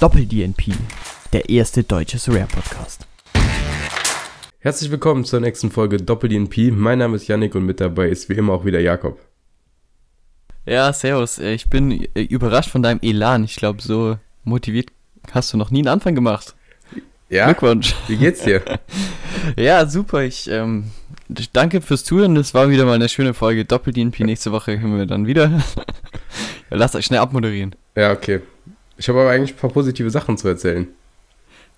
Doppel-DNP, 0.00 0.72
der 1.32 1.48
erste 1.48 1.82
deutsche 1.82 2.18
Rare-Podcast. 2.28 3.06
Herzlich 4.58 4.90
willkommen 4.90 5.24
zur 5.24 5.40
nächsten 5.40 5.70
Folge 5.70 5.96
Doppel-DNP. 5.98 6.70
Mein 6.72 6.98
Name 6.98 7.16
ist 7.16 7.28
Yannick 7.28 7.54
und 7.54 7.64
mit 7.64 7.80
dabei 7.80 8.08
ist 8.08 8.28
wie 8.28 8.34
immer 8.34 8.52
auch 8.52 8.64
wieder 8.64 8.80
Jakob. 8.80 9.18
Ja, 10.66 10.92
servus. 10.92 11.38
Äh, 11.38 11.54
Ich 11.54 11.70
bin 11.70 12.06
äh, 12.14 12.22
überrascht 12.22 12.70
von 12.70 12.82
deinem 12.82 13.00
Elan. 13.02 13.44
Ich 13.44 13.56
glaube, 13.56 13.80
so 13.80 14.18
motiviert 14.44 14.88
hast 15.30 15.52
du 15.52 15.56
noch 15.56 15.70
nie 15.70 15.78
einen 15.80 15.88
Anfang 15.88 16.14
gemacht. 16.14 16.54
Ja? 17.28 17.46
Glückwunsch. 17.46 17.94
Wie 18.08 18.16
geht's 18.16 18.42
dir? 18.42 18.62
Ja, 19.56 19.86
super. 19.86 20.22
Ich 20.24 20.50
ähm, 20.50 20.90
danke 21.52 21.80
fürs 21.80 22.02
Zuhören. 22.02 22.34
Das 22.34 22.52
war 22.52 22.68
wieder 22.68 22.84
mal 22.84 22.94
eine 22.94 23.08
schöne 23.08 23.32
Folge 23.32 23.64
Doppel-DNP. 23.64 24.20
Nächste 24.24 24.50
Woche 24.50 24.80
hören 24.80 24.96
wir 24.98 25.06
dann 25.06 25.26
wieder. 25.28 25.62
Lasst 26.70 26.96
euch 26.96 27.04
schnell 27.06 27.20
abmoderieren. 27.20 27.76
ja, 27.94 28.10
okay. 28.10 28.40
Ich 28.98 29.08
habe 29.08 29.20
aber 29.20 29.30
eigentlich 29.30 29.52
ein 29.52 29.58
paar 29.58 29.70
positive 29.70 30.10
Sachen 30.10 30.38
zu 30.38 30.48
erzählen. 30.48 30.88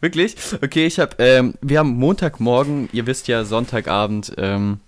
Wirklich? 0.01 0.37
Okay, 0.63 0.87
ich 0.87 0.99
habe, 0.99 1.17
ähm, 1.19 1.55
wir 1.61 1.81
haben 1.81 1.91
Montagmorgen, 1.91 2.89
ihr 2.93 3.07
wisst 3.07 3.27
ja, 3.27 3.45
Sonntagabend, 3.45 4.33
ähm, 4.39 4.79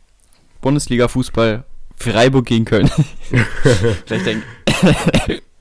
Bundesliga-Fußball, 0.60 1.64
Freiburg 1.96 2.46
gegen 2.46 2.64
Köln. 2.64 2.88
Vielleicht 4.06 4.26
denken. 4.26 4.44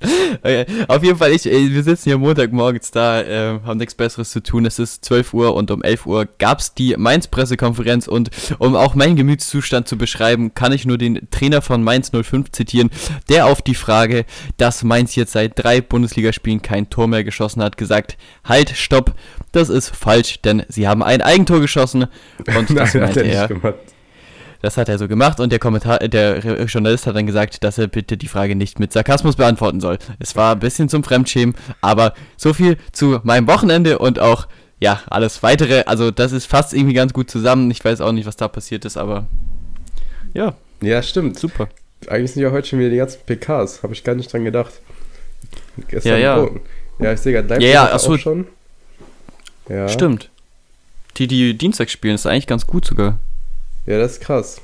Okay, 0.02 0.66
auf 0.88 1.03
jeden 1.03 1.17
Fall, 1.17 1.31
ich, 1.31 1.45
ey, 1.45 1.71
wir 1.71 1.84
sitzen 1.84 2.09
hier 2.09 2.17
Montagmorgens 2.17 2.91
da, 2.91 3.21
äh, 3.21 3.59
haben 3.66 3.77
nichts 3.77 3.95
Besseres 3.95 4.31
zu 4.31 4.41
tun. 4.41 4.66
Es 4.66 4.80
ist 4.80 5.03
12 5.05 5.34
Uhr 5.34 5.55
und 5.55 5.72
um 5.72 5.81
11 5.84 6.05
Uhr 6.05 6.27
gab's 6.38 6.73
die 6.73 6.95
Mainz-Pressekonferenz 6.98 8.08
und 8.08 8.30
um 8.59 8.75
auch 8.75 8.95
meinen 8.95 9.16
Gemütszustand 9.16 9.88
zu 9.88 9.98
beschreiben, 9.98 10.53
kann 10.53 10.72
ich 10.72 10.85
nur 10.85 10.98
den 10.98 11.27
Trainer 11.31 11.62
von 11.62 11.84
Mainz 11.84 12.12
05 12.12 12.52
zitieren, 12.52 12.89
der 13.30 13.45
auf 13.48 13.62
die 13.62 13.75
Frage, 13.75 14.25
dass 14.58 14.84
Mainz 14.84 15.16
jetzt 15.16 15.34
seit 15.34 15.62
drei 15.62 15.81
Bundesligaspielen 15.81 16.61
kein 16.61 16.89
Tor 16.89 17.08
mehr 17.08 17.23
geschossen 17.23 17.61
hat, 17.61 17.77
gesagt, 17.77 18.17
halt, 18.44 18.69
stopp, 18.75 19.16
das 19.52 19.69
ist 19.69 19.95
falsch, 19.95 20.41
denn 20.41 20.63
sie 20.69 20.88
haben 20.88 21.03
ein 21.03 21.22
Eigentor 21.22 21.59
geschossen 21.59 22.08
und 22.56 22.69
das 22.75 22.94
Nein, 22.94 23.03
hat 23.03 23.16
meinte 23.16 23.22
er 23.22 23.34
er. 23.34 23.47
nicht 23.50 23.61
gemacht. 23.61 23.75
Das 24.61 24.75
hat 24.75 24.89
er 24.89 24.97
so 24.97 25.07
gemacht 25.07 25.39
und 25.39 25.52
der 25.52 25.59
Kommentar, 25.59 25.99
der 25.99 26.39
Journalist 26.65 27.07
hat 27.07 27.15
dann 27.15 27.25
gesagt, 27.25 27.63
dass 27.63 27.77
er 27.77 27.88
bitte 27.88 28.17
die 28.17 28.27
Frage 28.27 28.55
nicht 28.55 28.77
mit 28.79 28.91
Sarkasmus 28.91 29.38
beantworten 29.38 29.79
soll. 29.79 29.97
Es 30.19 30.35
war 30.35 30.53
ein 30.53 30.59
bisschen 30.59 30.89
zum 30.89 31.03
Fremdschämen, 31.03 31.55
aber 31.79 32.13
so 32.35 32.53
viel 32.53 32.77
zu 32.91 33.19
meinem 33.23 33.47
Wochenende 33.47 33.99
und 33.99 34.19
auch, 34.19 34.47
ja, 34.81 35.01
alles 35.09 35.43
weitere. 35.43 35.83
Also, 35.85 36.11
das 36.11 36.31
ist 36.33 36.45
fast 36.45 36.73
irgendwie 36.73 36.93
ganz 36.93 37.13
gut 37.13 37.29
zusammen. 37.31 37.71
Ich 37.71 37.83
weiß 37.83 38.01
auch 38.01 38.11
nicht, 38.11 38.25
was 38.25 38.35
da 38.35 38.47
passiert 38.49 38.83
ist, 38.85 38.97
aber 38.97 39.27
ja, 40.33 40.55
Ja, 40.81 41.01
stimmt. 41.03 41.39
super. 41.39 41.69
Eigentlich 42.07 42.31
sind 42.33 42.44
ja 42.44 42.51
heute 42.51 42.67
schon 42.67 42.79
wieder 42.79 42.89
die 42.89 42.97
ganzen 42.97 43.19
PKs. 43.25 43.83
Habe 43.83 43.94
ich 43.94 44.03
gar 44.03 44.16
nicht 44.16 44.31
dran 44.31 44.44
gedacht. 44.45 44.73
Gestern 45.88 46.11
Ja, 46.13 46.17
ja. 46.17 46.35
Broten. 46.39 46.61
Ja, 46.99 47.13
ich 47.13 47.19
sehe 47.21 47.33
gerade 47.33 47.47
Leipzig 47.47 47.67
Ja, 47.67 47.73
ja, 47.73 47.83
hat 47.83 47.94
ach 47.94 47.99
so. 47.99 48.13
auch 48.13 48.17
schon. 48.19 48.47
Ja. 49.69 49.88
Stimmt. 49.88 50.29
Die, 51.17 51.27
die 51.27 51.57
Dienstag 51.57 51.89
spielen, 51.89 52.16
ist 52.16 52.25
eigentlich 52.25 52.47
ganz 52.47 52.66
gut 52.67 52.85
sogar. 52.85 53.19
Ja, 53.89 53.97
das 53.97 54.13
ist 54.13 54.21
krass. 54.21 54.61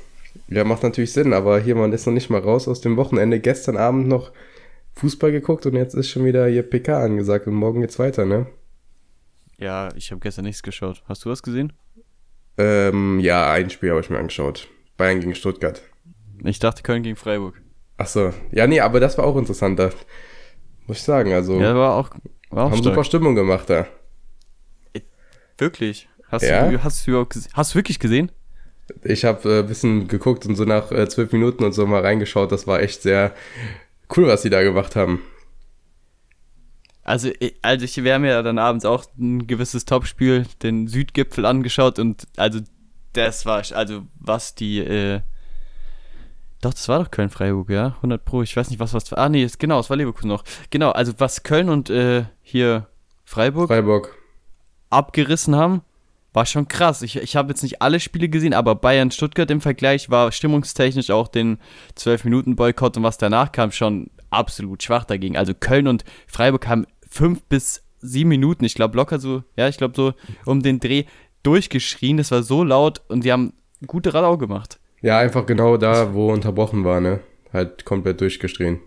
Ja, 0.48 0.62
macht 0.62 0.84
natürlich 0.84 1.12
Sinn, 1.12 1.32
aber 1.32 1.58
hier, 1.58 1.74
man 1.74 1.92
ist 1.92 2.06
noch 2.06 2.12
nicht 2.12 2.30
mal 2.30 2.40
raus 2.40 2.68
aus 2.68 2.80
dem 2.80 2.96
Wochenende. 2.96 3.40
Gestern 3.40 3.76
Abend 3.76 4.06
noch 4.06 4.30
Fußball 4.94 5.32
geguckt 5.32 5.66
und 5.66 5.74
jetzt 5.74 5.94
ist 5.94 6.08
schon 6.08 6.24
wieder 6.24 6.46
hier 6.46 6.62
PK 6.62 7.02
angesagt 7.02 7.46
und 7.48 7.54
morgen 7.54 7.80
geht's 7.80 7.98
weiter, 7.98 8.24
ne? 8.24 8.46
Ja, 9.58 9.88
ich 9.96 10.12
habe 10.12 10.20
gestern 10.20 10.44
nichts 10.44 10.62
geschaut. 10.62 11.02
Hast 11.08 11.24
du 11.24 11.30
was 11.30 11.42
gesehen? 11.42 11.72
Ähm, 12.56 13.18
ja, 13.18 13.50
ein 13.50 13.68
Spiel 13.70 13.90
habe 13.90 14.00
ich 14.00 14.10
mir 14.10 14.18
angeschaut. 14.18 14.68
Bayern 14.96 15.18
gegen 15.20 15.34
Stuttgart. 15.34 15.82
Ich 16.44 16.58
dachte 16.60 16.82
Köln 16.84 17.02
gegen 17.02 17.16
Freiburg. 17.16 17.60
Ach 17.96 18.06
so. 18.06 18.32
Ja, 18.52 18.66
nee, 18.68 18.78
aber 18.80 19.00
das 19.00 19.18
war 19.18 19.24
auch 19.24 19.36
interessant, 19.36 19.78
da 19.78 19.90
muss 20.86 20.98
ich 20.98 21.02
sagen. 21.02 21.32
Also, 21.32 21.58
Ja, 21.58 21.74
war 21.74 21.94
auch, 21.96 22.10
war 22.50 22.66
auch 22.66 22.70
haben 22.70 22.78
stark. 22.78 22.94
super 22.94 23.04
Stimmung 23.04 23.34
gemacht 23.34 23.68
da. 23.70 23.86
Wirklich? 25.58 26.08
Hast, 26.28 26.42
Ja? 26.42 26.70
du, 26.70 26.82
hast, 26.84 27.06
du 27.06 27.26
hast 27.54 27.72
du 27.72 27.74
wirklich 27.78 27.98
gesehen? 27.98 28.30
Ich 29.02 29.24
habe 29.24 29.48
äh, 29.48 29.58
ein 29.60 29.66
bisschen 29.66 30.08
geguckt 30.08 30.46
und 30.46 30.54
so 30.56 30.64
nach 30.64 30.90
äh, 30.92 31.08
zwölf 31.08 31.32
Minuten 31.32 31.64
und 31.64 31.72
so 31.72 31.86
mal 31.86 32.02
reingeschaut. 32.02 32.52
Das 32.52 32.66
war 32.66 32.80
echt 32.80 33.02
sehr 33.02 33.34
cool, 34.16 34.26
was 34.28 34.42
sie 34.42 34.50
da 34.50 34.62
gemacht 34.62 34.96
haben. 34.96 35.22
Also, 37.02 37.30
ich- 37.38 37.56
also 37.62 37.84
ich, 37.84 38.02
wir 38.02 38.14
haben 38.14 38.24
ja 38.24 38.42
dann 38.42 38.58
abends 38.58 38.84
auch 38.84 39.04
ein 39.18 39.46
gewisses 39.46 39.84
Topspiel, 39.84 40.46
den 40.62 40.88
Südgipfel 40.88 41.46
angeschaut 41.46 41.98
und 41.98 42.26
also 42.36 42.60
das 43.12 43.46
war, 43.46 43.62
also 43.72 44.02
was 44.18 44.54
die, 44.56 44.78
äh, 44.80 45.20
doch, 46.62 46.72
das 46.74 46.88
war 46.88 46.98
doch 47.02 47.10
Köln-Freiburg, 47.10 47.70
ja, 47.70 47.94
100 47.96 48.24
Pro, 48.24 48.42
ich 48.42 48.56
weiß 48.56 48.70
nicht, 48.70 48.80
was 48.80 48.92
was, 48.92 49.12
ah 49.12 49.28
nee, 49.28 49.46
genau, 49.58 49.78
es 49.78 49.88
war 49.88 49.96
Leverkusen 49.96 50.28
noch. 50.28 50.42
Genau, 50.70 50.90
also 50.90 51.12
was 51.18 51.42
Köln 51.44 51.68
und 51.68 51.90
äh, 51.90 52.24
hier 52.42 52.88
Freiburg 53.24 53.68
Freiburg. 53.68 54.16
abgerissen 54.90 55.54
haben, 55.54 55.82
war 56.36 56.44
schon 56.44 56.68
krass. 56.68 57.00
Ich, 57.00 57.16
ich 57.16 57.34
habe 57.34 57.48
jetzt 57.48 57.62
nicht 57.62 57.80
alle 57.80 57.98
Spiele 57.98 58.28
gesehen, 58.28 58.52
aber 58.52 58.74
Bayern-Stuttgart 58.74 59.50
im 59.50 59.62
Vergleich 59.62 60.10
war 60.10 60.30
stimmungstechnisch 60.30 61.10
auch 61.10 61.28
den 61.28 61.56
12-Minuten-Boykott 61.96 62.98
und 62.98 63.02
was 63.04 63.16
danach 63.16 63.52
kam, 63.52 63.72
schon 63.72 64.10
absolut 64.28 64.82
schwach 64.82 65.04
dagegen. 65.04 65.38
Also 65.38 65.54
Köln 65.54 65.88
und 65.88 66.04
Freiburg 66.26 66.68
haben 66.68 66.86
fünf 67.08 67.42
bis 67.44 67.82
sieben 68.00 68.28
Minuten, 68.28 68.66
ich 68.66 68.74
glaube 68.74 68.98
locker 68.98 69.18
so, 69.18 69.44
ja, 69.56 69.66
ich 69.68 69.78
glaube 69.78 69.94
so 69.96 70.12
um 70.44 70.62
den 70.62 70.78
Dreh 70.78 71.04
durchgeschrien. 71.42 72.18
Das 72.18 72.30
war 72.30 72.42
so 72.42 72.62
laut 72.62 73.00
und 73.08 73.24
die 73.24 73.32
haben 73.32 73.54
gute 73.86 74.12
Radau 74.12 74.36
gemacht. 74.36 74.78
Ja, 75.00 75.18
einfach 75.18 75.46
genau 75.46 75.78
da, 75.78 76.12
wo 76.12 76.30
unterbrochen 76.30 76.84
war, 76.84 77.00
ne? 77.00 77.20
Halt 77.50 77.86
komplett 77.86 78.20
durchgestrien. 78.20 78.80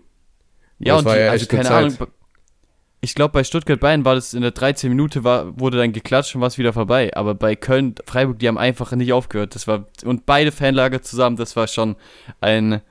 Ja, 0.78 0.94
Das 0.94 1.00
und 1.00 1.06
war 1.06 1.14
die, 1.16 1.20
ja 1.22 1.30
also 1.32 1.46
keine 1.46 1.68
Ahnung. 1.68 1.96
Ich 3.02 3.14
glaube, 3.14 3.32
bei 3.32 3.44
Stuttgart-Bayern 3.44 4.04
war 4.04 4.14
das 4.14 4.34
in 4.34 4.42
der 4.42 4.50
13 4.50 4.90
Minute, 4.90 5.24
war, 5.24 5.58
wurde 5.58 5.78
dann 5.78 5.92
geklatscht 5.92 6.34
und 6.34 6.42
war 6.42 6.48
es 6.48 6.58
wieder 6.58 6.74
vorbei. 6.74 7.10
Aber 7.16 7.34
bei 7.34 7.56
Köln-Freiburg, 7.56 8.38
die 8.38 8.46
haben 8.48 8.58
einfach 8.58 8.92
nicht 8.92 9.12
aufgehört. 9.12 9.54
Das 9.54 9.66
war, 9.66 9.86
und 10.04 10.26
beide 10.26 10.52
Fanlager 10.52 11.00
zusammen, 11.00 11.36
das 11.36 11.56
war 11.56 11.66
schon 11.66 11.96
ein, 12.42 12.82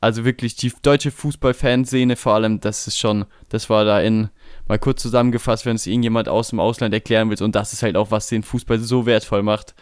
also 0.00 0.24
wirklich 0.24 0.54
die 0.54 0.72
deutsche 0.82 1.10
Fußball-Fanszene 1.10 2.14
vor 2.14 2.34
allem, 2.34 2.60
das 2.60 2.86
ist 2.86 2.98
schon, 2.98 3.24
das 3.48 3.68
war 3.68 3.84
da 3.84 4.00
in, 4.00 4.30
mal 4.68 4.78
kurz 4.78 5.02
zusammengefasst, 5.02 5.66
wenn 5.66 5.74
es 5.76 5.86
irgendjemand 5.86 6.28
aus 6.28 6.50
dem 6.50 6.60
Ausland 6.60 6.94
erklären 6.94 7.28
will. 7.28 7.42
Und 7.42 7.56
das 7.56 7.72
ist 7.72 7.82
halt 7.82 7.96
auch, 7.96 8.12
was 8.12 8.28
den 8.28 8.44
Fußball 8.44 8.78
so 8.78 9.04
wertvoll 9.04 9.42
macht. 9.42 9.74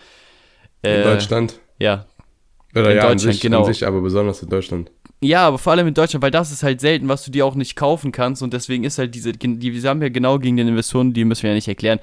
In 0.80 0.90
Äh, 0.90 1.02
Deutschland. 1.02 1.60
Ja, 1.78 2.06
Oder 2.74 2.90
in 2.92 2.96
ja, 2.96 3.02
an 3.02 3.08
Deutschland, 3.12 3.20
sich, 3.34 3.40
genau. 3.42 3.58
an 3.58 3.72
sich, 3.72 3.86
aber 3.86 4.00
besonders 4.00 4.42
in 4.42 4.48
Deutschland. 4.48 4.90
Ja, 5.20 5.48
aber 5.48 5.58
vor 5.58 5.72
allem 5.72 5.88
in 5.88 5.94
Deutschland, 5.94 6.22
weil 6.22 6.30
das 6.30 6.52
ist 6.52 6.62
halt 6.62 6.80
selten, 6.80 7.08
was 7.08 7.24
du 7.24 7.32
dir 7.32 7.44
auch 7.44 7.56
nicht 7.56 7.74
kaufen 7.74 8.12
kannst 8.12 8.40
und 8.40 8.52
deswegen 8.52 8.84
ist 8.84 8.98
halt 8.98 9.16
diese, 9.16 9.32
die, 9.32 9.72
wir 9.82 9.90
haben 9.90 10.00
ja 10.00 10.10
genau 10.10 10.38
gegen 10.38 10.56
den 10.56 10.68
Investoren, 10.68 11.12
die 11.12 11.24
müssen 11.24 11.42
wir 11.42 11.50
ja 11.50 11.56
nicht 11.56 11.66
erklären, 11.66 11.98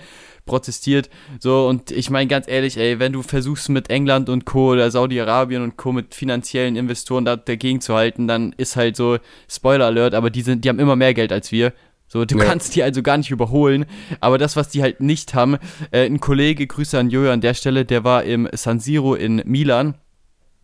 protestiert. 0.46 1.10
So, 1.40 1.66
und 1.68 1.92
ich 1.92 2.10
meine 2.10 2.28
ganz 2.28 2.46
ehrlich, 2.50 2.78
ey, 2.78 3.00
wenn 3.00 3.14
du 3.14 3.22
versuchst 3.22 3.70
mit 3.70 3.90
England 3.90 4.28
und 4.28 4.44
Co. 4.46 4.72
oder 4.74 4.92
Saudi-Arabien 4.92 5.64
und 5.64 5.78
Co. 5.78 5.94
mit 5.94 6.14
finanziellen 6.14 6.76
Investoren 6.76 7.24
da 7.24 7.38
dagegen 7.38 7.80
zu 7.80 7.96
halten, 7.96 8.28
dann 8.28 8.54
ist 8.58 8.76
halt 8.76 8.98
so, 8.98 9.18
Spoiler 9.50 9.86
Alert, 9.86 10.14
aber 10.14 10.30
die 10.30 10.42
sind, 10.42 10.66
die 10.66 10.70
haben 10.70 10.80
immer 10.80 10.98
mehr 10.98 11.14
Geld 11.14 11.32
als 11.32 11.54
wir. 11.54 11.72
So, 12.08 12.26
du 12.26 12.38
Ja. 12.38 12.44
kannst 12.44 12.76
die 12.76 12.84
also 12.84 13.02
gar 13.02 13.18
nicht 13.18 13.32
überholen. 13.32 13.86
Aber 14.20 14.38
das, 14.38 14.58
was 14.58 14.68
die 14.70 14.82
halt 14.82 15.00
nicht 15.00 15.34
haben, 15.34 15.58
äh, 15.92 16.06
ein 16.06 16.20
Kollege, 16.20 16.68
Grüße 16.68 17.00
an 17.00 17.10
Jojo 17.10 17.32
an 17.32 17.42
der 17.42 17.54
Stelle, 17.54 17.86
der 17.86 18.04
war 18.04 18.24
im 18.24 18.48
San 18.54 18.80
Siro 18.82 19.16
in 19.16 19.42
Milan 19.46 19.96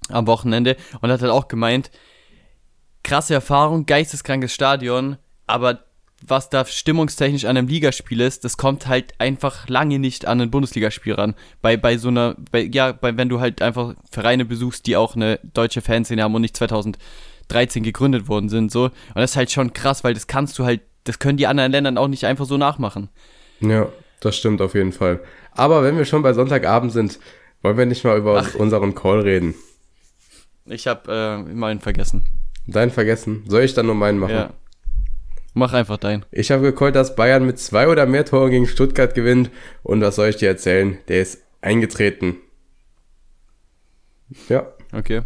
am 0.09 0.27
Wochenende 0.27 0.75
und 1.01 1.09
hat 1.09 1.21
halt 1.21 1.31
auch 1.31 1.47
gemeint, 1.47 1.89
krasse 3.03 3.33
Erfahrung, 3.33 3.85
geisteskrankes 3.85 4.53
Stadion, 4.53 5.17
aber 5.47 5.83
was 6.25 6.49
da 6.49 6.65
stimmungstechnisch 6.65 7.45
an 7.45 7.57
einem 7.57 7.67
Ligaspiel 7.67 8.21
ist, 8.21 8.43
das 8.45 8.57
kommt 8.57 8.87
halt 8.87 9.13
einfach 9.17 9.67
lange 9.67 9.99
nicht 9.99 10.27
an 10.27 10.39
ein 10.39 10.51
Bundesligaspiel 10.51 11.13
ran. 11.13 11.35
Bei, 11.61 11.77
bei 11.77 11.97
so 11.97 12.09
einer, 12.09 12.35
bei, 12.51 12.61
ja, 12.61 12.91
bei, 12.91 13.17
wenn 13.17 13.29
du 13.29 13.39
halt 13.39 13.61
einfach 13.61 13.95
Vereine 14.09 14.45
besuchst, 14.45 14.85
die 14.85 14.95
auch 14.95 15.15
eine 15.15 15.39
deutsche 15.53 15.81
Fanszene 15.81 16.21
haben 16.21 16.35
und 16.35 16.41
nicht 16.41 16.55
2013 16.55 17.83
gegründet 17.83 18.27
worden 18.27 18.49
sind, 18.49 18.71
so. 18.71 18.85
Und 18.85 18.93
das 19.15 19.31
ist 19.31 19.37
halt 19.37 19.51
schon 19.51 19.73
krass, 19.73 20.03
weil 20.03 20.13
das 20.13 20.27
kannst 20.27 20.59
du 20.59 20.65
halt, 20.65 20.81
das 21.05 21.17
können 21.17 21.37
die 21.37 21.47
anderen 21.47 21.71
Ländern 21.71 21.97
auch 21.97 22.07
nicht 22.07 22.25
einfach 22.25 22.45
so 22.45 22.57
nachmachen. 22.57 23.09
Ja, 23.59 23.89
das 24.19 24.37
stimmt 24.37 24.61
auf 24.61 24.75
jeden 24.75 24.91
Fall. 24.91 25.21
Aber 25.53 25.83
wenn 25.83 25.97
wir 25.97 26.05
schon 26.05 26.21
bei 26.21 26.33
Sonntagabend 26.33 26.91
sind, 26.91 27.19
wollen 27.63 27.77
wir 27.77 27.85
nicht 27.85 28.03
mal 28.03 28.17
über 28.17 28.43
Ach. 28.45 28.55
unseren 28.55 28.93
Call 28.93 29.21
reden. 29.21 29.55
Ich 30.65 30.87
hab 30.87 31.07
äh, 31.07 31.37
meinen 31.39 31.79
vergessen. 31.79 32.25
Deinen 32.71 32.91
vergessen. 32.91 33.43
Soll 33.47 33.63
ich 33.63 33.73
dann 33.73 33.85
nur 33.85 33.95
meinen 33.95 34.17
machen? 34.17 34.33
Ja. 34.33 34.53
Mach 35.53 35.73
einfach 35.73 35.97
deinen. 35.97 36.25
Ich 36.31 36.51
habe 36.51 36.63
gecallt, 36.63 36.95
dass 36.95 37.15
Bayern 37.15 37.45
mit 37.45 37.59
zwei 37.59 37.87
oder 37.89 38.05
mehr 38.05 38.25
Toren 38.25 38.51
gegen 38.51 38.67
Stuttgart 38.67 39.13
gewinnt. 39.13 39.49
Und 39.83 40.01
was 40.01 40.15
soll 40.15 40.29
ich 40.29 40.37
dir 40.37 40.47
erzählen? 40.47 40.97
Der 41.09 41.21
ist 41.21 41.43
eingetreten. 41.61 42.37
Ja. 44.47 44.67
Okay. 44.93 45.21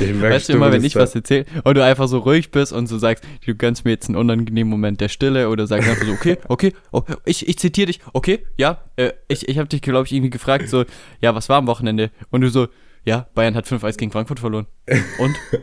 Ich 0.00 0.14
merk, 0.14 0.34
Weißt 0.34 0.48
du 0.48 0.52
immer, 0.54 0.70
wenn 0.70 0.84
ich 0.84 0.94
was 0.96 1.14
erzähle 1.14 1.46
und 1.64 1.76
du 1.76 1.84
einfach 1.84 2.08
so 2.08 2.18
ruhig 2.18 2.50
bist 2.50 2.72
und 2.72 2.86
so 2.88 2.98
sagst, 2.98 3.24
du 3.46 3.54
gönnst 3.54 3.84
mir 3.84 3.92
jetzt 3.92 4.08
einen 4.08 4.16
unangenehmen 4.16 4.70
Moment 4.70 5.00
der 5.00 5.08
Stille 5.08 5.48
oder 5.48 5.66
sagst 5.66 5.88
einfach 5.88 6.04
so, 6.04 6.12
okay, 6.12 6.36
okay, 6.48 6.74
oh, 6.92 7.02
ich, 7.24 7.48
ich 7.48 7.58
zitiere 7.58 7.86
dich, 7.86 8.00
okay, 8.12 8.44
ja, 8.56 8.82
äh, 8.96 9.12
ich, 9.28 9.48
ich 9.48 9.58
habe 9.58 9.68
dich, 9.68 9.80
glaube 9.80 10.06
ich, 10.06 10.12
irgendwie 10.12 10.30
gefragt, 10.30 10.68
so, 10.68 10.84
ja, 11.20 11.34
was 11.34 11.48
war 11.48 11.56
am 11.56 11.66
Wochenende? 11.66 12.10
Und 12.30 12.42
du 12.42 12.50
so, 12.50 12.68
ja, 13.08 13.26
Bayern 13.34 13.54
hat 13.54 13.66
5-1 13.66 13.96
gegen 13.96 14.12
Frankfurt 14.12 14.40
verloren. 14.40 14.66
Und? 15.18 15.36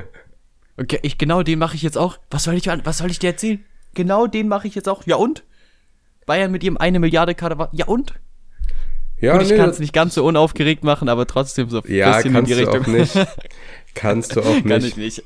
Okay, 0.77 0.99
ich, 1.03 1.17
genau 1.17 1.41
den 1.41 1.57
mache 1.57 1.77
ich 1.77 1.83
jetzt 1.83 1.97
auch. 1.97 2.17
Was 2.29 2.43
soll 2.43 2.55
ich, 2.55 2.67
was 2.67 2.97
soll 2.97 3.09
ich 3.09 3.19
dir 3.19 3.27
erzählen? 3.27 3.63
genau 3.95 4.27
den 4.27 4.47
mache 4.47 4.67
ich 4.67 4.75
jetzt 4.75 4.87
auch. 4.87 5.05
Ja 5.07 5.15
und? 5.15 5.43
Bayern 6.27 6.51
mit 6.51 6.63
ihrem 6.63 6.77
eine 6.77 6.99
Milliarde 6.99 7.33
Kader. 7.33 7.69
Ja 7.71 7.85
und? 7.85 8.13
Ja, 9.19 9.33
Gut, 9.33 9.43
ich 9.43 9.51
nee, 9.51 9.55
kann 9.55 9.69
es 9.69 9.79
nicht 9.79 9.93
ganz 9.93 10.13
so 10.13 10.25
unaufgeregt 10.25 10.83
machen, 10.83 11.07
aber 11.07 11.25
trotzdem 11.25 11.69
so 11.69 11.81
ein 11.81 11.91
ja, 11.91 12.17
bisschen 12.17 12.35
in 12.35 12.45
die 12.45 12.53
Richtung. 12.53 12.81
Auch 12.81 12.87
nicht. 12.87 13.13
Kannst 13.95 14.35
du 14.35 14.41
auch 14.41 14.53
nicht. 14.53 14.67
Kann 14.67 14.83
ich 14.83 14.97
nicht. 14.97 15.23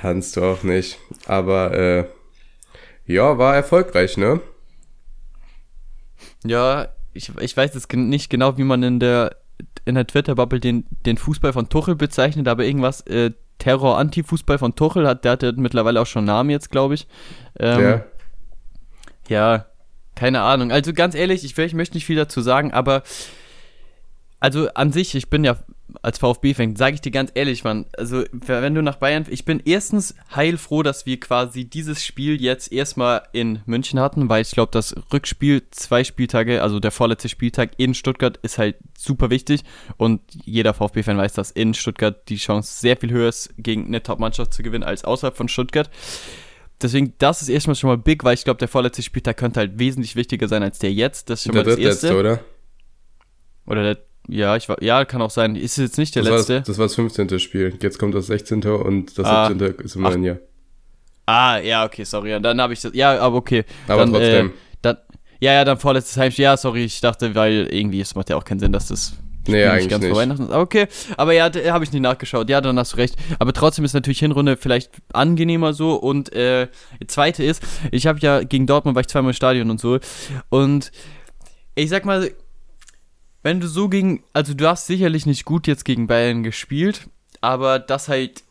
Kannst 0.00 0.36
du 0.36 0.42
auch 0.42 0.62
nicht. 0.62 0.98
Aber 1.26 1.74
äh, 1.74 2.04
ja, 3.04 3.36
war 3.36 3.54
erfolgreich, 3.54 4.16
ne? 4.16 4.40
Ja, 6.44 6.88
ich, 7.12 7.30
ich 7.38 7.54
weiß 7.54 7.74
jetzt 7.74 7.92
nicht 7.92 8.30
genau, 8.30 8.56
wie 8.56 8.64
man 8.64 8.82
in 8.82 8.98
der 8.98 9.36
in 9.84 9.94
der 9.94 10.06
Twitter-Bubble 10.06 10.60
den, 10.60 10.86
den 11.06 11.16
Fußball 11.16 11.52
von 11.52 11.68
Tuchel 11.68 11.96
bezeichnet, 11.96 12.48
aber 12.48 12.64
irgendwas 12.64 13.00
äh, 13.02 13.32
Terror-Anti-Fußball 13.58 14.58
von 14.58 14.74
Tuchel 14.74 15.06
hat, 15.06 15.24
der 15.24 15.32
hat 15.32 15.56
mittlerweile 15.56 16.00
auch 16.00 16.06
schon 16.06 16.24
Namen 16.24 16.50
jetzt, 16.50 16.70
glaube 16.70 16.94
ich. 16.94 17.06
Ähm, 17.58 17.80
ja. 17.80 18.04
Ja, 19.28 19.66
keine 20.14 20.42
Ahnung. 20.42 20.72
Also 20.72 20.92
ganz 20.92 21.14
ehrlich, 21.14 21.44
ich, 21.44 21.56
ich 21.56 21.74
möchte 21.74 21.96
nicht 21.96 22.06
viel 22.06 22.16
dazu 22.16 22.40
sagen, 22.40 22.72
aber 22.72 23.02
also 24.40 24.68
an 24.74 24.92
sich, 24.92 25.14
ich 25.14 25.30
bin 25.30 25.44
ja 25.44 25.56
als 26.00 26.18
VfB-Fan, 26.18 26.76
sage 26.76 26.94
ich 26.94 27.00
dir 27.00 27.10
ganz 27.10 27.30
ehrlich, 27.34 27.64
Mann, 27.64 27.86
also 27.96 28.24
wenn 28.32 28.74
du 28.74 28.82
nach 28.82 28.96
Bayern, 28.96 29.26
ich 29.28 29.44
bin 29.44 29.60
erstens 29.64 30.14
heilfroh, 30.34 30.82
dass 30.82 31.06
wir 31.06 31.20
quasi 31.20 31.64
dieses 31.64 32.04
Spiel 32.04 32.40
jetzt 32.40 32.72
erstmal 32.72 33.22
in 33.32 33.60
München 33.66 34.00
hatten, 34.00 34.28
weil 34.28 34.42
ich 34.42 34.52
glaube, 34.52 34.70
das 34.72 34.94
Rückspiel, 35.12 35.62
zwei 35.70 36.04
Spieltage, 36.04 36.62
also 36.62 36.80
der 36.80 36.90
vorletzte 36.90 37.28
Spieltag 37.28 37.72
in 37.76 37.94
Stuttgart 37.94 38.38
ist 38.42 38.58
halt 38.58 38.76
super 38.96 39.30
wichtig 39.30 39.62
und 39.96 40.20
jeder 40.44 40.74
VfB-Fan 40.74 41.18
weiß, 41.18 41.34
dass 41.34 41.50
in 41.50 41.74
Stuttgart 41.74 42.28
die 42.28 42.36
Chance 42.36 42.80
sehr 42.80 42.96
viel 42.96 43.10
höher 43.10 43.28
ist, 43.28 43.52
gegen 43.58 43.86
eine 43.86 44.02
Top-Mannschaft 44.02 44.54
zu 44.54 44.62
gewinnen 44.62 44.84
als 44.84 45.04
außerhalb 45.04 45.36
von 45.36 45.48
Stuttgart. 45.48 45.90
Deswegen, 46.80 47.14
das 47.18 47.42
ist 47.42 47.48
erstmal 47.48 47.76
schon 47.76 47.88
mal 47.88 47.98
big, 47.98 48.24
weil 48.24 48.34
ich 48.34 48.44
glaube, 48.44 48.58
der 48.58 48.68
vorletzte 48.68 49.02
Spieltag 49.02 49.36
könnte 49.36 49.60
halt 49.60 49.78
wesentlich 49.78 50.16
wichtiger 50.16 50.48
sein 50.48 50.62
als 50.62 50.78
der 50.80 50.92
jetzt. 50.92 51.30
Das 51.30 51.40
ist 51.40 51.44
schon 51.44 51.54
der 51.54 51.64
mal 51.64 51.70
das 51.70 51.78
erste. 51.78 52.16
oder? 52.16 52.40
Oder 53.66 53.82
der 53.94 53.98
ja, 54.28 54.56
ich 54.56 54.68
war, 54.68 54.82
ja, 54.82 55.04
kann 55.04 55.20
auch 55.22 55.30
sein. 55.30 55.56
Ist 55.56 55.78
jetzt 55.78 55.98
nicht 55.98 56.14
der 56.14 56.22
das 56.22 56.32
letzte. 56.32 56.54
War, 56.54 56.60
das 56.62 56.78
war 56.78 56.86
das 56.86 56.94
15. 56.94 57.38
Spiel. 57.38 57.78
Jetzt 57.80 57.98
kommt 57.98 58.14
das 58.14 58.26
16. 58.26 58.62
und 58.64 59.18
das 59.18 59.26
ah, 59.26 59.48
17. 59.48 59.84
ist 59.84 59.96
im 59.96 60.02
neuen 60.02 60.22
Jahr. 60.22 60.38
Ah, 61.26 61.58
ja, 61.58 61.84
okay, 61.84 62.04
sorry. 62.04 62.40
Dann 62.40 62.60
habe 62.60 62.72
ich 62.72 62.80
das. 62.80 62.94
Ja, 62.94 63.18
aber 63.20 63.36
okay. 63.36 63.64
Aber 63.88 64.00
dann, 64.00 64.12
trotzdem. 64.12 64.46
Äh, 64.48 64.52
dann, 64.82 64.96
ja, 65.40 65.52
ja, 65.52 65.64
dann 65.64 65.78
vorletztes 65.78 66.16
Heimspiel. 66.16 66.44
Ja, 66.44 66.56
sorry, 66.56 66.84
ich 66.84 67.00
dachte, 67.00 67.34
weil 67.34 67.68
irgendwie, 67.70 68.00
es 68.00 68.14
macht 68.14 68.30
ja 68.30 68.36
auch 68.36 68.44
keinen 68.44 68.60
Sinn, 68.60 68.72
dass 68.72 68.88
das 68.88 69.14
Nee, 69.48 69.64
eigentlich 69.64 69.84
nicht 69.84 69.90
ganz 69.90 70.02
nicht. 70.02 70.12
vor 70.12 70.20
Weihnachten. 70.20 70.52
Okay, 70.52 70.86
aber 71.16 71.32
ja, 71.32 71.50
habe 71.72 71.84
ich 71.84 71.92
nicht 71.92 72.02
nachgeschaut. 72.02 72.48
Ja, 72.48 72.60
dann 72.60 72.78
hast 72.78 72.92
du 72.92 72.96
recht. 72.98 73.16
Aber 73.38 73.52
trotzdem 73.52 73.84
ist 73.84 73.92
natürlich 73.92 74.20
Hinrunde 74.20 74.56
vielleicht 74.56 74.92
angenehmer 75.12 75.72
so. 75.72 75.94
Und 75.94 76.32
äh, 76.32 76.68
zweite 77.08 77.42
ist, 77.42 77.62
ich 77.90 78.06
habe 78.06 78.20
ja 78.20 78.44
gegen 78.44 78.66
Dortmund 78.66 78.94
war 78.94 79.00
ich 79.00 79.08
zweimal 79.08 79.30
im 79.30 79.34
Stadion 79.34 79.70
und 79.70 79.80
so. 79.80 79.98
Und 80.48 80.92
ich 81.74 81.88
sag 81.88 82.04
mal, 82.04 82.30
wenn 83.42 83.60
du 83.60 83.68
so 83.68 83.88
gegen, 83.88 84.22
also 84.32 84.54
du 84.54 84.68
hast 84.68 84.86
sicherlich 84.86 85.26
nicht 85.26 85.44
gut 85.44 85.66
jetzt 85.66 85.84
gegen 85.84 86.06
Bayern 86.06 86.42
gespielt, 86.42 87.08
aber 87.40 87.78
das 87.78 88.08
halt, 88.08 88.44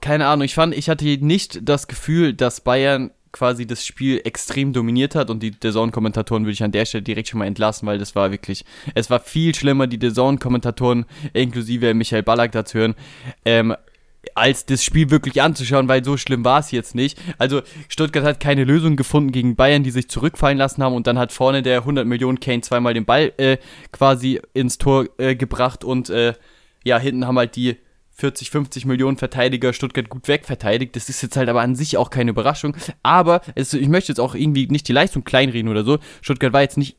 keine 0.00 0.26
Ahnung, 0.26 0.44
ich 0.44 0.54
fand, 0.54 0.74
ich 0.74 0.88
hatte 0.88 1.04
nicht 1.04 1.60
das 1.68 1.88
Gefühl, 1.88 2.34
dass 2.34 2.60
Bayern 2.60 3.10
quasi 3.32 3.66
das 3.66 3.84
Spiel 3.84 4.22
extrem 4.24 4.72
dominiert 4.72 5.14
hat 5.14 5.28
und 5.28 5.42
die 5.42 5.50
DAZN-Kommentatoren 5.50 6.44
würde 6.44 6.52
ich 6.52 6.62
an 6.62 6.72
der 6.72 6.86
Stelle 6.86 7.02
direkt 7.02 7.28
schon 7.28 7.38
mal 7.38 7.46
entlassen, 7.46 7.86
weil 7.86 7.98
das 7.98 8.14
war 8.14 8.30
wirklich, 8.30 8.64
es 8.94 9.10
war 9.10 9.20
viel 9.20 9.54
schlimmer, 9.54 9.86
die 9.86 9.98
DAZN-Kommentatoren 9.98 11.04
inklusive 11.34 11.92
Michael 11.92 12.22
Ballack 12.22 12.52
dazu 12.52 12.78
hören, 12.78 12.94
ähm, 13.44 13.74
als 14.34 14.66
das 14.66 14.82
Spiel 14.84 15.10
wirklich 15.10 15.42
anzuschauen, 15.42 15.88
weil 15.88 16.04
so 16.04 16.16
schlimm 16.16 16.44
war 16.44 16.60
es 16.60 16.70
jetzt 16.70 16.94
nicht. 16.94 17.18
Also 17.38 17.62
Stuttgart 17.88 18.24
hat 18.24 18.40
keine 18.40 18.64
Lösung 18.64 18.96
gefunden 18.96 19.32
gegen 19.32 19.56
Bayern, 19.56 19.82
die 19.82 19.90
sich 19.90 20.08
zurückfallen 20.08 20.58
lassen 20.58 20.82
haben 20.82 20.94
und 20.94 21.06
dann 21.06 21.18
hat 21.18 21.32
vorne 21.32 21.62
der 21.62 21.78
100 21.78 22.06
Millionen 22.06 22.40
Kane 22.40 22.62
zweimal 22.62 22.94
den 22.94 23.04
Ball 23.04 23.32
äh, 23.36 23.58
quasi 23.92 24.40
ins 24.54 24.78
Tor 24.78 25.06
äh, 25.18 25.36
gebracht 25.36 25.84
und 25.84 26.10
äh, 26.10 26.34
ja, 26.84 26.98
hinten 26.98 27.26
haben 27.26 27.38
halt 27.38 27.56
die 27.56 27.76
40, 28.16 28.50
50 28.50 28.86
Millionen 28.86 29.18
Verteidiger 29.18 29.72
Stuttgart 29.72 30.08
gut 30.08 30.26
wegverteidigt. 30.26 30.96
Das 30.96 31.10
ist 31.10 31.22
jetzt 31.22 31.36
halt 31.36 31.50
aber 31.50 31.60
an 31.60 31.74
sich 31.74 31.98
auch 31.98 32.08
keine 32.08 32.30
Überraschung. 32.30 32.74
Aber 33.02 33.42
es, 33.54 33.74
ich 33.74 33.88
möchte 33.88 34.10
jetzt 34.10 34.20
auch 34.20 34.34
irgendwie 34.34 34.66
nicht 34.68 34.88
die 34.88 34.94
Leistung 34.94 35.22
kleinreden 35.22 35.70
oder 35.70 35.84
so. 35.84 35.98
Stuttgart 36.22 36.54
war 36.54 36.62
jetzt 36.62 36.78
nicht 36.78 36.96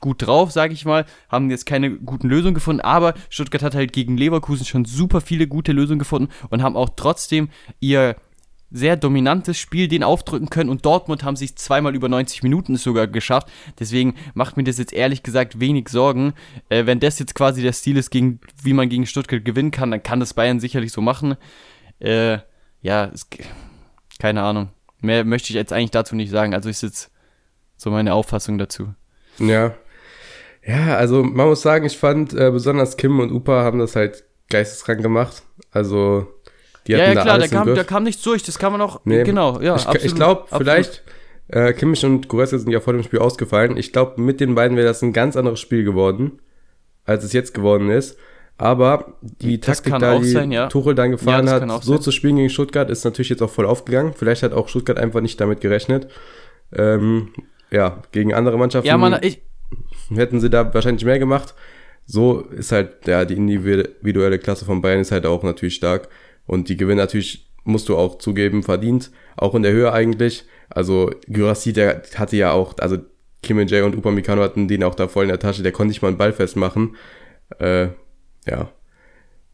gut 0.00 0.26
drauf, 0.26 0.52
sage 0.52 0.74
ich 0.74 0.84
mal, 0.84 1.04
haben 1.28 1.50
jetzt 1.50 1.66
keine 1.66 1.90
guten 1.90 2.28
Lösungen 2.28 2.54
gefunden, 2.54 2.80
aber 2.80 3.14
Stuttgart 3.30 3.62
hat 3.62 3.74
halt 3.74 3.92
gegen 3.92 4.16
Leverkusen 4.16 4.66
schon 4.66 4.84
super 4.84 5.20
viele 5.20 5.46
gute 5.46 5.72
Lösungen 5.72 5.98
gefunden 5.98 6.30
und 6.50 6.62
haben 6.62 6.76
auch 6.76 6.90
trotzdem 6.96 7.48
ihr 7.80 8.16
sehr 8.70 8.96
dominantes 8.96 9.58
Spiel 9.58 9.88
den 9.88 10.02
aufdrücken 10.02 10.50
können 10.50 10.70
und 10.70 10.84
Dortmund 10.84 11.22
haben 11.22 11.36
sich 11.36 11.56
zweimal 11.56 11.94
über 11.94 12.08
90 12.08 12.42
Minuten 12.42 12.76
sogar 12.76 13.06
geschafft. 13.06 13.48
Deswegen 13.78 14.14
macht 14.34 14.56
mir 14.56 14.64
das 14.64 14.78
jetzt 14.78 14.92
ehrlich 14.92 15.22
gesagt 15.22 15.60
wenig 15.60 15.88
Sorgen. 15.88 16.34
Äh, 16.68 16.86
wenn 16.86 17.00
das 17.00 17.18
jetzt 17.18 17.34
quasi 17.34 17.62
der 17.62 17.72
Stil 17.72 17.96
ist, 17.96 18.10
gegen, 18.10 18.40
wie 18.62 18.72
man 18.72 18.88
gegen 18.88 19.06
Stuttgart 19.06 19.44
gewinnen 19.44 19.70
kann, 19.70 19.92
dann 19.92 20.02
kann 20.02 20.20
das 20.20 20.34
Bayern 20.34 20.60
sicherlich 20.60 20.92
so 20.92 21.00
machen. 21.00 21.36
Äh, 22.00 22.38
ja, 22.82 23.06
es, 23.06 23.28
keine 24.18 24.42
Ahnung. 24.42 24.70
Mehr 25.00 25.24
möchte 25.24 25.50
ich 25.50 25.54
jetzt 25.54 25.72
eigentlich 25.72 25.92
dazu 25.92 26.16
nicht 26.16 26.30
sagen. 26.30 26.52
Also 26.52 26.68
ist 26.68 26.82
jetzt 26.82 27.10
so 27.76 27.90
meine 27.90 28.14
Auffassung 28.14 28.58
dazu. 28.58 28.94
Ja, 29.38 29.74
ja, 30.66 30.96
also 30.96 31.22
man 31.22 31.48
muss 31.48 31.62
sagen, 31.62 31.86
ich 31.86 31.96
fand 31.96 32.34
äh, 32.34 32.50
besonders 32.50 32.96
Kim 32.96 33.20
und 33.20 33.30
Upa 33.32 33.62
haben 33.62 33.78
das 33.78 33.96
halt 33.96 34.24
geisteskrank 34.48 35.02
gemacht. 35.02 35.42
Also 35.70 36.26
die 36.86 36.94
hatten 36.94 37.02
ja, 37.02 37.08
ja 37.08 37.14
da 37.14 37.22
klar, 37.22 37.38
da 37.38 37.48
kam, 37.48 37.74
da 37.74 37.84
kam 37.84 38.02
nichts 38.02 38.22
durch, 38.22 38.42
das 38.42 38.58
kann 38.58 38.72
man 38.72 38.80
auch, 38.80 39.00
nee, 39.04 39.24
genau, 39.24 39.60
ja, 39.60 39.76
Ich, 39.76 40.04
ich 40.04 40.14
glaube, 40.14 40.44
vielleicht, 40.56 41.02
äh, 41.48 41.72
Kimmich 41.72 42.04
und 42.04 42.28
Goretzka 42.28 42.58
sind 42.58 42.70
ja 42.70 42.80
vor 42.80 42.92
dem 42.92 43.02
Spiel 43.02 43.20
ausgefallen. 43.20 43.76
Ich 43.76 43.92
glaube, 43.92 44.20
mit 44.20 44.40
den 44.40 44.54
beiden 44.54 44.76
wäre 44.76 44.86
das 44.86 45.02
ein 45.02 45.12
ganz 45.12 45.36
anderes 45.36 45.60
Spiel 45.60 45.84
geworden, 45.84 46.40
als 47.04 47.24
es 47.24 47.32
jetzt 47.32 47.54
geworden 47.54 47.90
ist. 47.90 48.18
Aber 48.58 49.18
die 49.20 49.60
das 49.60 49.82
Taktik, 49.82 49.98
da 50.00 50.18
die 50.18 50.30
sein, 50.30 50.50
ja. 50.50 50.68
Tuchel 50.68 50.94
dann 50.94 51.10
gefahren 51.10 51.46
ja, 51.46 51.60
hat, 51.60 51.84
so 51.84 51.92
sein. 51.92 52.02
zu 52.02 52.10
spielen 52.10 52.36
gegen 52.36 52.48
Stuttgart, 52.48 52.88
ist 52.88 53.04
natürlich 53.04 53.28
jetzt 53.28 53.42
auch 53.42 53.50
voll 53.50 53.66
aufgegangen. 53.66 54.14
Vielleicht 54.14 54.42
hat 54.42 54.54
auch 54.54 54.68
Stuttgart 54.68 54.96
einfach 54.96 55.20
nicht 55.20 55.40
damit 55.40 55.60
gerechnet. 55.60 56.08
Ähm, 56.74 57.28
ja, 57.70 58.02
gegen 58.12 58.32
andere 58.32 58.56
Mannschaften. 58.58 58.88
Ja, 58.88 58.96
man, 58.96 59.18
ich, 59.20 59.42
hätten 60.14 60.40
sie 60.40 60.50
da 60.50 60.72
wahrscheinlich 60.72 61.04
mehr 61.04 61.18
gemacht. 61.18 61.54
So 62.06 62.40
ist 62.40 62.72
halt, 62.72 63.06
ja, 63.06 63.24
die 63.24 63.34
individuelle 63.34 64.38
Klasse 64.38 64.64
von 64.64 64.80
Bayern 64.80 65.00
ist 65.00 65.12
halt 65.12 65.26
auch 65.26 65.42
natürlich 65.42 65.74
stark. 65.74 66.08
Und 66.46 66.68
die 66.68 66.76
gewinnen 66.76 66.98
natürlich, 66.98 67.50
musst 67.64 67.88
du 67.88 67.96
auch 67.96 68.18
zugeben, 68.18 68.62
verdient. 68.62 69.10
Auch 69.36 69.54
in 69.54 69.62
der 69.62 69.72
Höhe 69.72 69.92
eigentlich. 69.92 70.44
Also 70.70 71.10
Gyrassi, 71.26 71.72
der 71.72 72.02
hatte 72.14 72.36
ja 72.36 72.52
auch, 72.52 72.74
also 72.78 72.98
Kim 73.42 73.58
Jae 73.66 73.84
und 73.84 73.96
Upamecano 73.96 74.42
hatten 74.42 74.68
den 74.68 74.84
auch 74.84 74.94
da 74.94 75.08
voll 75.08 75.24
in 75.24 75.30
der 75.30 75.38
Tasche. 75.38 75.62
Der 75.62 75.72
konnte 75.72 75.88
nicht 75.88 76.02
mal 76.02 76.08
einen 76.08 76.18
Ball 76.18 76.32
festmachen. 76.32 76.96
Äh, 77.58 77.88
ja. 78.46 78.70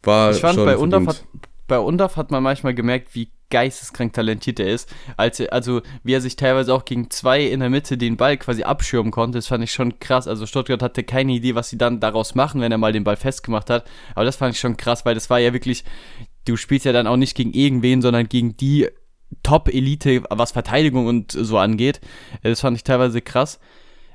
War 0.02 0.32
ich 0.32 0.40
fand, 0.40 0.56
schon 0.56 0.66
bei 0.66 0.76
Undaf, 0.76 1.06
hat, 1.06 1.24
bei 1.68 1.78
Undaf 1.78 2.16
hat 2.16 2.30
man 2.30 2.42
manchmal 2.42 2.74
gemerkt, 2.74 3.14
wie 3.14 3.30
geisteskrank 3.52 4.12
talentiert 4.12 4.58
er 4.58 4.66
ist. 4.66 4.92
Als 5.16 5.40
also 5.40 5.82
wie 6.02 6.14
er 6.14 6.20
sich 6.20 6.34
teilweise 6.34 6.74
auch 6.74 6.84
gegen 6.84 7.10
zwei 7.10 7.44
in 7.44 7.60
der 7.60 7.70
Mitte 7.70 7.96
den 7.96 8.16
Ball 8.16 8.36
quasi 8.36 8.64
abschirmen 8.64 9.12
konnte, 9.12 9.38
das 9.38 9.46
fand 9.46 9.62
ich 9.62 9.70
schon 9.70 10.00
krass. 10.00 10.26
Also 10.26 10.46
Stuttgart 10.46 10.82
hatte 10.82 11.04
keine 11.04 11.32
Idee, 11.32 11.54
was 11.54 11.68
sie 11.68 11.78
dann 11.78 12.00
daraus 12.00 12.34
machen, 12.34 12.60
wenn 12.60 12.72
er 12.72 12.78
mal 12.78 12.92
den 12.92 13.04
Ball 13.04 13.16
festgemacht 13.16 13.70
hat. 13.70 13.88
Aber 14.16 14.24
das 14.24 14.36
fand 14.36 14.54
ich 14.54 14.60
schon 14.60 14.76
krass, 14.76 15.04
weil 15.04 15.14
das 15.14 15.30
war 15.30 15.38
ja 15.38 15.52
wirklich, 15.52 15.84
du 16.46 16.56
spielst 16.56 16.86
ja 16.86 16.92
dann 16.92 17.06
auch 17.06 17.16
nicht 17.16 17.36
gegen 17.36 17.52
irgendwen, 17.52 18.02
sondern 18.02 18.28
gegen 18.28 18.56
die 18.56 18.88
Top-Elite, 19.42 20.24
was 20.30 20.52
Verteidigung 20.52 21.06
und 21.06 21.32
so 21.32 21.58
angeht. 21.58 22.00
Das 22.42 22.60
fand 22.60 22.76
ich 22.76 22.84
teilweise 22.84 23.20
krass. 23.20 23.60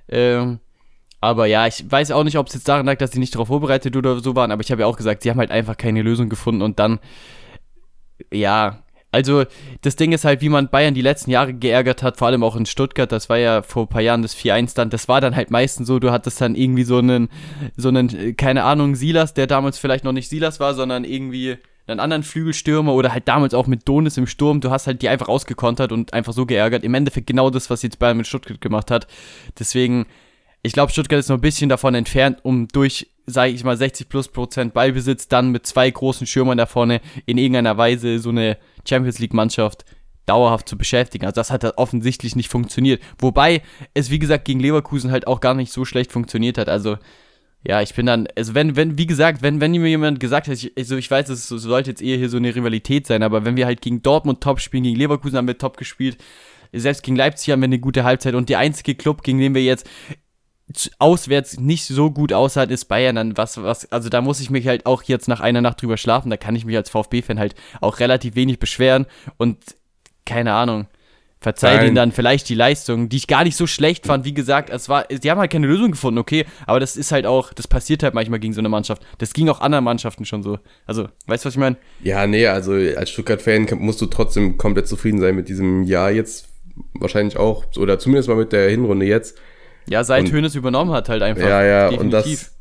Ähm, 0.10 0.60
aber 1.20 1.48
ja, 1.48 1.65
ich 1.65 1.89
weiß 1.89 2.12
auch 2.12 2.24
nicht, 2.24 2.38
ob 2.38 2.48
es 2.48 2.53
jetzt 2.53 2.67
daran 2.67 2.86
lag, 2.86 2.98
dass 2.98 3.12
sie 3.12 3.20
nicht 3.20 3.34
darauf 3.34 3.48
vorbereitet 3.48 3.96
oder 3.96 4.20
so 4.20 4.36
waren, 4.36 4.51
aber 4.51 4.62
ich 4.62 4.72
habe 4.72 4.82
ja 4.82 4.88
auch 4.88 4.98
gesagt, 4.98 5.24
sie 5.24 5.29
haben 5.29 5.39
halt 5.39 5.51
einfach 5.51 5.77
keine 5.77 6.03
Lösung 6.03 6.29
gefunden 6.29 6.62
und 6.62 6.79
dann, 6.79 7.00
ja, 8.32 8.84
also 9.11 9.45
das 9.81 9.95
Ding 9.95 10.11
ist 10.11 10.25
halt, 10.25 10.41
wie 10.41 10.49
man 10.49 10.69
Bayern 10.69 10.93
die 10.93 11.01
letzten 11.01 11.31
Jahre 11.31 11.53
geärgert 11.53 12.03
hat, 12.03 12.17
vor 12.17 12.27
allem 12.27 12.43
auch 12.43 12.55
in 12.55 12.65
Stuttgart, 12.65 13.11
das 13.11 13.29
war 13.29 13.37
ja 13.37 13.61
vor 13.61 13.83
ein 13.83 13.89
paar 13.89 14.01
Jahren 14.01 14.21
das 14.21 14.35
4-1 14.35 14.75
dann, 14.75 14.89
das 14.89 15.07
war 15.07 15.21
dann 15.21 15.35
halt 15.35 15.49
meistens 15.49 15.87
so, 15.87 15.99
du 15.99 16.11
hattest 16.11 16.41
dann 16.41 16.55
irgendwie 16.55 16.83
so 16.83 16.97
einen, 16.97 17.29
so 17.77 17.87
einen, 17.87 18.35
keine 18.35 18.63
Ahnung, 18.63 18.95
Silas, 18.95 19.33
der 19.33 19.47
damals 19.47 19.77
vielleicht 19.79 20.03
noch 20.03 20.11
nicht 20.11 20.29
Silas 20.29 20.59
war, 20.59 20.73
sondern 20.73 21.05
irgendwie 21.05 21.57
einen 21.87 22.01
anderen 22.01 22.23
Flügelstürmer 22.23 22.93
oder 22.93 23.13
halt 23.13 23.29
damals 23.29 23.53
auch 23.53 23.65
mit 23.65 23.87
Donis 23.87 24.17
im 24.17 24.27
Sturm, 24.27 24.59
du 24.59 24.71
hast 24.71 24.87
halt 24.87 25.01
die 25.01 25.09
einfach 25.09 25.29
ausgekontert 25.29 25.93
und 25.93 26.13
einfach 26.13 26.33
so 26.33 26.45
geärgert. 26.45 26.83
Im 26.83 26.93
Endeffekt 26.93 27.27
genau 27.27 27.49
das, 27.49 27.69
was 27.69 27.81
jetzt 27.81 27.99
Bayern 27.99 28.17
mit 28.17 28.27
Stuttgart 28.27 28.59
gemacht 28.59 28.91
hat. 28.91 29.07
Deswegen, 29.57 30.05
ich 30.63 30.73
glaube, 30.73 30.91
Stuttgart 30.91 31.19
ist 31.19 31.29
noch 31.29 31.37
ein 31.37 31.41
bisschen 31.41 31.69
davon 31.69 31.95
entfernt, 31.95 32.39
um 32.43 32.67
durch 32.67 33.07
sage 33.29 33.51
ich 33.51 33.63
mal, 33.65 33.75
60 33.75 34.07
plus 34.07 34.29
Prozent 34.29 34.73
Ballbesitz, 34.73 35.27
dann 35.27 35.51
mit 35.51 35.67
zwei 35.67 35.91
großen 35.91 36.25
Schirmern 36.25 36.57
da 36.57 36.65
vorne 36.65 37.01
in 37.25 37.37
irgendeiner 37.37 37.77
Weise 37.77 38.19
so 38.19 38.29
eine 38.29 38.57
Champions 38.88 39.20
League 39.20 39.34
Mannschaft 39.34 39.86
dauerhaft 40.25 40.67
zu 40.67 40.77
beschäftigen. 40.77 41.25
Also 41.25 41.36
das 41.36 41.51
hat 41.51 41.63
halt 41.63 41.77
offensichtlich 41.77 42.36
nicht 42.36 42.50
funktioniert. 42.50 43.01
Wobei 43.17 43.62
es, 43.94 44.10
wie 44.12 44.20
gesagt, 44.20 44.46
gegen 44.46 44.60
Leverkusen 44.60 45.12
halt 45.12 45.25
auch 45.25 45.39
gar 45.39 45.53
nicht 45.53 45.72
so 45.72 45.86
schlecht 45.86 46.12
funktioniert 46.12 46.58
hat. 46.58 46.70
Also 46.70 46.98
ja, 47.65 47.82
ich 47.82 47.94
bin 47.96 48.06
dann, 48.06 48.27
also 48.36 48.53
wenn, 48.53 48.75
wenn, 48.75 48.98
wie 48.98 49.08
gesagt, 49.08 49.41
wenn, 49.41 49.60
wenn 49.60 49.72
mir 49.72 49.88
jemand 49.88 50.20
gesagt 50.20 50.48
hätte, 50.48 50.67
ich, 50.67 50.77
also 50.77 50.96
ich 50.96 51.10
weiß, 51.10 51.29
es 51.29 51.48
sollte 51.48 51.89
jetzt 51.89 52.01
eher 52.01 52.17
hier 52.17 52.29
so 52.29 52.38
eine 52.38 52.53
Rivalität 52.53 53.08
sein, 53.08 53.24
aber 53.24 53.46
wenn 53.46 53.58
wir 53.58 53.65
halt 53.65 53.82
gegen 53.82 54.01
Dortmund 54.01 54.41
top 54.41 54.60
spielen, 54.60 54.84
gegen 54.84 54.98
Leverkusen 54.98 55.38
haben 55.38 55.48
wir 55.48 55.58
top 55.58 55.75
gespielt, 55.75 56.17
selbst 56.72 57.03
gegen 57.03 57.17
Leipzig 57.17 57.51
haben 57.51 57.62
wir 57.62 57.65
eine 57.65 57.79
gute 57.79 58.03
Halbzeit 58.03 58.36
und 58.36 58.50
der 58.50 58.60
einzige 58.60 58.96
Club, 58.96 59.24
gegen 59.24 59.39
den 59.39 59.56
wir 59.56 59.63
jetzt 59.63 59.89
auswärts 61.00 61.59
nicht 61.59 61.86
so 61.86 62.12
gut 62.12 62.33
aussah, 62.33 62.63
ist 62.63 62.86
Bayern 62.86 63.15
dann 63.15 63.38
was, 63.38 63.62
was, 63.62 63.91
also 63.91 64.09
da 64.09 64.21
muss 64.21 64.41
ich 64.41 64.50
mich 64.50 64.67
halt 64.67 64.86
auch 64.86 65.03
jetzt 65.03 65.27
nach 65.27 65.39
einer 65.39 65.62
Nacht 65.62 65.81
drüber 65.81 65.97
schlafen, 65.97 66.29
da 66.29 66.38
kann 66.38 66.55
ich 66.55 66.65
mich 66.65 66.75
als 66.75 66.89
VfB-Fan 66.89 67.39
halt 67.39 67.55
auch 67.79 68.00
relativ 68.00 68.36
wenig 68.36 68.59
beschweren 68.59 69.05
und 69.38 69.57
keine 70.25 70.53
Ahnung. 70.53 70.88
Verzeiht 71.39 71.83
ihnen 71.83 71.93
dann 71.93 72.12
vielleicht 72.12 72.50
die 72.50 72.55
Leistung, 72.55 73.09
die 73.09 73.17
ich 73.17 73.27
gar 73.27 73.43
nicht 73.43 73.55
so 73.55 73.67
schlecht 73.67 74.07
fand. 74.07 74.25
Wie 74.25 74.33
gesagt, 74.33 74.71
es 74.71 74.89
war, 74.89 75.03
die 75.03 75.29
haben 75.29 75.39
halt 75.39 75.51
keine 75.51 75.67
Lösung 75.67 75.91
gefunden, 75.91 76.17
okay, 76.17 76.45
aber 76.65 76.79
das 76.79 76.97
ist 76.97 77.12
halt 77.12 77.27
auch, 77.27 77.53
das 77.53 77.67
passiert 77.67 78.01
halt 78.01 78.15
manchmal 78.15 78.39
gegen 78.39 78.53
so 78.53 78.59
eine 78.59 78.69
Mannschaft. 78.69 79.03
Das 79.19 79.33
ging 79.33 79.47
auch 79.47 79.62
anderen 79.62 79.86
Mannschaften 79.86 80.25
schon 80.25 80.41
so. 80.41 80.57
Also, 80.88 81.07
weißt 81.27 81.45
du, 81.45 81.47
was 81.47 81.53
ich 81.53 81.59
meine? 81.59 81.77
Ja, 82.01 82.25
nee, 82.25 82.47
also 82.47 82.74
als 82.74 83.12
Stuttgart-Fan 83.12 83.67
musst 83.77 84.01
du 84.01 84.07
trotzdem 84.07 84.57
komplett 84.57 84.88
zufrieden 84.88 85.19
sein 85.19 85.36
mit 85.36 85.47
diesem 85.47 85.83
Jahr 85.83 86.09
jetzt. 86.09 86.47
Wahrscheinlich 86.95 87.38
auch, 87.38 87.65
oder 87.77 88.00
zumindest 88.00 88.29
mal 88.29 88.36
mit 88.36 88.51
der 88.51 88.71
Hinrunde 88.71 89.05
jetzt. 89.05 89.38
Ja, 89.89 90.03
seit 90.03 90.32
Hönes 90.32 90.56
übernommen 90.56 90.91
hat, 90.91 91.10
halt 91.10 91.22
einfach. 91.22 91.48
Ja, 91.48 91.63
ja, 91.63 91.89
definitiv. 91.89 92.03
und 92.03 92.12
das 92.12 92.58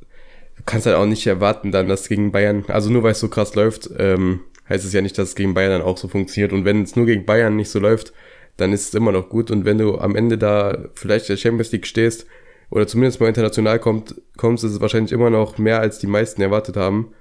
du 0.56 0.62
kannst 0.64 0.86
halt 0.86 0.96
auch 0.96 1.06
nicht 1.06 1.26
erwarten, 1.26 1.70
dann, 1.70 1.88
dass 1.88 2.08
gegen 2.08 2.32
Bayern, 2.32 2.64
also 2.68 2.90
nur 2.90 3.02
weil 3.02 3.12
es 3.12 3.20
so 3.20 3.28
krass 3.28 3.54
läuft, 3.54 3.90
ähm, 3.98 4.40
heißt 4.68 4.84
es 4.84 4.92
ja 4.92 5.00
nicht, 5.00 5.16
dass 5.18 5.30
es 5.30 5.34
gegen 5.34 5.54
Bayern 5.54 5.72
dann 5.72 5.82
auch 5.82 5.96
so 5.96 6.08
funktioniert. 6.08 6.52
Und 6.52 6.64
wenn 6.64 6.82
es 6.82 6.96
nur 6.96 7.06
gegen 7.06 7.24
Bayern 7.24 7.56
nicht 7.56 7.70
so 7.70 7.78
läuft, 7.78 8.12
dann 8.56 8.72
ist 8.72 8.88
es 8.88 8.94
immer 8.94 9.12
noch 9.12 9.28
gut. 9.28 9.50
Und 9.50 9.64
wenn 9.64 9.78
du 9.78 9.98
am 9.98 10.16
Ende 10.16 10.38
da 10.38 10.86
vielleicht 10.94 11.28
der 11.28 11.36
Champions 11.36 11.72
League 11.72 11.86
stehst 11.86 12.26
oder 12.70 12.86
zumindest 12.86 13.20
mal 13.20 13.28
international 13.28 13.78
kommt, 13.78 14.14
kommst, 14.36 14.64
ist 14.64 14.72
es 14.72 14.80
wahrscheinlich 14.80 15.12
immer 15.12 15.30
noch 15.30 15.58
mehr, 15.58 15.80
als 15.80 15.98
die 15.98 16.06
meisten 16.06 16.42
erwartet 16.42 16.76
haben. 16.76 17.12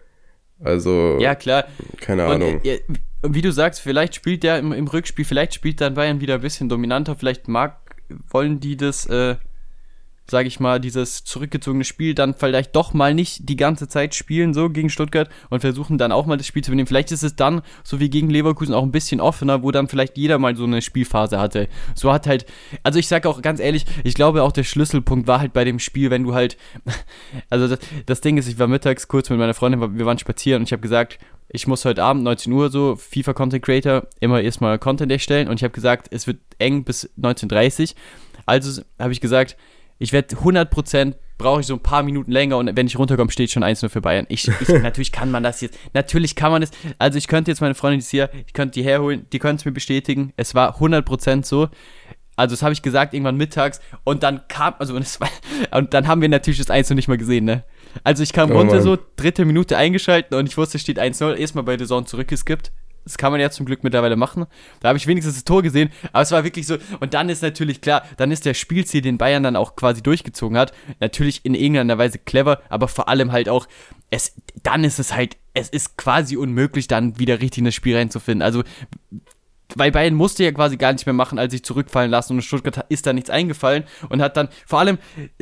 Also. 0.64 1.18
Ja, 1.20 1.36
klar. 1.36 1.66
Keine 2.00 2.24
Ahnung. 2.24 2.56
Und, 2.56 2.66
äh, 2.66 2.80
wie 3.28 3.42
du 3.42 3.52
sagst, 3.52 3.82
vielleicht 3.82 4.16
spielt 4.16 4.44
der 4.44 4.60
im, 4.60 4.72
im, 4.72 4.88
Rückspiel, 4.88 5.26
vielleicht 5.26 5.54
spielt 5.54 5.82
dann 5.82 5.96
Bayern 5.96 6.22
wieder 6.22 6.36
ein 6.36 6.42
bisschen 6.42 6.70
dominanter, 6.70 7.16
vielleicht 7.16 7.48
mag, 7.48 7.78
wollen 8.30 8.60
die 8.60 8.78
das, 8.78 9.06
äh, 9.08 9.36
sage 10.30 10.48
ich 10.48 10.60
mal, 10.60 10.80
dieses 10.80 11.24
zurückgezogene 11.24 11.84
Spiel 11.84 12.16
dann 12.16 12.34
vielleicht 12.34 12.76
doch 12.76 12.94
mal 12.94 13.14
nicht 13.14 13.48
die 13.48 13.56
ganze 13.56 13.88
Zeit 13.88 14.16
spielen, 14.16 14.54
so 14.54 14.70
gegen 14.70 14.90
Stuttgart 14.90 15.30
und 15.50 15.60
versuchen 15.60 15.98
dann 15.98 16.12
auch 16.12 16.26
mal 16.26 16.38
das 16.38 16.48
Spiel 16.48 16.64
zu 16.64 16.72
übernehmen. 16.72 16.88
Vielleicht 16.88 17.12
ist 17.12 17.24
es 17.24 17.36
dann, 17.36 17.62
so 17.84 18.00
wie 18.00 18.10
gegen 18.10 18.30
Leverkusen, 18.30 18.74
auch 18.74 18.84
ein 18.84 18.92
bisschen 18.92 19.22
offener, 19.22 19.64
wo 19.64 19.72
dann 19.72 19.88
vielleicht 19.88 20.18
jeder 20.18 20.40
mal 20.40 20.56
so 20.56 20.64
eine 20.64 20.82
Spielphase 20.82 21.40
hatte. 21.40 21.68
So 21.94 22.12
hat 22.12 22.28
halt, 22.28 22.46
also 22.84 22.98
ich 23.00 23.08
sage 23.08 23.30
auch 23.30 23.42
ganz 23.42 23.60
ehrlich, 23.60 23.86
ich 24.04 24.16
glaube 24.16 24.44
auch 24.44 24.52
der 24.52 24.64
Schlüsselpunkt 24.64 25.28
war 25.28 25.40
halt 25.40 25.54
bei 25.54 25.64
dem 25.64 25.80
Spiel, 25.80 26.10
wenn 26.10 26.24
du 26.24 26.34
halt, 26.34 26.58
also 27.50 27.68
das, 27.68 27.80
das 28.06 28.22
Ding 28.22 28.38
ist, 28.38 28.48
ich 28.48 28.58
war 28.60 28.68
mittags 28.68 29.08
kurz 29.08 29.30
mit 29.30 29.40
meiner 29.40 29.54
Freundin, 29.54 29.98
wir 29.98 30.06
waren 30.06 30.18
spazieren 30.18 30.62
und 30.62 30.68
ich 30.68 30.72
habe 30.72 30.82
gesagt, 30.82 31.20
ich 31.48 31.68
muss 31.68 31.86
heute 31.86 32.04
Abend 32.04 32.24
19 32.24 32.52
Uhr 32.52 32.70
so 32.70 32.96
FIFA 32.96 33.34
Content 33.34 33.64
Creator 33.64 34.08
immer 34.20 34.42
erstmal 34.42 34.80
Content 34.80 35.12
erstellen 35.12 35.48
und 35.48 35.60
ich 35.60 35.64
habe 35.64 35.74
gesagt, 35.74 36.08
es 36.12 36.28
wird 36.28 36.40
eng 36.58 36.84
bis 36.84 37.10
19.30 37.20 37.96
Also 38.46 38.82
habe 39.00 39.14
ich 39.14 39.22
gesagt, 39.22 39.56
ich 40.00 40.12
werde 40.12 40.36
100% 40.36 41.16
brauche 41.38 41.62
ich 41.62 41.68
so 41.68 41.74
ein 41.74 41.82
paar 41.82 42.04
Minuten 42.04 42.32
länger 42.32 42.58
und 42.58 42.76
wenn 42.76 42.88
ich 42.88 42.98
runterkomme, 42.98 43.32
steht 43.32 43.52
schon 43.52 43.64
1-0 43.64 43.90
für 43.90 44.02
Bayern. 44.02 44.26
Ich, 44.30 44.48
ich, 44.48 44.70
natürlich 44.82 45.12
kann 45.12 45.32
man 45.32 45.44
das 45.44 45.62
jetzt, 45.62 45.78
natürlich 45.94 46.36
kann 46.36 46.52
man 46.52 46.62
das, 46.62 46.72
also 46.98 47.18
ich 47.18 47.28
könnte 47.28 47.52
jetzt 47.52 47.62
meine 47.62 47.76
Freundin, 47.76 48.00
die 48.00 48.04
ist 48.06 48.12
hier, 48.12 48.30
ich 48.46 48.54
könnte 48.54 48.80
die 48.80 48.86
herholen, 48.86 49.26
die 49.32 49.40
können 49.40 49.58
es 49.58 49.66
mir 49.66 49.72
bestätigen, 49.72 50.34
es 50.38 50.56
war 50.56 50.78
100% 50.80 51.46
so. 51.46 51.70
Also 52.38 52.54
das 52.54 52.64
habe 52.64 52.74
ich 52.74 52.82
gesagt 52.82 53.14
irgendwann 53.14 53.38
mittags 53.38 53.80
und 54.04 54.24
dann 54.24 54.42
kam, 54.50 54.76
also 54.78 54.94
und, 54.94 55.22
war, 55.22 55.30
und 55.72 55.94
dann 55.94 56.08
haben 56.08 56.22
wir 56.22 56.28
natürlich 56.28 56.60
das 56.60 56.70
1 56.70 56.90
nicht 56.92 57.08
mehr 57.08 57.18
gesehen, 57.18 57.46
ne? 57.46 57.64
Also 58.04 58.24
ich 58.24 58.34
kam 58.34 58.52
oh 58.52 58.58
runter 58.58 58.76
Mann. 58.76 58.84
so, 58.84 58.98
dritte 59.16 59.46
Minute 59.46 59.78
eingeschalten 59.78 60.38
und 60.38 60.48
ich 60.48 60.58
wusste, 60.58 60.78
es 60.78 60.82
steht 60.82 61.00
1-0, 61.00 61.36
erstmal 61.36 61.64
bei 61.64 61.78
der 61.78 61.88
Zone 61.88 62.06
zurückgeskippt 62.06 62.74
das 63.06 63.18
kann 63.18 63.32
man 63.32 63.40
ja 63.40 63.50
zum 63.52 63.66
Glück 63.66 63.84
mittlerweile 63.84 64.16
machen. 64.16 64.46
Da 64.82 64.90
habe 64.90 64.98
ich 64.98 65.08
wenigstens 65.08 65.36
das 65.36 65.44
Tor 65.46 65.64
gesehen. 65.64 65.92
Aber 66.12 66.24
es 66.24 66.32
war 66.32 66.44
wirklich 66.44 66.68
so. 66.68 66.78
Und 67.00 67.14
dann 67.14 67.30
ist 67.30 67.44
natürlich 67.44 67.80
klar, 67.80 68.04
dann 68.18 68.32
ist 68.32 68.46
der 68.46 68.56
Spielziel, 68.56 69.02
den 69.02 69.18
Bayern 69.18 69.44
dann 69.44 69.56
auch 69.56 69.76
quasi 69.76 70.02
durchgezogen 70.02 70.58
hat, 70.58 70.74
natürlich 71.00 71.46
in 71.46 71.54
irgendeiner 71.54 71.98
Weise 71.98 72.18
clever, 72.18 72.62
aber 72.68 72.88
vor 72.88 73.08
allem 73.08 73.32
halt 73.32 73.48
auch, 73.48 73.68
es, 74.10 74.34
dann 74.64 74.84
ist 74.84 75.00
es 75.00 75.14
halt, 75.14 75.38
es 75.54 75.70
ist 75.70 75.98
quasi 75.98 76.36
unmöglich, 76.36 76.88
dann 76.88 77.20
wieder 77.20 77.40
richtig 77.40 77.60
in 77.60 77.66
das 77.66 77.76
Spiel 77.76 77.96
reinzufinden. 77.96 78.42
Also 78.42 78.64
weil 79.76 79.92
Bayern 79.92 80.16
musste 80.16 80.44
ja 80.44 80.52
quasi 80.52 80.78
gar 80.78 80.94
nicht 80.94 81.06
mehr 81.06 81.14
machen, 81.14 81.38
als 81.38 81.52
sich 81.52 81.64
zurückfallen 81.64 82.10
lassen 82.10 82.34
und 82.34 82.42
Stuttgart 82.42 82.86
ist 82.90 83.06
da 83.06 83.14
nichts 83.14 83.30
eingefallen 83.30 83.84
und 84.10 84.22
hat 84.22 84.38
dann, 84.38 84.50
vor 84.66 84.80
allem, 84.80 84.98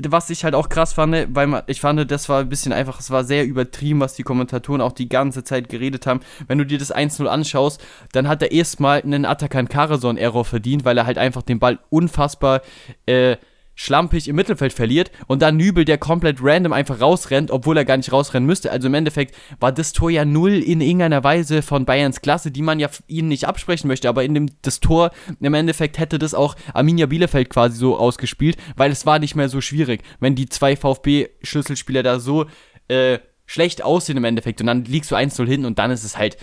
was 0.07 0.29
ich 0.29 0.43
halt 0.43 0.55
auch 0.55 0.69
krass 0.69 0.93
fand, 0.93 1.13
weil 1.35 1.47
man, 1.47 1.63
ich 1.67 1.81
fand, 1.81 2.11
das 2.11 2.29
war 2.29 2.41
ein 2.41 2.49
bisschen 2.49 2.73
einfach, 2.73 2.99
es 2.99 3.11
war 3.11 3.23
sehr 3.23 3.45
übertrieben, 3.45 3.99
was 3.99 4.15
die 4.15 4.23
Kommentatoren 4.23 4.81
auch 4.81 4.91
die 4.91 5.09
ganze 5.09 5.43
Zeit 5.43 5.69
geredet 5.69 6.07
haben. 6.07 6.21
Wenn 6.47 6.57
du 6.57 6.65
dir 6.65 6.77
das 6.77 6.93
1-0 6.93 7.25
anschaust, 7.25 7.83
dann 8.11 8.27
hat 8.27 8.41
er 8.41 8.51
erstmal 8.51 9.01
einen 9.01 9.25
Atakan 9.25 9.67
Karason-Error 9.67 10.45
verdient, 10.45 10.85
weil 10.85 10.97
er 10.97 11.05
halt 11.05 11.17
einfach 11.17 11.41
den 11.43 11.59
Ball 11.59 11.79
unfassbar, 11.89 12.61
äh, 13.05 13.37
schlampig 13.75 14.27
im 14.27 14.36
Mittelfeld 14.36 14.74
verliert 14.74 15.12
und 15.27 15.42
dann 15.42 15.58
Nübel, 15.58 15.86
der 15.86 15.98
komplett 15.98 16.38
random 16.42 16.74
einfach 16.74 17.01
rausrennt, 17.01 17.51
obwohl 17.51 17.77
er 17.77 17.86
gar 17.86 17.98
nicht 17.98 18.12
rausrennen 18.12 18.46
müsste. 18.46 18.72
Also 18.72 18.88
im 18.88 18.94
Endeffekt 18.94 19.36
war 19.60 19.72
das 19.72 19.94
Tor 19.94 20.10
ja 20.10 20.25
null 20.25 20.53
in 20.53 20.82
irgendeiner 20.82 21.24
Weise 21.24 21.62
von 21.62 21.86
Bayerns 21.86 22.22
Klasse, 22.22 22.51
die 22.51 22.62
man 22.62 22.80
ja 22.80 22.89
ihnen 23.08 23.30
nicht 23.30 23.48
absprechen 23.48 23.88
möchte, 23.88 24.10
aber 24.10 24.24
in 24.24 24.34
dem 24.34 24.50
das 24.62 24.80
Tor 24.80 25.12
im 25.39 25.53
Endeffekt 25.53 25.98
hätte 25.98 26.20
das 26.20 26.34
auch 26.34 26.56
Arminia 26.74 27.08
Bielefeld 27.08 27.50
quasi 27.50 27.77
so 27.77 27.98
ausgespielt, 27.98 28.58
weil 28.75 28.92
es 28.92 29.06
war 29.06 29.20
nicht 29.20 29.36
mehr 29.36 29.50
so 29.50 29.62
schwierig, 29.62 30.03
wenn 30.20 30.36
die 30.36 30.50
zwei 30.50 30.75
VfB-Schlüsselspieler 30.75 32.03
da 32.03 32.20
so 32.20 32.46
äh, 32.88 33.20
schlecht 33.46 33.84
aussehen 33.84 34.18
im 34.18 34.24
Endeffekt 34.24 34.62
und 34.62 34.68
dann 34.68 34.86
liegst 34.86 35.12
du 35.12 35.15
1-0 35.15 35.46
hin 35.48 35.65
und 35.65 35.80
dann 35.80 35.92
ist 35.92 36.03
es 36.03 36.18
halt, 36.18 36.38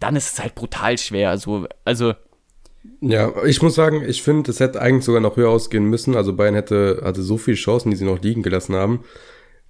dann 0.00 0.16
ist 0.16 0.32
es 0.34 0.40
halt 0.40 0.54
brutal 0.54 0.98
schwer. 0.98 1.30
Also, 1.30 1.66
also 1.84 2.14
ja, 3.00 3.32
ich 3.44 3.62
muss 3.62 3.74
sagen, 3.74 4.02
ich 4.06 4.22
finde, 4.22 4.50
es 4.50 4.60
hätte 4.60 4.80
eigentlich 4.80 5.04
sogar 5.04 5.20
noch 5.20 5.36
höher 5.36 5.50
ausgehen 5.50 5.84
müssen. 5.84 6.16
Also 6.16 6.34
Bayern 6.34 6.54
hätte, 6.54 7.02
hatte 7.04 7.22
so 7.22 7.36
viele 7.36 7.56
Chancen, 7.56 7.90
die 7.90 7.96
sie 7.96 8.04
noch 8.04 8.20
liegen 8.20 8.42
gelassen 8.42 8.74
haben. 8.74 9.04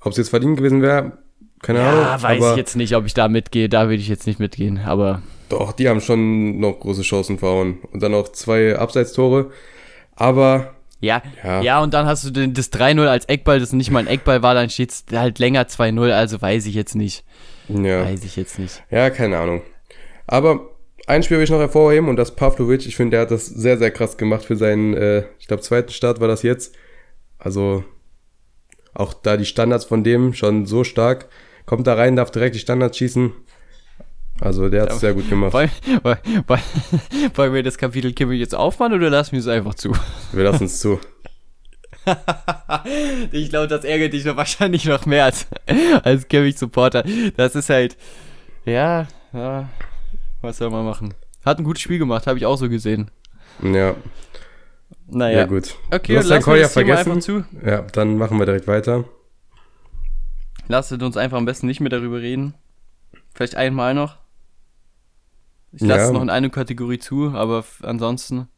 Ob 0.01 0.13
es 0.13 0.19
jetzt 0.19 0.31
verdient 0.31 0.57
gewesen 0.57 0.83
wäre, 0.83 1.19
keine 1.63 1.79
ja, 1.79 1.91
Ahnung. 1.91 2.03
Ja, 2.03 2.23
weiß 2.23 2.51
ich 2.51 2.57
jetzt 2.57 2.77
nicht, 2.77 2.97
ob 2.97 3.07
ich 3.07 3.15
da 3.15 3.29
mitgehe. 3.29 3.69
Da 3.69 3.85
würde 3.85 4.03
ich 4.03 4.09
jetzt 4.09 4.27
nicht 4.27 4.41
mitgehen, 4.41 4.79
aber. 4.79 5.23
Doch, 5.49 5.73
die 5.73 5.89
haben 5.89 6.01
schon 6.01 6.59
noch 6.59 6.81
große 6.81 7.03
Chancen 7.03 7.39
verhauen. 7.39 7.79
Und 7.93 8.03
dann 8.03 8.13
noch 8.13 8.31
zwei 8.31 8.77
Abseitstore. 8.77 9.51
Aber. 10.15 10.75
Ja, 11.01 11.21
ja, 11.43 11.63
ja, 11.63 11.83
und 11.83 11.95
dann 11.95 12.07
hast 12.07 12.25
du 12.25 12.31
den, 12.31 12.55
das 12.55 12.73
3-0 12.73 13.05
als 13.07 13.25
Eckball, 13.25 13.59
das 13.59 13.73
nicht 13.73 13.91
mal 13.91 13.99
ein 13.99 14.07
Eckball 14.07 14.45
war, 14.45 14.55
dann 14.55 14.71
steht 14.71 14.91
es 14.91 15.05
halt 15.13 15.41
länger 15.41 15.65
2-0, 15.65 16.13
also 16.13 16.41
weiß 16.41 16.65
ich 16.67 16.77
jetzt 16.77 16.95
nicht. 16.95 17.25
Ja. 17.69 18.05
Weiß 18.05 18.23
ich 18.23 18.37
jetzt 18.37 18.61
nicht. 18.61 18.85
Ja, 18.89 19.11
keine 19.11 19.39
Ahnung. 19.39 19.63
Aber 20.29 20.72
ein 21.07 21.23
Spiel 21.23 21.39
will 21.39 21.45
ich 21.45 21.51
noch 21.51 21.59
hervorheben 21.59 22.09
und 22.09 22.17
das 22.17 22.35
Pavlovic. 22.37 22.87
Ich 22.87 22.97
finde, 22.97 23.17
der 23.17 23.21
hat 23.23 23.31
das 23.31 23.47
sehr, 23.47 23.79
sehr 23.79 23.91
krass 23.91 24.17
gemacht 24.17 24.45
für 24.45 24.57
seinen, 24.57 24.95
äh, 24.95 25.25
ich 25.39 25.49
glaube, 25.49 25.63
zweiten 25.63 25.91
Start 25.91 26.21
war 26.21 26.29
das 26.29 26.43
jetzt. 26.43 26.75
Also 27.39 27.85
auch 28.95 29.15
da 29.15 29.37
die 29.37 29.45
Standards 29.45 29.85
von 29.85 30.05
dem 30.05 30.35
schon 30.35 30.67
so 30.67 30.85
stark. 30.85 31.29
Kommt 31.67 31.87
da 31.87 31.95
rein, 31.95 32.17
darf 32.17 32.31
direkt 32.31 32.55
die 32.55 32.61
Standards 32.61 32.99
schießen. 32.99 33.33
Also 34.41 34.69
der 34.69 34.83
hat 34.83 34.93
es 34.93 35.01
sehr 35.01 35.15
gut 35.15 35.29
gemacht. 35.29 35.53
Wollen, 35.53 35.71
wollen, 36.03 37.55
wir 37.55 37.63
das 37.63 37.79
Kapitel 37.79 38.13
Kimmel 38.13 38.37
jetzt 38.37 38.55
aufmachen 38.55 38.95
oder 38.95 39.11
lassen 39.11 39.33
wir 39.33 39.39
es 39.39 39.47
einfach 39.47 39.75
zu? 39.75 39.93
Wir 40.33 40.45
lassen 40.45 40.65
es 40.65 40.81
zu. 40.81 40.99
ich 43.31 43.51
glaube, 43.51 43.69
das 43.69 43.85
ärgert 43.85 44.13
dich 44.13 44.25
noch 44.25 44.37
wahrscheinlich 44.37 44.85
noch 44.85 45.07
mehr 45.07 45.27
als, 45.27 45.47
als 46.03 46.27
Kimmich-Supporter. 46.27 47.05
Das 47.37 47.55
ist 47.55 47.71
halt, 47.71 47.97
ja, 48.65 49.07
ja, 49.33 49.69
was 50.43 50.59
soll 50.59 50.71
man 50.71 50.85
machen? 50.85 51.15
Hat 51.45 51.59
ein 51.59 51.65
gutes 51.65 51.83
Spiel 51.83 51.99
gemacht, 51.99 52.27
habe 52.27 52.39
ich 52.39 52.47
auch 52.47 52.57
so 52.57 52.69
gesehen. 52.69 53.11
Ja. 53.63 53.95
Naja. 55.07 55.39
Ja, 55.39 55.47
gut. 55.47 55.77
Okay, 55.91 56.15
du 56.15 56.19
hast 56.19 56.31
dein 56.31 56.43
Call 56.43 56.65
vergessen. 56.67 57.45
Ja, 57.65 57.83
dann 57.83 58.17
machen 58.17 58.39
wir 58.39 58.47
direkt 58.47 58.67
weiter. 58.67 59.05
Lasst 60.69 60.93
uns 60.93 61.17
einfach 61.17 61.39
am 61.39 61.45
besten 61.45 61.67
nicht 61.67 61.81
mehr 61.81 61.91
darüber 61.91 62.21
reden. 62.21 62.55
Vielleicht 63.35 63.57
einmal 63.57 63.95
noch. 63.95 64.17
Ich 65.73 65.81
lasse 65.81 66.01
ja. 66.01 66.07
es 66.07 66.13
noch 66.13 66.23
in 66.23 66.31
eine 66.31 66.51
Kategorie 66.51 66.99
zu, 66.99 67.31
aber 67.31 67.65
ansonsten. 67.83 68.49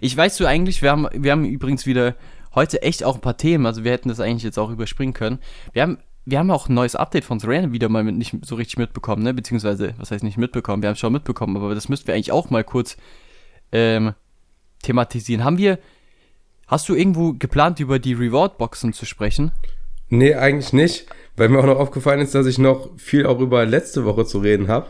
Ich 0.00 0.16
weiß 0.16 0.36
du 0.38 0.46
eigentlich, 0.46 0.82
wir 0.82 0.90
haben, 0.90 1.06
wir 1.12 1.30
haben 1.30 1.44
übrigens 1.44 1.86
wieder 1.86 2.16
heute 2.54 2.82
echt 2.82 3.04
auch 3.04 3.16
ein 3.16 3.20
paar 3.20 3.36
Themen, 3.36 3.66
also 3.66 3.84
wir 3.84 3.92
hätten 3.92 4.08
das 4.08 4.20
eigentlich 4.20 4.42
jetzt 4.42 4.58
auch 4.58 4.70
überspringen 4.70 5.12
können. 5.12 5.38
Wir 5.72 5.82
haben 5.82 5.98
wir 6.26 6.38
haben 6.38 6.50
auch 6.50 6.68
ein 6.68 6.74
neues 6.74 6.96
Update 6.96 7.24
von 7.24 7.38
Serena 7.38 7.72
wieder 7.72 7.88
mal 7.88 8.02
mit, 8.02 8.16
nicht 8.16 8.34
so 8.44 8.54
richtig 8.54 8.78
mitbekommen, 8.78 9.22
ne? 9.22 9.34
Beziehungsweise, 9.34 9.94
was 9.98 10.10
heißt 10.10 10.24
nicht 10.24 10.38
mitbekommen? 10.38 10.82
Wir 10.82 10.88
haben 10.88 10.94
es 10.94 11.00
schon 11.00 11.12
mitbekommen, 11.12 11.56
aber 11.56 11.74
das 11.74 11.88
müssten 11.88 12.06
wir 12.06 12.14
eigentlich 12.14 12.32
auch 12.32 12.50
mal 12.50 12.64
kurz 12.64 12.96
ähm, 13.72 14.14
thematisieren. 14.82 15.44
Haben 15.44 15.58
wir, 15.58 15.78
hast 16.66 16.88
du 16.88 16.94
irgendwo 16.94 17.34
geplant, 17.34 17.80
über 17.80 17.98
die 17.98 18.14
Reward-Boxen 18.14 18.92
zu 18.92 19.04
sprechen? 19.04 19.52
Nee, 20.08 20.34
eigentlich 20.34 20.72
nicht, 20.72 21.06
weil 21.36 21.48
mir 21.48 21.58
auch 21.58 21.66
noch 21.66 21.78
aufgefallen 21.78 22.20
ist, 22.20 22.34
dass 22.34 22.46
ich 22.46 22.58
noch 22.58 22.90
viel 22.96 23.26
auch 23.26 23.40
über 23.40 23.66
letzte 23.66 24.04
Woche 24.04 24.24
zu 24.24 24.38
reden 24.38 24.68
habe. 24.68 24.88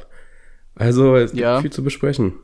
Also, 0.76 1.16
es 1.16 1.32
gibt 1.32 1.42
ja. 1.42 1.60
viel 1.60 1.72
zu 1.72 1.82
besprechen. 1.82 2.34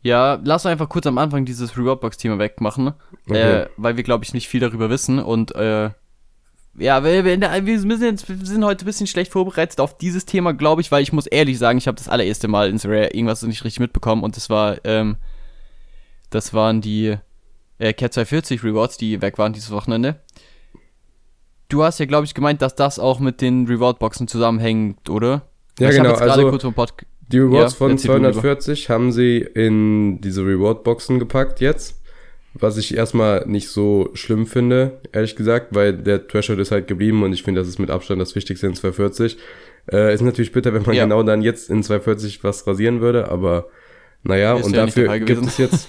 Ja, 0.00 0.40
lass 0.44 0.64
einfach 0.64 0.88
kurz 0.88 1.06
am 1.06 1.18
Anfang 1.18 1.44
dieses 1.44 1.76
Reward-Box-Thema 1.76 2.38
wegmachen, 2.38 2.94
okay. 3.26 3.62
äh, 3.62 3.68
weil 3.76 3.96
wir, 3.96 4.04
glaube 4.04 4.24
ich, 4.24 4.32
nicht 4.32 4.48
viel 4.48 4.60
darüber 4.60 4.88
wissen 4.90 5.18
und 5.18 5.54
äh, 5.54 5.90
ja, 6.76 7.02
wir, 7.02 7.24
wir, 7.24 7.38
müssen 7.84 8.02
jetzt, 8.02 8.28
wir 8.28 8.46
sind 8.46 8.64
heute 8.64 8.84
ein 8.84 8.86
bisschen 8.86 9.06
schlecht 9.06 9.32
vorbereitet 9.32 9.80
auf 9.80 9.98
dieses 9.98 10.26
Thema, 10.26 10.52
glaube 10.52 10.80
ich, 10.80 10.92
weil 10.92 11.02
ich 11.02 11.12
muss 11.12 11.26
ehrlich 11.26 11.58
sagen, 11.58 11.78
ich 11.78 11.86
habe 11.86 11.96
das 11.96 12.08
allererste 12.08 12.48
Mal 12.48 12.68
ins 12.68 12.84
Rare 12.84 13.08
irgendwas 13.08 13.42
nicht 13.42 13.64
richtig 13.64 13.80
mitbekommen 13.80 14.22
und 14.22 14.36
das 14.36 14.48
war 14.50 14.76
ähm, 14.84 15.16
Das 16.30 16.54
waren 16.54 16.80
die 16.80 17.16
äh, 17.78 17.92
Cat 17.92 18.14
240 18.14 18.62
Rewards, 18.62 18.96
die 18.96 19.20
weg 19.22 19.38
waren 19.38 19.52
dieses 19.52 19.70
Wochenende. 19.70 20.20
Du 21.68 21.82
hast 21.84 21.98
ja, 22.00 22.06
glaube 22.06 22.24
ich, 22.24 22.34
gemeint, 22.34 22.62
dass 22.62 22.74
das 22.74 22.98
auch 22.98 23.20
mit 23.20 23.40
den 23.40 23.66
Reward-Boxen 23.66 24.26
zusammenhängt, 24.26 25.10
oder? 25.10 25.42
Ja, 25.78 25.90
ich 25.90 25.96
genau. 25.96 26.14
Also, 26.14 26.50
Die 27.30 27.38
Rewards 27.38 27.72
Ja, 27.74 27.78
von 27.78 27.90
erzähl 27.90 28.12
du 28.12 28.16
lieber. 28.18 28.32
240 28.32 28.88
haben 28.88 29.12
sie 29.12 29.38
in 29.38 30.20
diese 30.20 30.42
Reward-Boxen 30.42 31.18
gepackt 31.18 31.60
jetzt. 31.60 31.97
Was 32.54 32.76
ich 32.76 32.96
erstmal 32.96 33.46
nicht 33.46 33.68
so 33.68 34.10
schlimm 34.14 34.46
finde, 34.46 35.00
ehrlich 35.12 35.36
gesagt, 35.36 35.74
weil 35.74 35.92
der 35.92 36.26
Threshold 36.26 36.58
ist 36.58 36.70
halt 36.70 36.88
geblieben 36.88 37.22
und 37.22 37.32
ich 37.32 37.42
finde, 37.42 37.60
das 37.60 37.68
ist 37.68 37.78
mit 37.78 37.90
Abstand 37.90 38.20
das 38.20 38.34
Wichtigste 38.34 38.66
in 38.66 38.74
240. 38.74 39.36
Äh, 39.92 40.12
ist 40.14 40.22
natürlich 40.22 40.52
bitter, 40.52 40.72
wenn 40.74 40.82
man 40.82 40.94
Ja. 40.96 41.04
genau 41.04 41.22
dann 41.22 41.42
jetzt 41.42 41.70
in 41.70 41.82
240 41.82 42.42
was 42.42 42.66
rasieren 42.66 43.00
würde, 43.00 43.30
aber 43.30 43.68
naja, 44.24 44.56
Ist 44.56 44.66
und 44.66 44.74
ja 44.74 44.86
dafür 44.86 45.18
gibt 45.20 45.46
es 45.46 45.58
jetzt. 45.58 45.88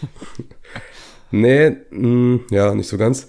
nee, 1.31 1.75
mh, 1.89 2.41
ja, 2.51 2.75
nicht 2.75 2.87
so 2.87 2.97
ganz. 2.97 3.27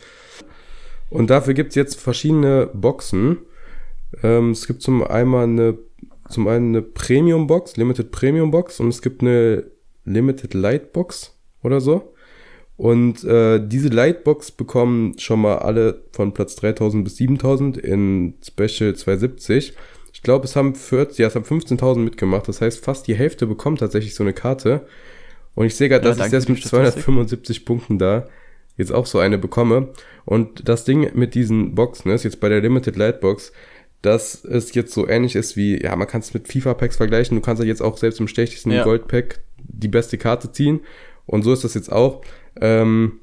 Und 1.09 1.31
dafür 1.31 1.55
gibt 1.55 1.71
es 1.71 1.75
jetzt 1.77 1.99
verschiedene 2.01 2.69
Boxen. 2.73 3.39
Ähm, 4.23 4.51
es 4.51 4.67
gibt 4.67 4.83
zum 4.83 5.03
einmal 5.03 5.45
eine, 5.45 5.79
zum 6.29 6.47
einen 6.49 6.69
eine 6.75 6.83
Premium 6.83 7.47
Box, 7.47 7.77
Limited 7.77 8.11
Premium 8.11 8.51
Box 8.51 8.81
und 8.81 8.89
es 8.89 9.03
gibt 9.03 9.23
eine 9.23 9.65
Limited 10.05 10.55
Light 10.55 10.93
Box 10.93 11.37
oder 11.63 11.81
so. 11.81 12.15
Und 12.81 13.25
äh, 13.25 13.61
diese 13.63 13.89
Lightbox 13.89 14.53
bekommen 14.53 15.19
schon 15.19 15.43
mal 15.43 15.59
alle 15.59 16.01
von 16.13 16.33
Platz 16.33 16.57
3000 16.57 17.05
bis 17.05 17.17
7000 17.19 17.77
in 17.77 18.33
Special 18.43 18.95
270. 18.95 19.75
Ich 20.15 20.23
glaube, 20.23 20.47
es 20.47 20.57
haben 20.57 20.75
40, 20.75 21.19
ja, 21.19 21.27
es 21.27 21.35
haben 21.35 21.45
15.000 21.45 21.99
mitgemacht. 21.99 22.49
Das 22.49 22.63
heißt, 22.63 22.83
fast 22.83 23.07
die 23.07 23.15
Hälfte 23.15 23.47
bekommt 23.47 23.81
tatsächlich 23.81 24.15
so 24.15 24.25
eine 24.25 24.33
Karte. 24.33 24.87
Und 25.55 25.67
ich 25.67 25.75
sehe 25.75 25.91
gerade, 25.91 26.05
Ja, 26.05 26.09
dass 26.09 26.17
ich 26.17 26.23
danke 26.23 26.37
jetzt 26.37 26.49
mit 26.49 26.57
die 26.57 26.69
Statistik. 26.69 27.05
275 27.05 27.67
Punkten 27.67 27.99
da 27.99 28.27
jetzt 28.79 28.93
auch 28.93 29.05
so 29.05 29.19
eine 29.19 29.37
bekomme. 29.37 29.89
Und 30.25 30.67
das 30.67 30.87
Ding 30.87 31.11
mit 31.13 31.35
diesen 31.35 31.75
Boxen 31.75 32.11
ist 32.13 32.25
jetzt 32.25 32.41
bei 32.41 32.49
der 32.49 32.63
Limited 32.63 32.97
Light 32.97 33.21
Box, 33.21 33.53
dass 34.01 34.43
es 34.43 34.73
jetzt 34.73 34.95
so 34.95 35.07
ähnlich 35.07 35.37
ist 35.37 35.55
wie, 35.55 35.83
ja, 35.83 35.95
man 35.97 36.09
kann 36.09 36.23
es 36.23 36.33
mit 36.33 36.49
FIFA-Packs 36.49 36.97
vergleichen. 36.97 37.37
Du 37.37 37.43
kannst 37.43 37.63
ja 37.63 37.69
jetzt 37.69 37.83
auch 37.83 37.99
selbst 37.99 38.21
im 38.21 38.27
stechlichsten 38.27 38.73
Ja. 38.73 38.85
Gold-Pack 38.85 39.41
die 39.59 39.89
beste 39.89 40.17
Karte 40.17 40.51
ziehen. 40.51 40.81
Und 41.27 41.43
so 41.43 41.53
ist 41.53 41.63
das 41.63 41.75
jetzt 41.75 41.93
auch. 41.93 42.23
Ähm, 42.61 43.21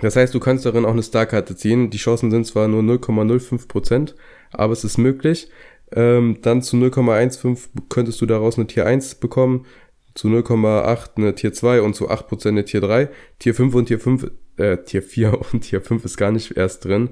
das 0.00 0.16
heißt, 0.16 0.34
du 0.34 0.40
kannst 0.40 0.66
darin 0.66 0.84
auch 0.84 0.92
eine 0.92 1.02
Star-Karte 1.02 1.56
ziehen. 1.56 1.90
Die 1.90 1.98
Chancen 1.98 2.30
sind 2.30 2.46
zwar 2.46 2.68
nur 2.68 2.82
0,05%, 2.82 4.14
aber 4.52 4.72
es 4.72 4.84
ist 4.84 4.98
möglich. 4.98 5.48
Ähm, 5.92 6.38
dann 6.42 6.62
zu 6.62 6.76
0,15 6.76 7.58
könntest 7.88 8.20
du 8.20 8.26
daraus 8.26 8.56
eine 8.56 8.66
Tier 8.66 8.86
1 8.86 9.16
bekommen, 9.16 9.66
zu 10.14 10.28
0,8 10.28 11.16
eine 11.16 11.34
Tier 11.34 11.52
2 11.52 11.82
und 11.82 11.94
zu 11.94 12.10
8% 12.10 12.48
eine 12.48 12.64
Tier 12.64 12.80
3. 12.80 13.08
Tier 13.38 13.54
5 13.54 13.74
und 13.74 13.86
Tier 13.86 14.00
5, 14.00 14.30
äh, 14.56 14.78
Tier 14.78 15.02
4 15.02 15.40
und 15.52 15.60
Tier 15.60 15.80
5 15.80 16.04
ist 16.04 16.16
gar 16.16 16.32
nicht 16.32 16.56
erst 16.56 16.84
drin, 16.84 17.10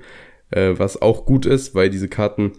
äh, 0.50 0.74
was 0.76 1.00
auch 1.00 1.24
gut 1.24 1.46
ist, 1.46 1.74
weil 1.74 1.90
diese 1.90 2.08
Karten, 2.08 2.52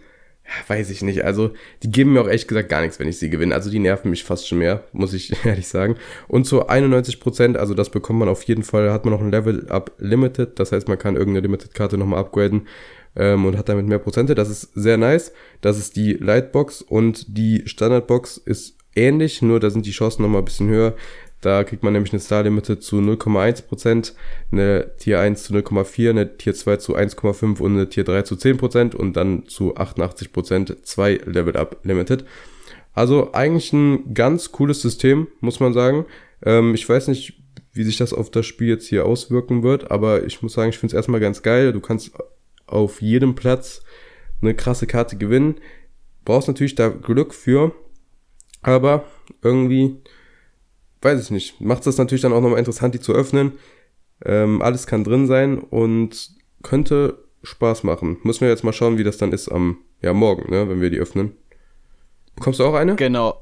weiß 0.68 0.90
ich 0.90 1.02
nicht, 1.02 1.24
also 1.24 1.52
die 1.84 1.92
geben 1.92 2.14
mir 2.14 2.22
auch 2.22 2.28
ehrlich 2.28 2.48
gesagt 2.48 2.70
gar 2.70 2.82
nichts, 2.82 3.00
wenn 3.00 3.08
ich 3.08 3.18
sie 3.18 3.30
gewinne. 3.30 3.56
Also 3.56 3.70
die 3.70 3.80
nerven 3.80 4.10
mich 4.10 4.24
fast 4.24 4.48
schon 4.48 4.60
mehr, 4.60 4.84
muss 4.94 5.14
ich 5.14 5.34
ehrlich 5.46 5.68
sagen. 5.68 5.96
Und 6.28 6.46
zu 6.46 6.70
91%, 6.70 7.56
also 7.56 7.74
das 7.74 7.90
bekommt 7.90 8.20
man 8.20 8.30
auf 8.30 8.44
jeden 8.44 8.64
Fall, 8.64 8.92
hat 8.92 9.06
man 9.06 9.14
noch 9.14 9.22
ein 9.22 9.32
Level 9.32 9.68
Up 9.70 9.92
Limited, 9.98 10.60
das 10.60 10.72
heißt, 10.72 10.88
man 10.88 11.00
kann 11.00 11.16
irgendeine 11.16 11.48
Limited-Karte 11.48 11.98
nochmal 11.98 12.20
upgraden 12.20 12.68
ähm, 13.16 13.46
und 13.46 13.58
hat 13.58 13.70
damit 13.70 13.88
mehr 13.88 14.00
Prozente. 14.00 14.36
Das 14.36 14.50
ist 14.50 14.72
sehr 14.76 14.98
nice. 14.98 15.34
Das 15.62 15.78
ist 15.78 15.96
die 15.96 16.14
Lightbox 16.14 16.82
und 16.82 17.38
die 17.38 17.64
Standardbox 17.66 18.38
ist 18.38 18.78
ähnlich, 18.96 19.42
nur 19.42 19.60
da 19.60 19.70
sind 19.70 19.86
die 19.86 19.92
Chancen 19.92 20.22
nochmal 20.22 20.42
ein 20.42 20.46
bisschen 20.46 20.70
höher. 20.70 20.96
Da 21.46 21.64
kriegt 21.64 21.84
man 21.84 21.94
nämlich 21.94 22.12
eine 22.12 22.20
Star 22.20 22.42
Limited 22.42 22.82
zu 22.82 22.96
0,1%, 22.96 24.14
eine 24.52 24.96
Tier 24.98 25.20
1 25.20 25.44
zu 25.44 25.54
0,4, 25.54 26.10
eine 26.10 26.38
Tier 26.38 26.56
2 26.56 26.78
zu 26.78 26.96
1,5 26.96 27.60
und 27.60 27.74
eine 27.74 27.88
Tier 27.88 28.04
3 28.04 28.24
zu 28.24 28.34
10% 28.34 28.96
und 28.96 29.16
dann 29.16 29.46
zu 29.46 29.76
88% 29.76 30.82
zwei 30.82 31.22
Level 31.24 31.56
Up 31.56 31.78
Limited. 31.84 32.26
Also 32.94 33.32
eigentlich 33.34 33.72
ein 33.74 34.16
ganz 34.16 34.54
cooles 34.54 34.82
System, 34.82 35.28
muss 35.40 35.60
man 35.60 35.74
sagen. 35.74 36.08
Ähm, 36.44 36.74
ich 36.74 36.90
weiß 36.90 37.10
nicht, 37.10 37.40
wie 37.74 37.84
sich 37.84 37.98
das 37.98 38.12
auf 38.12 38.32
das 38.32 38.48
Spiel 38.48 38.70
jetzt 38.70 38.88
hier 38.88 39.06
auswirken 39.06 39.62
wird, 39.62 39.92
aber 39.92 40.26
ich 40.26 40.42
muss 40.42 40.54
sagen, 40.54 40.70
ich 40.70 40.80
finde 40.80 40.96
es 40.96 40.98
erstmal 40.98 41.20
ganz 41.20 41.44
geil. 41.44 41.74
Du 41.74 41.80
kannst 41.80 42.12
auf 42.66 43.04
jedem 43.04 43.36
Platz 43.36 43.84
eine 44.42 44.56
krasse 44.56 44.88
Karte 44.88 45.16
gewinnen. 45.16 45.58
Brauchst 46.24 46.48
natürlich 46.48 46.74
da 46.74 46.90
Glück 46.90 47.36
für, 47.36 47.72
aber 48.64 49.06
irgendwie, 49.44 49.98
weiß 51.06 51.22
ich 51.22 51.32
nicht, 51.32 51.62
macht 51.62 51.86
das 51.86 51.98
natürlich 51.98 52.22
dann 52.22 52.34
auch 52.34 52.42
nochmal 52.42 52.60
interessant, 52.60 52.94
die 52.94 53.00
zu 53.00 53.14
öffnen. 53.14 53.54
Ähm, 54.26 54.62
alles 54.62 54.88
kann 54.88 55.04
drin 55.04 55.28
sein 55.28 55.60
und 55.60 56.32
könnte 56.64 57.24
Spaß 57.44 57.84
machen. 57.84 58.18
Müssen 58.24 58.42
wir 58.42 58.50
jetzt 58.50 58.64
mal 58.64 58.74
schauen, 58.74 58.98
wie 58.98 59.04
das 59.04 59.18
dann 59.18 59.32
ist 59.32 59.48
am, 59.50 59.78
ja, 60.02 60.14
morgen, 60.14 60.52
ne, 60.52 60.68
wenn 60.68 60.82
wir 60.82 60.90
die 60.90 61.00
öffnen. 61.00 61.34
Bekommst 62.36 62.60
du 62.60 62.66
auch 62.66 62.74
eine? 62.74 62.96
Genau. 62.96 63.42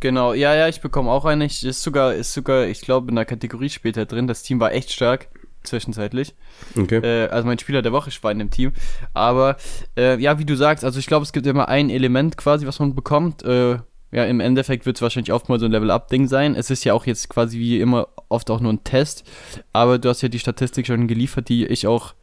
Genau, 0.00 0.34
ja, 0.34 0.54
ja, 0.54 0.68
ich 0.68 0.80
bekomme 0.80 1.10
auch 1.10 1.24
eine. 1.24 1.46
Ich, 1.46 1.64
ist 1.64 1.82
sogar, 1.82 2.14
ist 2.14 2.32
sogar, 2.32 2.66
ich 2.66 2.82
glaube, 2.82 3.08
in 3.08 3.16
der 3.16 3.24
Kategorie 3.24 3.70
später 3.70 4.04
drin. 4.04 4.26
Das 4.26 4.42
Team 4.42 4.60
war 4.60 4.72
echt 4.72 4.92
stark, 4.92 5.28
zwischenzeitlich. 5.62 6.34
Okay. 6.78 6.98
Äh, 6.98 7.28
also 7.28 7.46
mein 7.46 7.58
Spieler 7.58 7.82
der 7.82 7.92
Woche 7.92 8.10
war 8.22 8.30
in 8.30 8.38
dem 8.38 8.50
Team. 8.50 8.72
Aber 9.14 9.56
äh, 9.96 10.18
ja, 10.20 10.38
wie 10.38 10.44
du 10.44 10.56
sagst, 10.56 10.84
also 10.84 10.98
ich 10.98 11.06
glaube, 11.06 11.24
es 11.24 11.32
gibt 11.32 11.46
immer 11.46 11.68
ein 11.68 11.90
Element 11.90 12.36
quasi, 12.36 12.66
was 12.66 12.78
man 12.78 12.94
bekommt. 12.94 13.42
Äh, 13.44 13.78
ja, 14.14 14.24
im 14.24 14.38
Endeffekt 14.38 14.86
wird 14.86 14.96
es 14.96 15.02
wahrscheinlich 15.02 15.32
oft 15.32 15.48
mal 15.48 15.58
so 15.58 15.66
ein 15.66 15.72
Level-Up-Ding 15.72 16.28
sein. 16.28 16.54
Es 16.54 16.70
ist 16.70 16.84
ja 16.84 16.94
auch 16.94 17.04
jetzt 17.04 17.28
quasi 17.28 17.58
wie 17.58 17.80
immer 17.80 18.06
oft 18.28 18.48
auch 18.48 18.60
nur 18.60 18.72
ein 18.72 18.84
Test. 18.84 19.24
Aber 19.72 19.98
du 19.98 20.08
hast 20.08 20.22
ja 20.22 20.28
die 20.28 20.38
Statistik 20.38 20.86
schon 20.86 21.08
geliefert, 21.08 21.48
die 21.48 21.66
ich 21.66 21.88
auch 21.88 22.14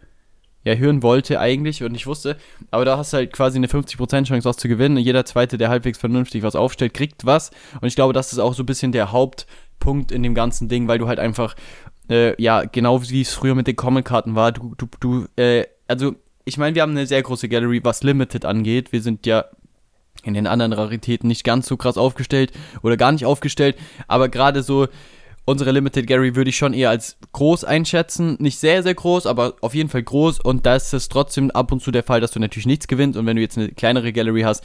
ja, 0.64 0.76
hören 0.76 1.04
wollte 1.04 1.42
eigentlich 1.42 1.84
und 1.84 1.94
ich 1.94 2.08
wusste. 2.08 2.38
Aber 2.72 2.86
da 2.86 2.98
hast 2.98 3.12
du 3.12 3.18
halt 3.18 3.34
quasi 3.34 3.58
eine 3.58 3.68
50% 3.68 4.24
Chance, 4.24 4.46
was 4.46 4.56
zu 4.56 4.70
gewinnen. 4.70 4.96
Jeder 4.98 5.26
Zweite, 5.26 5.58
der 5.58 5.68
halbwegs 5.68 5.98
vernünftig 5.98 6.44
was 6.44 6.56
aufstellt, 6.56 6.94
kriegt 6.94 7.26
was. 7.26 7.52
Und 7.82 7.90
ich 7.90 7.96
glaube, 7.96 8.14
das 8.14 8.32
ist 8.32 8.40
auch 8.40 8.54
so 8.54 8.64
ein 8.64 8.68
bisschen 8.68 8.94
der 8.94 9.12
Hauptpunkt 9.12 10.14
in 10.14 10.24
dem 10.24 10.34
ganzen 10.34 10.70
Ding, 10.70 10.88
weil 10.88 10.98
du 10.98 11.10
halt 11.10 11.20
einfach, 11.20 11.58
äh, 12.10 12.42
ja, 12.42 12.64
genau 12.64 13.02
wie 13.04 13.22
es 13.22 13.34
früher 13.34 13.56
mit 13.56 13.68
den 13.68 13.76
Common-Karten 13.76 14.36
war, 14.36 14.54
du, 14.54 14.76
du, 14.78 14.88
du, 15.02 15.26
äh, 15.36 15.66
also, 15.90 16.16
ich 16.46 16.58
meine, 16.58 16.74
wir 16.74 16.84
haben 16.84 16.92
eine 16.92 17.06
sehr 17.06 17.22
große 17.22 17.50
Gallery, 17.50 17.82
was 17.84 18.02
Limited 18.02 18.46
angeht. 18.46 18.94
Wir 18.94 19.02
sind 19.02 19.26
ja 19.26 19.44
in 20.24 20.34
den 20.34 20.48
anderen 20.48 20.74
Raritäten 20.74 21.28
nicht 21.28 21.44
ganz 21.44 21.68
so 21.68 21.78
krass 21.78 21.98
aufgestellt 21.98 22.52
oder 22.82 22.98
gar 22.98 23.12
nicht 23.12 23.26
aufgestellt, 23.26 23.78
aber 24.08 24.30
gerade 24.30 24.64
so 24.64 24.88
unsere 25.46 25.72
Limited 25.72 26.08
Gallery 26.08 26.36
würde 26.36 26.50
ich 26.50 26.58
schon 26.58 26.74
eher 26.74 26.90
als 26.90 27.18
groß 27.32 27.64
einschätzen. 27.64 28.38
Nicht 28.40 28.60
sehr, 28.60 28.84
sehr 28.84 28.94
groß, 28.94 29.26
aber 29.26 29.56
auf 29.62 29.74
jeden 29.74 29.90
Fall 29.90 30.04
groß. 30.04 30.40
Und 30.40 30.66
da 30.66 30.76
ist 30.76 30.94
es 30.94 31.10
trotzdem 31.10 31.52
ab 31.52 31.72
und 31.72 31.82
zu 31.82 31.92
der 31.92 32.04
Fall, 32.04 32.22
dass 32.22 32.32
du 32.32 32.40
natürlich 32.40 32.68
nichts 32.68 32.88
gewinnst. 32.88 33.18
Und 33.18 33.26
wenn 33.26 33.36
du 33.36 33.42
jetzt 33.42 33.58
eine 33.58 33.70
kleinere 33.70 34.14
Gallery 34.14 34.42
hast, 34.42 34.64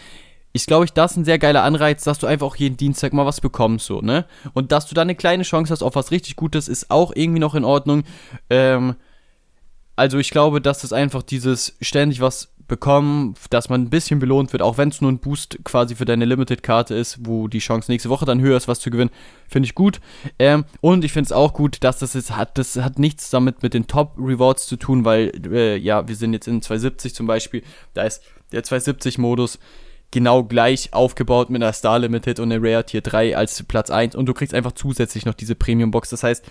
ist, 0.52 0.66
glaube 0.66 0.86
ich, 0.86 0.92
das 0.92 1.16
ein 1.16 1.24
sehr 1.24 1.38
geiler 1.38 1.62
Anreiz, 1.62 2.04
dass 2.04 2.18
du 2.18 2.26
einfach 2.26 2.46
auch 2.46 2.56
jeden 2.56 2.76
Dienstag 2.76 3.12
mal 3.12 3.26
was 3.26 3.40
bekommst, 3.40 3.86
so, 3.86 4.00
ne? 4.00 4.24
Und 4.54 4.72
dass 4.72 4.86
du 4.86 4.94
da 4.94 5.02
eine 5.02 5.14
kleine 5.14 5.42
Chance 5.42 5.70
hast 5.70 5.82
auf 5.82 5.94
was 5.94 6.10
richtig 6.10 6.36
Gutes, 6.36 6.66
ist 6.66 6.90
auch 6.90 7.12
irgendwie 7.14 7.40
noch 7.40 7.54
in 7.54 7.64
Ordnung. 7.64 8.04
Ähm, 8.48 8.96
also 9.96 10.18
ich 10.18 10.30
glaube, 10.30 10.60
dass 10.60 10.80
das 10.80 10.92
einfach 10.92 11.22
dieses 11.22 11.76
ständig 11.80 12.20
was 12.20 12.54
bekommen, 12.68 13.34
dass 13.50 13.68
man 13.68 13.82
ein 13.82 13.90
bisschen 13.90 14.18
belohnt 14.18 14.52
wird, 14.52 14.62
auch 14.62 14.76
wenn 14.76 14.88
es 14.88 15.00
nur 15.00 15.10
ein 15.10 15.18
Boost 15.18 15.58
quasi 15.64 15.94
für 15.94 16.04
deine 16.04 16.24
Limited-Karte 16.24 16.94
ist, 16.94 17.18
wo 17.20 17.46
die 17.46 17.60
Chance 17.60 17.90
nächste 17.90 18.10
Woche 18.10 18.24
dann 18.24 18.40
höher 18.40 18.56
ist, 18.56 18.66
was 18.66 18.80
zu 18.80 18.90
gewinnen, 18.90 19.10
finde 19.48 19.66
ich 19.66 19.74
gut. 19.74 20.00
Ähm, 20.38 20.64
und 20.80 21.04
ich 21.04 21.12
finde 21.12 21.26
es 21.26 21.32
auch 21.32 21.52
gut, 21.52 21.84
dass 21.84 21.98
das 21.98 22.14
jetzt 22.14 22.36
hat, 22.36 22.58
das 22.58 22.76
hat 22.76 22.98
nichts 22.98 23.30
damit 23.30 23.62
mit 23.62 23.74
den 23.74 23.86
Top-Rewards 23.86 24.66
zu 24.66 24.76
tun, 24.76 25.04
weil, 25.04 25.32
äh, 25.50 25.76
ja, 25.76 26.08
wir 26.08 26.16
sind 26.16 26.32
jetzt 26.32 26.48
in 26.48 26.60
270 26.60 27.14
zum 27.14 27.26
Beispiel, 27.26 27.62
da 27.94 28.02
ist 28.02 28.22
der 28.52 28.64
270-Modus 28.64 29.58
genau 30.10 30.44
gleich 30.44 30.92
aufgebaut 30.92 31.50
mit 31.50 31.62
einer 31.62 31.72
Star 31.72 31.98
Limited 31.98 32.40
und 32.40 32.50
einer 32.50 32.62
Rare 32.62 32.84
Tier 32.84 33.00
3 33.00 33.36
als 33.36 33.62
Platz 33.62 33.90
1 33.90 34.14
und 34.16 34.26
du 34.26 34.34
kriegst 34.34 34.54
einfach 34.54 34.72
zusätzlich 34.72 35.24
noch 35.24 35.34
diese 35.34 35.54
Premium-Box, 35.54 36.10
das 36.10 36.22
heißt, 36.22 36.44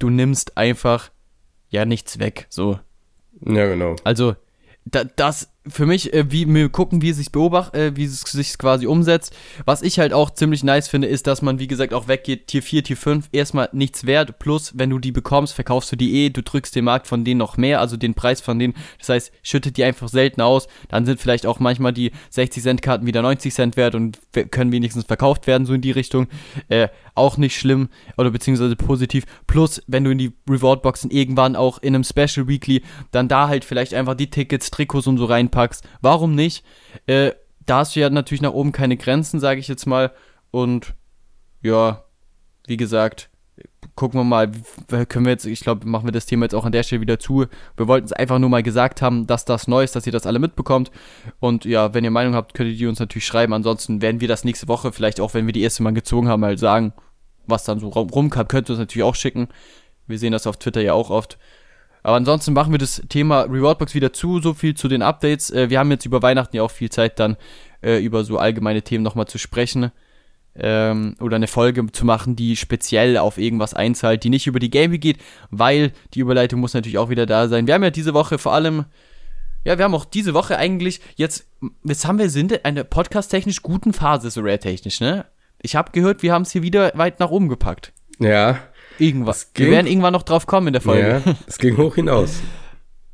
du 0.00 0.10
nimmst 0.10 0.56
einfach, 0.56 1.10
ja, 1.68 1.84
nichts 1.84 2.18
weg, 2.18 2.46
so. 2.48 2.80
Ja, 3.46 3.66
genau. 3.66 3.96
Also, 4.02 4.34
da, 4.84 5.04
das 5.04 5.49
für 5.66 5.84
mich, 5.84 6.12
äh, 6.14 6.30
wie 6.30 6.46
wir 6.46 6.68
gucken, 6.70 7.02
wie 7.02 7.10
es 7.10 7.18
sich 7.18 7.32
beobachtet, 7.32 7.74
äh, 7.74 7.96
wie 7.96 8.04
es 8.04 8.20
sich 8.20 8.56
quasi 8.56 8.86
umsetzt. 8.86 9.36
Was 9.66 9.82
ich 9.82 9.98
halt 9.98 10.12
auch 10.14 10.30
ziemlich 10.30 10.64
nice 10.64 10.88
finde, 10.88 11.08
ist, 11.08 11.26
dass 11.26 11.42
man, 11.42 11.58
wie 11.58 11.66
gesagt, 11.66 11.92
auch 11.92 12.08
weggeht, 12.08 12.46
Tier 12.46 12.62
4, 12.62 12.84
Tier 12.84 12.96
5, 12.96 13.28
erstmal 13.32 13.68
nichts 13.72 14.06
wert. 14.06 14.38
Plus, 14.38 14.72
wenn 14.76 14.88
du 14.88 14.98
die 14.98 15.12
bekommst, 15.12 15.52
verkaufst 15.52 15.92
du 15.92 15.96
die 15.96 16.24
eh, 16.24 16.30
du 16.30 16.42
drückst 16.42 16.74
den 16.74 16.84
Markt 16.84 17.06
von 17.06 17.24
denen 17.24 17.38
noch 17.38 17.58
mehr, 17.58 17.80
also 17.80 17.98
den 17.98 18.14
Preis 18.14 18.40
von 18.40 18.58
denen. 18.58 18.74
Das 18.98 19.10
heißt, 19.10 19.32
schüttet 19.42 19.76
die 19.76 19.84
einfach 19.84 20.08
selten 20.08 20.40
aus. 20.40 20.66
Dann 20.88 21.04
sind 21.04 21.20
vielleicht 21.20 21.44
auch 21.44 21.60
manchmal 21.60 21.92
die 21.92 22.12
60 22.30 22.62
Cent 22.62 22.82
Karten 22.82 23.06
wieder 23.06 23.20
90 23.20 23.52
Cent 23.52 23.76
wert 23.76 23.94
und 23.94 24.18
können 24.50 24.72
wenigstens 24.72 25.04
verkauft 25.04 25.46
werden, 25.46 25.66
so 25.66 25.74
in 25.74 25.82
die 25.82 25.90
Richtung. 25.90 26.28
Äh, 26.68 26.88
auch 27.14 27.36
nicht 27.36 27.58
schlimm 27.58 27.88
oder 28.16 28.30
beziehungsweise 28.30 28.76
positiv. 28.76 29.24
Plus, 29.46 29.82
wenn 29.86 30.04
du 30.04 30.10
in 30.10 30.18
die 30.18 30.32
Reward-Boxen 30.48 31.10
irgendwann 31.10 31.56
auch 31.56 31.78
in 31.78 31.94
einem 31.94 32.04
Special 32.04 32.48
Weekly 32.48 32.82
dann 33.10 33.28
da 33.28 33.48
halt 33.48 33.64
vielleicht 33.64 33.94
einfach 33.94 34.14
die 34.14 34.30
Tickets, 34.30 34.70
Trikots 34.70 35.06
und 35.06 35.18
so 35.18 35.24
reinpackst. 35.24 35.84
Warum 36.00 36.34
nicht? 36.34 36.64
Äh, 37.06 37.32
da 37.66 37.78
hast 37.78 37.94
du 37.94 38.00
ja 38.00 38.10
natürlich 38.10 38.42
nach 38.42 38.52
oben 38.52 38.72
keine 38.72 38.96
Grenzen, 38.96 39.40
sage 39.40 39.60
ich 39.60 39.68
jetzt 39.68 39.86
mal. 39.86 40.12
Und 40.50 40.94
ja, 41.62 42.04
wie 42.66 42.76
gesagt, 42.76 43.29
gucken 44.00 44.18
wir 44.18 44.24
mal, 44.24 44.50
können 45.10 45.26
wir 45.26 45.32
jetzt, 45.32 45.44
ich 45.44 45.60
glaube, 45.60 45.86
machen 45.86 46.06
wir 46.06 46.12
das 46.12 46.24
Thema 46.24 46.46
jetzt 46.46 46.54
auch 46.54 46.64
an 46.64 46.72
der 46.72 46.84
Stelle 46.84 47.02
wieder 47.02 47.18
zu. 47.18 47.44
Wir 47.76 47.86
wollten 47.86 48.06
es 48.06 48.14
einfach 48.14 48.38
nur 48.38 48.48
mal 48.48 48.62
gesagt 48.62 49.02
haben, 49.02 49.26
dass 49.26 49.44
das 49.44 49.68
neu 49.68 49.84
ist, 49.84 49.94
dass 49.94 50.06
ihr 50.06 50.12
das 50.12 50.24
alle 50.24 50.38
mitbekommt. 50.38 50.90
Und 51.38 51.66
ja, 51.66 51.92
wenn 51.92 52.02
ihr 52.02 52.10
Meinung 52.10 52.34
habt, 52.34 52.54
könnt 52.54 52.70
ihr 52.70 52.76
die 52.78 52.86
uns 52.86 52.98
natürlich 52.98 53.26
schreiben. 53.26 53.52
Ansonsten 53.52 54.00
werden 54.00 54.22
wir 54.22 54.26
das 54.26 54.42
nächste 54.42 54.68
Woche, 54.68 54.90
vielleicht 54.92 55.20
auch 55.20 55.34
wenn 55.34 55.44
wir 55.44 55.52
die 55.52 55.60
erste 55.60 55.82
Mal 55.82 55.92
gezogen 55.92 56.28
haben, 56.28 56.40
mal 56.40 56.56
sagen, 56.56 56.94
was 57.46 57.64
dann 57.64 57.78
so 57.78 57.88
rumkam, 57.88 58.48
könnt 58.48 58.70
ihr 58.70 58.72
uns 58.72 58.78
natürlich 58.78 59.04
auch 59.04 59.14
schicken. 59.14 59.48
Wir 60.06 60.18
sehen 60.18 60.32
das 60.32 60.46
auf 60.46 60.56
Twitter 60.56 60.80
ja 60.80 60.94
auch 60.94 61.10
oft. 61.10 61.36
Aber 62.02 62.16
ansonsten 62.16 62.54
machen 62.54 62.72
wir 62.72 62.78
das 62.78 63.02
Thema 63.10 63.42
Rewardbox 63.42 63.94
wieder 63.94 64.14
zu. 64.14 64.40
So 64.40 64.54
viel 64.54 64.74
zu 64.74 64.88
den 64.88 65.02
Updates. 65.02 65.50
Äh, 65.50 65.68
wir 65.68 65.78
haben 65.78 65.90
jetzt 65.90 66.06
über 66.06 66.22
Weihnachten 66.22 66.56
ja 66.56 66.62
auch 66.62 66.70
viel 66.70 66.88
Zeit, 66.88 67.18
dann 67.18 67.36
äh, 67.82 68.02
über 68.02 68.24
so 68.24 68.38
allgemeine 68.38 68.80
Themen 68.80 69.04
nochmal 69.04 69.26
zu 69.26 69.36
sprechen. 69.36 69.92
Ähm, 70.56 71.16
oder 71.20 71.36
eine 71.36 71.46
Folge 71.46 71.86
zu 71.92 72.04
machen, 72.04 72.34
die 72.34 72.56
speziell 72.56 73.16
auf 73.16 73.38
irgendwas 73.38 73.72
einzahlt, 73.72 74.24
die 74.24 74.30
nicht 74.30 74.46
über 74.46 74.58
die 74.58 74.70
Game 74.70 74.98
geht, 74.98 75.18
weil 75.50 75.92
die 76.12 76.20
Überleitung 76.20 76.60
muss 76.60 76.74
natürlich 76.74 76.98
auch 76.98 77.08
wieder 77.08 77.24
da 77.24 77.48
sein. 77.48 77.66
Wir 77.66 77.74
haben 77.74 77.84
ja 77.84 77.90
diese 77.90 78.14
Woche 78.14 78.36
vor 78.36 78.52
allem, 78.52 78.84
ja, 79.64 79.78
wir 79.78 79.84
haben 79.84 79.94
auch 79.94 80.04
diese 80.04 80.34
Woche 80.34 80.58
eigentlich 80.58 81.00
jetzt, 81.16 81.46
jetzt 81.84 82.06
haben 82.06 82.18
wir 82.18 82.30
sind 82.30 82.64
eine 82.64 82.84
podcast-technisch 82.84 83.62
guten 83.62 83.92
Phase, 83.92 84.30
so 84.30 84.40
rare-technisch, 84.40 85.00
ne? 85.00 85.26
Ich 85.62 85.76
habe 85.76 85.92
gehört, 85.92 86.22
wir 86.22 86.32
haben 86.32 86.42
es 86.42 86.50
hier 86.50 86.62
wieder 86.62 86.92
weit 86.94 87.20
nach 87.20 87.30
oben 87.30 87.48
gepackt. 87.48 87.92
Ja. 88.18 88.58
Irgendwas. 88.98 89.50
Wir 89.54 89.70
werden 89.70 89.86
irgendwann 89.86 90.12
noch 90.12 90.22
drauf 90.22 90.46
kommen 90.46 90.68
in 90.68 90.72
der 90.72 90.82
Folge. 90.82 91.22
Ja, 91.24 91.34
es 91.46 91.58
ging 91.58 91.76
hoch 91.76 91.94
hinaus. 91.94 92.40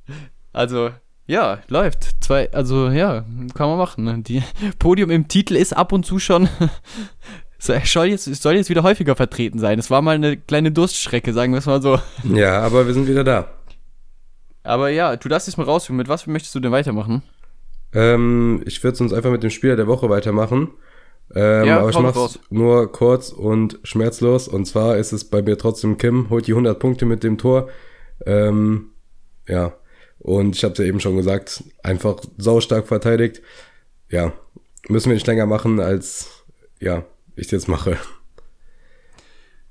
Also, 0.53 0.89
ja, 1.27 1.59
läuft. 1.69 2.23
Zwei, 2.23 2.51
also 2.53 2.89
ja, 2.89 3.25
kann 3.55 3.69
man 3.69 3.79
machen. 3.79 4.05
Ne? 4.05 4.23
Die 4.23 4.43
Podium 4.79 5.11
im 5.11 5.29
Titel 5.29 5.57
ist 5.57 5.77
ab 5.77 5.93
und 5.93 6.07
zu 6.07 6.19
schon. 6.19 6.49
soll 7.59 8.07
jetzt, 8.07 8.25
soll 8.43 8.55
jetzt 8.55 8.71
wieder 8.71 8.83
häufiger 8.83 9.17
vertreten 9.17 9.59
sein. 9.59 9.79
Es 9.79 9.91
war 9.91 10.03
mal 10.03 10.15
eine 10.15 10.37
kleine 10.37 10.71
Durststrecke, 10.71 11.33
sagen 11.33 11.53
wir 11.53 11.59
es 11.59 11.67
mal 11.67 11.83
so. 11.83 11.99
Ja, 12.25 12.61
aber 12.61 12.87
wir 12.87 12.95
sind 12.95 13.09
wieder 13.09 13.25
da. 13.25 13.49
Aber 14.63 14.89
ja, 14.89 15.17
du 15.17 15.29
darfst 15.29 15.49
jetzt 15.49 15.57
mal 15.57 15.65
rausfinden. 15.65 15.99
Mit 15.99 16.09
was 16.09 16.27
möchtest 16.27 16.55
du 16.55 16.61
denn 16.61 16.73
weitermachen? 16.73 17.23
Ähm, 17.93 18.63
ich 18.67 18.83
würde 18.83 18.97
sonst 18.97 19.13
einfach 19.13 19.31
mit 19.31 19.43
dem 19.43 19.51
Spieler 19.51 19.77
der 19.77 19.87
Woche 19.87 20.09
weitermachen. 20.09 20.71
Ähm, 21.35 21.65
ja, 21.65 21.81
aber 21.81 21.91
ich 21.91 21.99
mach's 21.99 22.17
raus. 22.17 22.39
nur 22.51 22.93
kurz 22.93 23.31
und 23.31 23.81
schmerzlos. 23.83 24.47
Und 24.47 24.67
zwar 24.67 24.97
ist 24.97 25.13
es 25.13 25.25
bei 25.25 25.43
mir 25.43 25.59
trotzdem 25.59 25.99
Kim, 25.99 26.31
holt 26.31 26.47
die 26.47 26.53
100 26.53 26.79
Punkte 26.79 27.05
mit 27.05 27.25
dem 27.25 27.39
Tor. 27.39 27.69
Ähm, 28.25 28.91
ja, 29.49 29.73
und 30.19 30.57
ich 30.57 30.65
habe 30.65 30.73
es 30.73 30.79
ja 30.79 30.85
eben 30.85 31.01
schon 31.01 31.17
gesagt, 31.17 31.65
einfach 31.83 32.17
saustark 32.39 32.89
verteidigt. 32.89 33.43
Ja, 34.11 34.33
müssen 34.89 35.11
wir 35.11 35.15
nicht 35.15 35.27
länger 35.27 35.47
machen, 35.47 35.81
als 35.81 36.45
ja, 36.81 37.05
ich 37.37 37.51
jetzt 37.51 37.69
mache. 37.69 37.99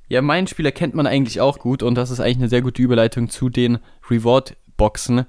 Ja, 0.07 0.21
meinen 0.21 0.47
Spieler 0.47 0.71
kennt 0.71 0.93
man 0.93 1.07
eigentlich 1.07 1.41
auch 1.41 1.57
gut 1.59 1.81
und 1.81 1.95
das 1.95 2.11
ist 2.11 2.19
eigentlich 2.19 2.37
eine 2.37 2.49
sehr 2.49 2.61
gute 2.61 2.81
Überleitung 2.81 3.29
zu 3.29 3.49
den 3.49 3.79
Reward-Boxen. 4.09 5.25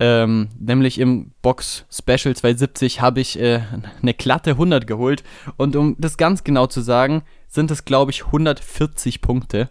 Ähm, 0.00 0.50
nämlich 0.60 1.00
im 1.00 1.32
Box 1.42 1.84
Special 1.90 2.36
270 2.36 3.00
habe 3.00 3.20
ich 3.20 3.40
äh, 3.40 3.62
eine 4.00 4.14
glatte 4.14 4.50
100 4.50 4.86
geholt 4.86 5.24
und 5.56 5.74
um 5.74 5.96
das 5.98 6.16
ganz 6.16 6.44
genau 6.44 6.68
zu 6.68 6.82
sagen, 6.82 7.22
sind 7.48 7.72
es 7.72 7.84
glaube 7.84 8.12
ich 8.12 8.26
140 8.26 9.20
Punkte 9.20 9.70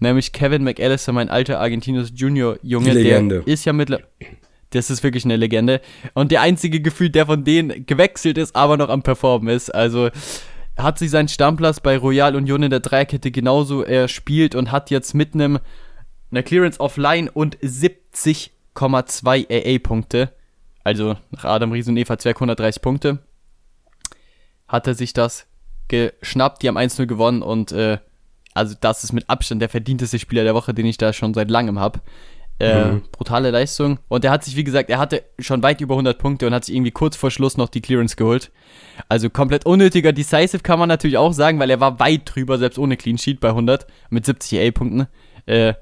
nämlich 0.00 0.32
Kevin 0.32 0.64
McAllister, 0.64 1.12
mein 1.12 1.28
alter 1.28 1.60
Argentinos 1.60 2.12
Junior 2.14 2.58
Junge, 2.62 2.94
der 2.94 3.46
ist 3.46 3.64
ja 3.64 3.72
mittlerweile 3.72 4.06
das 4.70 4.90
ist 4.90 5.02
wirklich 5.02 5.24
eine 5.24 5.36
Legende 5.36 5.80
und 6.14 6.32
der 6.32 6.40
einzige 6.42 6.80
Gefühl, 6.80 7.10
der 7.10 7.26
von 7.26 7.44
denen 7.44 7.86
gewechselt 7.86 8.36
ist, 8.38 8.56
aber 8.56 8.76
noch 8.76 8.88
am 8.88 9.02
Performen 9.02 9.54
ist. 9.54 9.70
Also 9.74 10.10
hat 10.76 10.98
sich 10.98 11.10
seinen 11.10 11.28
Stammplatz 11.28 11.80
bei 11.80 11.96
Royal 11.96 12.36
Union 12.36 12.62
in 12.62 12.70
der 12.70 12.80
Dreierkette 12.80 13.30
genauso 13.30 13.82
erspielt 13.82 14.54
und 14.54 14.72
hat 14.72 14.90
jetzt 14.90 15.14
mit 15.14 15.34
einem 15.34 15.58
einer 16.30 16.42
Clearance 16.42 16.80
offline 16.80 17.28
und 17.28 17.56
70,2 17.58 19.46
AA-Punkte, 19.48 20.32
also 20.82 21.16
nach 21.30 21.44
Adam 21.44 21.72
Ries 21.72 21.88
und 21.88 21.96
Eva 21.96 22.18
Zwerg 22.18 22.36
130 22.36 22.82
Punkte, 22.82 23.20
hat 24.66 24.86
er 24.86 24.94
sich 24.94 25.12
das 25.12 25.46
geschnappt. 25.88 26.62
Die 26.62 26.68
haben 26.68 26.76
1-0 26.76 27.06
gewonnen 27.06 27.42
und 27.42 27.70
äh, 27.72 27.98
also 28.56 28.74
das 28.80 29.04
ist 29.04 29.12
mit 29.12 29.28
Abstand 29.28 29.60
der 29.60 29.68
verdienteste 29.68 30.18
Spieler 30.18 30.44
der 30.44 30.54
Woche, 30.54 30.74
den 30.74 30.86
ich 30.86 30.96
da 30.96 31.12
schon 31.12 31.34
seit 31.34 31.50
langem 31.50 31.78
habe. 31.78 32.00
Äh, 32.58 32.86
mhm. 32.86 33.02
Brutale 33.12 33.50
Leistung. 33.50 33.98
Und 34.08 34.24
er 34.24 34.30
hat 34.30 34.44
sich, 34.44 34.56
wie 34.56 34.64
gesagt, 34.64 34.88
er 34.88 34.98
hatte 34.98 35.22
schon 35.38 35.62
weit 35.62 35.82
über 35.82 35.94
100 35.94 36.18
Punkte 36.18 36.46
und 36.46 36.54
hat 36.54 36.64
sich 36.64 36.74
irgendwie 36.74 36.90
kurz 36.90 37.14
vor 37.14 37.30
Schluss 37.30 37.58
noch 37.58 37.68
die 37.68 37.82
Clearance 37.82 38.16
geholt. 38.16 38.50
Also 39.10 39.28
komplett 39.28 39.66
unnötiger 39.66 40.12
Decisive 40.12 40.60
kann 40.62 40.78
man 40.78 40.88
natürlich 40.88 41.18
auch 41.18 41.34
sagen, 41.34 41.58
weil 41.58 41.68
er 41.68 41.80
war 41.80 42.00
weit 42.00 42.22
drüber, 42.24 42.56
selbst 42.56 42.78
ohne 42.78 42.96
Clean 42.96 43.18
Sheet 43.18 43.40
bei 43.40 43.48
100 43.48 43.86
mit 44.08 44.24
70 44.24 44.58
A-Punkten. 44.60 45.06
Äh, 45.44 45.74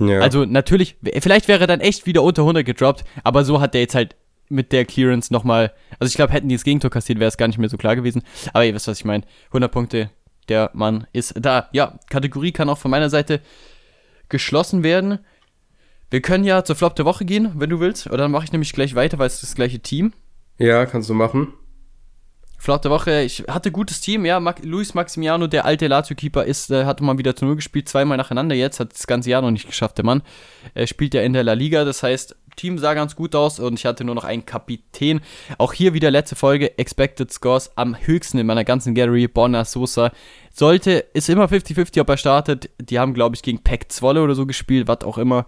ja. 0.00 0.18
Also 0.18 0.44
natürlich, 0.44 0.96
vielleicht 1.20 1.46
wäre 1.46 1.60
er 1.60 1.66
dann 1.68 1.80
echt 1.80 2.06
wieder 2.06 2.22
unter 2.24 2.42
100 2.42 2.66
gedroppt, 2.66 3.04
aber 3.22 3.44
so 3.44 3.60
hat 3.60 3.74
der 3.74 3.82
jetzt 3.82 3.94
halt 3.94 4.16
mit 4.48 4.72
der 4.72 4.84
Clearance 4.84 5.32
nochmal, 5.32 5.72
also 5.98 6.10
ich 6.10 6.16
glaube, 6.16 6.32
hätten 6.32 6.48
die 6.48 6.56
das 6.56 6.64
Gegentor 6.64 6.90
kassiert, 6.90 7.18
wäre 7.18 7.28
es 7.28 7.36
gar 7.36 7.46
nicht 7.46 7.58
mehr 7.58 7.68
so 7.68 7.76
klar 7.76 7.96
gewesen. 7.96 8.22
Aber 8.52 8.64
ihr 8.64 8.74
wisst, 8.74 8.88
was 8.88 8.98
ich 8.98 9.04
meine. 9.04 9.24
100 9.48 9.70
Punkte 9.70 10.10
der 10.48 10.70
Mann 10.74 11.06
ist 11.12 11.34
da. 11.38 11.68
Ja, 11.72 11.98
Kategorie 12.10 12.52
kann 12.52 12.68
auch 12.68 12.78
von 12.78 12.90
meiner 12.90 13.10
Seite 13.10 13.40
geschlossen 14.28 14.82
werden. 14.82 15.18
Wir 16.10 16.20
können 16.20 16.44
ja 16.44 16.64
zur 16.64 16.76
Flop 16.76 16.94
der 16.96 17.04
Woche 17.04 17.24
gehen, 17.24 17.52
wenn 17.56 17.70
du 17.70 17.80
willst. 17.80 18.06
Oder 18.06 18.18
dann 18.18 18.30
mache 18.30 18.44
ich 18.44 18.52
nämlich 18.52 18.72
gleich 18.72 18.94
weiter, 18.94 19.18
weil 19.18 19.26
es 19.26 19.34
ist 19.34 19.42
das 19.42 19.54
gleiche 19.54 19.80
Team. 19.80 20.12
Ja, 20.58 20.86
kannst 20.86 21.10
du 21.10 21.14
machen. 21.14 21.52
Flop 22.66 22.82
der 22.82 22.90
Woche, 22.90 23.22
ich 23.22 23.44
hatte 23.46 23.70
gutes 23.70 24.00
Team, 24.00 24.24
ja. 24.24 24.42
Luis 24.64 24.92
Maximiano, 24.92 25.46
der 25.46 25.66
alte 25.66 25.86
Lazio-Keeper, 25.86 26.48
äh, 26.48 26.84
hatte 26.84 27.04
mal 27.04 27.16
wieder 27.16 27.36
zu 27.36 27.44
Null 27.44 27.54
gespielt, 27.54 27.88
zweimal 27.88 28.16
nacheinander 28.18 28.56
jetzt, 28.56 28.80
hat 28.80 28.92
das 28.92 29.06
ganze 29.06 29.30
Jahr 29.30 29.40
noch 29.40 29.52
nicht 29.52 29.68
geschafft, 29.68 29.98
der 29.98 30.04
Mann. 30.04 30.22
Er 30.74 30.88
spielt 30.88 31.14
ja 31.14 31.22
in 31.22 31.32
der 31.32 31.44
La 31.44 31.52
Liga, 31.52 31.84
das 31.84 32.02
heißt, 32.02 32.34
Team 32.56 32.78
sah 32.78 32.94
ganz 32.94 33.14
gut 33.14 33.36
aus 33.36 33.60
und 33.60 33.78
ich 33.78 33.86
hatte 33.86 34.02
nur 34.02 34.16
noch 34.16 34.24
einen 34.24 34.46
Kapitän. 34.46 35.20
Auch 35.58 35.74
hier 35.74 35.94
wieder 35.94 36.10
letzte 36.10 36.34
Folge, 36.34 36.76
Expected 36.76 37.32
Scores 37.32 37.70
am 37.76 37.96
höchsten 37.96 38.38
in 38.38 38.48
meiner 38.48 38.64
ganzen 38.64 38.96
Gallery, 38.96 39.28
Bonner 39.28 39.64
Sosa. 39.64 40.10
Sollte, 40.52 41.04
ist 41.12 41.28
immer 41.28 41.44
50-50, 41.44 42.00
ob 42.00 42.08
er 42.08 42.16
startet. 42.16 42.70
Die 42.80 42.98
haben, 42.98 43.14
glaube 43.14 43.36
ich, 43.36 43.42
gegen 43.42 43.62
Peck 43.62 43.92
Zwolle 43.92 44.24
oder 44.24 44.34
so 44.34 44.44
gespielt, 44.44 44.88
was 44.88 45.02
auch 45.04 45.18
immer. 45.18 45.46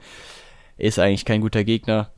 Ist 0.76 1.00
eigentlich 1.00 1.24
kein 1.24 1.40
guter 1.40 1.64
Gegner. 1.64 2.12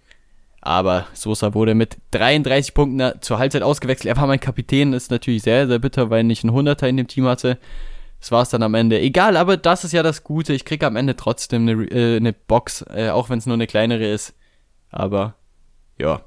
Aber 0.62 1.06
Sosa 1.14 1.54
wurde 1.54 1.74
mit 1.74 1.96
33 2.10 2.74
Punkten 2.74 3.12
zur 3.22 3.38
Halbzeit 3.38 3.62
ausgewechselt. 3.62 4.08
Er 4.08 4.20
war 4.20 4.26
mein 4.26 4.40
Kapitän, 4.40 4.92
ist 4.92 5.10
natürlich 5.10 5.42
sehr, 5.42 5.66
sehr 5.66 5.78
bitter, 5.78 6.10
weil 6.10 6.30
ich 6.30 6.44
einen 6.44 6.54
100er 6.54 6.86
in 6.86 6.98
dem 6.98 7.08
Team 7.08 7.26
hatte. 7.26 7.58
Das 8.20 8.30
war 8.30 8.42
es 8.42 8.50
dann 8.50 8.62
am 8.62 8.74
Ende. 8.74 9.00
Egal, 9.00 9.38
aber 9.38 9.56
das 9.56 9.84
ist 9.84 9.92
ja 9.92 10.02
das 10.02 10.22
Gute. 10.22 10.52
Ich 10.52 10.66
kriege 10.66 10.86
am 10.86 10.96
Ende 10.96 11.16
trotzdem 11.16 11.66
eine, 11.66 11.84
äh, 11.84 12.16
eine 12.16 12.34
Box, 12.34 12.84
äh, 12.90 13.08
auch 13.08 13.30
wenn 13.30 13.38
es 13.38 13.46
nur 13.46 13.54
eine 13.54 13.66
kleinere 13.66 14.06
ist. 14.06 14.34
Aber 14.90 15.36
ja, 15.98 16.24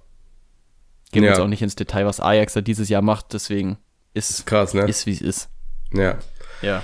gehen 1.11 1.21
wir 1.21 1.29
ja. 1.29 1.35
jetzt 1.35 1.43
auch 1.43 1.47
nicht 1.47 1.61
ins 1.61 1.75
Detail, 1.75 2.07
was 2.07 2.19
Ajax 2.19 2.53
da 2.53 2.61
dieses 2.61 2.89
Jahr 2.89 3.03
macht. 3.03 3.33
Deswegen 3.33 3.77
ist 4.15 4.31
es 4.31 4.45
krass, 4.45 4.73
ne? 4.73 4.87
Ist 4.87 5.05
wie 5.05 5.11
es 5.11 5.21
ist. 5.21 5.49
Ja. 5.93 6.17
Ja. 6.63 6.83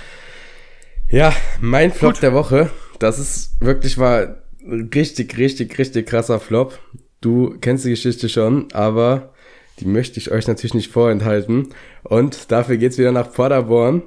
Ja, 1.10 1.34
mein 1.60 1.92
Flop 1.92 2.14
Gut. 2.14 2.22
der 2.22 2.32
Woche. 2.32 2.70
Das 3.00 3.18
ist 3.18 3.60
wirklich 3.60 3.96
mal 3.96 4.44
richtig, 4.64 5.36
richtig, 5.36 5.76
richtig 5.76 6.06
krasser 6.06 6.38
Flop. 6.38 6.78
Du 7.20 7.54
kennst 7.60 7.84
die 7.84 7.90
Geschichte 7.90 8.28
schon, 8.28 8.68
aber 8.72 9.34
die 9.78 9.86
möchte 9.86 10.18
ich 10.18 10.30
euch 10.30 10.46
natürlich 10.46 10.74
nicht 10.74 10.90
vorenthalten. 10.90 11.68
Und 12.02 12.50
dafür 12.50 12.76
geht's 12.76 12.98
wieder 12.98 13.12
nach 13.12 13.32
Paderborn. 13.32 14.02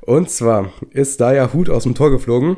Und 0.00 0.30
zwar 0.30 0.72
ist 0.90 1.20
da 1.20 1.32
ja 1.32 1.52
Hut 1.52 1.70
aus 1.70 1.84
dem 1.84 1.94
Tor 1.94 2.10
geflogen. 2.10 2.56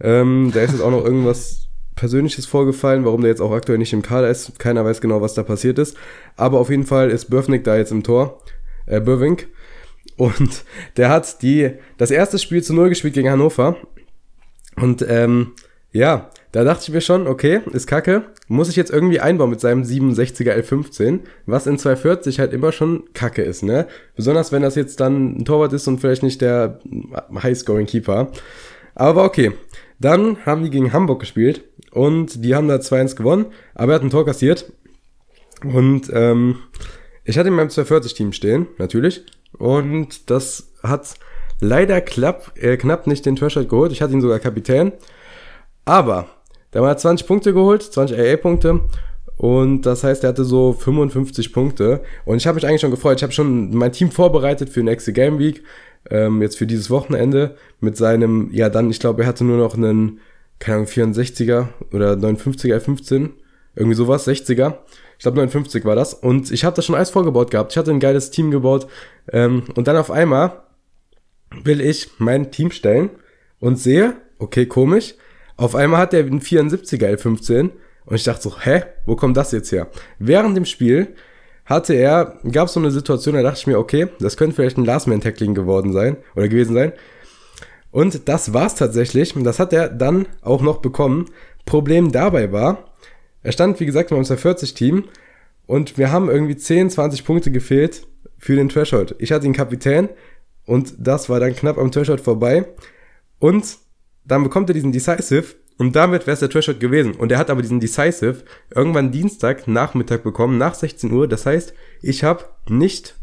Ähm, 0.00 0.50
da 0.52 0.60
ist 0.60 0.72
jetzt 0.72 0.80
auch 0.80 0.90
noch 0.90 1.04
irgendwas 1.04 1.68
Persönliches 1.94 2.46
vorgefallen, 2.46 3.04
warum 3.04 3.20
der 3.20 3.30
jetzt 3.30 3.40
auch 3.40 3.52
aktuell 3.52 3.78
nicht 3.78 3.92
im 3.92 4.02
Kader 4.02 4.28
ist. 4.30 4.58
Keiner 4.58 4.84
weiß 4.84 5.00
genau, 5.00 5.20
was 5.20 5.34
da 5.34 5.42
passiert 5.42 5.78
ist. 5.78 5.96
Aber 6.36 6.58
auf 6.58 6.70
jeden 6.70 6.86
Fall 6.86 7.10
ist 7.10 7.30
Böfnik 7.30 7.64
da 7.64 7.76
jetzt 7.76 7.92
im 7.92 8.02
Tor. 8.02 8.40
Äh, 8.86 9.00
Böwink. 9.00 9.48
Und 10.16 10.64
der 10.96 11.08
hat 11.08 11.42
die, 11.42 11.70
das 11.98 12.10
erste 12.10 12.38
Spiel 12.38 12.62
zu 12.62 12.74
Null 12.74 12.88
gespielt 12.88 13.14
gegen 13.14 13.30
Hannover. 13.30 13.76
Und 14.76 15.04
ähm, 15.08 15.52
ja, 15.92 16.30
da 16.52 16.64
dachte 16.64 16.82
ich 16.82 16.90
mir 16.90 17.00
schon, 17.00 17.26
okay, 17.26 17.60
ist 17.72 17.86
kacke. 17.86 18.24
Muss 18.46 18.68
ich 18.68 18.76
jetzt 18.76 18.90
irgendwie 18.90 19.20
einbauen 19.20 19.50
mit 19.50 19.60
seinem 19.60 19.82
67er 19.82 20.54
L15, 20.54 21.20
was 21.46 21.66
in 21.66 21.78
240 21.78 22.38
halt 22.38 22.52
immer 22.52 22.72
schon 22.72 23.04
kacke 23.14 23.42
ist, 23.42 23.62
ne? 23.62 23.86
Besonders 24.16 24.52
wenn 24.52 24.62
das 24.62 24.74
jetzt 24.74 25.00
dann 25.00 25.38
ein 25.38 25.44
Torwart 25.46 25.72
ist 25.72 25.88
und 25.88 25.98
vielleicht 25.98 26.22
nicht 26.22 26.42
der 26.42 26.78
High-Scoring-Keeper. 27.42 28.30
Aber 28.94 29.24
okay. 29.24 29.52
Dann 29.98 30.44
haben 30.44 30.64
die 30.64 30.70
gegen 30.70 30.92
Hamburg 30.92 31.20
gespielt 31.20 31.62
und 31.92 32.44
die 32.44 32.56
haben 32.56 32.66
da 32.66 32.74
2-1 32.76 33.14
gewonnen, 33.14 33.46
aber 33.74 33.92
er 33.92 33.94
hat 33.96 34.02
ein 34.02 34.10
Tor 34.10 34.26
kassiert. 34.26 34.72
Und 35.62 36.10
ähm, 36.12 36.56
ich 37.24 37.38
hatte 37.38 37.48
in 37.48 37.54
meinem 37.54 37.68
240-Team 37.68 38.32
stehen, 38.32 38.66
natürlich. 38.78 39.24
Und 39.56 40.28
das 40.28 40.72
hat 40.82 41.14
leider 41.60 42.00
klapp, 42.00 42.52
äh, 42.56 42.76
knapp 42.76 43.06
nicht 43.06 43.24
den 43.24 43.36
Threshold 43.36 43.68
geholt. 43.68 43.92
Ich 43.92 44.02
hatte 44.02 44.12
ihn 44.12 44.20
sogar 44.20 44.40
Kapitän. 44.40 44.92
Aber 45.84 46.26
der 46.72 46.82
hat 46.82 47.00
20 47.00 47.26
Punkte 47.26 47.52
geholt, 47.52 47.82
20 47.82 48.18
AA-Punkte. 48.18 48.80
Und 49.36 49.82
das 49.82 50.04
heißt, 50.04 50.24
er 50.24 50.28
hatte 50.28 50.44
so 50.44 50.72
55 50.72 51.52
Punkte. 51.52 52.02
Und 52.24 52.36
ich 52.36 52.46
habe 52.46 52.56
mich 52.56 52.66
eigentlich 52.66 52.80
schon 52.80 52.90
gefreut. 52.90 53.18
Ich 53.18 53.22
habe 53.22 53.32
schon 53.32 53.74
mein 53.74 53.92
Team 53.92 54.10
vorbereitet 54.10 54.68
für 54.68 54.82
nächste 54.82 55.12
Game 55.12 55.38
Week. 55.38 55.62
ähm, 56.10 56.42
jetzt 56.42 56.58
für 56.58 56.66
dieses 56.66 56.90
Wochenende 56.90 57.56
mit 57.80 57.96
seinem, 57.96 58.50
ja 58.52 58.68
dann, 58.68 58.90
ich 58.90 58.98
glaube, 59.00 59.22
er 59.22 59.28
hatte 59.28 59.44
nur 59.44 59.58
noch 59.58 59.74
einen, 59.76 60.20
keine 60.58 60.78
Ahnung, 60.78 60.88
64er 60.88 61.68
oder 61.92 62.14
59er 62.14 62.76
F15, 62.76 63.30
irgendwie 63.76 63.94
sowas, 63.94 64.26
60er. 64.26 64.78
Ich 65.18 65.22
glaube 65.22 65.36
59 65.36 65.84
war 65.84 65.94
das. 65.94 66.14
Und 66.14 66.50
ich 66.50 66.64
habe 66.64 66.74
das 66.74 66.84
schon 66.84 66.96
alles 66.96 67.10
vorgebaut 67.10 67.50
gehabt. 67.52 67.72
Ich 67.72 67.78
hatte 67.78 67.92
ein 67.92 68.00
geiles 68.00 68.30
Team 68.30 68.50
gebaut. 68.50 68.88
Ähm, 69.32 69.64
und 69.76 69.86
dann 69.86 69.96
auf 69.96 70.10
einmal 70.10 70.62
will 71.62 71.80
ich 71.80 72.10
mein 72.18 72.50
Team 72.50 72.70
stellen 72.70 73.10
und 73.60 73.76
sehe, 73.76 74.14
okay, 74.38 74.66
komisch, 74.66 75.14
auf 75.56 75.74
einmal 75.74 76.00
hat 76.00 76.14
er 76.14 76.20
einen 76.20 76.40
74er 76.40 77.16
L15 77.16 77.70
und 78.04 78.16
ich 78.16 78.24
dachte 78.24 78.42
so, 78.42 78.60
hä, 78.60 78.82
wo 79.06 79.16
kommt 79.16 79.36
das 79.36 79.52
jetzt 79.52 79.72
her? 79.72 79.88
Während 80.18 80.56
dem 80.56 80.64
Spiel 80.64 81.14
hatte 81.64 81.94
er, 81.94 82.38
gab 82.50 82.68
es 82.68 82.74
so 82.74 82.80
eine 82.80 82.90
Situation, 82.90 83.34
da 83.34 83.42
dachte 83.42 83.58
ich 83.60 83.66
mir, 83.66 83.78
okay, 83.78 84.08
das 84.18 84.36
könnte 84.36 84.56
vielleicht 84.56 84.76
ein 84.76 84.84
Last-Man-Tackling 84.84 85.54
geworden 85.54 85.92
sein 85.92 86.16
oder 86.34 86.48
gewesen 86.48 86.74
sein. 86.74 86.92
Und 87.90 88.28
das 88.28 88.52
war's 88.52 88.74
tatsächlich. 88.74 89.36
Und 89.36 89.44
das 89.44 89.58
hat 89.58 89.72
er 89.72 89.88
dann 89.88 90.26
auch 90.40 90.62
noch 90.62 90.78
bekommen. 90.78 91.26
Problem 91.64 92.10
dabei 92.10 92.50
war, 92.50 92.92
er 93.42 93.52
stand, 93.52 93.78
wie 93.78 93.86
gesagt, 93.86 94.10
beim 94.10 94.22
40-Team 94.22 95.04
und 95.66 95.98
wir 95.98 96.10
haben 96.10 96.28
irgendwie 96.28 96.56
10, 96.56 96.90
20 96.90 97.24
Punkte 97.24 97.50
gefehlt 97.50 98.06
für 98.38 98.56
den 98.56 98.68
Threshold. 98.68 99.14
Ich 99.18 99.30
hatte 99.30 99.46
ihn 99.46 99.52
Kapitän 99.52 100.08
und 100.64 100.94
das 100.98 101.28
war 101.28 101.38
dann 101.38 101.54
knapp 101.54 101.78
am 101.78 101.92
Threshold 101.92 102.20
vorbei. 102.20 102.66
Und 103.38 103.78
dann 104.24 104.42
bekommt 104.42 104.70
er 104.70 104.74
diesen 104.74 104.92
Decisive 104.92 105.54
und 105.78 105.96
damit 105.96 106.26
wäre 106.26 106.34
es 106.34 106.40
der 106.40 106.50
Threshold 106.50 106.80
gewesen. 106.80 107.12
Und 107.14 107.32
er 107.32 107.38
hat 107.38 107.50
aber 107.50 107.62
diesen 107.62 107.80
Decisive 107.80 108.42
irgendwann 108.74 109.10
Dienstag 109.10 109.66
Nachmittag 109.66 110.22
bekommen, 110.22 110.58
nach 110.58 110.74
16 110.74 111.10
Uhr. 111.10 111.26
Das 111.26 111.46
heißt, 111.46 111.74
ich 112.02 112.24
habe 112.24 112.44
nicht 112.68 113.16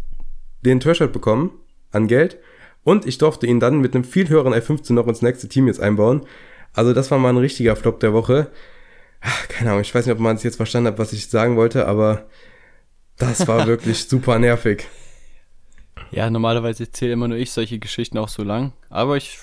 den 0.65 0.79
Threshold 0.79 1.13
bekommen 1.13 1.51
an 1.91 2.07
Geld 2.07 2.38
und 2.83 3.05
ich 3.05 3.17
durfte 3.17 3.47
ihn 3.47 3.59
dann 3.59 3.79
mit 3.79 3.95
einem 3.95 4.03
viel 4.03 4.29
höheren 4.29 4.53
F15 4.53 4.93
noch 4.93 5.07
ins 5.07 5.21
nächste 5.21 5.47
Team 5.47 5.67
jetzt 5.67 5.79
einbauen. 5.79 6.25
Also 6.73 6.93
das 6.93 7.12
war 7.12 7.17
mal 7.17 7.29
ein 7.29 7.38
richtiger 7.38 7.75
Flop 7.75 7.99
der 7.99 8.13
Woche. 8.13 8.51
Ach, 9.21 9.47
keine 9.47 9.71
Ahnung, 9.71 9.81
ich 9.81 9.93
weiß 9.93 10.05
nicht, 10.05 10.13
ob 10.13 10.19
man 10.19 10.35
es 10.35 10.43
jetzt 10.43 10.55
verstanden 10.55 10.88
hat, 10.88 10.99
was 10.99 11.13
ich 11.13 11.27
sagen 11.27 11.55
wollte, 11.55 11.88
aber 11.88 12.27
das 13.17 13.47
war 13.47 13.67
wirklich 13.67 14.07
super 14.07 14.39
nervig. 14.39 14.88
Ja, 16.12 16.29
normalerweise 16.29 16.83
erzähle 16.83 17.13
immer 17.13 17.27
nur 17.27 17.38
ich 17.38 17.51
solche 17.51 17.79
Geschichten 17.79 18.17
auch 18.17 18.29
so 18.29 18.43
lang. 18.43 18.73
Aber 18.89 19.17
ich, 19.17 19.39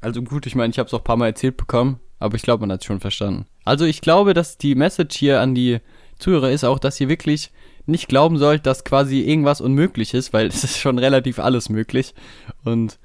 also 0.00 0.22
gut, 0.22 0.46
ich 0.46 0.54
meine, 0.54 0.70
ich 0.70 0.78
habe 0.78 0.86
es 0.86 0.94
auch 0.94 1.00
ein 1.00 1.04
paar 1.04 1.16
Mal 1.16 1.28
erzählt 1.28 1.56
bekommen, 1.56 2.00
aber 2.18 2.36
ich 2.36 2.42
glaube, 2.42 2.60
man 2.62 2.72
hat 2.72 2.80
es 2.80 2.86
schon 2.86 3.00
verstanden. 3.00 3.46
Also 3.64 3.84
ich 3.84 4.00
glaube, 4.00 4.34
dass 4.34 4.58
die 4.58 4.74
Message 4.74 5.16
hier 5.16 5.40
an 5.40 5.54
die 5.54 5.78
Zuhörer 6.18 6.50
ist 6.50 6.64
auch, 6.64 6.78
dass 6.78 7.00
ihr 7.00 7.08
wirklich 7.08 7.52
nicht 7.86 8.08
glauben 8.08 8.36
sollt, 8.38 8.66
dass 8.66 8.84
quasi 8.84 9.20
irgendwas 9.20 9.60
unmöglich 9.60 10.14
ist, 10.14 10.32
weil 10.32 10.46
es 10.48 10.64
ist 10.64 10.78
schon 10.78 10.98
relativ 10.98 11.38
alles 11.38 11.68
möglich. 11.68 12.14
Und 12.64 12.98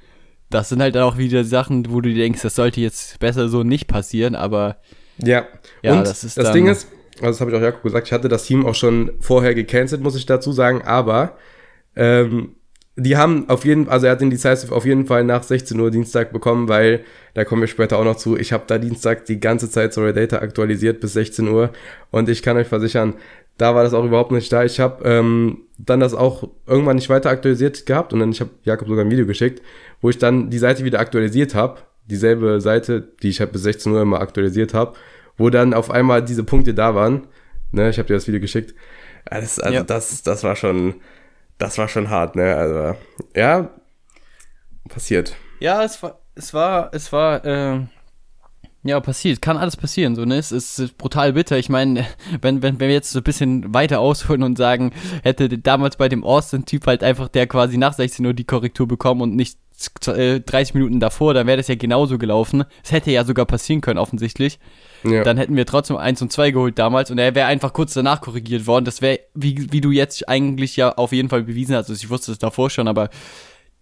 das 0.50 0.70
sind 0.70 0.82
halt 0.82 0.98
auch 0.98 1.18
wieder 1.18 1.44
Sachen, 1.44 1.92
wo 1.92 2.02
du 2.02 2.14
denkst, 2.14 2.42
das 2.42 2.56
sollte 2.56 2.82
jetzt 2.82 3.20
besser 3.20 3.50
so 3.50 3.64
nicht 3.64 3.88
passieren, 3.88 4.36
aber 4.36 4.78
ja, 5.18 5.46
ja 5.82 5.94
und 5.94 6.08
das, 6.08 6.24
ist 6.24 6.38
das 6.38 6.52
Ding 6.52 6.68
ist, 6.68 6.88
also 7.16 7.28
das 7.28 7.42
habe 7.42 7.52
ich 7.52 7.58
auch 7.58 7.62
Jakob 7.62 7.84
gesagt, 7.84 8.08
ich 8.08 8.14
hatte 8.14 8.30
das 8.30 8.46
Team 8.46 8.66
auch 8.66 8.76
schon 8.76 9.12
vorher 9.20 9.56
gecancelt, 9.56 10.02
muss 10.02 10.16
ich 10.16 10.26
dazu 10.26 10.52
sagen, 10.52 10.82
aber 10.84 11.38
ähm, 11.96 12.56
die 12.96 13.18
haben 13.18 13.50
auf 13.50 13.66
jeden 13.66 13.90
also 13.90 14.06
er 14.06 14.12
hat 14.12 14.22
den 14.22 14.30
Decisive 14.30 14.74
auf 14.74 14.86
jeden 14.86 15.08
Fall 15.08 15.24
nach 15.24 15.44
16 15.44 15.80
Uhr 15.80 15.90
Dienstag 15.90 16.32
bekommen, 16.32 16.68
weil, 16.68 17.04
da 17.34 17.44
kommen 17.44 17.62
wir 17.62 17.68
später 17.68 17.98
auch 17.98 18.04
noch 18.04 18.18
zu, 18.18 18.38
ich 18.38 18.54
habe 18.54 18.66
da 18.68 18.78
Dienstag 18.78 19.26
die 19.26 19.40
ganze 19.40 19.70
Zeit 19.70 19.94
Sorry 19.94 20.14
Data 20.14 20.38
aktualisiert 20.38 21.00
bis 21.00 21.14
16 21.14 21.48
Uhr 21.48 21.72
und 22.12 22.30
ich 22.30 22.44
kann 22.44 22.58
euch 22.58 22.68
versichern, 22.68 23.16
da 23.58 23.76
war 23.76 23.84
das 23.84 23.94
auch 23.94 24.06
überhaupt 24.06 24.32
nicht 24.32 24.52
da. 24.52 24.64
Ich 24.64 24.80
habe 24.80 25.08
ähm, 25.08 25.62
dann 25.78 26.00
das 26.00 26.14
auch 26.14 26.50
irgendwann 26.66 26.96
nicht 26.96 27.10
weiter 27.10 27.30
aktualisiert 27.30 27.86
gehabt 27.86 28.14
und 28.14 28.20
dann 28.20 28.32
ich 28.32 28.42
habe 28.42 28.52
Jakob 28.64 28.88
sogar 28.88 29.06
ein 29.06 29.12
Video 29.12 29.26
geschickt, 29.26 29.62
wo 30.02 30.10
ich 30.10 30.18
dann 30.18 30.50
die 30.50 30.58
Seite 30.58 30.84
wieder 30.84 31.00
aktualisiert 31.00 31.56
habe, 31.56 31.82
dieselbe 32.06 32.62
Seite, 32.62 33.10
die 33.22 33.30
ich 33.30 33.40
halt 33.40 33.52
bis 33.52 33.64
16 33.64 33.92
Uhr 33.92 34.02
immer 34.02 34.22
aktualisiert 34.22 34.74
habe, 34.74 34.94
wo 35.38 35.50
dann 35.50 35.74
auf 35.74 35.90
einmal 35.90 36.24
diese 36.24 36.44
Punkte 36.44 36.74
da 36.74 36.94
waren. 36.96 37.28
Ne, 37.72 37.90
ich 37.90 37.98
habe 37.98 38.08
dir 38.08 38.14
das 38.14 38.28
Video 38.28 38.40
geschickt. 38.40 38.76
Das, 39.26 39.60
also 39.60 39.74
ja. 39.74 39.84
das, 39.84 40.22
das 40.22 40.44
war 40.44 40.56
schon 40.56 40.96
das 41.64 41.78
war 41.78 41.88
schon 41.88 42.10
hart, 42.10 42.36
ne? 42.36 42.56
Also, 42.56 43.00
ja, 43.36 43.70
passiert. 44.90 45.38
Ja, 45.62 45.82
es 45.84 46.04
war, 46.04 46.20
es 46.36 46.54
war, 46.54 46.94
es 46.94 47.14
war, 47.14 47.46
äh, 47.46 47.80
ja, 48.84 49.00
passiert. 49.00 49.42
Kann 49.42 49.56
alles 49.56 49.78
passieren, 49.78 50.14
so, 50.16 50.26
ne? 50.26 50.38
Es 50.38 50.52
ist 50.52 50.98
brutal 50.98 51.34
bitter. 51.34 51.58
Ich 51.58 51.70
meine, 51.70 52.06
wenn, 52.42 52.62
wenn, 52.62 52.82
wenn 52.82 52.90
wir 52.90 52.94
jetzt 52.94 53.12
so 53.12 53.20
ein 53.20 53.24
bisschen 53.24 53.74
weiter 53.74 54.02
ausholen 54.02 54.44
und 54.44 54.58
sagen, 54.58 54.92
hätte 55.24 55.48
damals 55.58 55.96
bei 55.96 56.10
dem 56.10 56.26
Austin-Typ 56.26 56.86
halt 56.86 57.02
einfach 57.02 57.30
der 57.30 57.48
quasi 57.48 57.78
nach 57.78 57.94
16 57.94 58.26
Uhr 58.26 58.34
die 58.34 58.44
Korrektur 58.44 58.88
bekommen 58.88 59.22
und 59.22 59.36
nicht 59.36 59.58
30 60.06 60.52
äh, 60.54 60.78
Minuten 60.78 61.00
davor, 61.00 61.34
dann 61.34 61.48
wäre 61.48 61.58
das 61.58 61.70
ja 61.70 61.76
genauso 61.76 62.18
gelaufen. 62.18 62.66
Es 62.84 62.92
hätte 62.92 63.12
ja 63.12 63.24
sogar 63.24 63.46
passieren 63.46 63.80
können, 63.80 64.00
offensichtlich. 64.00 64.60
Ja. 65.04 65.24
Dann 65.24 65.38
hätten 65.38 65.56
wir 65.56 65.66
trotzdem 65.66 65.98
1 65.98 66.22
und 66.22 66.32
2 66.32 66.52
geholt 66.52 66.80
damals 66.80 67.12
und 67.12 67.18
er 67.18 67.36
wäre 67.36 67.48
einfach 67.48 67.74
kurz 67.74 67.94
danach 67.94 68.22
korrigiert 68.22 68.68
worden. 68.68 68.86
Das 68.86 69.02
wäre, 69.02 69.20
wie, 69.34 69.72
wie 69.72 69.82
du 69.82 69.92
jetzt 69.92 70.28
eigentlich 70.30 70.76
ja 70.78 70.94
auf 70.94 71.12
jeden 71.12 71.30
Fall 71.30 71.44
bewiesen 71.44 71.76
hast. 71.76 71.90
Also 71.90 72.02
ich 72.02 72.10
wusste 72.10 72.32
es 72.32 72.40
davor 72.40 72.70
schon, 72.70 72.88
aber 72.88 73.10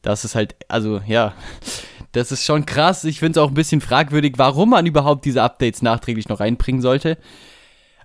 das 0.01 0.25
ist 0.25 0.36
halt, 0.36 0.55
also 0.67 1.01
ja, 1.05 1.34
das 2.12 2.31
ist 2.31 2.43
schon 2.43 2.65
krass. 2.65 3.03
Ich 3.03 3.19
finde 3.19 3.39
es 3.39 3.43
auch 3.43 3.49
ein 3.49 3.55
bisschen 3.55 3.81
fragwürdig, 3.81 4.34
warum 4.38 4.71
man 4.71 4.86
überhaupt 4.86 5.25
diese 5.25 5.43
Updates 5.43 5.81
nachträglich 5.81 6.27
noch 6.27 6.39
reinbringen 6.39 6.81
sollte. 6.81 7.17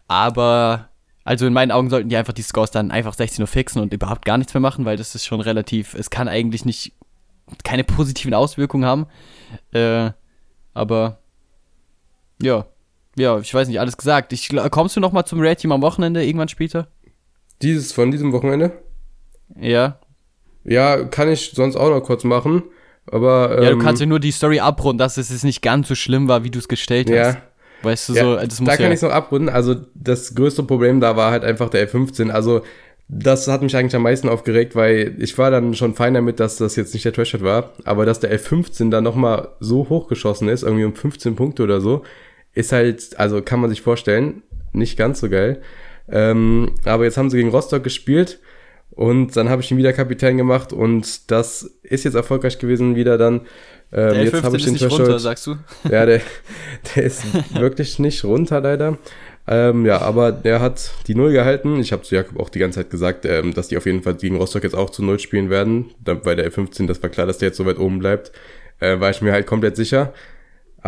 Aber, 0.09 0.91
also 1.25 1.47
in 1.47 1.53
meinen 1.53 1.73
Augen 1.73 1.91
sollten 1.91 2.09
die 2.09 2.17
einfach 2.17 2.33
die 2.33 2.43
Scores 2.43 2.71
dann 2.71 2.91
einfach 2.91 3.15
16 3.15 3.43
Uhr 3.43 3.49
fixen 3.49 3.81
und 3.81 3.93
überhaupt 3.93 4.25
gar 4.25 4.39
nichts 4.39 4.55
mehr 4.55 4.61
machen, 4.61 4.85
weil 4.85 4.97
das 4.97 5.15
ist 5.15 5.25
schon 5.25 5.41
relativ, 5.41 5.95
es 5.95 6.11
kann 6.11 6.29
eigentlich 6.29 6.65
nicht, 6.65 6.93
keine 7.65 7.85
positiven 7.85 8.35
Auswirkungen 8.35 8.85
haben. 8.85 9.07
Äh, 9.73 10.11
aber, 10.75 11.19
ja, 12.41 12.67
ja, 13.17 13.39
ich 13.39 13.53
weiß 13.53 13.69
nicht, 13.69 13.81
alles 13.81 13.97
gesagt. 13.97 14.33
Ich, 14.33 14.51
kommst 14.71 14.97
du 14.97 15.01
noch 15.01 15.13
mal 15.13 15.25
zum 15.25 15.41
Red 15.41 15.59
Team 15.59 15.73
am 15.73 15.83
Wochenende 15.83 16.25
irgendwann 16.25 16.49
später? 16.49 16.89
Dieses 17.63 17.93
von 17.93 18.11
diesem 18.11 18.33
Wochenende? 18.33 18.73
Ja. 19.59 19.99
Ja, 20.65 21.05
kann 21.05 21.31
ich 21.31 21.53
sonst 21.55 21.77
auch 21.77 21.91
noch 21.91 22.03
kurz 22.03 22.25
machen. 22.25 22.63
Aber. 23.11 23.57
Ähm, 23.59 23.65
ja, 23.65 23.71
du 23.71 23.79
kannst 23.79 24.01
ja 24.01 24.07
nur 24.07 24.21
die 24.21 24.33
Story 24.33 24.61
abrunden, 24.61 24.99
dass 24.99 25.17
es 25.17 25.43
nicht 25.43 25.63
ganz 25.63 25.89
so 25.89 25.95
schlimm 25.95 26.29
war, 26.29 26.45
wie 26.45 26.51
du 26.51 26.59
es 26.59 26.69
gestellt 26.69 27.09
ja. 27.09 27.25
hast. 27.25 27.39
Weißt 27.83 28.09
du, 28.09 28.15
ja, 28.15 28.23
so, 28.23 28.37
das 28.37 28.61
muss 28.61 28.71
Da 28.71 28.77
kann 28.77 28.87
ja 28.87 28.91
ich 28.91 28.97
es 28.97 29.03
noch 29.03 29.11
abrunden. 29.11 29.49
Also, 29.49 29.77
das 29.95 30.35
größte 30.35 30.63
Problem 30.63 31.01
da 31.01 31.17
war 31.17 31.31
halt 31.31 31.45
einfach 31.45 31.69
der 31.69 31.89
F15. 31.89 32.31
Also, 32.31 32.63
das 33.09 33.47
hat 33.47 33.63
mich 33.63 33.77
eigentlich 33.77 33.95
am 33.95 34.03
meisten 34.03 34.29
aufgeregt, 34.29 34.75
weil 34.75 35.15
ich 35.19 35.39
war 35.39 35.51
dann 35.51 35.75
schon 35.75 35.95
fein 35.95 36.15
damit, 36.15 36.41
dass 36.41 36.57
das 36.57 36.75
jetzt 36.75 36.93
nicht 36.93 37.05
der 37.05 37.13
Threshold 37.13 37.45
war, 37.45 37.71
aber 37.85 38.05
dass 38.05 38.19
der 38.19 38.37
F15 38.37 38.91
dann 38.91 39.05
nochmal 39.05 39.51
so 39.61 39.89
hochgeschossen 39.89 40.49
ist, 40.49 40.65
irgendwie 40.65 40.85
um 40.85 40.95
15 40.95 41.37
Punkte 41.37 41.63
oder 41.63 41.81
so, 41.81 42.03
ist 42.57 42.73
halt, 42.73 43.19
also 43.21 43.43
kann 43.43 43.61
man 43.61 43.71
sich 43.71 43.83
vorstellen, 43.83 44.43
nicht 44.73 44.97
ganz 44.97 45.21
so 45.21 45.29
geil. 45.29 45.61
Ähm, 46.09 46.73
aber 46.85 47.05
jetzt 47.05 47.19
haben 47.19 47.31
sie 47.31 47.37
gegen 47.37 47.51
Rostock 47.51 47.85
gespielt 47.85 48.41
und 48.91 49.37
dann 49.37 49.51
habe 49.51 49.61
ich 49.61 49.71
ihn 49.71 49.77
wieder 49.77 49.93
Kapitän 49.93 50.39
gemacht 50.39 50.73
und 50.73 51.31
das 51.31 51.63
ist 51.83 52.05
jetzt 52.05 52.15
erfolgreich 52.15 52.59
gewesen 52.59 52.97
wieder 52.97 53.19
dann. 53.19 53.43
Ähm, 53.93 54.15
der 54.15 54.25
jetzt 54.25 54.43
habe 54.43 54.57
ich 54.57 54.65
den 54.65 54.75
ist 54.75 54.83
nicht 54.83 54.91
runter, 54.91 55.19
sagst 55.19 55.47
du? 55.47 55.57
Ja, 55.91 56.07
der, 56.07 56.23
der 56.95 57.03
ist 57.05 57.25
wirklich 57.55 57.99
nicht 57.99 58.25
runter 58.25 58.61
leider. 58.61 58.97
Ähm, 59.47 59.85
ja, 59.85 60.01
aber 60.01 60.33
der 60.33 60.61
hat 60.61 60.91
die 61.07 61.15
Null 61.15 61.33
gehalten. 61.33 61.79
Ich 61.79 61.93
habe 61.93 62.03
zu 62.03 62.15
Jakob 62.15 62.41
auch 62.41 62.49
die 62.49 62.59
ganze 62.59 62.81
Zeit 62.81 62.91
gesagt, 62.91 63.27
ähm, 63.27 63.53
dass 63.53 63.69
die 63.69 63.77
auf 63.77 63.87
jeden 63.87 64.03
Fall 64.03 64.15
gegen 64.15 64.37
Rostock 64.37 64.65
jetzt 64.65 64.75
auch 64.75 64.91
zu 64.91 65.05
Null 65.05 65.19
spielen 65.19 65.51
werden. 65.51 65.91
Bei 66.03 66.35
der 66.35 66.51
F15, 66.51 66.87
das 66.87 67.03
war 67.03 67.11
klar, 67.11 67.27
dass 67.27 67.39
der 67.39 67.49
jetzt 67.49 67.59
so 67.59 67.67
weit 67.67 67.79
oben 67.79 67.99
bleibt. 67.99 68.33
Äh, 68.81 68.99
war 68.99 69.11
ich 69.11 69.21
mir 69.21 69.33
halt 69.33 69.47
komplett 69.47 69.77
sicher 69.77 70.15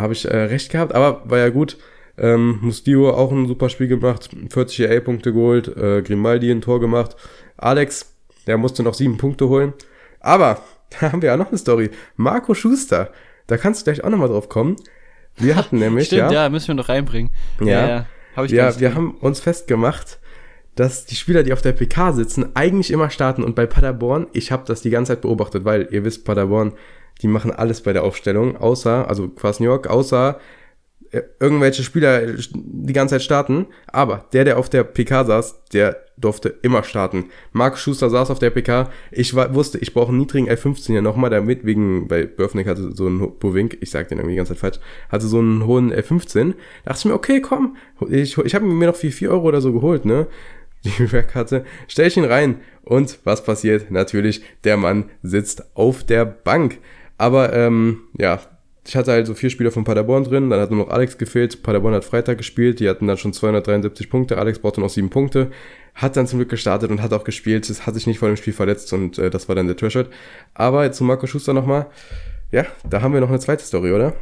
habe 0.01 0.13
ich 0.13 0.25
äh, 0.27 0.37
recht 0.37 0.71
gehabt, 0.71 0.95
aber 0.95 1.23
war 1.25 1.39
ja 1.39 1.49
gut. 1.49 1.77
Ähm, 2.17 2.59
Mustio 2.63 3.11
auch 3.11 3.31
ein 3.31 3.47
super 3.47 3.69
Spiel 3.69 3.87
gemacht, 3.87 4.31
40 4.51 4.81
EA-Punkte 4.81 5.33
geholt, 5.33 5.69
äh, 5.77 6.03
Grimaldi 6.03 6.51
ein 6.51 6.61
Tor 6.61 6.81
gemacht. 6.81 7.17
Alex, 7.57 8.13
der 8.47 8.59
musste 8.59 8.83
noch 8.83 8.95
sieben 8.95 9.19
Punkte 9.19 9.49
holen. 9.49 9.73
Aber, 10.21 10.61
da 11.01 11.13
haben 11.13 11.23
wir 11.23 11.29
ja 11.29 11.37
noch 11.37 11.49
eine 11.49 11.59
Story. 11.59 11.91
Marco 12.17 12.55
Schuster, 12.55 13.13
da 13.47 13.57
kannst 13.57 13.81
du 13.81 13.85
gleich 13.85 14.03
auch 14.03 14.11
nochmal 14.11 14.29
drauf 14.29 14.49
kommen. 14.49 14.77
Wir 15.37 15.55
hatten 15.55 15.79
nämlich, 15.79 16.07
Stimmt, 16.07 16.33
ja. 16.33 16.45
ja, 16.45 16.49
müssen 16.49 16.69
wir 16.69 16.75
noch 16.75 16.89
reinbringen. 16.89 17.31
Ja, 17.61 17.67
ja, 17.67 17.89
ja. 17.89 18.07
Hab 18.35 18.45
ich 18.47 18.51
ja 18.53 18.79
wir 18.81 18.95
haben 18.95 19.13
uns 19.13 19.41
festgemacht, 19.41 20.19
dass 20.75 21.07
die 21.07 21.17
Spieler, 21.17 21.43
die 21.43 21.53
auf 21.53 21.63
der 21.63 21.73
PK 21.73 22.13
sitzen, 22.13 22.55
eigentlich 22.55 22.93
immer 22.93 23.11
starten. 23.11 23.43
Und 23.43 23.55
bei 23.57 23.67
Paderborn, 23.67 24.29
ich 24.33 24.53
habe 24.53 24.63
das 24.67 24.81
die 24.81 24.91
ganze 24.91 25.13
Zeit 25.13 25.23
beobachtet, 25.23 25.65
weil 25.65 25.89
ihr 25.91 26.05
wisst, 26.05 26.25
Paderborn 26.25 26.73
die 27.23 27.29
machen 27.29 27.51
alles 27.51 27.83
bei 27.83 27.93
der 27.93 28.05
Aufstellung, 28.05 28.57
außer, 28.57 29.09
also 29.09 29.29
Kwasniok, 29.29 29.87
außer 29.87 30.39
äh, 31.11 31.23
irgendwelche 31.41 31.83
Spieler 31.83 32.35
die 32.55 32.93
ganze 32.93 33.15
Zeit 33.15 33.23
starten, 33.23 33.67
aber 33.87 34.27
der, 34.33 34.45
der 34.45 34.59
auf 34.59 34.69
der 34.69 34.85
PK 34.85 35.25
saß, 35.25 35.65
der 35.73 35.97
durfte 36.19 36.49
immer 36.63 36.83
starten. 36.83 37.27
Mark 37.53 37.79
Schuster 37.79 38.11
saß 38.11 38.31
auf 38.31 38.39
der 38.39 38.51
PK, 38.51 38.91
ich 39.11 39.35
war, 39.35 39.55
wusste, 39.55 39.79
ich 39.79 39.95
brauche 39.95 40.09
einen 40.09 40.19
niedrigen 40.19 40.51
L15 40.51 40.93
ja 40.93 41.01
nochmal, 41.01 41.31
damit 41.31 41.65
wegen, 41.65 42.11
weil 42.11 42.27
Börfnik 42.27 42.67
hatte 42.67 42.95
so 42.95 43.07
einen, 43.07 43.39
Bovink, 43.39 43.79
ich 43.81 43.91
sag 43.91 44.09
den 44.09 44.19
irgendwie 44.19 44.33
die 44.33 44.37
ganze 44.37 44.53
Zeit 44.53 44.61
falsch, 44.61 44.81
hatte 45.09 45.27
so 45.27 45.39
einen 45.39 45.65
hohen 45.65 45.93
L15, 45.93 46.55
dachte 46.85 46.99
ich 46.99 47.05
mir, 47.05 47.15
okay, 47.15 47.41
komm, 47.41 47.77
ich, 48.11 48.37
ich 48.37 48.55
habe 48.55 48.67
mir 48.67 48.87
noch 48.87 48.97
für 48.97 49.11
4 49.11 49.31
Euro 49.31 49.49
oder 49.49 49.61
so 49.61 49.73
geholt, 49.73 50.05
ne, 50.05 50.27
die 50.85 51.03
Repair-Karte, 51.03 51.65
stelle 51.87 52.09
ich 52.09 52.17
ihn 52.17 52.25
rein 52.25 52.61
und 52.83 53.19
was 53.25 53.45
passiert? 53.45 53.91
Natürlich, 53.91 54.43
der 54.65 54.77
Mann 54.77 55.11
sitzt 55.23 55.77
auf 55.77 56.05
der 56.05 56.25
Bank. 56.25 56.79
Aber 57.19 57.53
ähm, 57.53 58.05
ja, 58.17 58.41
ich 58.87 58.97
hatte 58.97 59.13
halt 59.13 59.27
so 59.27 59.35
vier 59.35 59.51
Spieler 59.51 59.71
von 59.71 59.85
Paderborn 59.85 60.25
drin, 60.25 60.49
dann 60.49 60.61
hat 60.61 60.71
nur 60.71 60.87
noch 60.87 60.91
Alex 60.91 61.19
gefehlt. 61.19 61.63
Paderborn 61.63 61.95
hat 61.95 62.07
Freitag 62.07 62.39
gespielt, 62.39 62.81
die 62.81 62.89
hatten 62.89 63.07
dann 63.07 63.19
schon 63.19 63.35
273 63.35 64.09
Punkte, 64.09 64.39
Alex 64.39 64.61
brauchte 64.61 64.81
noch 64.81 64.89
sieben 64.89 65.11
Punkte, 65.11 65.51
hat 65.95 66.17
dann 66.17 66.27
zum 66.27 66.39
Glück 66.39 66.49
gestartet 66.49 66.91
und 66.91 67.03
hat 67.03 67.13
auch 67.13 67.25
gespielt, 67.25 67.69
es 67.69 67.87
hat 67.87 67.95
sich 67.95 68.07
nicht 68.07 68.19
vor 68.19 68.29
dem 68.29 68.39
Spiel 68.39 68.55
verletzt 68.55 68.93
und 68.95 69.19
äh, 69.19 69.29
das 69.29 69.47
war 69.49 69.57
dann 69.57 69.67
der 69.67 69.77
Threshold. 69.77 70.09
Aber 70.55 70.85
jetzt 70.85 70.97
zu 70.97 71.05
Marco 71.05 71.27
Schuster 71.27 71.53
nochmal, 71.53 71.87
ja, 72.51 72.65
da 72.89 73.03
haben 73.03 73.13
wir 73.13 73.21
noch 73.21 73.29
eine 73.29 73.41
zweite 73.41 73.63
Story, 73.63 73.93
oder? 73.93 74.15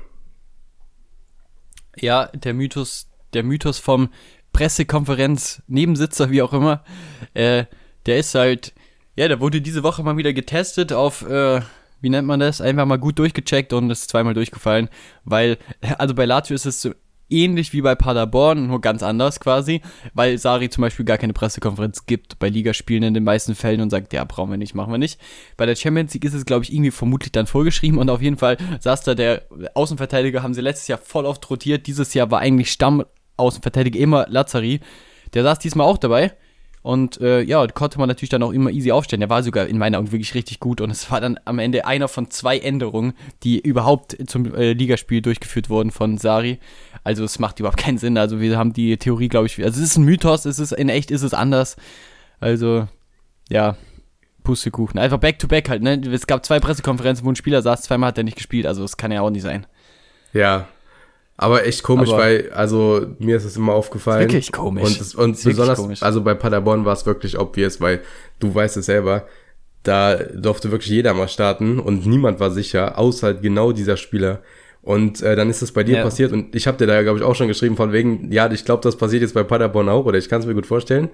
Ja, 1.96 2.26
der 2.34 2.52
Mythos, 2.52 3.08
der 3.34 3.44
Mythos 3.44 3.78
vom 3.78 4.08
Pressekonferenz, 4.52 5.62
Nebensitzer, 5.68 6.30
wie 6.30 6.42
auch 6.42 6.52
immer, 6.52 6.82
äh, 7.34 7.66
der 8.06 8.18
ist 8.18 8.34
halt, 8.34 8.74
ja, 9.14 9.28
der 9.28 9.40
wurde 9.40 9.60
diese 9.60 9.82
Woche 9.84 10.02
mal 10.02 10.16
wieder 10.16 10.32
getestet 10.32 10.92
auf, 10.92 11.28
äh, 11.28 11.60
wie 12.00 12.10
nennt 12.10 12.26
man 12.26 12.40
das? 12.40 12.60
Einfach 12.60 12.86
mal 12.86 12.98
gut 12.98 13.18
durchgecheckt 13.18 13.72
und 13.72 13.90
ist 13.90 14.10
zweimal 14.10 14.34
durchgefallen, 14.34 14.88
weil, 15.24 15.58
also 15.98 16.14
bei 16.14 16.24
Lazio 16.24 16.54
ist 16.54 16.66
es 16.66 16.82
so 16.82 16.92
ähnlich 17.28 17.72
wie 17.72 17.82
bei 17.82 17.94
Paderborn, 17.94 18.68
nur 18.68 18.80
ganz 18.80 19.02
anders 19.02 19.40
quasi, 19.40 19.80
weil 20.14 20.38
Sari 20.38 20.68
zum 20.70 20.82
Beispiel 20.82 21.04
gar 21.04 21.18
keine 21.18 21.32
Pressekonferenz 21.32 22.06
gibt 22.06 22.38
bei 22.38 22.48
Ligaspielen 22.48 23.02
in 23.02 23.14
den 23.14 23.24
meisten 23.24 23.54
Fällen 23.54 23.80
und 23.80 23.90
sagt, 23.90 24.12
ja, 24.12 24.24
brauchen 24.24 24.50
wir 24.50 24.58
nicht, 24.58 24.74
machen 24.74 24.92
wir 24.92 24.98
nicht. 24.98 25.20
Bei 25.56 25.66
der 25.66 25.76
Champions 25.76 26.14
League 26.14 26.24
ist 26.24 26.34
es, 26.34 26.44
glaube 26.44 26.64
ich, 26.64 26.72
irgendwie 26.72 26.90
vermutlich 26.90 27.32
dann 27.32 27.46
vorgeschrieben 27.46 27.98
und 27.98 28.10
auf 28.10 28.22
jeden 28.22 28.36
Fall 28.36 28.56
saß 28.80 29.02
da 29.02 29.14
der 29.14 29.42
Außenverteidiger, 29.74 30.42
haben 30.42 30.54
sie 30.54 30.60
letztes 30.60 30.88
Jahr 30.88 30.98
voll 30.98 31.26
oft 31.26 31.48
rotiert, 31.50 31.86
dieses 31.86 32.14
Jahr 32.14 32.30
war 32.30 32.40
eigentlich 32.40 32.70
Stamm-Außenverteidiger 32.70 33.98
immer 33.98 34.26
Lazari. 34.28 34.80
Der 35.34 35.42
saß 35.42 35.58
diesmal 35.58 35.86
auch 35.86 35.98
dabei 35.98 36.32
und 36.86 37.20
äh, 37.20 37.42
ja, 37.42 37.66
konnte 37.66 37.98
man 37.98 38.06
natürlich 38.06 38.30
dann 38.30 38.44
auch 38.44 38.52
immer 38.52 38.70
easy 38.70 38.92
aufstellen. 38.92 39.18
Der 39.18 39.28
war 39.28 39.42
sogar 39.42 39.66
in 39.66 39.76
meiner 39.76 39.98
Augen 39.98 40.12
wirklich 40.12 40.36
richtig 40.36 40.60
gut 40.60 40.80
und 40.80 40.88
es 40.88 41.10
war 41.10 41.20
dann 41.20 41.36
am 41.44 41.58
Ende 41.58 41.84
einer 41.84 42.06
von 42.06 42.30
zwei 42.30 42.60
Änderungen, 42.60 43.14
die 43.42 43.58
überhaupt 43.58 44.16
zum 44.28 44.54
äh, 44.54 44.72
Ligaspiel 44.72 45.20
durchgeführt 45.20 45.68
wurden 45.68 45.90
von 45.90 46.16
Sari. 46.16 46.60
Also 47.02 47.24
es 47.24 47.40
macht 47.40 47.58
überhaupt 47.58 47.78
keinen 47.78 47.98
Sinn. 47.98 48.16
Also 48.16 48.40
wir 48.40 48.56
haben 48.56 48.72
die 48.72 48.96
Theorie, 48.98 49.26
glaube 49.26 49.46
ich, 49.46 49.58
also 49.64 49.82
es 49.82 49.90
ist 49.90 49.96
ein 49.96 50.04
Mythos, 50.04 50.44
es 50.44 50.60
ist 50.60 50.70
in 50.70 50.88
echt 50.88 51.10
ist 51.10 51.22
es 51.22 51.34
anders. 51.34 51.74
Also 52.38 52.86
ja, 53.48 53.76
Pustekuchen. 54.44 55.00
Einfach 55.00 55.18
back 55.18 55.40
to 55.40 55.48
back 55.48 55.68
halt, 55.68 55.82
ne? 55.82 56.00
Es 56.12 56.28
gab 56.28 56.46
zwei 56.46 56.60
Pressekonferenzen, 56.60 57.26
wo 57.26 57.30
ein 57.32 57.34
Spieler 57.34 57.62
saß, 57.62 57.82
zweimal 57.82 58.10
hat 58.10 58.18
er 58.18 58.22
nicht 58.22 58.36
gespielt, 58.36 58.64
also 58.64 58.84
es 58.84 58.96
kann 58.96 59.10
ja 59.10 59.22
auch 59.22 59.30
nicht 59.30 59.42
sein. 59.42 59.66
Ja, 60.32 60.68
aber 61.36 61.66
echt 61.66 61.82
komisch, 61.82 62.08
Aber 62.08 62.22
weil, 62.22 62.50
also 62.52 63.06
mir 63.18 63.36
ist 63.36 63.44
es 63.44 63.56
immer 63.56 63.74
aufgefallen. 63.74 64.20
Wirklich 64.20 64.52
komisch. 64.52 64.84
Und, 64.84 65.00
das, 65.00 65.14
und 65.14 65.44
besonders, 65.44 65.78
komisch. 65.78 66.02
also 66.02 66.22
bei 66.22 66.34
Paderborn 66.34 66.84
war 66.84 66.94
es 66.94 67.04
wirklich 67.04 67.38
obvious, 67.38 67.80
weil 67.80 68.00
du 68.38 68.54
weißt 68.54 68.78
es 68.78 68.86
selber, 68.86 69.26
da 69.82 70.16
durfte 70.16 70.70
wirklich 70.70 70.90
jeder 70.90 71.14
mal 71.14 71.28
starten 71.28 71.78
und 71.78 72.06
niemand 72.06 72.40
war 72.40 72.50
sicher, 72.50 72.98
außer 72.98 73.28
halt 73.28 73.42
genau 73.42 73.72
dieser 73.72 73.96
Spieler. 73.96 74.40
Und 74.82 75.20
äh, 75.20 75.36
dann 75.36 75.50
ist 75.50 75.62
es 75.62 75.72
bei 75.72 75.84
dir 75.84 75.98
ja. 75.98 76.02
passiert 76.02 76.32
und 76.32 76.54
ich 76.54 76.66
habe 76.66 76.78
dir 76.78 76.86
da, 76.86 77.02
glaube 77.02 77.18
ich, 77.18 77.24
auch 77.24 77.34
schon 77.34 77.48
geschrieben 77.48 77.76
von 77.76 77.92
wegen, 77.92 78.32
ja, 78.32 78.50
ich 78.50 78.64
glaube, 78.64 78.82
das 78.82 78.96
passiert 78.96 79.22
jetzt 79.22 79.34
bei 79.34 79.42
Paderborn 79.42 79.88
auch, 79.88 80.06
oder 80.06 80.16
ich 80.16 80.28
kann 80.28 80.40
es 80.40 80.46
mir 80.46 80.54
gut 80.54 80.66
vorstellen. 80.66 81.10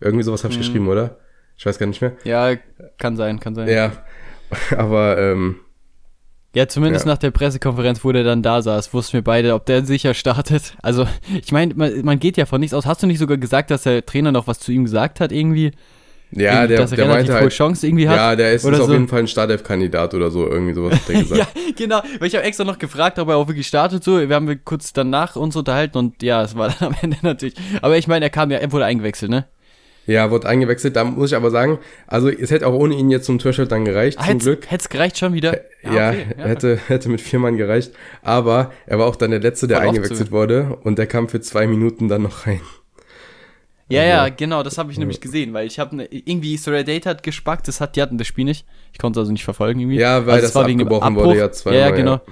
Irgendwie 0.00 0.22
sowas 0.22 0.42
habe 0.42 0.52
ich 0.52 0.58
mhm. 0.58 0.62
geschrieben, 0.62 0.88
oder? 0.88 1.18
Ich 1.56 1.66
weiß 1.66 1.78
gar 1.78 1.86
nicht 1.86 2.00
mehr. 2.00 2.12
Ja, 2.24 2.56
kann 2.98 3.16
sein, 3.16 3.38
kann 3.40 3.54
sein. 3.54 3.68
Ja, 3.68 3.92
aber 4.76 5.18
ähm, 5.18 5.56
ja, 6.54 6.66
zumindest 6.66 7.06
ja. 7.06 7.12
nach 7.12 7.18
der 7.18 7.30
Pressekonferenz, 7.30 8.04
wo 8.04 8.10
der 8.10 8.24
dann 8.24 8.42
da 8.42 8.60
saß, 8.60 8.92
wussten 8.92 9.14
wir 9.14 9.22
beide, 9.22 9.54
ob 9.54 9.66
der 9.66 9.84
sicher 9.84 10.14
startet. 10.14 10.74
Also, 10.82 11.06
ich 11.40 11.52
meine, 11.52 11.74
man, 11.74 12.04
man, 12.04 12.18
geht 12.18 12.36
ja 12.36 12.46
von 12.46 12.60
nichts 12.60 12.74
aus. 12.74 12.86
Hast 12.86 13.02
du 13.02 13.06
nicht 13.06 13.18
sogar 13.18 13.36
gesagt, 13.36 13.70
dass 13.70 13.82
der 13.82 14.04
Trainer 14.04 14.32
noch 14.32 14.46
was 14.46 14.58
zu 14.58 14.72
ihm 14.72 14.84
gesagt 14.84 15.20
hat, 15.20 15.30
irgendwie? 15.30 15.72
Ja, 16.32 16.66
der, 16.66 16.78
dass 16.78 16.92
er 16.92 16.96
der 16.96 17.06
meinte 17.06 17.32
halt, 17.32 17.52
Chance 17.52 17.86
irgendwie 17.86 18.08
hat. 18.08 18.16
Ja, 18.16 18.36
der 18.36 18.52
ist, 18.52 18.64
ist 18.64 18.76
so. 18.76 18.84
auf 18.84 18.90
jeden 18.90 19.08
Fall 19.08 19.20
ein 19.20 19.28
Startelf-Kandidat 19.28 20.14
oder 20.14 20.30
so, 20.30 20.48
irgendwie 20.48 20.74
sowas 20.74 20.94
hat 20.94 21.08
der 21.08 21.14
gesagt. 21.22 21.38
ja, 21.38 21.62
genau, 21.76 22.02
weil 22.18 22.28
ich 22.28 22.34
habe 22.34 22.44
extra 22.44 22.64
noch 22.64 22.78
gefragt, 22.78 23.18
ob 23.18 23.28
er 23.28 23.36
auch 23.36 23.48
wirklich 23.48 23.66
startet 23.66 24.04
so. 24.04 24.18
Wir 24.18 24.34
haben 24.34 24.64
kurz 24.64 24.92
danach 24.92 25.36
uns 25.36 25.56
unterhalten 25.56 25.98
und 25.98 26.22
ja, 26.22 26.42
es 26.42 26.56
war 26.56 26.68
dann 26.68 26.88
am 26.92 26.96
Ende 27.02 27.18
natürlich. 27.22 27.54
Aber 27.82 27.96
ich 27.98 28.06
meine, 28.06 28.26
er 28.26 28.30
kam 28.30 28.50
ja, 28.50 28.58
er 28.58 28.70
wurde 28.70 28.84
eingewechselt, 28.84 29.30
ne? 29.30 29.46
Ja, 30.06 30.30
wurde 30.30 30.48
eingewechselt. 30.48 30.96
Da 30.96 31.04
muss 31.04 31.30
ich 31.30 31.36
aber 31.36 31.50
sagen, 31.50 31.78
also 32.06 32.28
es 32.28 32.50
hätte 32.50 32.66
auch 32.66 32.74
ohne 32.74 32.94
ihn 32.94 33.10
jetzt 33.10 33.26
zum 33.26 33.38
Threshold 33.38 33.70
dann 33.70 33.84
gereicht, 33.84 34.18
ah, 34.18 34.22
zum 34.22 34.32
hätt's, 34.32 34.44
Glück. 34.44 34.70
Hätte 34.70 34.82
es 34.82 34.88
gereicht 34.88 35.18
schon 35.18 35.32
wieder? 35.32 35.60
Ja, 35.82 35.92
ja, 35.92 36.08
okay, 36.10 36.26
ja, 36.36 36.44
hätte, 36.44 36.80
hätte 36.88 37.08
mit 37.08 37.20
vier 37.20 37.38
Mann 37.38 37.56
gereicht. 37.56 37.92
Aber 38.22 38.72
er 38.86 38.98
war 38.98 39.06
auch 39.06 39.16
dann 39.16 39.30
der 39.30 39.40
Letzte, 39.40 39.68
der 39.68 39.78
Voll 39.78 39.88
eingewechselt 39.88 40.32
wurde 40.32 40.78
und 40.82 40.98
der 40.98 41.06
kam 41.06 41.28
für 41.28 41.40
zwei 41.40 41.66
Minuten 41.66 42.08
dann 42.08 42.22
noch 42.22 42.46
rein. 42.46 42.60
Ja, 43.88 44.02
also, 44.02 44.12
ja, 44.12 44.28
genau, 44.28 44.62
das 44.62 44.78
habe 44.78 44.90
ich 44.90 44.96
ja. 44.96 45.00
nämlich 45.00 45.20
gesehen, 45.20 45.52
weil 45.52 45.66
ich 45.66 45.80
habe 45.80 45.96
ne, 45.96 46.08
irgendwie 46.10 46.56
Surrey 46.56 46.84
Date 46.84 47.06
hat 47.06 47.22
gespackt, 47.24 47.66
das 47.66 47.80
hat, 47.80 47.96
die 47.96 48.02
hatten 48.02 48.18
das 48.18 48.26
Spiel 48.26 48.44
nicht. 48.44 48.64
Ich 48.92 48.98
konnte 48.98 49.18
es 49.18 49.22
also 49.22 49.32
nicht 49.32 49.44
verfolgen 49.44 49.80
irgendwie. 49.80 49.98
Ja, 49.98 50.26
weil 50.26 50.34
also 50.34 50.46
das 50.46 50.54
war 50.54 50.64
abgebrochen 50.64 51.16
wurde 51.16 51.38
ja 51.38 51.50
zweimal. 51.50 51.80
Ja, 51.80 51.90
genau. 51.90 52.14
Ja. 52.14 52.22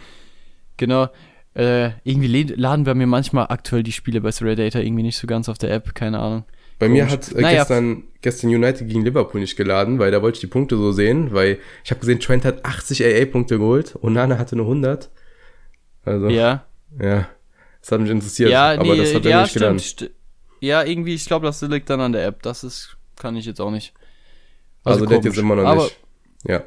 Genau. 0.76 1.08
Äh, 1.54 1.90
irgendwie 2.04 2.44
laden 2.44 2.86
wir 2.86 2.94
mir 2.94 3.08
manchmal 3.08 3.46
aktuell 3.48 3.82
die 3.82 3.90
Spiele 3.90 4.20
bei 4.20 4.30
Surrey 4.30 4.54
Data 4.54 4.78
irgendwie 4.78 5.02
nicht 5.02 5.18
so 5.18 5.26
ganz 5.26 5.48
auf 5.48 5.58
der 5.58 5.72
App, 5.72 5.94
keine 5.96 6.20
Ahnung. 6.20 6.44
Bei 6.78 6.86
Komisch. 6.86 7.02
mir 7.02 7.10
hat 7.10 7.32
äh, 7.32 7.40
naja. 7.40 7.58
gestern, 7.58 8.04
gestern 8.20 8.50
United 8.50 8.86
gegen 8.86 9.04
Liverpool 9.04 9.40
nicht 9.40 9.56
geladen, 9.56 9.98
weil 9.98 10.10
da 10.10 10.22
wollte 10.22 10.36
ich 10.36 10.40
die 10.40 10.46
Punkte 10.46 10.76
so 10.76 10.92
sehen, 10.92 11.32
weil 11.32 11.58
ich 11.84 11.90
habe 11.90 12.00
gesehen, 12.00 12.20
Trent 12.20 12.44
hat 12.44 12.64
80 12.64 13.04
AA-Punkte 13.04 13.58
geholt 13.58 13.96
und 13.96 14.12
Nana 14.12 14.38
hatte 14.38 14.54
nur 14.54 14.66
100. 14.66 15.10
Also, 16.04 16.28
ja. 16.28 16.64
Ja, 17.00 17.28
das 17.80 17.92
hat 17.92 18.00
mich 18.00 18.10
interessiert, 18.10 18.50
ja, 18.50 18.72
aber 18.72 18.82
nee, 18.84 18.96
das 18.96 19.14
hat 19.14 19.24
ja, 19.24 19.30
er 19.30 19.42
nicht 19.42 19.50
stimmt, 19.50 19.80
st 19.80 20.10
Ja, 20.60 20.84
irgendwie, 20.84 21.14
ich 21.14 21.26
glaube, 21.26 21.46
das 21.46 21.60
liegt 21.62 21.90
dann 21.90 22.00
an 22.00 22.12
der 22.12 22.24
App. 22.24 22.42
Das 22.42 22.64
ist, 22.64 22.96
kann 23.16 23.36
ich 23.36 23.44
jetzt 23.44 23.60
auch 23.60 23.70
nicht. 23.70 23.92
Also, 24.84 25.04
also 25.04 25.16
das 25.16 25.24
jetzt 25.24 25.38
immer 25.38 25.56
noch 25.56 25.64
aber, 25.64 25.84
nicht. 25.84 25.98
Ja. 26.46 26.62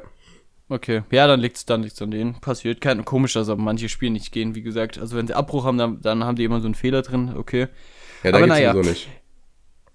Okay, 0.68 1.02
ja, 1.10 1.26
dann 1.26 1.40
liegt's, 1.40 1.66
dann 1.66 1.82
liegt's 1.82 2.00
an 2.00 2.10
denen. 2.10 2.40
Passiert. 2.40 2.80
Kein, 2.80 3.04
komisch, 3.04 3.32
dass 3.32 3.48
aber 3.48 3.60
manche 3.60 3.88
Spiele 3.88 4.12
nicht 4.12 4.32
gehen, 4.32 4.54
wie 4.54 4.62
gesagt. 4.62 4.98
Also 4.98 5.16
wenn 5.16 5.26
sie 5.26 5.34
Abbruch 5.34 5.64
haben, 5.64 5.76
dann, 5.76 6.00
dann 6.00 6.24
haben 6.24 6.36
die 6.36 6.44
immer 6.44 6.60
so 6.60 6.66
einen 6.66 6.74
Fehler 6.74 7.02
drin, 7.02 7.34
okay. 7.36 7.68
Ja, 8.22 8.30
da 8.30 8.38
aber 8.38 8.46
geht's 8.46 8.48
naja. 8.48 8.72
sowieso 8.72 8.90
nicht. 8.90 9.08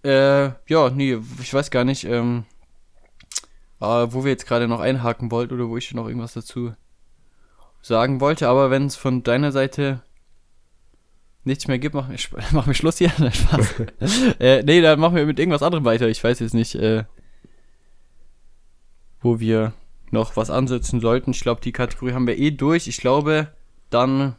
Äh, 0.03 0.51
ja, 0.67 0.89
nee, 0.89 1.17
ich 1.41 1.53
weiß 1.53 1.71
gar 1.71 1.83
nicht, 1.83 2.03
ähm, 2.05 2.45
äh, 3.79 3.85
wo 3.85 4.23
wir 4.23 4.31
jetzt 4.31 4.47
gerade 4.47 4.67
noch 4.67 4.79
einhaken 4.79 5.31
wollten 5.31 5.53
oder 5.53 5.69
wo 5.69 5.77
ich 5.77 5.93
noch 5.93 6.07
irgendwas 6.07 6.33
dazu 6.33 6.73
sagen 7.81 8.19
wollte, 8.21 8.47
aber 8.47 8.69
wenn 8.69 8.85
es 8.85 8.95
von 8.95 9.23
deiner 9.23 9.51
Seite 9.51 10.01
nichts 11.43 11.67
mehr 11.67 11.79
gibt, 11.79 11.95
machen 11.95 12.15
wir, 12.15 12.43
machen 12.51 12.67
wir 12.67 12.73
Schluss 12.73 12.97
hier. 12.97 13.09
Spaß. 13.31 13.75
äh, 14.39 14.63
nee, 14.63 14.81
dann 14.81 14.99
machen 14.99 15.15
wir 15.15 15.25
mit 15.25 15.39
irgendwas 15.39 15.63
anderem 15.63 15.85
weiter. 15.85 16.07
Ich 16.07 16.23
weiß 16.23 16.39
jetzt 16.39 16.53
nicht, 16.53 16.75
äh, 16.75 17.05
wo 19.21 19.39
wir 19.39 19.73
noch 20.11 20.37
was 20.37 20.49
ansetzen 20.49 21.01
sollten. 21.01 21.31
Ich 21.31 21.41
glaube, 21.41 21.61
die 21.61 21.71
Kategorie 21.71 22.13
haben 22.13 22.27
wir 22.27 22.37
eh 22.37 22.51
durch. 22.51 22.87
Ich 22.87 22.97
glaube, 22.97 23.51
dann, 23.89 24.35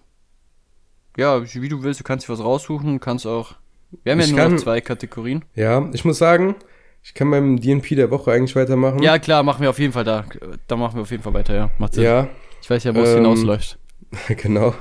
ja, 1.17 1.43
wie 1.43 1.69
du 1.69 1.83
willst, 1.83 2.01
du 2.01 2.05
kannst 2.05 2.29
dir 2.29 2.33
was 2.33 2.41
raussuchen, 2.41 3.01
kannst 3.01 3.27
auch 3.27 3.55
wir 4.03 4.13
haben 4.13 4.21
ja 4.21 4.27
nur 4.27 4.37
kann, 4.37 4.53
noch 4.53 4.61
zwei 4.61 4.81
Kategorien. 4.81 5.45
Ja, 5.55 5.89
ich 5.93 6.05
muss 6.05 6.19
sagen, 6.19 6.55
ich 7.03 7.15
kann 7.15 7.31
beim 7.31 7.61
DNP 7.61 7.97
der 7.97 8.11
Woche 8.11 8.33
eigentlich 8.33 8.55
weitermachen. 8.55 9.03
Ja, 9.03 9.19
klar, 9.19 9.43
machen 9.43 9.63
wir 9.63 9.71
auf 9.71 9.79
jeden 9.79 9.93
Fall 9.93 10.05
da. 10.05 10.25
Da 10.67 10.77
machen 10.77 10.97
wir 10.97 11.03
auf 11.03 11.11
jeden 11.11 11.23
Fall 11.23 11.35
weiter, 11.35 11.55
ja. 11.55 11.71
Macht 11.79 11.95
Sinn. 11.95 12.05
Ja. 12.05 12.29
Ich 12.61 12.69
weiß 12.69 12.85
ja, 12.85 12.95
wo 12.95 13.01
es 13.01 13.11
ähm, 13.11 13.17
hinausläuft. 13.17 13.79
Genau. 14.43 14.75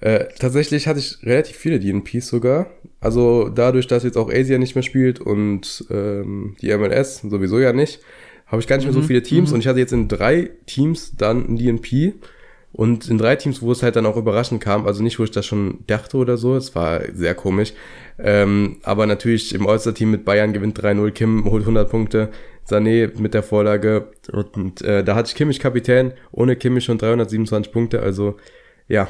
Äh, 0.00 0.26
tatsächlich 0.38 0.86
hatte 0.86 1.00
ich 1.00 1.18
relativ 1.22 1.56
viele 1.56 1.80
DNPs 1.80 2.28
sogar. 2.28 2.66
Also 3.00 3.48
dadurch, 3.48 3.86
dass 3.86 4.04
jetzt 4.04 4.16
auch 4.16 4.30
Asia 4.30 4.58
nicht 4.58 4.74
mehr 4.74 4.82
spielt 4.82 5.20
und 5.20 5.84
ähm, 5.90 6.56
die 6.60 6.76
MLS 6.76 7.20
sowieso 7.20 7.58
ja 7.58 7.72
nicht, 7.72 8.00
habe 8.46 8.60
ich 8.60 8.66
gar 8.66 8.76
nicht 8.76 8.86
mehr 8.86 8.94
so 8.94 9.00
mhm. 9.00 9.06
viele 9.06 9.22
Teams. 9.22 9.50
Mhm. 9.50 9.54
Und 9.54 9.60
ich 9.60 9.66
hatte 9.66 9.78
jetzt 9.78 9.92
in 9.92 10.08
drei 10.08 10.50
Teams 10.66 11.16
dann 11.16 11.48
ein 11.48 11.56
DNP. 11.56 12.14
Und 12.78 13.08
in 13.08 13.18
drei 13.18 13.34
Teams, 13.34 13.60
wo 13.60 13.72
es 13.72 13.82
halt 13.82 13.96
dann 13.96 14.06
auch 14.06 14.16
überraschend 14.16 14.62
kam, 14.62 14.86
also 14.86 15.02
nicht, 15.02 15.18
wo 15.18 15.24
ich 15.24 15.32
das 15.32 15.44
schon 15.44 15.80
dachte 15.88 16.16
oder 16.16 16.36
so, 16.36 16.54
es 16.54 16.76
war 16.76 17.00
sehr 17.12 17.34
komisch. 17.34 17.72
Ähm, 18.20 18.76
aber 18.84 19.04
natürlich 19.06 19.52
im 19.52 19.66
All-Star-Team 19.66 20.12
mit 20.12 20.24
Bayern 20.24 20.52
gewinnt 20.52 20.80
3-0, 20.80 21.10
Kim 21.10 21.44
holt 21.50 21.62
100 21.64 21.90
Punkte, 21.90 22.28
Sané 22.68 23.10
mit 23.18 23.34
der 23.34 23.42
Vorlage 23.42 24.12
und 24.52 24.80
äh, 24.82 25.02
da 25.02 25.16
hatte 25.16 25.28
ich 25.28 25.34
Kimmich 25.34 25.58
Kapitän, 25.58 26.12
ohne 26.30 26.54
Kimmich 26.54 26.84
schon 26.84 26.98
327 26.98 27.72
Punkte, 27.72 28.00
also 28.00 28.36
ja, 28.86 29.08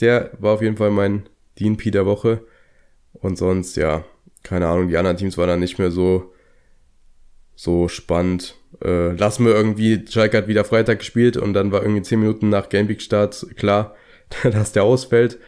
der 0.00 0.32
war 0.40 0.54
auf 0.54 0.62
jeden 0.62 0.76
Fall 0.76 0.90
mein 0.90 1.28
DNP 1.60 1.92
der 1.92 2.06
Woche. 2.06 2.40
Und 3.12 3.38
sonst, 3.38 3.76
ja, 3.76 4.04
keine 4.42 4.66
Ahnung, 4.66 4.88
die 4.88 4.96
anderen 4.96 5.16
Teams 5.16 5.38
waren 5.38 5.48
dann 5.48 5.60
nicht 5.60 5.78
mehr 5.78 5.92
so, 5.92 6.32
so 7.54 7.86
spannend 7.86 8.56
äh, 8.84 9.12
lassen 9.12 9.46
wir 9.46 9.54
irgendwie, 9.54 10.04
Schalke 10.08 10.38
hat 10.38 10.48
wieder 10.48 10.64
Freitag 10.64 10.98
gespielt 11.00 11.36
und 11.36 11.54
dann 11.54 11.72
war 11.72 11.82
irgendwie 11.82 12.02
10 12.02 12.20
Minuten 12.20 12.48
nach 12.48 12.68
Gameweek-Start 12.68 13.56
klar, 13.56 13.94
dass 14.42 14.72
der 14.72 14.84
ausfällt. 14.84 15.38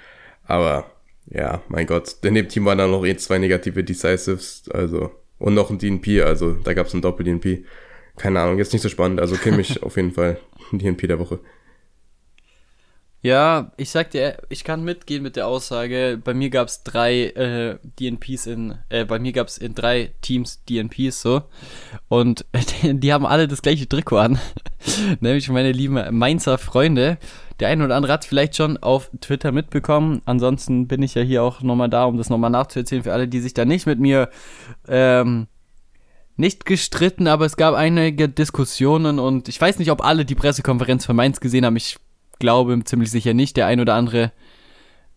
Aber 0.45 0.91
ja, 1.27 1.63
mein 1.69 1.87
Gott, 1.87 2.17
in 2.23 2.35
dem 2.35 2.49
Team 2.49 2.65
waren 2.65 2.79
dann 2.79 2.91
noch 2.91 3.05
eh 3.05 3.17
zwei 3.17 3.39
negative 3.39 3.85
Decisives, 3.85 4.65
also 4.73 5.11
und 5.39 5.55
noch 5.55 5.71
ein 5.71 5.79
DNP, 5.79 6.23
also 6.23 6.53
da 6.53 6.75
gab 6.75 6.87
es 6.87 6.95
ein 6.95 7.03
Doppel-DNP. 7.03 7.65
Keine 8.17 8.41
Ahnung, 8.41 8.59
jetzt 8.59 8.73
nicht 8.73 8.83
so 8.83 8.89
spannend. 8.89 9.21
Also 9.21 9.37
Kimmich 9.37 9.83
auf 9.83 9.97
jeden 9.97 10.13
Fall 10.13 10.39
DNP 10.73 11.07
der 11.07 11.19
Woche. 11.19 11.39
Ja, 13.21 13.73
ich 13.77 13.91
sag 13.91 14.13
dir, 14.13 14.39
ich 14.49 14.63
kann 14.63 14.85
mitgehen 14.85 15.25
mit 15.25 15.35
der 15.35 15.49
Aussage. 15.49 16.21
Bei 16.23 16.35
mir 16.35 16.51
gab 16.51 16.69
es 16.69 16.85
drei 16.85 17.25
äh, 17.25 17.79
DNPs 17.99 18.47
in, 18.47 18.79
äh, 18.91 19.05
bei 19.05 19.19
mir 19.19 19.33
gab 19.33 19.49
es 19.49 19.59
in 19.59 19.75
drei 19.75 20.13
Teams 20.23 20.63
DNPs 20.67 21.23
so. 21.23 21.43
Und 22.07 22.45
die, 22.55 22.95
die 23.01 23.13
haben 23.13 23.27
alle 23.27 23.49
das 23.49 23.61
gleiche 23.61 23.89
Trikot 23.89 24.19
an. 24.19 24.39
Nämlich 25.21 25.49
meine 25.49 25.73
lieben 25.73 26.17
Mainzer 26.17 26.59
Freunde. 26.59 27.19
Der 27.59 27.69
eine 27.69 27.85
oder 27.85 27.97
andere 27.97 28.13
hat 28.13 28.23
es 28.23 28.29
vielleicht 28.29 28.55
schon 28.55 28.77
auf 28.77 29.11
Twitter 29.21 29.51
mitbekommen. 29.51 30.23
Ansonsten 30.25 30.87
bin 30.87 31.03
ich 31.03 31.15
ja 31.15 31.23
hier 31.23 31.43
auch 31.43 31.61
nochmal 31.61 31.91
da, 31.91 32.05
um 32.05 32.19
das 32.19 32.31
nochmal 32.31 32.51
nachzuerzählen 32.51 33.03
für 33.03 33.13
alle, 33.13 33.27
die 33.27 33.41
sich 33.41 33.53
da 33.53 33.65
nicht 33.65 33.87
mit 33.87 33.99
mir 33.99 34.31
ähm, 34.87 35.49
nicht 36.37 36.65
gestritten, 36.65 37.27
aber 37.27 37.47
es 37.47 37.57
gab 37.57 37.75
einige 37.75 38.29
Diskussionen 38.29 39.19
und 39.19 39.49
ich 39.49 39.61
weiß 39.61 39.81
nicht, 39.81 39.91
ob 39.91 40.05
alle 40.05 40.25
die 40.25 40.37
Pressekonferenz 40.37 41.05
von 41.05 41.17
Mainz 41.17 41.41
gesehen 41.41 41.67
haben. 41.67 41.75
Ich 41.75 41.97
glaube 42.39 42.83
ziemlich 42.85 43.11
sicher 43.11 43.35
nicht. 43.35 43.57
Der 43.57 43.67
ein 43.67 43.81
oder 43.81 43.95
andere. 43.95 44.33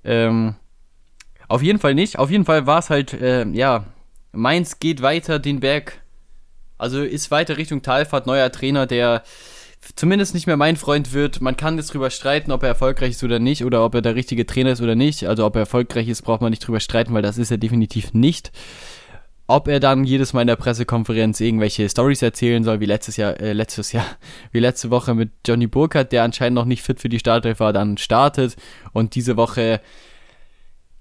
Ähm, 0.03 0.55
auf 1.47 1.61
jeden 1.61 1.80
Fall 1.80 1.95
nicht. 1.95 2.17
Auf 2.17 2.32
jeden 2.32 2.45
Fall 2.45 2.65
war 2.65 2.80
es 2.80 2.89
halt, 2.89 3.13
äh, 3.13 3.45
ja, 3.49 3.86
Mainz 4.32 4.80
geht 4.80 5.01
weiter 5.01 5.39
den 5.39 5.59
Berg. 5.59 6.01
Also 6.78 7.03
ist 7.03 7.30
weiter 7.30 7.57
Richtung 7.57 7.82
Talfahrt, 7.82 8.26
neuer 8.26 8.51
Trainer, 8.51 8.88
der 8.88 9.24
zumindest 9.95 10.34
nicht 10.34 10.47
mehr 10.47 10.57
mein 10.57 10.78
Freund 10.78 11.13
wird. 11.13 11.41
Man 11.41 11.57
kann 11.57 11.78
jetzt 11.78 11.93
drüber 11.93 12.09
streiten, 12.09 12.51
ob 12.51 12.63
er 12.63 12.69
erfolgreich 12.69 13.11
ist 13.11 13.24
oder 13.24 13.39
nicht, 13.39 13.65
oder 13.65 13.84
ob 13.84 13.95
er 13.95 14.01
der 14.01 14.15
richtige 14.15 14.45
Trainer 14.45 14.72
ist 14.72 14.82
oder 14.82 14.95
nicht. 14.95 15.28
Also 15.28 15.45
ob 15.45 15.55
er 15.55 15.61
erfolgreich 15.61 16.07
ist, 16.07 16.22
braucht 16.22 16.41
man 16.41 16.51
nicht 16.51 16.65
drüber 16.65 16.80
streiten, 16.80 17.13
weil 17.13 17.22
das 17.22 17.38
ist 17.38 17.51
er 17.51 17.57
definitiv 17.57 18.13
nicht. 18.13 18.51
Ob 19.52 19.68
er 19.68 19.82
dann 19.82 20.06
jedes 20.06 20.32
Mal 20.32 20.41
in 20.41 20.47
der 20.47 20.56
Pressekonferenz 20.56 21.41
irgendwelche 21.41 21.89
Stories 21.89 22.22
erzählen 22.22 22.64
soll, 22.64 22.80
wie 22.80 22.86
letztes 22.86 23.18
Jahr, 23.18 23.38
äh, 23.38 23.52
letztes 23.52 23.91
Jahr, 23.91 24.06
wie 24.54 24.60
letzte 24.60 24.89
Woche 24.91 25.14
mit 25.14 25.32
Johnny 25.45 25.68
Burkhardt, 25.68 26.14
der 26.14 26.24
anscheinend 26.24 26.56
noch 26.56 26.64
nicht 26.64 26.84
fit 26.84 27.02
für 27.02 27.10
die 27.10 27.20
Startelf 27.20 27.60
war, 27.60 27.74
dann 27.74 27.97
startet 27.97 28.56
und 28.93 29.14
diese 29.14 29.36
Woche 29.36 29.82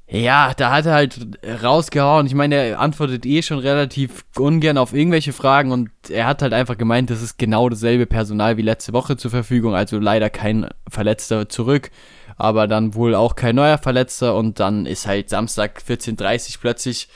ja, 0.09 0.53
da 0.55 0.73
hat 0.73 0.87
er 0.87 0.95
halt 0.95 1.39
rausgehauen. 1.63 2.27
Ich 2.27 2.35
meine, 2.35 2.57
er 2.57 2.81
antwortet 2.81 3.25
eh 3.25 3.43
schon 3.43 3.61
relativ 3.61 4.25
ungern 4.37 4.77
auf 4.77 4.93
irgendwelche 4.93 5.33
Fragen 5.33 5.71
und 5.71 5.91
er 6.09 6.27
hat 6.27 6.43
halt 6.43 6.53
einfach 6.53 6.77
gemeint, 6.77 7.11
das 7.11 7.23
ist 7.23 7.39
genau 7.39 7.69
dasselbe 7.69 8.07
Personal 8.07 8.57
wie 8.57 8.63
letzte 8.63 8.93
Woche 8.93 9.17
zur 9.17 9.31
Verfügung. 9.31 9.77
Also 9.77 10.01
leider 10.01 10.29
kein 10.29 10.67
Verletzter 10.89 11.49
zurück, 11.49 11.93
aber 12.37 12.67
dann 12.67 12.95
wohl 12.95 13.15
auch 13.15 13.37
kein 13.37 13.55
neuer 13.55 13.79
Verletzter 13.79 14.35
und 14.35 14.59
dann 14.59 14.85
ist 14.85 15.07
halt 15.07 15.29
Samstag 15.29 15.81
14.30 15.87 16.59
plötzlich 16.61 17.09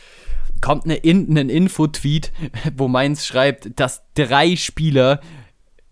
kommt 0.64 0.86
eine, 0.86 0.98
ein 1.04 1.50
Info-Tweet, 1.50 2.32
wo 2.76 2.88
Mainz 2.88 3.26
schreibt, 3.26 3.78
dass 3.78 4.02
drei 4.14 4.56
Spieler 4.56 5.20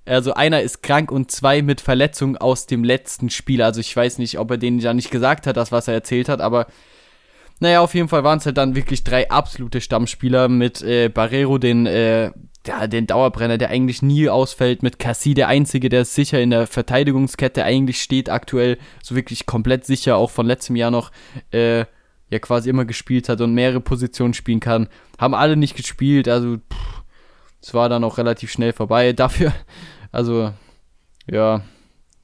also 0.04 0.34
einer 0.34 0.62
ist 0.62 0.82
krank 0.82 1.12
und 1.12 1.30
zwei 1.30 1.62
mit 1.62 1.80
Verletzung 1.80 2.36
aus 2.36 2.66
dem 2.66 2.82
letzten 2.82 3.30
Spiel. 3.30 3.62
Also 3.62 3.80
ich 3.80 3.94
weiß 3.94 4.18
nicht, 4.18 4.38
ob 4.38 4.50
er 4.50 4.58
denen 4.58 4.80
ja 4.80 4.94
nicht 4.94 5.12
gesagt 5.12 5.46
hat, 5.46 5.56
das 5.56 5.70
was 5.70 5.88
er 5.88 5.94
erzählt 5.94 6.28
hat, 6.28 6.40
aber 6.40 6.66
naja, 7.60 7.82
auf 7.82 7.94
jeden 7.94 8.08
Fall 8.08 8.24
waren 8.24 8.38
es 8.38 8.46
halt 8.46 8.56
dann 8.56 8.74
wirklich 8.74 9.04
drei 9.04 9.30
absolute 9.30 9.80
Stammspieler 9.80 10.48
mit 10.48 10.82
äh, 10.82 11.08
Barrero, 11.08 11.58
den, 11.58 11.86
äh, 11.86 12.32
ja, 12.66 12.86
den 12.88 13.06
Dauerbrenner, 13.06 13.58
der 13.58 13.68
eigentlich 13.68 14.02
nie 14.02 14.28
ausfällt, 14.28 14.82
mit 14.82 14.98
Cassie, 14.98 15.34
der 15.34 15.48
Einzige, 15.48 15.88
der 15.88 16.04
sicher 16.04 16.40
in 16.40 16.50
der 16.50 16.66
Verteidigungskette 16.66 17.62
eigentlich 17.62 18.02
steht, 18.02 18.30
aktuell 18.30 18.78
so 19.02 19.14
wirklich 19.14 19.46
komplett 19.46 19.84
sicher, 19.84 20.16
auch 20.16 20.30
von 20.30 20.46
letztem 20.46 20.74
Jahr 20.74 20.90
noch, 20.90 21.12
äh, 21.52 21.84
ja 22.32 22.38
quasi 22.38 22.70
immer 22.70 22.86
gespielt 22.86 23.28
hat 23.28 23.42
und 23.42 23.52
mehrere 23.52 23.80
Positionen 23.80 24.32
spielen 24.32 24.58
kann. 24.58 24.88
Haben 25.18 25.34
alle 25.34 25.54
nicht 25.54 25.76
gespielt, 25.76 26.28
also 26.28 26.56
es 27.60 27.74
war 27.74 27.90
dann 27.90 28.04
auch 28.04 28.16
relativ 28.16 28.50
schnell 28.50 28.72
vorbei. 28.72 29.12
Dafür, 29.12 29.52
also 30.10 30.52
ja, 31.30 31.62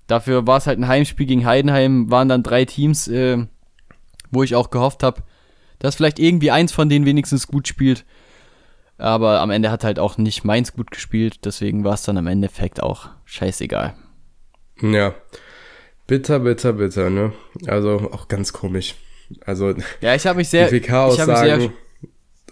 dafür 0.07 0.47
war 0.47 0.57
es 0.57 0.67
halt 0.67 0.79
ein 0.79 0.89
Heimspiel 0.89 1.27
gegen 1.27 1.45
Heidenheim, 1.47 2.11
waren 2.11 2.29
dann 2.29 2.43
drei 2.43 2.65
Teams, 2.65 3.07
äh, 3.07 3.47
wo 4.31 4.43
ich 4.43 4.57
auch 4.57 4.71
gehofft 4.71 5.03
habe, 5.03 5.23
dass 5.79 5.95
vielleicht 5.95 6.19
irgendwie 6.19 6.51
eins 6.51 6.73
von 6.73 6.89
denen 6.89 7.05
wenigstens 7.05 7.47
gut 7.47 7.69
spielt. 7.69 8.05
Aber 8.97 9.41
am 9.41 9.51
Ende 9.51 9.71
hat 9.71 9.85
halt 9.85 9.99
auch 9.99 10.17
nicht 10.17 10.43
meins 10.43 10.73
gut 10.73 10.91
gespielt, 10.91 11.45
deswegen 11.45 11.85
war 11.85 11.95
es 11.95 12.03
dann 12.03 12.17
am 12.17 12.27
Endeffekt 12.27 12.83
auch 12.83 13.11
scheißegal. 13.27 13.95
Ja. 14.81 15.15
Bitter, 16.07 16.41
bitter, 16.41 16.73
bitter, 16.73 17.11
ne? 17.11 17.33
Also 17.67 18.11
auch 18.13 18.27
ganz 18.27 18.55
komisch. 18.55 18.97
Also 19.45 19.75
ja, 20.01 20.15
ich 20.15 20.27
habe 20.27 20.39
mich 20.39 20.49
sehr, 20.49 20.69
die 20.69 20.81
PK-Aussagen, 20.81 21.31
also, 21.31 21.73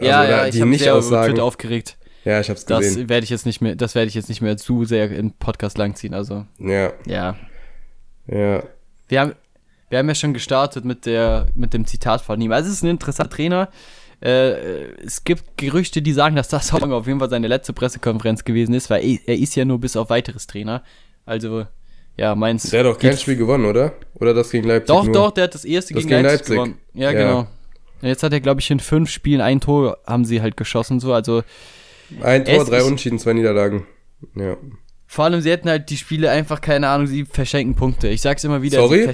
ja, 0.01 0.25
ja, 0.25 0.47
ich 0.47 0.61
habe 0.61 0.71
mich 0.71 0.83
sehr 0.83 0.95
Aussagen, 0.95 1.41
aufgeregt. 1.41 1.97
Ja, 2.25 2.41
ich 2.41 2.51
hab's 2.51 2.67
gesehen. 2.67 3.01
Das 3.01 3.09
werde 3.09 3.25
ich 3.25 3.31
jetzt 3.31 3.47
nicht 3.47 3.61
mehr, 3.61 3.77
das 3.77 3.95
werde 3.95 4.09
ich 4.09 4.15
jetzt 4.15 4.29
nicht 4.29 4.43
mehr 4.43 4.57
zu 4.57 4.85
sehr 4.85 5.11
in 5.11 5.33
Podcast 5.33 5.79
langziehen. 5.79 6.13
Also 6.13 6.45
ja, 6.59 6.93
ja, 7.07 7.37
ja. 8.27 8.63
Wir 9.09 9.21
haben, 9.21 9.35
wir 9.89 9.99
haben 9.99 10.09
ja 10.09 10.15
schon 10.15 10.35
gestartet 10.35 10.85
mit 10.85 11.07
der, 11.07 11.47
mit 11.55 11.73
dem 11.73 11.87
Zitat 11.87 12.21
von 12.21 12.41
ihm. 12.41 12.53
Also 12.53 12.69
es 12.69 12.77
ist 12.77 12.83
ein 12.83 12.91
interessanter 12.91 13.35
Trainer. 13.35 13.71
Äh, 14.21 14.93
es 15.05 15.25
gibt 15.25 15.57
Gerüchte, 15.57 16.03
die 16.03 16.13
sagen, 16.13 16.37
dass 16.37 16.49
das 16.49 16.73
auf 16.75 17.07
jeden 17.07 17.21
Fall 17.21 17.31
seine 17.31 17.49
letzte 17.49 17.73
Pressekonferenz 17.73 18.45
gewesen 18.45 18.75
ist, 18.75 18.91
weil 18.91 19.21
er 19.27 19.37
ist 19.37 19.55
ja 19.55 19.65
nur 19.65 19.79
bis 19.79 19.97
auf 19.97 20.11
weiteres 20.11 20.47
Trainer. 20.47 20.83
Also 21.25 21.67
ja, 22.17 22.35
meins. 22.35 22.71
Der 22.71 22.81
hat 22.81 22.87
doch 22.87 22.99
kein 22.99 23.17
Spiel 23.17 23.37
gewonnen, 23.37 23.67
oder? 23.67 23.95
Oder 24.15 24.35
das 24.35 24.51
gegen 24.51 24.67
Leipzig? 24.67 24.89
Doch, 24.89 25.05
nur? 25.05 25.13
doch, 25.13 25.31
der 25.33 25.45
hat 25.45 25.55
das 25.55 25.65
erste 25.65 25.95
das 25.95 26.03
gegen, 26.03 26.11
gegen 26.11 26.23
Leipzig, 26.23 26.39
Leipzig, 26.39 26.55
gewonnen. 26.55 26.79
Ja, 26.95 27.11
ja. 27.11 27.19
genau. 27.19 27.47
Jetzt 28.03 28.23
hat 28.23 28.33
er, 28.33 28.41
glaube 28.41 28.61
ich, 28.61 28.71
in 28.71 28.81
fünf 28.81 29.11
Spielen 29.11 29.41
ein 29.41 29.61
Tor 29.61 29.99
haben 30.07 30.25
sie 30.25 30.43
halt 30.43 30.57
geschossen, 30.57 31.01
so. 31.01 31.13
Also. 31.13 31.43
Ein 32.23 32.45
Tor, 32.45 32.65
drei 32.65 32.83
Unentschieden, 32.83 33.19
zwei 33.19 33.33
Niederlagen. 33.33 33.87
Ja. 34.35 34.57
Vor 35.07 35.25
allem, 35.25 35.41
sie 35.41 35.51
hätten 35.51 35.69
halt 35.69 35.91
die 35.91 35.97
Spiele 35.97 36.31
einfach, 36.31 36.61
keine 36.61 36.89
Ahnung, 36.89 37.07
sie 37.07 37.25
verschenken 37.25 37.75
Punkte. 37.75 38.09
Ich 38.09 38.21
sag's 38.21 38.45
immer 38.45 38.63
wieder. 38.63 38.79
Sorry? 38.79 39.09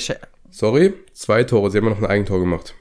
Sorry? 0.50 0.92
Zwei 1.12 1.44
Tore, 1.44 1.70
sie 1.70 1.78
haben 1.78 1.88
noch 1.88 1.98
ein 1.98 2.07
Eigentor 2.07 2.40
gemacht. 2.40 2.74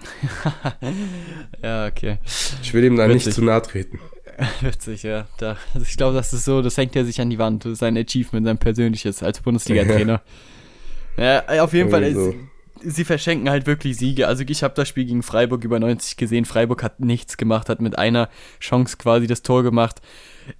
ja, 1.62 1.86
okay. 1.86 2.18
Ich 2.62 2.72
will 2.72 2.84
ihm 2.84 2.96
da 2.96 3.08
Witzig. 3.08 3.26
nicht 3.26 3.34
zu 3.34 3.44
nahe 3.44 3.62
treten. 3.62 4.00
Witzig, 4.60 5.02
ja. 5.02 5.26
Da, 5.38 5.56
also 5.74 5.86
ich 5.88 5.96
glaube, 5.96 6.16
das 6.16 6.32
ist 6.32 6.44
so, 6.44 6.62
das 6.62 6.76
hängt 6.76 6.94
ja 6.94 7.04
sich 7.04 7.20
an 7.20 7.30
die 7.30 7.38
Wand. 7.38 7.66
Sein 7.72 7.96
Achievement, 7.96 8.46
sein 8.46 8.58
persönliches 8.58 9.22
als 9.22 9.40
Bundesliga-Trainer. 9.40 10.22
ja, 11.16 11.62
auf 11.62 11.72
jeden 11.72 11.90
Fall. 11.90 12.12
So. 12.14 12.34
Sie 12.80 13.04
verschenken 13.04 13.50
halt 13.50 13.66
wirklich 13.66 13.96
Siege. 13.96 14.28
Also 14.28 14.44
ich 14.46 14.62
habe 14.62 14.74
das 14.74 14.88
Spiel 14.88 15.04
gegen 15.04 15.24
Freiburg 15.24 15.64
über 15.64 15.80
90 15.80 16.16
gesehen. 16.16 16.44
Freiburg 16.44 16.82
hat 16.84 17.00
nichts 17.00 17.36
gemacht, 17.36 17.68
hat 17.68 17.80
mit 17.80 17.98
einer 17.98 18.28
Chance 18.60 18.96
quasi 18.96 19.26
das 19.26 19.42
Tor 19.42 19.64
gemacht. 19.64 20.00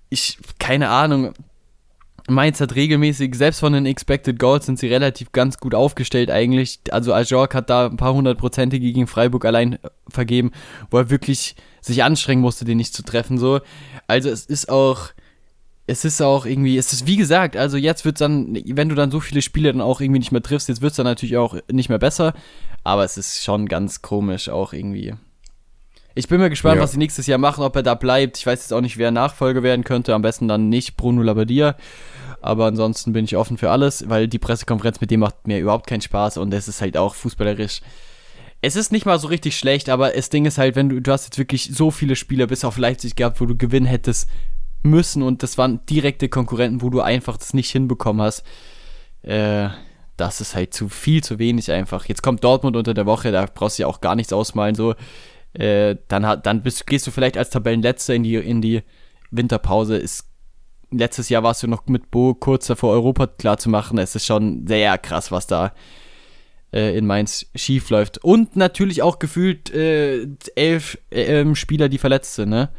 Ich, 0.09 0.39
keine 0.59 0.89
Ahnung. 0.89 1.35
Mainz 2.31 2.61
hat 2.61 2.75
regelmäßig, 2.75 3.35
selbst 3.35 3.61
von 3.61 3.73
den 3.73 3.87
Expected 3.87 4.39
Goals 4.39 4.67
sind 4.67 4.79
sie 4.79 4.89
relativ 4.89 5.33
ganz 5.33 5.59
gut 5.59 5.75
aufgestellt 5.75 6.31
eigentlich. 6.31 6.81
Also 6.91 7.13
Ajork 7.13 7.55
hat 7.55 7.71
da 7.71 7.87
ein 7.87 7.97
paar 7.97 8.15
hundertprozentige 8.15 8.93
gegen 8.93 9.07
Freiburg 9.07 9.45
allein 9.45 9.79
vergeben, 10.09 10.53
wo 10.91 10.99
er 10.99 11.11
wirklich 11.11 11.57
sich 11.81 12.03
anstrengen 12.03 12.43
musste, 12.43 12.65
den 12.65 12.77
nicht 12.77 12.95
zu 12.95 13.03
treffen. 13.03 13.39
So. 13.39 13.61
Also 14.07 14.29
es 14.31 14.47
ist 14.47 14.69
auch, 14.69 15.11
es 15.87 16.05
ist 16.05 16.21
auch 16.21 16.45
irgendwie, 16.45 16.77
es 16.77 16.93
ist 16.93 17.07
wie 17.07 17.17
gesagt, 17.17 17.57
also 17.57 17.77
jetzt 17.77 18.05
wird 18.05 18.17
es 18.17 18.21
dann, 18.21 18.59
wenn 18.67 18.89
du 18.89 18.95
dann 18.95 19.11
so 19.11 19.21
viele 19.21 19.43
Spiele 19.43 19.73
dann 19.73 19.81
auch 19.81 20.01
irgendwie 20.01 20.21
nicht 20.21 20.33
mehr 20.33 20.43
triffst, 20.43 20.69
jetzt 20.69 20.83
wird 20.83 20.91
es 20.91 20.97
dann 20.97 21.07
natürlich 21.07 21.37
auch 21.37 21.57
nicht 21.71 21.89
mehr 21.89 21.99
besser. 21.99 22.35
Aber 22.85 23.05
es 23.05 23.17
ist 23.17 23.43
schon 23.43 23.67
ganz 23.67 24.03
komisch 24.03 24.49
auch 24.49 24.73
irgendwie. 24.73 25.15
Ich 26.15 26.27
bin 26.27 26.41
mal 26.41 26.51
gespannt, 26.51 26.77
ja. 26.77 26.83
was 26.83 26.93
sie 26.93 26.99
nächstes 26.99 27.29
Jahr 27.29 27.39
machen, 27.39 27.63
ob 27.63 27.77
er 27.77 27.85
da 27.85 27.95
bleibt. 27.95 28.39
Ich 28.39 28.47
weiß 28.47 28.61
jetzt 28.61 28.73
auch 28.73 28.81
nicht, 28.81 28.99
wer 28.99 29.13
Nachfolger 29.13 29.63
werden 29.63 29.85
könnte. 29.85 30.15
Am 30.15 30.23
besten 30.23 30.49
dann 30.49 30.69
nicht 30.69 30.97
Bruno 30.97 31.23
Labbadia. 31.23 31.77
Aber 32.41 32.67
ansonsten 32.67 33.13
bin 33.13 33.25
ich 33.25 33.37
offen 33.37 33.59
für 33.59 33.71
alles, 33.71 34.09
weil 34.09 34.29
die 34.29 34.39
Pressekonferenz 34.39 35.01
mit 35.01 35.11
dem 35.11 35.21
macht 35.21 35.47
mir 35.47 35.59
überhaupt 35.59 35.87
keinen 35.87 36.01
Spaß 36.01 36.37
und 36.37 36.53
es 36.55 36.69
ist 36.69 36.81
halt 36.81 36.97
auch 36.97 37.15
fußballerisch 37.15 37.81
es 38.61 38.77
ist 38.77 38.91
nicht 38.93 39.07
mal 39.07 39.19
so 39.19 39.29
richtig 39.29 39.57
schlecht, 39.57 39.89
aber 39.89 40.11
das 40.11 40.31
Ding 40.31 40.45
ist 40.45 40.59
halt, 40.59 40.75
wenn 40.75 40.89
du, 40.89 41.01
du 41.01 41.13
hast 41.13 41.27
jetzt 41.27 41.39
wirklich 41.39 41.71
so 41.73 41.91
viele 41.91 42.17
Spieler 42.17 42.47
bis 42.47 42.65
auf 42.65 42.77
Leipzig 42.77 43.15
gehabt, 43.15 43.41
wo 43.41 43.47
du 43.47 43.57
gewinnen 43.57 43.87
hättest 43.87 44.29
müssen 44.83 45.23
und 45.23 45.43
das 45.43 45.59
waren 45.59 45.85
direkte 45.87 46.29
Konkurrenten, 46.29 46.83
wo 46.83 46.91
du 46.91 47.01
einfach 47.01 47.37
das 47.37 47.55
nicht 47.55 47.71
hinbekommen 47.71 48.23
hast. 48.23 48.45
Äh, 49.23 49.69
das 50.17 50.41
ist 50.41 50.57
halt 50.57 50.75
zu 50.75 50.89
viel, 50.89 51.23
zu 51.23 51.39
wenig 51.39 51.71
einfach. 51.71 52.07
Jetzt 52.07 52.23
kommt 52.23 52.43
Dortmund 52.43 52.77
unter 52.77 52.95
der 52.95 53.07
Woche, 53.07 53.31
da 53.31 53.47
brauchst 53.53 53.79
du 53.79 53.83
ja 53.83 53.87
auch 53.87 54.01
gar 54.01 54.17
nichts 54.17 54.33
ausmalen, 54.33 54.75
so. 54.75 54.95
Äh, 55.55 55.97
dann 56.09 56.43
dann 56.43 56.63
bist, 56.63 56.87
gehst 56.87 57.07
du 57.07 57.11
vielleicht 57.11 57.39
als 57.39 57.51
Tabellenletzter 57.51 58.15
in 58.15 58.23
die, 58.23 58.35
in 58.35 58.61
die 58.61 58.83
Winterpause. 59.31 59.97
Ist, 59.97 60.28
letztes 60.91 61.29
Jahr 61.29 61.43
warst 61.43 61.63
du 61.63 61.67
noch 61.67 61.87
mit 61.87 62.11
Bo 62.11 62.35
kurz 62.35 62.67
davor, 62.67 62.93
Europa 62.93 63.27
klar 63.27 63.59
zu 63.59 63.69
machen. 63.69 63.99
Es 63.99 64.15
ist 64.15 64.27
schon 64.27 64.67
sehr 64.67 64.99
krass, 64.99 65.31
was 65.31 65.47
da 65.47 65.73
äh, 66.73 66.97
in 66.97 67.07
Mainz 67.07 67.47
schief 67.55 67.91
läuft. 67.91 68.19
Und 68.19 68.57
natürlich 68.57 69.03
auch 69.03 69.19
gefühlt 69.19 69.73
äh, 69.73 70.27
elf 70.55 70.99
äh, 71.11 71.55
Spieler, 71.55 71.89
die 71.89 71.99
verletzt 71.99 72.35
sind, 72.35 72.51
ne? 72.51 72.71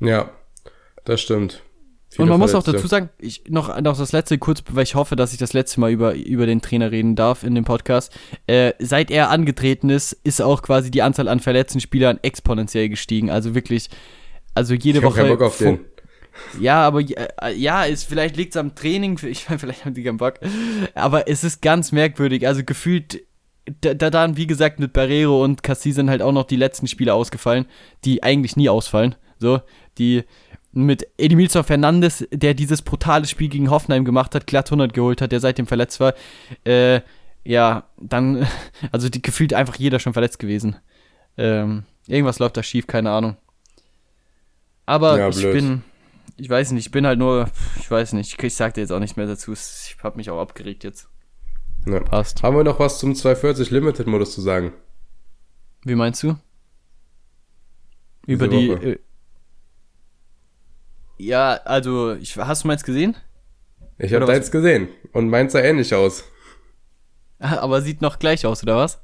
Ja, 0.00 0.30
das 1.04 1.20
stimmt. 1.20 1.62
Viele 2.14 2.24
und 2.24 2.28
man 2.28 2.48
Verletzte. 2.48 2.58
muss 2.58 2.68
auch 2.68 2.72
dazu 2.72 2.86
sagen, 2.86 3.10
ich 3.18 3.42
noch, 3.48 3.80
noch 3.80 3.98
das 3.98 4.12
letzte 4.12 4.38
kurz, 4.38 4.62
weil 4.70 4.84
ich 4.84 4.94
hoffe, 4.94 5.16
dass 5.16 5.32
ich 5.32 5.38
das 5.38 5.52
letzte 5.52 5.80
Mal 5.80 5.90
über, 5.90 6.14
über 6.14 6.46
den 6.46 6.62
Trainer 6.62 6.92
reden 6.92 7.16
darf 7.16 7.42
in 7.42 7.56
dem 7.56 7.64
Podcast. 7.64 8.16
Äh, 8.46 8.72
seit 8.78 9.10
er 9.10 9.30
angetreten 9.30 9.90
ist, 9.90 10.12
ist 10.22 10.40
auch 10.40 10.62
quasi 10.62 10.92
die 10.92 11.02
Anzahl 11.02 11.26
an 11.26 11.40
verletzten 11.40 11.80
Spielern 11.80 12.20
exponentiell 12.22 12.88
gestiegen. 12.88 13.30
Also 13.30 13.56
wirklich, 13.56 13.88
also 14.54 14.74
jede 14.74 14.98
ich 14.98 15.04
Woche. 15.04 15.24
Bock 15.24 15.42
auf 15.42 15.58
den. 15.58 15.80
Ja, 16.60 16.86
aber 16.86 17.00
äh, 17.00 17.54
ja, 17.54 17.86
es, 17.86 18.04
vielleicht 18.04 18.36
liegt 18.36 18.54
es 18.54 18.56
am 18.56 18.74
Training, 18.74 19.18
ich 19.22 19.48
meine, 19.48 19.58
vielleicht 19.58 19.84
haben 19.84 19.94
die 19.94 20.02
keinen 20.02 20.18
Bock. 20.18 20.34
Aber 20.94 21.28
es 21.28 21.44
ist 21.44 21.62
ganz 21.62 21.92
merkwürdig. 21.92 22.46
Also 22.46 22.64
gefühlt, 22.64 23.22
da, 23.80 23.94
da 23.94 24.10
dann, 24.10 24.36
wie 24.36 24.46
gesagt, 24.46 24.78
mit 24.80 24.92
Barrero 24.92 25.42
und 25.42 25.62
Cassie 25.62 25.92
sind 25.92 26.10
halt 26.10 26.22
auch 26.22 26.32
noch 26.32 26.44
die 26.44 26.56
letzten 26.56 26.86
Spiele 26.86 27.14
ausgefallen, 27.14 27.66
die 28.04 28.22
eigentlich 28.22 28.56
nie 28.56 28.68
ausfallen. 28.68 29.14
So, 29.38 29.60
die 29.98 30.24
mit 30.72 31.06
Edmilson 31.18 31.64
Fernandes, 31.64 32.26
der 32.32 32.54
dieses 32.54 32.82
brutale 32.82 33.26
Spiel 33.26 33.48
gegen 33.48 33.70
Hoffenheim 33.70 34.04
gemacht 34.04 34.34
hat, 34.34 34.46
glatt 34.46 34.66
100 34.66 34.92
geholt 34.92 35.20
hat, 35.20 35.32
der 35.32 35.40
seitdem 35.40 35.66
verletzt 35.66 36.00
war. 36.00 36.14
Äh, 36.64 37.00
ja, 37.44 37.84
dann, 38.00 38.46
also 38.92 39.08
die, 39.08 39.22
gefühlt 39.22 39.54
einfach 39.54 39.76
jeder 39.76 40.00
schon 40.00 40.12
verletzt 40.12 40.38
gewesen. 40.38 40.76
Ähm, 41.36 41.84
irgendwas 42.06 42.38
läuft 42.38 42.56
da 42.56 42.62
schief, 42.62 42.86
keine 42.86 43.10
Ahnung. 43.10 43.36
Aber 44.86 45.18
ja, 45.18 45.28
ich 45.28 45.42
bin, 45.42 45.82
ich 46.36 46.48
weiß 46.48 46.72
nicht, 46.72 46.86
ich 46.86 46.92
bin 46.92 47.06
halt 47.06 47.18
nur, 47.18 47.48
ich 47.78 47.90
weiß 47.90 48.12
nicht, 48.14 48.42
ich 48.42 48.54
sag 48.54 48.74
dir 48.74 48.80
jetzt 48.80 48.90
auch 48.90 48.98
nicht 49.00 49.16
mehr 49.16 49.26
dazu. 49.26 49.52
Ich 49.52 49.96
hab 50.02 50.16
mich 50.16 50.30
auch 50.30 50.40
abgeregt 50.40 50.84
jetzt. 50.84 51.08
Ja. 51.86 52.00
Passt. 52.00 52.42
Haben 52.42 52.56
wir 52.56 52.64
noch 52.64 52.80
was 52.80 52.98
zum 52.98 53.14
240 53.14 53.70
Limited 53.70 54.06
Modus 54.06 54.34
zu 54.34 54.40
sagen? 54.40 54.72
Wie 55.84 55.94
meinst 55.94 56.22
du? 56.22 56.36
Über 58.26 58.48
die. 58.48 58.70
Äh, 58.70 58.98
ja, 61.18 61.60
also, 61.64 62.14
ich, 62.14 62.36
hast 62.36 62.64
du 62.64 62.68
meins 62.68 62.82
gesehen? 62.82 63.16
Ich 63.98 64.12
habe 64.12 64.26
deins 64.26 64.50
gesehen 64.50 64.88
und 65.12 65.28
meins 65.28 65.52
sah 65.52 65.60
ähnlich 65.60 65.94
aus. 65.94 66.24
Aber 67.38 67.82
sieht 67.82 68.00
noch 68.00 68.18
gleich 68.18 68.44
aus, 68.46 68.62
oder 68.62 68.76
was? 68.76 69.00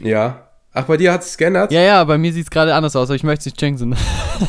Ja. 0.00 0.48
Ach, 0.72 0.84
bei 0.84 0.96
dir 0.96 1.12
hat 1.12 1.22
es 1.22 1.36
geändert? 1.36 1.72
Ja, 1.72 1.80
ja, 1.80 2.04
bei 2.04 2.16
mir 2.16 2.32
sieht 2.32 2.44
es 2.44 2.50
gerade 2.50 2.74
anders 2.74 2.96
aus, 2.96 3.08
aber 3.08 3.16
ich 3.16 3.24
möchte 3.24 3.40
es 3.40 3.46
nicht 3.46 3.60
jinxen. 3.60 3.94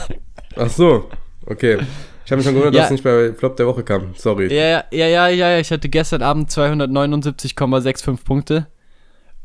Ach 0.56 0.70
so, 0.70 1.10
okay. 1.46 1.80
Ich 2.26 2.32
habe 2.32 2.38
mich 2.38 2.46
schon 2.46 2.56
gewundert, 2.56 2.76
ja. 2.76 2.82
dass 2.82 2.88
es 2.88 2.92
nicht 2.92 3.04
bei 3.04 3.34
Flop 3.34 3.58
der 3.58 3.68
Woche 3.68 3.84
kam. 3.84 4.14
Sorry. 4.16 4.54
Ja, 4.54 4.86
ja, 4.92 5.08
ja, 5.08 5.28
ja, 5.28 5.30
ja. 5.30 5.60
Ich 5.60 5.72
hatte 5.72 5.90
gestern 5.90 6.22
Abend 6.22 6.50
279,65 6.50 8.24
Punkte. 8.24 8.68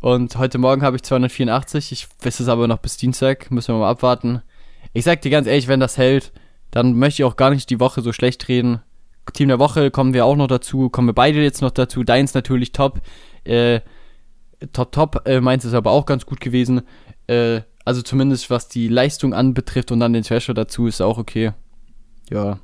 Und 0.01 0.39
heute 0.39 0.59
Morgen 0.59 0.83
habe 0.83 0.97
ich 0.97 1.03
284. 1.03 1.91
Ich 1.91 2.09
weiß 2.23 2.39
es 2.39 2.49
aber 2.49 2.69
noch 2.69 2.79
bis 2.79 2.97
Dienstag. 2.97 3.51
Müssen 3.51 3.75
wir 3.75 3.81
mal 3.81 3.91
abwarten. 3.91 4.43
Ich 4.93 5.05
sag 5.05 5.23
dir 5.23 5.31
ganz 5.31 5.49
ehrlich, 5.49 5.67
wenn 5.67 5.81
das 5.81 5.99
hält, 5.99 6.33
dann 6.71 6.95
möchte 6.95 7.23
ich 7.23 7.25
auch 7.25 7.37
gar 7.37 7.51
nicht 7.51 7.69
die 7.71 7.81
Woche 7.81 8.01
so 8.01 8.13
schlecht 8.13 8.47
reden. 8.49 8.81
Team 9.33 9.49
der 9.49 9.59
Woche 9.59 9.91
kommen 9.91 10.15
wir 10.15 10.25
auch 10.25 10.37
noch 10.37 10.47
dazu. 10.47 10.89
Kommen 10.89 11.09
wir 11.09 11.15
beide 11.15 11.43
jetzt 11.43 11.63
noch 11.63 11.73
dazu. 11.73 12.05
Deins 12.05 12.33
natürlich 12.33 12.73
top. 12.73 13.01
Äh, 13.45 13.81
top, 14.73 14.93
top. 14.93 15.23
Äh, 15.27 15.41
meins 15.41 15.65
ist 15.65 15.75
aber 15.75 15.91
auch 15.91 16.07
ganz 16.07 16.27
gut 16.27 16.41
gewesen. 16.41 16.83
Äh, 17.27 17.63
also 17.85 18.03
zumindest 18.03 18.51
was 18.51 18.69
die 18.69 18.89
Leistung 18.89 19.35
anbetrifft 19.35 19.91
und 19.91 20.01
dann 20.01 20.13
den 20.13 20.23
Thrasher 20.23 20.55
dazu 20.55 20.87
ist 20.87 21.01
auch 21.01 21.19
okay. 21.19 21.53
Ja. 22.31 22.61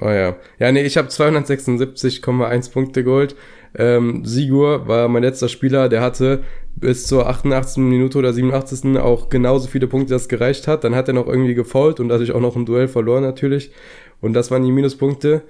Oh 0.00 0.08
ja. 0.08 0.36
Ja, 0.58 0.72
nee, 0.72 0.82
ich 0.82 0.96
habe 0.96 1.08
276,1 1.08 2.72
Punkte 2.72 3.04
geholt. 3.04 3.36
Ähm, 3.76 4.24
Sigur 4.24 4.88
war 4.88 5.08
mein 5.08 5.22
letzter 5.22 5.48
Spieler, 5.48 5.88
der 5.88 6.00
hatte 6.00 6.44
bis 6.76 7.06
zur 7.06 7.28
88. 7.28 7.78
Minute 7.78 8.18
oder 8.18 8.32
87. 8.32 8.96
auch 8.98 9.28
genauso 9.28 9.68
viele 9.68 9.88
Punkte, 9.88 10.14
das 10.14 10.28
gereicht 10.28 10.68
hat. 10.68 10.84
Dann 10.84 10.94
hat 10.94 11.08
er 11.08 11.14
noch 11.14 11.26
irgendwie 11.26 11.54
gefault 11.54 12.00
und 12.00 12.08
dadurch 12.08 12.32
auch 12.32 12.40
noch 12.40 12.56
ein 12.56 12.66
Duell 12.66 12.88
verloren 12.88 13.22
natürlich. 13.22 13.72
Und 14.20 14.32
das 14.34 14.50
waren 14.50 14.62
die 14.62 14.72
Minuspunkte, 14.72 15.42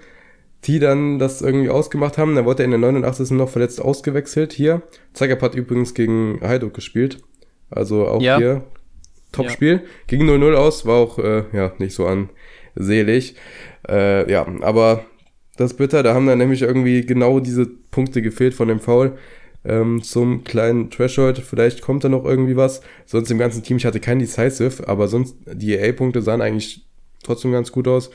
die 0.64 0.78
dann 0.78 1.18
das 1.18 1.42
irgendwie 1.42 1.68
ausgemacht 1.68 2.18
haben. 2.18 2.34
Dann 2.34 2.44
wurde 2.44 2.62
er 2.62 2.64
in 2.66 2.70
der 2.70 2.80
89. 2.80 3.32
noch 3.32 3.50
verletzt 3.50 3.80
ausgewechselt 3.80 4.52
hier. 4.52 4.82
Zagreb 5.12 5.42
hat 5.42 5.54
übrigens 5.54 5.94
gegen 5.94 6.40
Heiduk 6.42 6.74
gespielt. 6.74 7.18
Also 7.70 8.06
auch 8.06 8.22
ja. 8.22 8.38
hier 8.38 8.64
Top-Spiel. 9.32 9.74
Ja. 9.74 9.80
Ging 10.06 10.28
0-0 10.28 10.54
aus, 10.54 10.86
war 10.86 10.96
auch 10.96 11.18
äh, 11.18 11.44
ja 11.52 11.72
nicht 11.78 11.94
so 11.94 12.06
ansehlig. 12.78 13.34
Äh, 13.88 14.30
ja, 14.30 14.46
aber 14.60 15.04
das 15.56 15.72
ist 15.72 15.76
bitter, 15.76 16.02
da 16.02 16.14
haben 16.14 16.26
dann 16.26 16.38
nämlich 16.38 16.62
irgendwie 16.62 17.04
genau 17.04 17.40
diese 17.40 17.66
Punkte 17.66 18.22
gefehlt 18.22 18.54
von 18.54 18.68
dem 18.68 18.80
Foul 18.80 19.18
ähm, 19.64 20.02
zum 20.02 20.44
kleinen 20.44 20.90
Threshold. 20.90 21.38
Vielleicht 21.38 21.82
kommt 21.82 22.04
da 22.04 22.08
noch 22.08 22.24
irgendwie 22.24 22.56
was. 22.56 22.80
Sonst 23.06 23.30
im 23.30 23.38
ganzen 23.38 23.62
Team, 23.62 23.76
ich 23.76 23.86
hatte 23.86 24.00
kein 24.00 24.18
Decisive, 24.18 24.88
aber 24.88 25.08
sonst 25.08 25.36
die 25.46 25.74
EA-Punkte 25.74 26.22
sahen 26.22 26.40
eigentlich 26.40 26.86
trotzdem 27.22 27.52
ganz 27.52 27.72
gut 27.72 27.88
aus. 27.88 28.10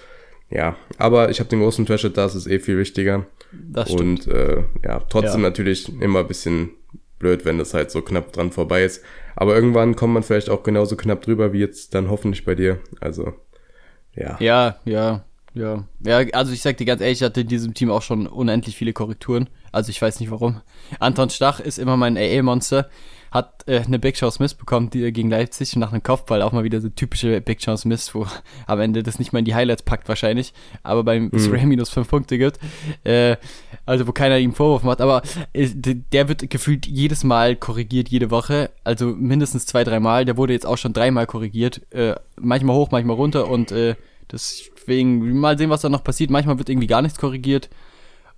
Ja, 0.49 0.75
aber 0.97 1.29
ich 1.29 1.39
habe 1.39 1.49
den 1.49 1.59
großen 1.59 1.85
Threshold, 1.85 2.17
das 2.17 2.35
ist 2.35 2.47
eh 2.47 2.59
viel 2.59 2.77
wichtiger. 2.77 3.25
Das 3.51 3.91
stimmt. 3.91 4.27
Und 4.27 4.33
äh, 4.33 4.63
ja, 4.83 4.99
trotzdem 5.09 5.41
ja. 5.41 5.49
natürlich 5.49 5.91
immer 6.01 6.19
ein 6.19 6.27
bisschen 6.27 6.71
blöd, 7.19 7.45
wenn 7.45 7.57
das 7.57 7.73
halt 7.73 7.91
so 7.91 8.01
knapp 8.01 8.33
dran 8.33 8.51
vorbei 8.51 8.83
ist. 8.83 9.03
Aber 9.35 9.55
irgendwann 9.55 9.95
kommt 9.95 10.13
man 10.13 10.23
vielleicht 10.23 10.49
auch 10.49 10.63
genauso 10.63 10.95
knapp 10.95 11.21
drüber 11.21 11.53
wie 11.53 11.59
jetzt 11.59 11.95
dann 11.95 12.09
hoffentlich 12.09 12.45
bei 12.45 12.55
dir. 12.55 12.79
Also, 12.99 13.33
ja. 14.15 14.37
Ja, 14.39 14.75
ja. 14.85 15.23
Ja, 15.55 15.85
ja, 16.03 16.17
also 16.33 16.51
ich 16.51 16.63
sag 16.63 16.77
dir 16.77 16.85
ganz 16.85 16.99
ehrlich, 17.01 17.19
ich 17.19 17.23
hatte 17.23 17.41
in 17.41 17.47
diesem 17.47 17.75
Team 17.75 17.91
auch 17.91 18.01
schon 18.01 18.25
unendlich 18.25 18.75
viele 18.75 18.91
Korrekturen. 18.91 19.49
Also 19.71 19.91
ich 19.91 20.01
weiß 20.01 20.19
nicht 20.19 20.31
warum. 20.31 20.61
Anton 20.99 21.29
Stach 21.29 21.59
ist 21.59 21.77
immer 21.77 21.95
mein 21.95 22.17
AA-Monster. 22.17 22.89
Hat 23.33 23.67
äh, 23.67 23.79
eine 23.79 23.99
Big 23.99 24.15
Chance 24.15 24.41
Miss 24.41 24.53
bekommen 24.53 24.89
die, 24.89 25.11
gegen 25.11 25.29
Leipzig 25.29 25.75
nach 25.75 25.91
einem 25.91 26.03
Kopfball. 26.03 26.41
Auch 26.41 26.51
mal 26.51 26.63
wieder 26.63 26.79
so 26.81 26.89
typische 26.89 27.41
Big 27.41 27.59
Chance 27.59 27.87
Miss, 27.87 28.13
wo 28.13 28.27
am 28.67 28.79
Ende 28.79 29.03
das 29.03 29.19
nicht 29.19 29.33
mal 29.33 29.39
in 29.39 29.45
die 29.45 29.55
Highlights 29.55 29.83
packt 29.83 30.07
wahrscheinlich. 30.07 30.53
Aber 30.83 31.03
beim 31.03 31.29
mhm. 31.31 31.51
Ray 31.51 31.65
minus 31.65 31.89
5 31.89 32.07
Punkte 32.07 32.37
gibt. 32.37 32.59
Äh, 33.03 33.37
also 33.85 34.07
wo 34.07 34.11
keiner 34.11 34.37
ihm 34.37 34.53
Vorwurf 34.53 34.83
macht. 34.83 35.01
Aber 35.01 35.23
äh, 35.53 35.67
der 35.73 36.29
wird 36.29 36.49
gefühlt 36.49 36.85
jedes 36.85 37.23
Mal 37.23 37.55
korrigiert, 37.55 38.09
jede 38.09 38.31
Woche. 38.31 38.69
Also 38.83 39.07
mindestens 39.07 39.65
zwei, 39.65 39.83
dreimal. 39.83 40.25
Der 40.25 40.37
wurde 40.37 40.53
jetzt 40.53 40.65
auch 40.65 40.77
schon 40.77 40.93
dreimal 40.93 41.25
korrigiert. 41.25 41.81
Äh, 41.91 42.15
manchmal 42.39 42.75
hoch, 42.75 42.91
manchmal 42.91 43.15
runter 43.15 43.49
und 43.49 43.71
äh, 43.71 43.95
Deswegen 44.33 45.39
mal 45.39 45.57
sehen, 45.57 45.69
was 45.69 45.81
da 45.81 45.89
noch 45.89 46.03
passiert. 46.03 46.31
Manchmal 46.31 46.57
wird 46.57 46.67
irgendwie 46.67 46.87
gar 46.87 47.03
nichts 47.03 47.19
korrigiert. 47.19 47.69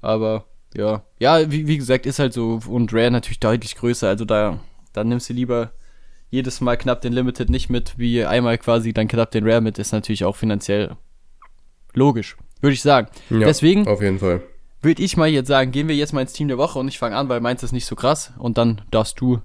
Aber 0.02 0.46
ja, 0.76 1.04
ja, 1.20 1.50
wie, 1.50 1.68
wie 1.68 1.78
gesagt, 1.78 2.06
ist 2.06 2.20
halt 2.20 2.34
so. 2.34 2.60
Und 2.68 2.94
Rare 2.94 3.12
natürlich 3.12 3.40
deutlich 3.40 3.76
größer. 3.76 4.10
Also 4.10 4.26
da, 4.26 4.60
da 4.96 5.04
nimmst 5.04 5.30
du 5.30 5.34
lieber 5.34 5.72
jedes 6.30 6.62
Mal 6.62 6.78
knapp 6.78 7.02
den 7.02 7.14
Limited 7.14 7.50
nicht 7.50 7.70
mit, 7.70 7.98
wie 7.98 8.26
einmal 8.26 8.58
quasi 8.58 8.94
dann 8.94 9.08
knapp 9.08 9.32
den 9.32 9.48
Rare 9.48 9.62
mit. 9.62 9.78
Ist 9.78 9.92
natürlich 9.92 10.26
auch 10.26 10.36
finanziell 10.36 10.96
logisch, 11.94 12.36
würde 12.62 12.74
ich 12.74 12.82
sagen. 12.82 13.08
Ja, 13.30 13.40
Deswegen. 13.40 13.88
Auf 13.88 14.02
jeden 14.02 14.20
Fall. 14.20 14.42
Würde 14.82 15.02
ich 15.02 15.18
mal 15.18 15.30
jetzt 15.30 15.48
sagen, 15.48 15.72
gehen 15.72 15.88
wir 15.88 15.96
jetzt 15.96 16.14
mal 16.14 16.22
ins 16.22 16.34
Team 16.34 16.48
der 16.48 16.58
Woche 16.58 16.78
und 16.78 16.88
ich 16.88 17.00
fange 17.00 17.16
an, 17.16 17.30
weil 17.30 17.40
meins 17.40 17.64
ist 17.64 17.72
nicht 17.72 17.86
so 17.86 17.96
krass. 17.96 18.34
Und 18.38 18.58
dann 18.58 18.82
darfst 18.92 19.20
du 19.20 19.42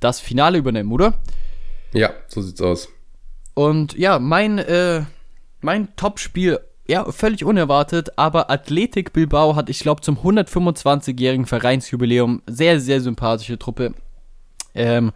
das 0.00 0.20
Finale 0.20 0.58
übernehmen, 0.58 0.92
oder? 0.92 1.14
Ja, 1.92 2.10
so 2.28 2.40
sieht's 2.40 2.60
aus. 2.60 2.88
Und 3.54 3.96
ja, 3.96 4.18
mein 4.18 4.58
äh, 4.58 5.04
mein 5.64 5.96
Top-Spiel, 5.96 6.60
ja, 6.86 7.10
völlig 7.10 7.44
unerwartet, 7.44 8.18
aber 8.18 8.50
Athletik 8.50 9.12
Bilbao 9.12 9.56
hat, 9.56 9.70
ich 9.70 9.80
glaube, 9.80 10.02
zum 10.02 10.18
125-jährigen 10.18 11.46
Vereinsjubiläum 11.46 12.42
sehr, 12.46 12.78
sehr 12.78 13.00
sympathische 13.00 13.58
Truppe. 13.58 13.94
Ähm, 14.74 15.12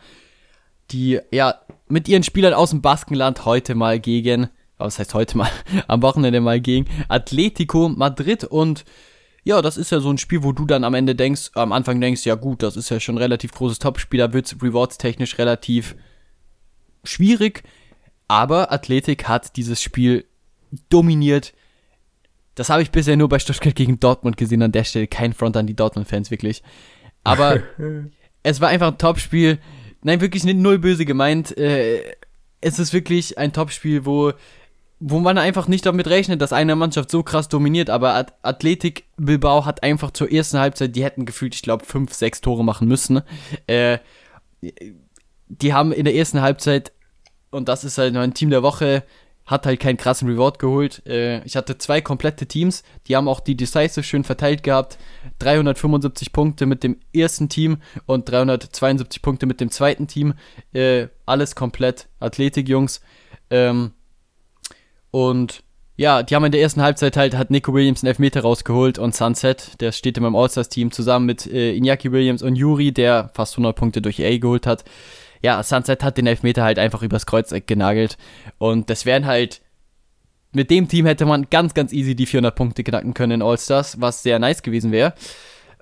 die, 0.91 1.21
ja, 1.31 1.57
mit 1.89 2.09
ihren 2.09 2.23
Spielern 2.23 2.55
aus 2.55 2.71
dem 2.71 2.83
Baskenland 2.83 3.45
heute 3.45 3.75
mal 3.75 4.01
gegen, 4.01 4.49
was 4.79 4.99
heißt 4.99 5.15
heute 5.15 5.37
mal, 5.37 5.51
am 5.89 6.03
Wochenende 6.03 6.41
mal 6.41 6.61
gegen 6.61 6.87
Atletico 7.09 7.89
Madrid 7.89 8.45
und 8.45 8.85
ja, 9.45 9.63
das 9.63 9.77
ist 9.79 9.91
ja 9.91 10.01
so 10.01 10.11
ein 10.11 10.19
Spiel, 10.19 10.43
wo 10.43 10.53
du 10.53 10.67
dann 10.67 10.85
am 10.85 10.95
Ende 10.95 11.15
denkst, 11.15 11.53
am 11.55 11.73
Anfang 11.73 12.01
denkst, 12.01 12.27
ja 12.27 12.35
gut, 12.35 12.63
das 12.63 12.77
ist 12.77 12.91
ja 12.91 13.01
schon 13.01 13.15
ein 13.15 13.23
relativ 13.23 13.53
großes 13.53 13.79
Topspiel, 13.79 14.19
da 14.19 14.33
wird 14.33 14.47
es 14.47 14.63
rewards-technisch 14.63 15.39
relativ 15.39 15.97
schwierig, 17.05 17.63
aber 18.27 18.73
Athletik 18.73 19.27
hat 19.27 19.57
dieses 19.57 19.83
Spiel 19.83 20.27
dominiert. 20.91 21.55
Das 22.55 22.71
habe 22.71 22.83
ich 22.83 22.91
bisher 22.91 23.17
nur 23.17 23.29
bei 23.29 23.39
Stuttgart 23.39 23.75
gegen 23.75 24.01
Dortmund 24.01 24.37
gesehen. 24.37 24.63
An 24.63 24.73
der 24.73 24.85
Stelle 24.85 25.07
kein 25.07 25.33
Front 25.33 25.57
an 25.57 25.67
die 25.67 25.77
Dortmund-Fans, 25.77 26.31
wirklich. 26.31 26.63
Aber 27.25 27.63
es 28.49 28.61
war 28.61 28.69
einfach 28.69 28.89
ein 28.89 28.99
Topspiel. 28.99 29.59
Nein, 30.03 30.21
wirklich 30.21 30.45
nicht 30.45 30.59
null 30.59 30.79
böse 30.79 31.05
gemeint. 31.05 31.57
Äh, 31.57 32.03
es 32.61 32.79
ist 32.79 32.93
wirklich 32.93 33.39
ein 33.39 33.53
Topspiel, 33.53 34.05
wo, 34.07 34.33
wo 35.01 35.19
man 35.21 35.39
einfach 35.39 35.69
nicht 35.69 35.87
damit 35.87 36.09
rechnet, 36.09 36.41
dass 36.41 36.53
eine 36.53 36.77
Mannschaft 36.77 37.11
so 37.11 37.23
krass 37.23 37.49
dominiert. 37.49 37.91
Aber 37.91 38.27
Athletik 38.43 39.05
Bilbao 39.17 39.65
hat 39.65 39.83
einfach 39.83 40.11
zur 40.13 40.31
ersten 40.33 40.59
Halbzeit, 40.59 40.97
die 40.97 41.05
hätten 41.05 41.27
gefühlt, 41.27 41.55
ich 41.55 41.63
glaube, 41.63 41.85
fünf, 41.85 42.15
sechs 42.15 42.41
Tore 42.41 42.65
machen 42.65 42.89
müssen. 42.89 43.23
Äh, 43.67 43.99
die 45.49 45.73
haben 45.73 45.93
in 45.93 46.05
der 46.05 46.15
ersten 46.15 46.41
Halbzeit, 46.41 46.93
und 47.51 47.69
das 47.69 47.85
ist 47.85 47.99
halt 47.99 48.15
mein 48.15 48.35
Team 48.35 48.51
der 48.51 48.63
Woche, 48.63 49.05
hat 49.49 49.65
halt 49.67 49.81
keinen 49.81 49.97
krassen 49.97 50.29
Reward 50.29 50.59
geholt. 50.59 51.05
Äh, 51.07 51.43
ich 51.45 51.57
hatte 51.57 51.79
zwei 51.79 52.01
komplette 52.01 52.47
Teams, 52.47 52.85
die 53.07 53.17
haben 53.17 53.29
auch 53.29 53.41
die 53.41 53.57
Decisive 53.57 54.05
schön 54.05 54.23
verteilt 54.23 54.63
gehabt. 54.63 54.99
375 55.41 56.33
Punkte 56.33 56.67
mit 56.67 56.85
dem 56.85 56.99
ersten 57.15 57.49
Team 57.49 57.79
und 58.07 58.31
372 58.31 59.23
Punkte 59.23 59.47
mit 59.47 59.61
dem 59.61 59.71
zweiten 59.71 60.07
Team. 60.07 60.35
Äh, 60.73 61.09
alles 61.25 61.57
komplett 61.57 62.09
Athletik-Jungs. 62.21 63.01
Ähm, 63.51 63.93
und 65.11 65.63
ja, 65.97 66.23
die 66.23 66.37
haben 66.37 66.45
in 66.45 66.53
der 66.53 66.61
ersten 66.61 66.83
Halbzeit 66.83 67.17
halt, 67.17 67.35
hat 67.35 67.51
Nico 67.51 67.73
Williams 67.73 68.03
einen 68.05 68.09
Elfmeter 68.09 68.43
rausgeholt 68.43 68.99
und 68.99 69.17
Sunset, 69.17 69.81
der 69.81 69.93
steht 69.93 70.17
in 70.19 70.23
meinem 70.23 70.37
All-Stars-Team, 70.37 70.93
zusammen 70.93 71.27
mit 71.27 71.47
äh, 71.47 71.73
Iñaki 71.73 72.13
Williams 72.13 72.43
und 72.43 72.55
Yuri, 72.55 72.93
der 72.93 73.31
fast 73.35 73.55
100 73.55 73.75
Punkte 73.75 74.03
durch 74.03 74.23
A 74.23 74.37
geholt 74.37 74.67
hat 74.67 74.85
ja, 75.43 75.63
Sunset 75.63 76.03
hat 76.03 76.19
den 76.19 76.27
Elfmeter 76.27 76.65
halt 76.65 76.79
einfach 76.79 77.03
übers 77.03 77.27
Kreuzeck 77.27 77.67
genagelt. 77.67 78.19
Und 78.59 78.91
das 78.91 79.07
wären 79.07 79.27
halt 79.27 79.61
mit 80.53 80.71
dem 80.71 80.89
Team 80.89 81.07
hätte 81.07 81.27
man 81.27 81.49
ganz, 81.51 81.75
ganz 81.75 81.93
easy 81.93 82.15
die 82.15 82.27
400 82.27 82.55
Punkte 82.55 82.85
knacken 82.85 83.15
können 83.15 83.33
in 83.33 83.43
All-Stars, 83.43 84.01
was 84.01 84.23
sehr 84.23 84.39
nice 84.39 84.63
gewesen 84.63 84.93
wäre. 84.93 85.15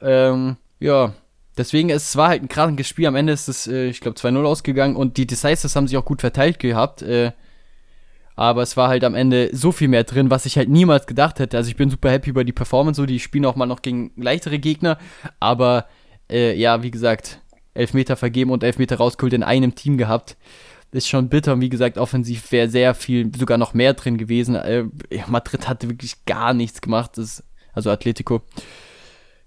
Ähm, 0.01 0.57
ja, 0.81 1.15
deswegen, 1.57 1.91
es 1.91 2.17
war 2.17 2.29
halt 2.29 2.43
ein 2.43 2.49
krankes 2.49 2.89
Spiel. 2.89 3.07
Am 3.07 3.15
Ende 3.15 3.33
ist 3.33 3.49
es, 3.49 3.67
äh, 3.67 3.87
ich 3.87 4.01
glaube, 4.01 4.19
2-0 4.19 4.45
ausgegangen 4.45 4.97
und 4.97 5.17
die 5.17 5.27
Decisives 5.27 5.77
haben 5.77 5.87
sich 5.87 5.97
auch 5.97 6.05
gut 6.05 6.21
verteilt 6.21 6.59
gehabt. 6.59 7.03
Äh, 7.03 7.33
aber 8.35 8.63
es 8.63 8.77
war 8.77 8.89
halt 8.89 9.03
am 9.05 9.15
Ende 9.15 9.49
so 9.53 9.73
viel 9.73 9.89
mehr 9.89 10.05
drin, 10.05 10.31
was 10.31 10.45
ich 10.45 10.59
halt 10.59 10.69
niemals 10.69 11.07
gedacht 11.07 11.39
hätte. 11.39 11.57
Also 11.57 11.71
ich 11.71 11.77
bin 11.77 11.89
super 11.89 12.11
happy 12.11 12.31
über 12.31 12.45
die 12.45 12.53
Performance, 12.53 13.01
so 13.01 13.07
die 13.07 13.19
spielen 13.19 13.47
auch 13.47 13.57
mal 13.57 13.67
noch 13.67 13.81
gegen 13.81 14.13
leichtere 14.17 14.59
Gegner. 14.59 14.99
Aber 15.41 15.87
äh, 16.31 16.55
ja, 16.55 16.83
wie 16.83 16.91
gesagt, 16.91 17.41
Elfmeter 17.77 18.17
vergeben 18.17 18.51
und 18.51 18.63
Elfmeter 18.63 18.97
rausgeholt 18.97 19.33
in 19.33 19.43
einem 19.43 19.75
Team 19.75 19.99
gehabt. 19.99 20.37
Ist 20.93 21.09
schon 21.09 21.29
bitter 21.29 21.55
und 21.55 21.61
wie 21.61 21.69
gesagt, 21.69 21.99
offensiv 21.99 22.53
wäre 22.53 22.69
sehr 22.69 22.95
viel, 22.95 23.31
sogar 23.37 23.59
noch 23.59 23.75
mehr 23.75 23.95
drin 23.95 24.17
gewesen. 24.19 24.55
Äh, 24.55 24.85
Madrid 25.27 25.69
hatte 25.69 25.89
wirklich 25.89 26.25
gar 26.25 26.55
nichts 26.55 26.81
gemacht, 26.81 27.13
das, 27.17 27.43
also 27.73 27.91
Atletico. 27.91 28.43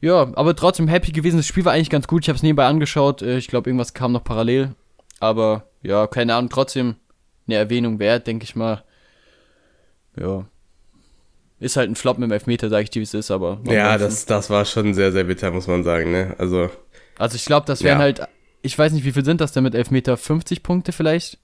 Ja, 0.02 0.32
aber 0.36 0.56
trotzdem 0.56 0.88
happy 0.88 1.12
gewesen. 1.12 1.38
Das 1.38 1.48
Spiel 1.48 1.66
war 1.66 1.74
eigentlich 1.74 1.90
ganz 1.90 2.08
gut. 2.08 2.24
Ich 2.24 2.30
habe 2.30 2.38
es 2.38 2.44
nebenbei 2.44 2.66
angeschaut. 2.66 3.22
Äh, 3.22 3.38
ich 3.38 3.48
glaube, 3.48 3.70
irgendwas 3.70 3.94
kam 3.94 4.12
noch 4.12 4.24
parallel. 4.24 4.76
Aber 5.20 5.70
ja, 5.82 6.08
keine 6.08 6.36
Ahnung, 6.36 6.50
trotzdem 6.50 6.96
eine 7.48 7.56
Erwähnung 7.56 8.00
wert, 8.00 8.28
denke 8.28 8.44
ich 8.44 8.56
mal. 8.56 8.84
Ja. 10.18 10.46
Ist 11.60 11.76
halt 11.76 11.90
ein 11.90 11.96
Flop 11.96 12.18
mit 12.18 12.30
dem 12.30 12.32
Elfmeter, 12.32 12.70
sage 12.70 12.84
ich 12.84 12.90
dir, 12.90 13.00
wie 13.00 13.04
es 13.04 13.14
ist, 13.14 13.32
aber. 13.32 13.60
Ja, 13.66 13.98
das, 13.98 14.26
das 14.26 14.50
war 14.50 14.64
schon 14.64 14.94
sehr, 14.94 15.12
sehr 15.12 15.26
bitter, 15.26 15.52
muss 15.52 15.68
man 15.68 15.84
sagen, 15.84 16.12
ne? 16.12 16.36
Also. 16.38 16.70
Also 17.20 17.36
ich 17.36 17.46
glaube, 17.46 17.68
das 17.68 17.84
wären 17.84 18.00
ja. 18.00 18.04
halt, 18.04 18.22
ich 18.62 18.80
weiß 18.80 18.94
nicht, 18.94 19.04
wie 19.04 19.12
viel 19.12 19.26
sind 19.26 19.42
das 19.42 19.52
denn 19.52 19.64
mit 19.64 19.76
Elfmeter? 19.76 20.18
50 20.18 20.64
Punkte 20.64 20.94
vielleicht? 20.94 21.38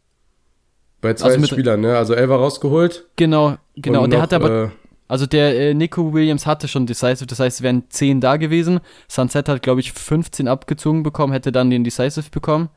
Bei 1.02 1.14
zwei 1.14 1.36
also 1.36 1.46
Spielern, 1.46 1.82
ne? 1.82 1.98
Also 1.98 2.16
Elva 2.16 2.38
rausgeholt. 2.38 3.06
Genau, 3.18 3.58
genau. 3.76 4.00
Und, 4.00 4.06
und 4.06 4.12
der 4.12 4.22
hat 4.22 4.34
aber. 4.34 4.64
Äh, 4.64 4.70
also 5.08 5.28
der 5.28 5.56
äh, 5.56 5.74
Nico 5.76 6.14
Williams 6.14 6.48
hatte 6.48 6.68
schon 6.68 6.88
Decisive, 6.88 7.28
das 7.28 7.40
heißt, 7.40 7.58
es 7.58 7.62
wären 7.62 7.84
10 7.90 8.22
da 8.22 8.38
gewesen. 8.38 8.80
Sunset 9.08 9.48
hat, 9.50 9.62
glaube 9.62 9.82
ich, 9.82 9.92
15 9.92 10.48
abgezogen 10.48 11.04
bekommen, 11.04 11.32
hätte 11.32 11.52
dann 11.52 11.70
den 11.70 11.84
Decisive 11.84 12.32
bekommen. 12.32 12.70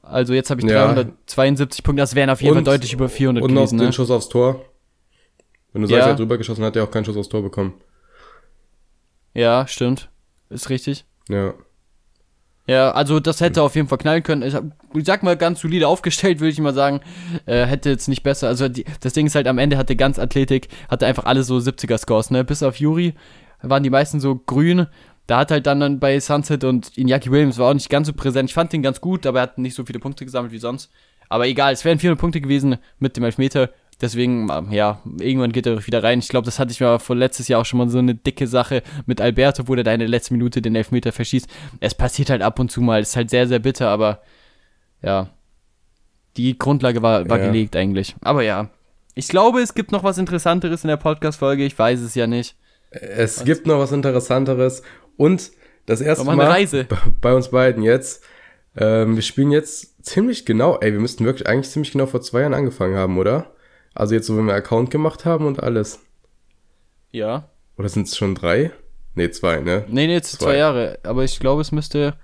Also 0.00 0.32
jetzt 0.32 0.50
habe 0.50 0.60
ich 0.60 0.66
ja. 0.66 0.86
372 0.92 1.84
Punkte, 1.84 2.00
das 2.00 2.16
wären 2.16 2.30
auf 2.30 2.42
jeden 2.42 2.54
Fall 2.54 2.64
deutlich 2.64 2.92
über 2.94 3.08
400 3.08 3.44
und 3.44 3.48
gewesen. 3.50 3.60
Und 3.60 3.76
noch 3.76 3.78
ne? 3.78 3.88
den 3.90 3.92
Schuss 3.92 4.10
aufs 4.10 4.28
Tor. 4.28 4.64
Wenn 5.72 5.82
du 5.82 5.88
sagst, 5.88 5.98
ja. 5.98 6.06
er 6.06 6.12
hat 6.12 6.18
drüber 6.18 6.36
geschossen, 6.36 6.64
hat 6.64 6.74
er 6.74 6.82
auch 6.82 6.90
keinen 6.90 7.04
Schuss 7.04 7.16
aufs 7.16 7.28
Tor 7.28 7.42
bekommen. 7.42 7.74
Ja, 9.34 9.68
stimmt. 9.68 10.10
Ist 10.50 10.68
richtig. 10.68 11.04
Ja. 11.28 11.54
Ja, 12.68 12.92
also 12.92 13.18
das 13.18 13.40
hätte 13.40 13.60
auf 13.60 13.74
jeden 13.74 13.88
Fall 13.88 13.98
knallen 13.98 14.22
können. 14.22 14.42
Ich, 14.42 14.54
hab, 14.54 14.64
ich 14.94 15.04
sag 15.04 15.24
mal, 15.24 15.36
ganz 15.36 15.60
solide 15.60 15.88
aufgestellt, 15.88 16.38
würde 16.38 16.52
ich 16.52 16.60
mal 16.60 16.72
sagen. 16.72 17.00
Äh, 17.44 17.66
hätte 17.66 17.90
jetzt 17.90 18.08
nicht 18.08 18.22
besser. 18.22 18.46
Also 18.46 18.68
die, 18.68 18.84
das 19.00 19.14
Ding 19.14 19.26
ist 19.26 19.34
halt, 19.34 19.48
am 19.48 19.58
Ende 19.58 19.76
hatte 19.76 19.96
ganz 19.96 20.18
Athletik, 20.18 20.68
hatte 20.88 21.06
einfach 21.06 21.24
alle 21.24 21.42
so 21.42 21.56
70er-Scores, 21.56 22.30
ne? 22.30 22.44
Bis 22.44 22.62
auf 22.62 22.76
Juri 22.76 23.14
waren 23.62 23.82
die 23.82 23.90
meisten 23.90 24.20
so 24.20 24.36
grün 24.36 24.86
da 25.26 25.38
hat 25.38 25.50
halt 25.50 25.66
dann, 25.66 25.80
dann 25.80 26.00
bei 26.00 26.18
Sunset 26.18 26.64
und 26.64 26.90
Iñaki 26.96 27.30
Williams 27.30 27.58
war 27.58 27.70
auch 27.70 27.74
nicht 27.74 27.90
ganz 27.90 28.06
so 28.06 28.12
präsent. 28.12 28.50
Ich 28.50 28.54
fand 28.54 28.74
ihn 28.74 28.82
ganz 28.82 29.00
gut, 29.00 29.26
aber 29.26 29.38
er 29.38 29.42
hat 29.44 29.58
nicht 29.58 29.74
so 29.74 29.84
viele 29.84 29.98
Punkte 29.98 30.24
gesammelt 30.24 30.52
wie 30.52 30.58
sonst. 30.58 30.90
Aber 31.28 31.46
egal, 31.46 31.72
es 31.72 31.84
wären 31.84 31.98
400 31.98 32.20
Punkte 32.20 32.40
gewesen 32.40 32.76
mit 32.98 33.16
dem 33.16 33.24
Elfmeter. 33.24 33.70
Deswegen, 34.02 34.50
ja, 34.72 35.00
irgendwann 35.20 35.52
geht 35.52 35.64
er 35.64 35.86
wieder 35.86 36.02
rein. 36.02 36.18
Ich 36.18 36.28
glaube, 36.28 36.44
das 36.44 36.58
hatte 36.58 36.72
ich 36.72 36.80
mal 36.80 36.98
vor 36.98 37.14
letztes 37.14 37.46
Jahr 37.46 37.60
auch 37.60 37.64
schon 37.64 37.78
mal 37.78 37.88
so 37.88 37.98
eine 37.98 38.16
dicke 38.16 38.48
Sache 38.48 38.82
mit 39.06 39.20
Alberto, 39.20 39.68
wo 39.68 39.76
der 39.76 39.84
da 39.84 39.92
in 39.94 40.00
der 40.00 40.08
letzten 40.08 40.34
Minute 40.34 40.60
den 40.60 40.74
Elfmeter 40.74 41.12
verschießt. 41.12 41.46
Es 41.78 41.94
passiert 41.94 42.28
halt 42.28 42.42
ab 42.42 42.58
und 42.58 42.72
zu 42.72 42.80
mal. 42.80 43.00
Ist 43.00 43.14
halt 43.14 43.30
sehr, 43.30 43.46
sehr 43.46 43.60
bitter, 43.60 43.88
aber 43.88 44.20
ja. 45.02 45.30
Die 46.36 46.58
Grundlage 46.58 47.00
war, 47.00 47.28
war 47.28 47.38
ja. 47.38 47.46
gelegt 47.46 47.76
eigentlich. 47.76 48.16
Aber 48.22 48.42
ja. 48.42 48.70
Ich 49.14 49.28
glaube, 49.28 49.60
es 49.60 49.72
gibt 49.74 49.92
noch 49.92 50.02
was 50.02 50.18
Interessanteres 50.18 50.82
in 50.82 50.88
der 50.88 50.96
Podcast-Folge. 50.96 51.64
Ich 51.64 51.78
weiß 51.78 52.00
es 52.00 52.16
ja 52.16 52.26
nicht. 52.26 52.56
Es 52.90 53.38
was? 53.38 53.44
gibt 53.44 53.68
noch 53.68 53.78
was 53.78 53.92
Interessanteres 53.92 54.82
und 55.16 55.52
das 55.86 56.00
erste 56.00 56.24
Mal 56.24 56.40
Reise. 56.40 56.88
bei 57.20 57.34
uns 57.34 57.50
beiden 57.50 57.84
jetzt. 57.84 58.24
Ähm, 58.76 59.14
wir 59.14 59.22
spielen 59.22 59.52
jetzt 59.52 60.04
ziemlich 60.04 60.44
genau, 60.44 60.78
ey, 60.80 60.92
wir 60.92 61.00
müssten 61.00 61.24
wirklich 61.24 61.46
eigentlich 61.46 61.70
ziemlich 61.70 61.92
genau 61.92 62.06
vor 62.06 62.22
zwei 62.22 62.40
Jahren 62.40 62.54
angefangen 62.54 62.96
haben, 62.96 63.18
oder? 63.18 63.52
Also 63.94 64.14
jetzt 64.14 64.34
wenn 64.34 64.46
wir 64.46 64.54
Account 64.54 64.90
gemacht 64.90 65.24
haben 65.24 65.46
und 65.46 65.62
alles. 65.62 66.00
Ja. 67.10 67.50
Oder 67.76 67.88
sind 67.88 68.08
es 68.08 68.16
schon 68.16 68.34
drei? 68.34 68.72
Nee, 69.14 69.30
zwei, 69.30 69.60
ne? 69.60 69.84
Nee, 69.88 70.06
nee, 70.06 70.14
jetzt 70.14 70.32
zwei. 70.32 70.44
zwei 70.44 70.56
Jahre. 70.56 70.98
Aber 71.02 71.24
ich 71.24 71.38
glaube, 71.38 71.60
es 71.60 71.72
müsste. 71.72 72.14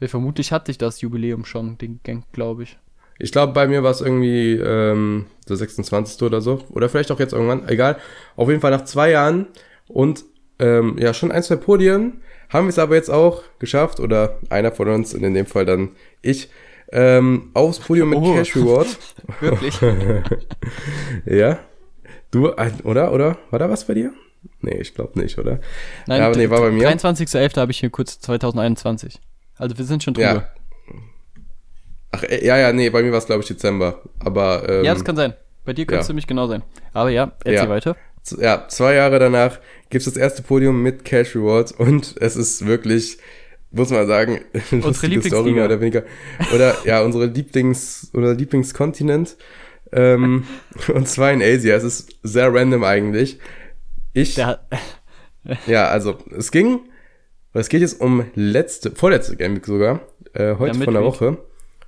Vermutlich 0.00 0.52
hatte 0.52 0.70
ich 0.70 0.78
das 0.78 1.00
Jubiläum 1.00 1.44
schon, 1.44 1.78
den 1.78 2.00
Gang, 2.04 2.24
glaube 2.32 2.64
ich. 2.64 2.78
Ich 3.18 3.32
glaube, 3.32 3.54
bei 3.54 3.66
mir 3.66 3.82
war 3.82 3.90
es 3.90 4.02
irgendwie 4.02 4.52
ähm, 4.52 5.26
der 5.48 5.56
26. 5.56 6.22
oder 6.22 6.40
so. 6.40 6.62
Oder 6.70 6.88
vielleicht 6.88 7.10
auch 7.10 7.18
jetzt 7.18 7.32
irgendwann. 7.32 7.66
Egal. 7.68 7.98
Auf 8.36 8.48
jeden 8.48 8.60
Fall 8.60 8.70
nach 8.70 8.84
zwei 8.84 9.10
Jahren 9.10 9.46
und 9.88 10.24
ähm, 10.58 10.96
ja, 10.98 11.14
schon 11.14 11.32
ein, 11.32 11.42
zwei 11.42 11.56
Podien. 11.56 12.22
Haben 12.48 12.66
wir 12.66 12.70
es 12.70 12.78
aber 12.78 12.94
jetzt 12.94 13.10
auch 13.10 13.42
geschafft, 13.58 13.98
oder 13.98 14.38
einer 14.50 14.70
von 14.70 14.88
uns, 14.88 15.14
in 15.14 15.34
dem 15.34 15.46
Fall 15.46 15.66
dann 15.66 15.90
ich, 16.22 16.48
ähm, 16.92 17.50
aufs 17.54 17.78
Podium 17.80 18.10
mit 18.10 18.18
oh. 18.18 18.34
Cash 18.34 18.56
Reward. 18.56 18.98
Wirklich? 19.40 19.78
ja. 21.26 21.58
Du, 22.30 22.50
oder? 22.84 23.12
Oder? 23.12 23.38
War 23.50 23.58
da 23.58 23.70
was 23.70 23.86
bei 23.86 23.94
dir? 23.94 24.12
Nee, 24.60 24.78
ich 24.80 24.94
glaube 24.94 25.18
nicht, 25.18 25.38
oder? 25.38 25.60
Nein, 26.06 26.20
ja, 26.20 26.26
aber 26.26 26.36
nee, 26.36 26.50
war 26.50 26.60
bei 26.60 26.70
mir. 26.70 26.88
23.11. 26.88 27.56
habe 27.56 27.72
ich 27.72 27.80
hier 27.80 27.90
kurz 27.90 28.20
2021. 28.20 29.20
Also 29.56 29.76
wir 29.78 29.84
sind 29.84 30.02
schon 30.02 30.14
drüber. 30.14 30.26
Ja. 30.26 30.50
Ach, 32.12 32.22
äh, 32.22 32.44
ja, 32.44 32.56
ja, 32.56 32.72
nee, 32.72 32.90
bei 32.90 33.02
mir 33.02 33.10
war 33.10 33.18
es, 33.18 33.26
glaube 33.26 33.42
ich, 33.42 33.48
Dezember. 33.48 34.02
Aber, 34.18 34.68
ähm, 34.68 34.84
Ja, 34.84 34.94
das 34.94 35.04
kann 35.04 35.16
sein. 35.16 35.34
Bei 35.64 35.72
dir 35.72 35.86
könnte 35.86 36.02
es 36.02 36.08
ja. 36.08 36.12
nämlich 36.12 36.26
genau 36.26 36.46
sein. 36.46 36.62
Aber 36.92 37.10
ja, 37.10 37.32
erzähl 37.44 37.54
ja. 37.54 37.68
weiter 37.68 37.96
ja, 38.32 38.66
zwei 38.68 38.94
Jahre 38.94 39.18
danach 39.18 39.60
gibt's 39.90 40.06
das 40.06 40.16
erste 40.16 40.42
Podium 40.42 40.82
mit 40.82 41.04
Cash 41.04 41.36
Rewards 41.36 41.72
und 41.72 42.16
es 42.20 42.36
ist 42.36 42.66
wirklich, 42.66 43.18
muss 43.76 43.90
man 43.90 44.06
sagen, 44.06 44.40
unsere 44.70 45.22
Story 45.22 45.52
mehr 45.52 45.66
oder 45.66 45.80
weniger. 45.80 46.04
Oder 46.54 46.76
ja, 46.84 47.02
unsere 47.02 47.26
Lieblings, 47.26 48.10
oder 48.14 48.34
Lieblingskontinent. 48.34 49.36
Ähm, 49.92 50.44
und 50.94 51.08
zwar 51.08 51.32
in 51.32 51.42
Asia. 51.42 51.76
Es 51.76 51.84
ist 51.84 52.18
sehr 52.22 52.52
random 52.52 52.84
eigentlich. 52.84 53.38
Ich. 54.12 54.34
Der, 54.34 54.66
ja, 55.66 55.88
also 55.88 56.18
es 56.36 56.50
ging, 56.50 56.80
es 57.52 57.68
geht 57.68 57.82
jetzt 57.82 58.00
um 58.00 58.24
letzte, 58.34 58.92
vorletzte 58.92 59.36
Game 59.36 59.56
Week 59.56 59.66
sogar, 59.66 60.00
äh, 60.32 60.56
heute 60.56 60.78
ja, 60.78 60.84
von 60.84 60.94
der 60.94 61.04
Woche, 61.04 61.38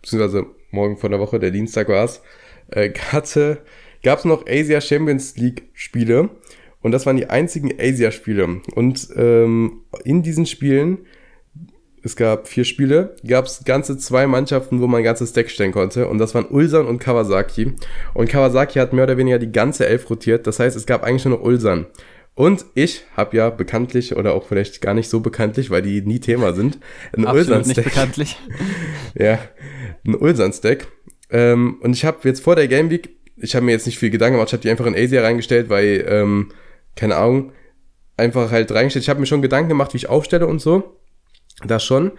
beziehungsweise 0.01 0.47
morgen 0.71 0.97
von 0.97 1.11
der 1.11 1.21
Woche, 1.21 1.39
der 1.39 1.51
Dienstag 1.51 1.89
war's, 1.89 2.23
äh, 2.71 2.93
hatte 3.13 3.63
gab 4.03 4.21
es 4.21 4.25
noch 4.25 4.47
Asia 4.47 4.81
Champions 4.81 5.37
League 5.37 5.71
Spiele 5.73 6.31
und 6.81 6.93
das 6.93 7.07
waren 7.07 7.17
die 7.17 7.27
einzigen 7.27 7.73
Asia 7.79 8.11
Spiele. 8.11 8.61
Und 8.75 9.09
ähm, 9.17 9.83
in 10.05 10.23
diesen 10.23 10.47
Spielen, 10.47 10.99
es 12.03 12.17
gab 12.17 12.49
vier 12.49 12.65
Spiele, 12.65 13.17
gab 13.27 13.47
es 13.47 13.65
ganze 13.65 13.99
zwei 13.99 14.27
Mannschaften, 14.27 14.81
wo 14.81 14.87
man 14.87 15.01
ein 15.01 15.05
ganzes 15.05 15.33
Deck 15.33 15.51
stellen 15.51 15.73
konnte 15.73 16.09
und 16.09 16.19
das 16.19 16.35
waren 16.35 16.47
Ulsan 16.47 16.87
und 16.87 16.99
Kawasaki. 16.99 17.75
Und 18.15 18.29
Kawasaki 18.29 18.79
hat 18.79 18.93
mehr 18.93 19.05
oder 19.05 19.17
weniger 19.17 19.39
die 19.39 19.53
ganze 19.53 19.87
Elf 19.87 20.09
rotiert, 20.11 20.47
das 20.47 20.59
heißt, 20.59 20.77
es 20.77 20.87
gab 20.87 21.05
eigentlich 21.05 21.25
nur 21.25 21.39
noch 21.39 21.45
Ulsan. 21.45 21.87
Und 22.35 22.67
ich 22.75 23.03
habe 23.17 23.37
ja 23.37 23.51
bekanntlich 23.51 24.15
oder 24.15 24.33
auch 24.35 24.47
vielleicht 24.47 24.81
gar 24.81 24.95
nicht 24.95 25.09
so 25.09 25.21
bekanntlich, 25.21 25.71
weil 25.71 25.83
die 25.83 26.03
nie 26.03 26.21
Thema 26.21 26.53
sind, 26.53 26.79
ein 27.17 27.27
Ulsan-Stack. 27.27 27.67
nicht 27.67 27.85
bekanntlich. 27.85 28.37
ja, 29.15 29.41
ein 30.07 30.15
Ulsan-Stack. 30.15 30.87
Ähm, 31.31 31.79
und 31.83 31.95
ich 31.95 32.05
habe 32.05 32.19
jetzt 32.29 32.43
vor 32.43 32.55
der 32.55 32.69
Game 32.69 32.91
Week 32.91 33.19
ich 33.41 33.55
habe 33.55 33.65
mir 33.65 33.73
jetzt 33.73 33.87
nicht 33.87 33.99
viel 33.99 34.11
Gedanken 34.11 34.35
gemacht, 34.35 34.49
ich 34.49 34.53
habe 34.53 34.63
die 34.63 34.71
einfach 34.71 34.87
in 34.87 34.95
Asia 34.95 35.23
reingestellt, 35.23 35.69
weil, 35.69 36.05
ähm, 36.09 36.51
keine 36.97 37.17
Ahnung, 37.17 37.53
einfach 38.17 38.51
halt 38.51 38.73
reingestellt. 38.73 39.05
Ich 39.05 39.09
habe 39.09 39.21
mir 39.21 39.27
schon 39.27 39.43
Gedanken 39.43 39.69
gemacht, 39.69 39.95
wie 39.95 39.99
ich 39.99 40.09
aufstelle 40.09 40.47
und 40.47 40.61
so. 40.61 40.98
Das 41.65 41.85
schon. 41.85 42.13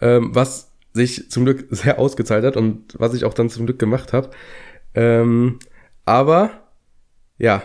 Ähm, 0.00 0.34
was 0.34 0.72
sich 0.92 1.30
zum 1.30 1.44
Glück 1.44 1.66
sehr 1.70 1.98
ausgezahlt 1.98 2.44
hat 2.44 2.56
und 2.56 2.94
was 2.98 3.14
ich 3.14 3.24
auch 3.24 3.34
dann 3.34 3.50
zum 3.50 3.66
Glück 3.66 3.78
gemacht 3.78 4.12
habe. 4.12 4.30
Ähm, 4.94 5.58
aber, 6.04 6.50
ja, 7.38 7.62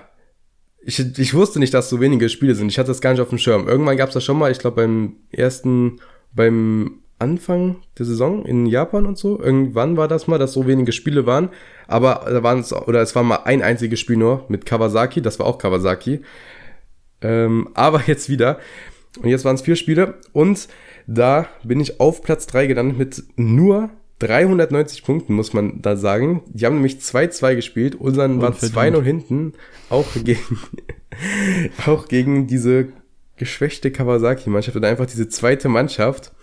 ich, 0.82 1.00
ich 1.18 1.34
wusste 1.34 1.60
nicht, 1.60 1.74
dass 1.74 1.90
so 1.90 2.00
wenige 2.00 2.30
Spiele 2.30 2.56
sind. 2.56 2.70
Ich 2.70 2.80
hatte 2.80 2.88
das 2.88 3.02
gar 3.02 3.12
nicht 3.12 3.20
auf 3.20 3.30
dem 3.30 3.38
Schirm. 3.38 3.68
Irgendwann 3.68 3.98
gab 3.98 4.10
es 4.10 4.14
das 4.14 4.24
schon 4.24 4.38
mal, 4.38 4.52
ich 4.52 4.60
glaube 4.60 4.78
beim 4.78 5.18
ersten, 5.32 6.00
beim 6.34 7.02
Anfang 7.20 7.78
der 7.98 8.06
Saison 8.06 8.46
in 8.46 8.68
Japan 8.68 9.06
und 9.06 9.18
so. 9.18 9.40
Irgendwann 9.40 9.98
war 9.98 10.08
das 10.08 10.28
mal, 10.28 10.38
dass 10.38 10.54
so 10.54 10.68
wenige 10.68 10.92
Spiele 10.92 11.26
waren. 11.26 11.50
Aber 11.88 12.26
da 12.26 12.44
waren 12.44 12.60
es, 12.60 12.72
oder 12.72 13.02
es 13.02 13.16
war 13.16 13.24
mal 13.24 13.42
ein 13.44 13.62
einziges 13.62 14.00
Spiel 14.00 14.18
nur 14.18 14.46
mit 14.50 14.66
Kawasaki, 14.66 15.22
das 15.22 15.40
war 15.40 15.48
auch 15.48 15.58
Kawasaki. 15.58 16.22
Ähm, 17.22 17.70
aber 17.74 18.04
jetzt 18.08 18.30
wieder. 18.30 18.60
Und 19.22 19.30
jetzt 19.30 19.46
waren 19.46 19.56
es 19.56 19.64
vier 19.64 19.76
Spiele. 19.76 20.16
Und 20.32 20.68
da 21.08 21.48
bin 21.64 21.80
ich 21.80 22.00
auf 22.00 22.22
Platz 22.22 22.46
drei 22.46 22.68
gelandet 22.68 22.98
mit 22.98 23.24
nur 23.38 23.90
390 24.20 25.04
Punkten, 25.04 25.34
muss 25.34 25.54
man 25.54 25.82
da 25.82 25.96
sagen. 25.96 26.44
Die 26.48 26.66
haben 26.66 26.76
nämlich 26.76 26.98
2-2 26.98 27.56
gespielt. 27.56 27.96
Unseren 27.96 28.42
war 28.42 28.52
2-0 28.52 29.02
hinten. 29.04 29.54
Auch 29.90 30.08
gegen, 30.24 30.60
auch 31.86 32.08
gegen 32.08 32.48
diese 32.48 32.90
geschwächte 33.38 33.92
Kawasaki-Mannschaft 33.92 34.76
und 34.76 34.86
einfach 34.86 35.06
diese 35.06 35.30
zweite 35.30 35.70
Mannschaft. 35.70 36.34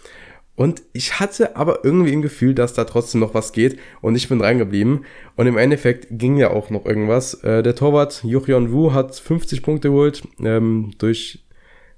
Und 0.57 0.83
ich 0.93 1.19
hatte 1.19 1.57
aber 1.57 1.85
irgendwie 1.85 2.13
im 2.13 2.23
Gefühl, 2.23 2.55
dass 2.55 2.75
da 2.75 2.85
trotzdem 2.85 3.21
noch 3.21 3.35
was 3.35 3.53
geht 3.53 3.77
und 4.01 4.15
ich 4.15 4.29
bin 4.29 4.41
reingeblieben. 4.41 5.05
Und 5.35 5.49
im 5.49 5.59
Endeffekt 5.59 6.07
ging 6.11 6.37
ja 6.37 6.51
auch 6.51 6.71
noch 6.71 6.87
irgendwas. 6.87 7.35
Äh, 7.43 7.65
der 7.65 7.75
Torwart 7.75 8.23
Yuchyon 8.23 8.71
Wu 8.71 8.93
hat 8.93 9.17
50 9.17 9.63
Punkte 9.63 9.89
geholt, 9.89 10.23
ähm, 10.39 10.93
durch 10.99 11.45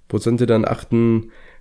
Prozente 0.08 0.46
dann 0.46 0.64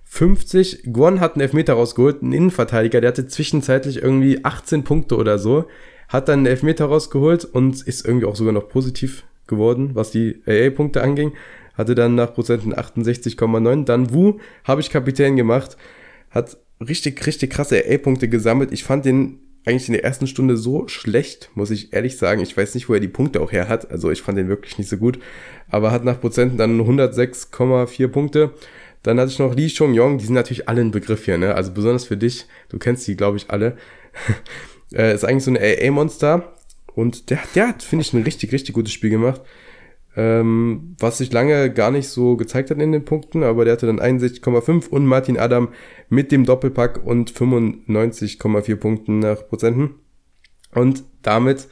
58. 0.08 0.84
Guan 0.92 1.20
hat 1.20 1.34
einen 1.34 1.42
Elfmeter 1.42 1.74
rausgeholt, 1.74 2.22
einen 2.22 2.32
Innenverteidiger, 2.32 3.00
der 3.00 3.08
hatte 3.08 3.26
zwischenzeitlich 3.26 4.02
irgendwie 4.02 4.44
18 4.44 4.84
Punkte 4.84 5.16
oder 5.16 5.38
so, 5.38 5.66
hat 6.08 6.28
dann 6.28 6.40
einen 6.40 6.46
Elfmeter 6.46 6.86
rausgeholt 6.86 7.44
und 7.44 7.82
ist 7.86 8.06
irgendwie 8.06 8.26
auch 8.26 8.36
sogar 8.36 8.52
noch 8.52 8.68
positiv 8.68 9.24
geworden, 9.46 9.90
was 9.94 10.10
die 10.10 10.42
AA-Punkte 10.46 11.02
anging. 11.02 11.32
Hatte 11.74 11.94
dann 11.94 12.14
nach 12.14 12.32
Prozenten 12.32 12.74
68,9. 12.74 13.84
Dann 13.84 14.12
Wu 14.12 14.38
habe 14.64 14.80
ich 14.80 14.90
Kapitän 14.90 15.36
gemacht, 15.36 15.76
hat 16.30 16.56
richtig, 16.80 17.26
richtig 17.26 17.50
krasse 17.50 17.82
AA-Punkte 17.84 18.28
gesammelt. 18.28 18.72
Ich 18.72 18.84
fand 18.84 19.04
den 19.04 19.40
eigentlich 19.66 19.88
in 19.88 19.94
der 19.94 20.04
ersten 20.04 20.28
Stunde 20.28 20.56
so 20.56 20.86
schlecht, 20.86 21.50
muss 21.54 21.70
ich 21.70 21.92
ehrlich 21.92 22.16
sagen. 22.16 22.40
Ich 22.40 22.56
weiß 22.56 22.74
nicht, 22.74 22.88
wo 22.88 22.94
er 22.94 23.00
die 23.00 23.08
Punkte 23.08 23.40
auch 23.40 23.50
her 23.50 23.68
hat. 23.68 23.90
Also 23.90 24.10
ich 24.10 24.22
fand 24.22 24.38
den 24.38 24.48
wirklich 24.48 24.78
nicht 24.78 24.88
so 24.88 24.96
gut. 24.96 25.18
Aber 25.68 25.90
hat 25.90 26.04
nach 26.04 26.20
Prozenten 26.20 26.56
dann 26.56 26.80
106,4 26.80 28.08
Punkte. 28.08 28.52
Dann 29.06 29.20
hatte 29.20 29.30
ich 29.30 29.38
noch 29.38 29.54
Lee 29.54 29.70
Chong 29.70 29.94
Yong. 29.94 30.18
Die 30.18 30.24
sind 30.24 30.34
natürlich 30.34 30.68
alle 30.68 30.80
ein 30.80 30.90
Begriff 30.90 31.24
hier, 31.24 31.38
ne? 31.38 31.54
Also 31.54 31.72
besonders 31.72 32.04
für 32.04 32.16
dich. 32.16 32.46
Du 32.68 32.78
kennst 32.78 33.06
die, 33.06 33.16
glaube 33.16 33.36
ich, 33.36 33.50
alle. 33.50 33.76
äh, 34.92 35.14
ist 35.14 35.24
eigentlich 35.24 35.44
so 35.44 35.50
ein 35.50 35.58
AA-Monster. 35.58 36.54
Und 36.94 37.30
der, 37.30 37.38
der 37.54 37.68
hat, 37.68 37.82
finde 37.82 38.04
ich, 38.04 38.12
ein 38.12 38.22
richtig, 38.22 38.52
richtig 38.52 38.74
gutes 38.74 38.92
Spiel 38.92 39.10
gemacht 39.10 39.42
ähm, 40.16 40.96
was 40.98 41.18
sich 41.18 41.30
lange 41.30 41.70
gar 41.72 41.90
nicht 41.90 42.08
so 42.08 42.36
gezeigt 42.36 42.70
hat 42.70 42.80
in 42.80 42.92
den 42.92 43.04
Punkten, 43.04 43.42
aber 43.42 43.64
der 43.64 43.74
hatte 43.74 43.86
dann 43.86 44.00
61,5 44.00 44.88
und 44.88 45.04
Martin 45.04 45.38
Adam 45.38 45.68
mit 46.08 46.32
dem 46.32 46.46
Doppelpack 46.46 47.04
und 47.04 47.30
95,4 47.30 48.76
Punkten 48.76 49.18
nach 49.18 49.46
Prozenten. 49.46 49.96
Und 50.74 51.04
damit, 51.22 51.68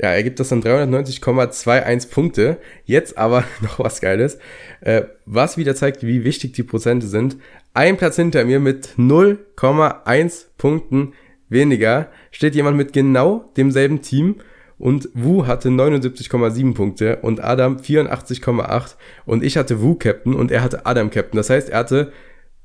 ja, 0.00 0.10
ergibt 0.10 0.40
das 0.40 0.50
dann 0.50 0.62
390,21 0.62 2.10
Punkte. 2.10 2.58
Jetzt 2.84 3.16
aber 3.16 3.44
noch 3.60 3.78
was 3.78 4.00
Geiles, 4.00 4.38
äh, 4.80 5.02
was 5.24 5.56
wieder 5.56 5.74
zeigt, 5.74 6.02
wie 6.02 6.24
wichtig 6.24 6.52
die 6.52 6.62
Prozente 6.62 7.06
sind. 7.06 7.36
Ein 7.74 7.96
Platz 7.96 8.16
hinter 8.16 8.44
mir 8.44 8.60
mit 8.60 8.90
0,1 8.98 10.46
Punkten 10.58 11.12
weniger 11.48 12.08
steht 12.30 12.54
jemand 12.54 12.76
mit 12.76 12.92
genau 12.92 13.50
demselben 13.56 14.02
Team 14.02 14.36
und 14.78 15.08
Wu 15.14 15.46
hatte 15.46 15.68
79,7 15.68 16.74
Punkte 16.74 17.16
und 17.22 17.42
Adam 17.42 17.76
84,8 17.76 18.96
und 19.24 19.42
ich 19.42 19.56
hatte 19.56 19.80
Wu 19.80 19.94
Captain 19.94 20.34
und 20.34 20.50
er 20.50 20.62
hatte 20.62 20.84
Adam 20.84 21.10
Captain. 21.10 21.36
Das 21.36 21.48
heißt, 21.48 21.70
er 21.70 21.78
hatte 21.78 22.12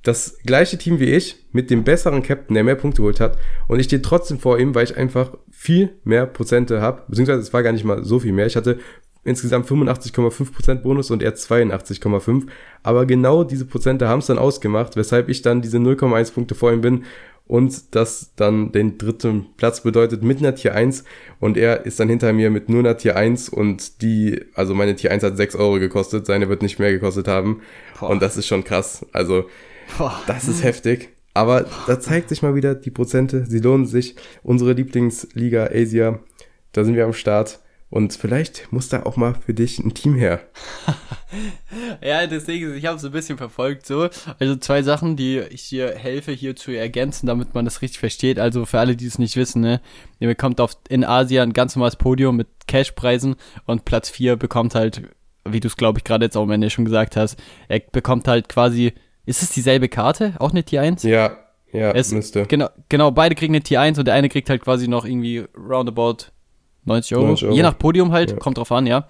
das 0.04 0.40
gleiche 0.44 0.78
Team 0.78 1.00
wie 1.00 1.12
ich 1.12 1.46
mit 1.52 1.70
dem 1.70 1.84
besseren 1.84 2.24
Captain, 2.24 2.56
der 2.56 2.64
mehr 2.64 2.76
Punkte 2.76 3.02
geholt 3.02 3.20
hat. 3.20 3.38
Und 3.68 3.80
ich 3.80 3.86
stehe 3.86 4.02
trotzdem 4.02 4.40
vor 4.40 4.58
ihm, 4.60 4.74
weil 4.74 4.86
ich 4.86 4.98
einfach 4.98 5.38
viel 5.52 5.92
mehr 6.04 6.26
Prozente 6.26 6.82
habe, 6.82 7.04
beziehungsweise 7.08 7.42
es 7.42 7.54
war 7.54 7.62
gar 7.64 7.72
nicht 7.72 7.84
mal 7.84 8.04
so 8.04 8.20
viel 8.20 8.34
mehr. 8.34 8.48
Ich 8.48 8.56
hatte 8.56 8.80
insgesamt 9.24 9.68
85,5% 9.68 10.76
Bonus 10.76 11.12
und 11.12 11.22
er 11.22 11.36
82,5. 11.36 12.48
Aber 12.82 13.06
genau 13.06 13.44
diese 13.44 13.66
Prozente 13.66 14.08
haben 14.08 14.20
es 14.20 14.26
dann 14.26 14.40
ausgemacht, 14.40 14.96
weshalb 14.96 15.30
ich 15.30 15.44
dann 15.44 15.62
diese 15.62 15.78
0,1 15.78 16.34
Punkte 16.34 16.56
vor 16.56 16.72
ihm 16.74 16.82
bin. 16.82 17.04
Und 17.46 17.96
das 17.96 18.32
dann 18.38 18.72
den 18.72 18.98
dritten 18.98 19.48
Platz 19.58 19.82
bedeutet 19.82 20.24
mit 20.24 20.40
einer 20.40 20.56
Tier 20.56 20.74
1 20.74 21.04
und 21.42 21.58
er 21.58 21.86
ist 21.86 22.00
dann 22.00 22.08
hinter 22.08 22.32
mir 22.32 22.50
mit 22.50 22.70
nur 22.70 22.80
einer 22.80 22.96
Tier 22.96 23.18
1 23.18 23.50
und 23.50 24.02
die, 24.02 24.40
also 24.54 24.74
meine 24.74 24.96
Tier 24.96 25.12
1 25.12 25.22
hat 25.24 25.36
6 25.36 25.58
Euro 25.58 25.78
gekostet, 25.78 26.26
seine 26.26 26.48
wird 26.48 26.62
nicht 26.62 26.80
mehr 26.80 26.94
gekostet 26.94 27.28
haben. 27.28 27.62
Boah. 28.00 28.10
und 28.10 28.22
das 28.22 28.38
ist 28.38 28.48
schon 28.48 28.64
krass, 28.64 29.06
also 29.12 29.50
Boah. 29.98 30.22
das 30.28 30.48
ist 30.48 30.64
heftig. 30.64 31.10
Aber 31.34 31.66
da 31.88 32.00
zeigt 32.00 32.30
sich 32.30 32.42
mal 32.42 32.56
wieder 32.56 32.76
die 32.76 32.92
Prozente, 32.92 33.46
sie 33.46 33.60
lohnen 33.60 33.86
sich. 33.86 34.16
Unsere 34.44 34.74
Lieblingsliga 34.74 35.70
Asia, 35.72 36.20
da 36.74 36.84
sind 36.84 36.96
wir 36.96 37.06
am 37.06 37.14
Start. 37.14 37.60
Und 37.92 38.14
vielleicht 38.14 38.72
muss 38.72 38.88
da 38.88 39.04
auch 39.04 39.18
mal 39.18 39.36
für 39.36 39.54
dich 39.54 39.78
ein 39.80 39.94
Team 39.94 40.16
her. 40.16 40.40
ja, 42.02 42.26
deswegen, 42.26 42.74
ich 42.74 42.86
habe 42.86 42.96
es 42.96 43.04
ein 43.04 43.12
bisschen 43.12 43.38
verfolgt 43.38 43.86
so. 43.86 44.08
Also 44.40 44.56
zwei 44.56 44.82
Sachen, 44.82 45.18
die 45.18 45.40
ich 45.40 45.68
dir 45.68 45.94
helfe 45.98 46.32
hier 46.32 46.56
zu 46.56 46.72
ergänzen, 46.72 47.28
damit 47.28 47.54
man 47.54 47.66
das 47.66 47.82
richtig 47.82 48.00
versteht. 48.00 48.40
Also 48.40 48.66
für 48.66 48.80
alle, 48.80 48.96
die 48.96 49.08
es 49.08 49.20
nicht 49.20 49.36
wissen, 49.36 49.62
ne, 49.62 49.82
ihr 50.20 50.30
bekommt 50.30 50.62
auf, 50.62 50.78
in 50.88 51.04
Asien 51.04 51.50
ein 51.50 51.54
ganz 51.54 51.76
normales 51.76 51.98
Podium 51.98 52.38
mit 52.38 52.48
Cashpreisen 52.66 53.36
und 53.66 53.84
Platz 53.84 54.10
4 54.10 54.38
bekommt 54.38 54.74
halt, 54.74 55.02
wie 55.44 55.60
du 55.60 55.68
es 55.68 55.76
glaube 55.76 56.00
ich 56.00 56.06
gerade 56.06 56.24
jetzt 56.24 56.38
auch 56.38 56.44
am 56.44 56.52
Ende 56.52 56.70
schon 56.70 56.86
gesagt 56.86 57.18
hast, 57.18 57.38
er 57.68 57.82
bekommt 57.92 58.26
halt 58.26 58.48
quasi, 58.48 58.94
ist 59.26 59.44
es 59.44 59.52
dieselbe 59.52 59.90
Karte? 59.90 60.34
Auch 60.40 60.52
eine 60.52 60.64
Tier 60.64 60.82
1? 60.82 61.04
Ja, 61.04 61.38
ja, 61.72 61.92
es, 61.92 62.12
müsste. 62.12 62.46
Genau, 62.46 62.70
genau, 62.90 63.12
beide 63.12 63.36
kriegen 63.36 63.54
eine 63.54 63.64
Tier 63.64 63.82
1 63.82 63.98
und 64.00 64.06
der 64.06 64.14
eine 64.14 64.30
kriegt 64.30 64.50
halt 64.50 64.62
quasi 64.62 64.88
noch 64.88 65.06
irgendwie 65.06 65.46
roundabout 65.56 66.32
90 66.86 67.16
Euro. 67.18 67.28
90 67.28 67.48
Euro. 67.48 67.56
Je 67.56 67.62
nach 67.62 67.78
Podium 67.78 68.12
halt, 68.12 68.32
ja. 68.32 68.38
kommt 68.38 68.58
drauf 68.58 68.72
an, 68.72 68.88
ja. 68.88 69.08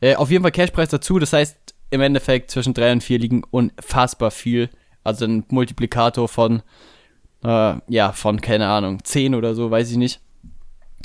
Äh, 0.00 0.16
auf 0.16 0.30
jeden 0.30 0.42
Fall 0.42 0.52
Cashpreis 0.52 0.90
dazu, 0.90 1.18
das 1.18 1.32
heißt, 1.32 1.74
im 1.90 2.00
Endeffekt 2.00 2.50
zwischen 2.50 2.74
3 2.74 2.92
und 2.92 3.02
4 3.02 3.18
liegen 3.18 3.42
unfassbar 3.50 4.30
viel. 4.30 4.70
Also 5.02 5.24
ein 5.24 5.44
Multiplikator 5.48 6.28
von, 6.28 6.62
äh, 7.44 7.74
ja, 7.88 8.12
von, 8.12 8.40
keine 8.40 8.68
Ahnung, 8.68 9.02
10 9.02 9.34
oder 9.34 9.54
so, 9.54 9.70
weiß 9.70 9.90
ich 9.90 9.96
nicht, 9.96 10.20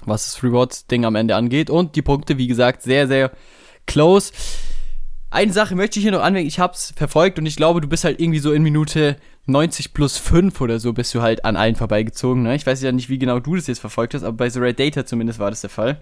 was 0.05 0.25
das 0.25 0.43
Rewards-Ding 0.43 1.05
am 1.05 1.15
Ende 1.15 1.35
angeht. 1.35 1.69
Und 1.69 1.95
die 1.95 2.01
Punkte, 2.01 2.37
wie 2.37 2.47
gesagt, 2.47 2.81
sehr, 2.81 3.07
sehr 3.07 3.31
close. 3.85 4.31
Eine 5.31 5.53
Sache 5.53 5.75
möchte 5.75 5.99
ich 5.99 6.03
hier 6.03 6.11
noch 6.11 6.23
anmerken, 6.23 6.47
ich 6.47 6.59
hab's 6.59 6.91
verfolgt 6.95 7.37
und 7.37 7.45
ich 7.45 7.55
glaube, 7.55 7.81
du 7.81 7.87
bist 7.87 8.03
halt 8.03 8.19
irgendwie 8.19 8.39
so 8.39 8.51
in 8.51 8.63
Minute 8.63 9.15
90 9.45 9.93
plus 9.93 10.17
5 10.17 10.59
oder 10.59 10.79
so 10.79 10.91
bist 10.91 11.13
du 11.13 11.21
halt 11.21 11.45
an 11.45 11.55
allen 11.55 11.75
vorbeigezogen. 11.75 12.41
Ne? 12.43 12.55
Ich 12.55 12.65
weiß 12.65 12.81
ja 12.81 12.91
nicht, 12.91 13.09
wie 13.09 13.19
genau 13.19 13.39
du 13.39 13.55
das 13.55 13.67
jetzt 13.67 13.79
verfolgt 13.79 14.15
hast, 14.15 14.23
aber 14.23 14.37
bei 14.37 14.49
The 14.49 14.59
Red 14.59 14.79
Data 14.79 15.05
zumindest 15.05 15.37
war 15.37 15.51
das 15.51 15.61
der 15.61 15.69
Fall. 15.69 16.01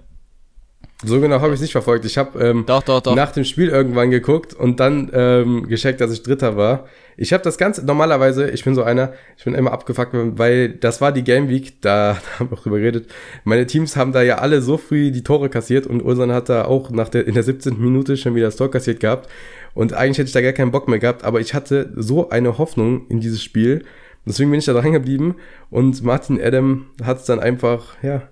So 1.04 1.22
genau 1.22 1.42
habe 1.42 1.50
ich 1.50 1.56
es 1.56 1.62
nicht 1.62 1.74
verfolgt. 1.74 2.06
Ich 2.06 2.18
habe 2.18 2.44
ähm, 2.44 2.64
doch, 2.66 2.82
doch, 2.82 3.02
doch. 3.02 3.16
nach 3.16 3.32
dem 3.32 3.44
Spiel 3.44 3.70
irgendwann 3.70 4.10
geguckt 4.10 4.56
und 4.56 4.80
dann 4.80 5.12
ähm, 5.14 5.68
gescheckt, 5.68 6.02
dass 6.02 6.12
ich 6.12 6.24
Dritter 6.24 6.58
war. 6.58 6.88
Ich 7.18 7.34
habe 7.34 7.44
das 7.44 7.60
Ganze, 7.60 7.86
normalerweise, 7.86 8.50
ich 8.50 8.64
bin 8.64 8.74
so 8.74 8.82
einer, 8.82 9.14
ich 9.38 9.44
bin 9.44 9.54
immer 9.54 9.72
abgefuckt, 9.74 10.14
weil 10.14 10.70
das 10.70 11.00
war 11.00 11.12
die 11.12 11.24
Game 11.24 11.50
Week, 11.50 11.82
da, 11.82 12.14
da 12.38 12.40
haben 12.40 12.50
wir 12.50 12.58
auch 12.58 12.64
drüber 12.64 12.80
geredet. 12.80 13.12
Meine 13.44 13.68
Teams 13.68 13.96
haben 13.96 14.12
da 14.12 14.24
ja 14.24 14.40
alle 14.40 14.64
so 14.64 14.78
früh 14.78 15.12
die 15.12 15.22
Tore 15.22 15.50
kassiert 15.50 15.86
und 15.86 16.02
Ulsan 16.02 16.32
hat 16.32 16.50
da 16.50 16.66
auch 16.66 16.90
nach 16.90 17.10
der, 17.10 17.28
in 17.28 17.36
der 17.36 17.44
17. 17.44 17.80
Minute 17.80 18.18
schon 18.18 18.34
wieder 18.34 18.48
das 18.48 18.56
Tor 18.56 18.72
kassiert 18.72 19.00
gehabt. 19.00 19.30
Und 19.76 19.94
eigentlich 19.94 20.18
hätte 20.18 20.30
ich 20.30 20.34
da 20.34 20.42
gar 20.42 20.54
keinen 20.54 20.72
Bock 20.72 20.88
mehr 20.88 20.98
gehabt, 20.98 21.24
aber 21.24 21.40
ich 21.42 21.54
hatte 21.54 21.94
so 21.96 22.30
eine 22.32 22.58
Hoffnung 22.58 23.06
in 23.10 23.20
dieses 23.20 23.44
Spiel. 23.44 23.86
Deswegen 24.26 24.50
bin 24.50 24.60
ich 24.60 24.66
da 24.66 24.74
dran 24.74 24.94
geblieben 24.94 25.36
und 25.70 26.04
Martin 26.04 26.42
Adam 26.42 26.88
hat 27.04 27.20
es 27.20 27.26
dann 27.26 27.40
einfach, 27.40 28.02
ja, 28.02 28.24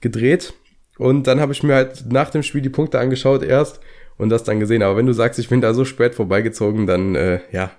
gedreht 0.00 0.52
und 1.02 1.26
dann 1.26 1.40
habe 1.40 1.52
ich 1.52 1.64
mir 1.64 1.74
halt 1.74 2.12
nach 2.12 2.30
dem 2.30 2.44
Spiel 2.44 2.62
die 2.62 2.68
Punkte 2.68 3.00
angeschaut 3.00 3.42
erst 3.42 3.80
und 4.18 4.28
das 4.28 4.44
dann 4.44 4.60
gesehen. 4.60 4.84
Aber 4.84 4.96
wenn 4.96 5.06
du 5.06 5.12
sagst, 5.12 5.40
ich 5.40 5.48
bin 5.48 5.60
da 5.60 5.74
so 5.74 5.84
spät 5.84 6.14
vorbeigezogen, 6.14 6.86
dann 6.86 7.16
äh, 7.16 7.40
ja, 7.50 7.72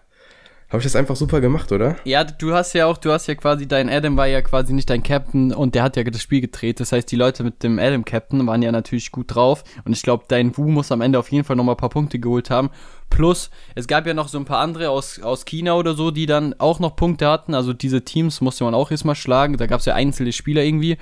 habe 0.74 0.80
ich 0.80 0.86
das 0.86 0.96
einfach 0.96 1.16
super 1.16 1.40
gemacht, 1.40 1.72
oder? 1.72 1.96
Ja, 2.04 2.24
du 2.24 2.54
hast 2.54 2.74
ja 2.74 2.88
auch, 2.88 2.98
du 2.98 3.12
hast 3.12 3.28
ja 3.28 3.36
quasi, 3.36 3.68
dein 3.68 3.90
Adam 3.90 4.18
war 4.18 4.26
ja 4.26 4.42
quasi 4.42 4.74
nicht 4.74 4.90
dein 4.90 5.04
Captain 5.04 5.54
und 5.54 5.76
der 5.76 5.84
hat 5.84 5.96
ja 5.96 6.04
das 6.04 6.22
Spiel 6.22 6.42
gedreht. 6.42 6.80
Das 6.80 6.92
heißt, 6.92 7.12
die 7.12 7.16
Leute 7.16 7.44
mit 7.44 7.62
dem 7.62 7.78
Adam 7.78 8.04
Captain 8.04 8.46
waren 8.48 8.64
ja 8.64 8.72
natürlich 8.72 9.12
gut 9.12 9.36
drauf. 9.36 9.64
Und 9.86 9.94
ich 9.94 10.02
glaube, 10.02 10.26
dein 10.28 10.58
Wu 10.58 10.68
muss 10.70 10.92
am 10.92 11.02
Ende 11.02 11.20
auf 11.20 11.32
jeden 11.32 11.46
Fall 11.46 11.56
nochmal 11.56 11.76
ein 11.76 11.78
paar 11.78 11.90
Punkte 11.90 12.18
geholt 12.18 12.50
haben. 12.50 12.72
Plus, 13.12 13.52
es 13.76 13.86
gab 13.86 14.08
ja 14.08 14.16
noch 14.16 14.28
so 14.28 14.40
ein 14.40 14.46
paar 14.46 14.58
andere 14.58 14.90
aus, 14.90 15.22
aus 15.22 15.46
China 15.46 15.76
oder 15.76 15.94
so, 15.94 16.10
die 16.10 16.26
dann 16.26 16.56
auch 16.58 16.80
noch 16.80 16.96
Punkte 16.96 17.28
hatten. 17.28 17.54
Also 17.54 17.72
diese 17.72 18.04
Teams 18.04 18.42
musste 18.42 18.64
man 18.64 18.74
auch 18.74 18.90
erstmal 18.90 19.14
schlagen. 19.14 19.58
Da 19.58 19.68
gab 19.68 19.80
es 19.80 19.86
ja 19.86 19.94
einzelne 19.94 20.32
Spieler 20.32 20.64
irgendwie. 20.64 20.98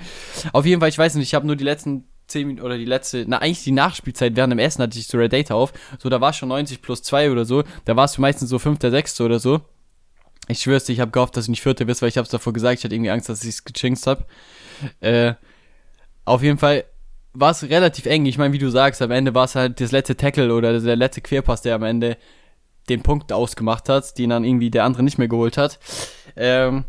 Auf 0.52 0.66
jeden 0.66 0.80
Fall, 0.80 0.90
ich 0.90 0.98
weiß 0.98 1.14
nicht, 1.14 1.28
ich 1.28 1.34
habe 1.34 1.46
nur 1.46 1.56
die 1.56 1.64
letzten 1.64 2.11
10 2.26 2.46
Minuten 2.46 2.64
oder 2.64 2.78
die 2.78 2.84
letzte, 2.84 3.24
na 3.26 3.38
eigentlich 3.38 3.64
die 3.64 3.72
Nachspielzeit 3.72 4.36
während 4.36 4.52
dem 4.52 4.58
Essen 4.58 4.82
hatte 4.82 4.98
ich 4.98 5.06
so 5.06 5.18
Red 5.18 5.32
Data 5.32 5.54
auf. 5.54 5.72
So, 5.98 6.08
da 6.08 6.20
war 6.20 6.32
schon 6.32 6.48
90 6.48 6.82
plus 6.82 7.02
2 7.02 7.30
oder 7.30 7.44
so. 7.44 7.64
Da 7.84 7.96
war 7.96 8.04
es 8.04 8.18
meistens 8.18 8.50
so 8.50 8.58
5. 8.58 8.78
6. 8.80 9.20
oder 9.20 9.38
so. 9.38 9.60
Ich 10.48 10.60
schwör's 10.60 10.84
dir, 10.84 10.92
ich 10.92 11.00
habe 11.00 11.10
gehofft, 11.10 11.36
dass 11.36 11.44
ich 11.44 11.50
nicht 11.50 11.62
Vierte 11.62 11.86
bist, 11.86 12.02
weil 12.02 12.08
ich 12.08 12.18
hab's 12.18 12.30
davor 12.30 12.52
gesagt, 12.52 12.78
ich 12.78 12.84
hatte 12.84 12.94
irgendwie 12.94 13.10
Angst, 13.10 13.28
dass 13.28 13.42
ich 13.42 13.50
es 13.50 13.64
gechinkt 13.64 14.06
hab. 14.06 14.26
Äh, 15.00 15.34
auf 16.24 16.42
jeden 16.42 16.58
Fall 16.58 16.84
war 17.32 17.50
es 17.50 17.62
relativ 17.62 18.06
eng. 18.06 18.26
Ich 18.26 18.38
meine, 18.38 18.52
wie 18.52 18.58
du 18.58 18.70
sagst, 18.70 19.00
am 19.02 19.10
Ende 19.10 19.34
war 19.34 19.44
es 19.44 19.54
halt 19.54 19.80
das 19.80 19.92
letzte 19.92 20.16
Tackle 20.16 20.52
oder 20.52 20.78
der 20.80 20.96
letzte 20.96 21.20
Querpass, 21.20 21.62
der 21.62 21.74
am 21.76 21.82
Ende 21.82 22.16
den 22.88 23.02
Punkt 23.02 23.32
ausgemacht 23.32 23.88
hat, 23.88 24.18
den 24.18 24.30
dann 24.30 24.44
irgendwie 24.44 24.70
der 24.70 24.84
andere 24.84 25.02
nicht 25.02 25.18
mehr 25.18 25.28
geholt 25.28 25.56
hat. 25.56 25.78
Ähm, 26.36 26.84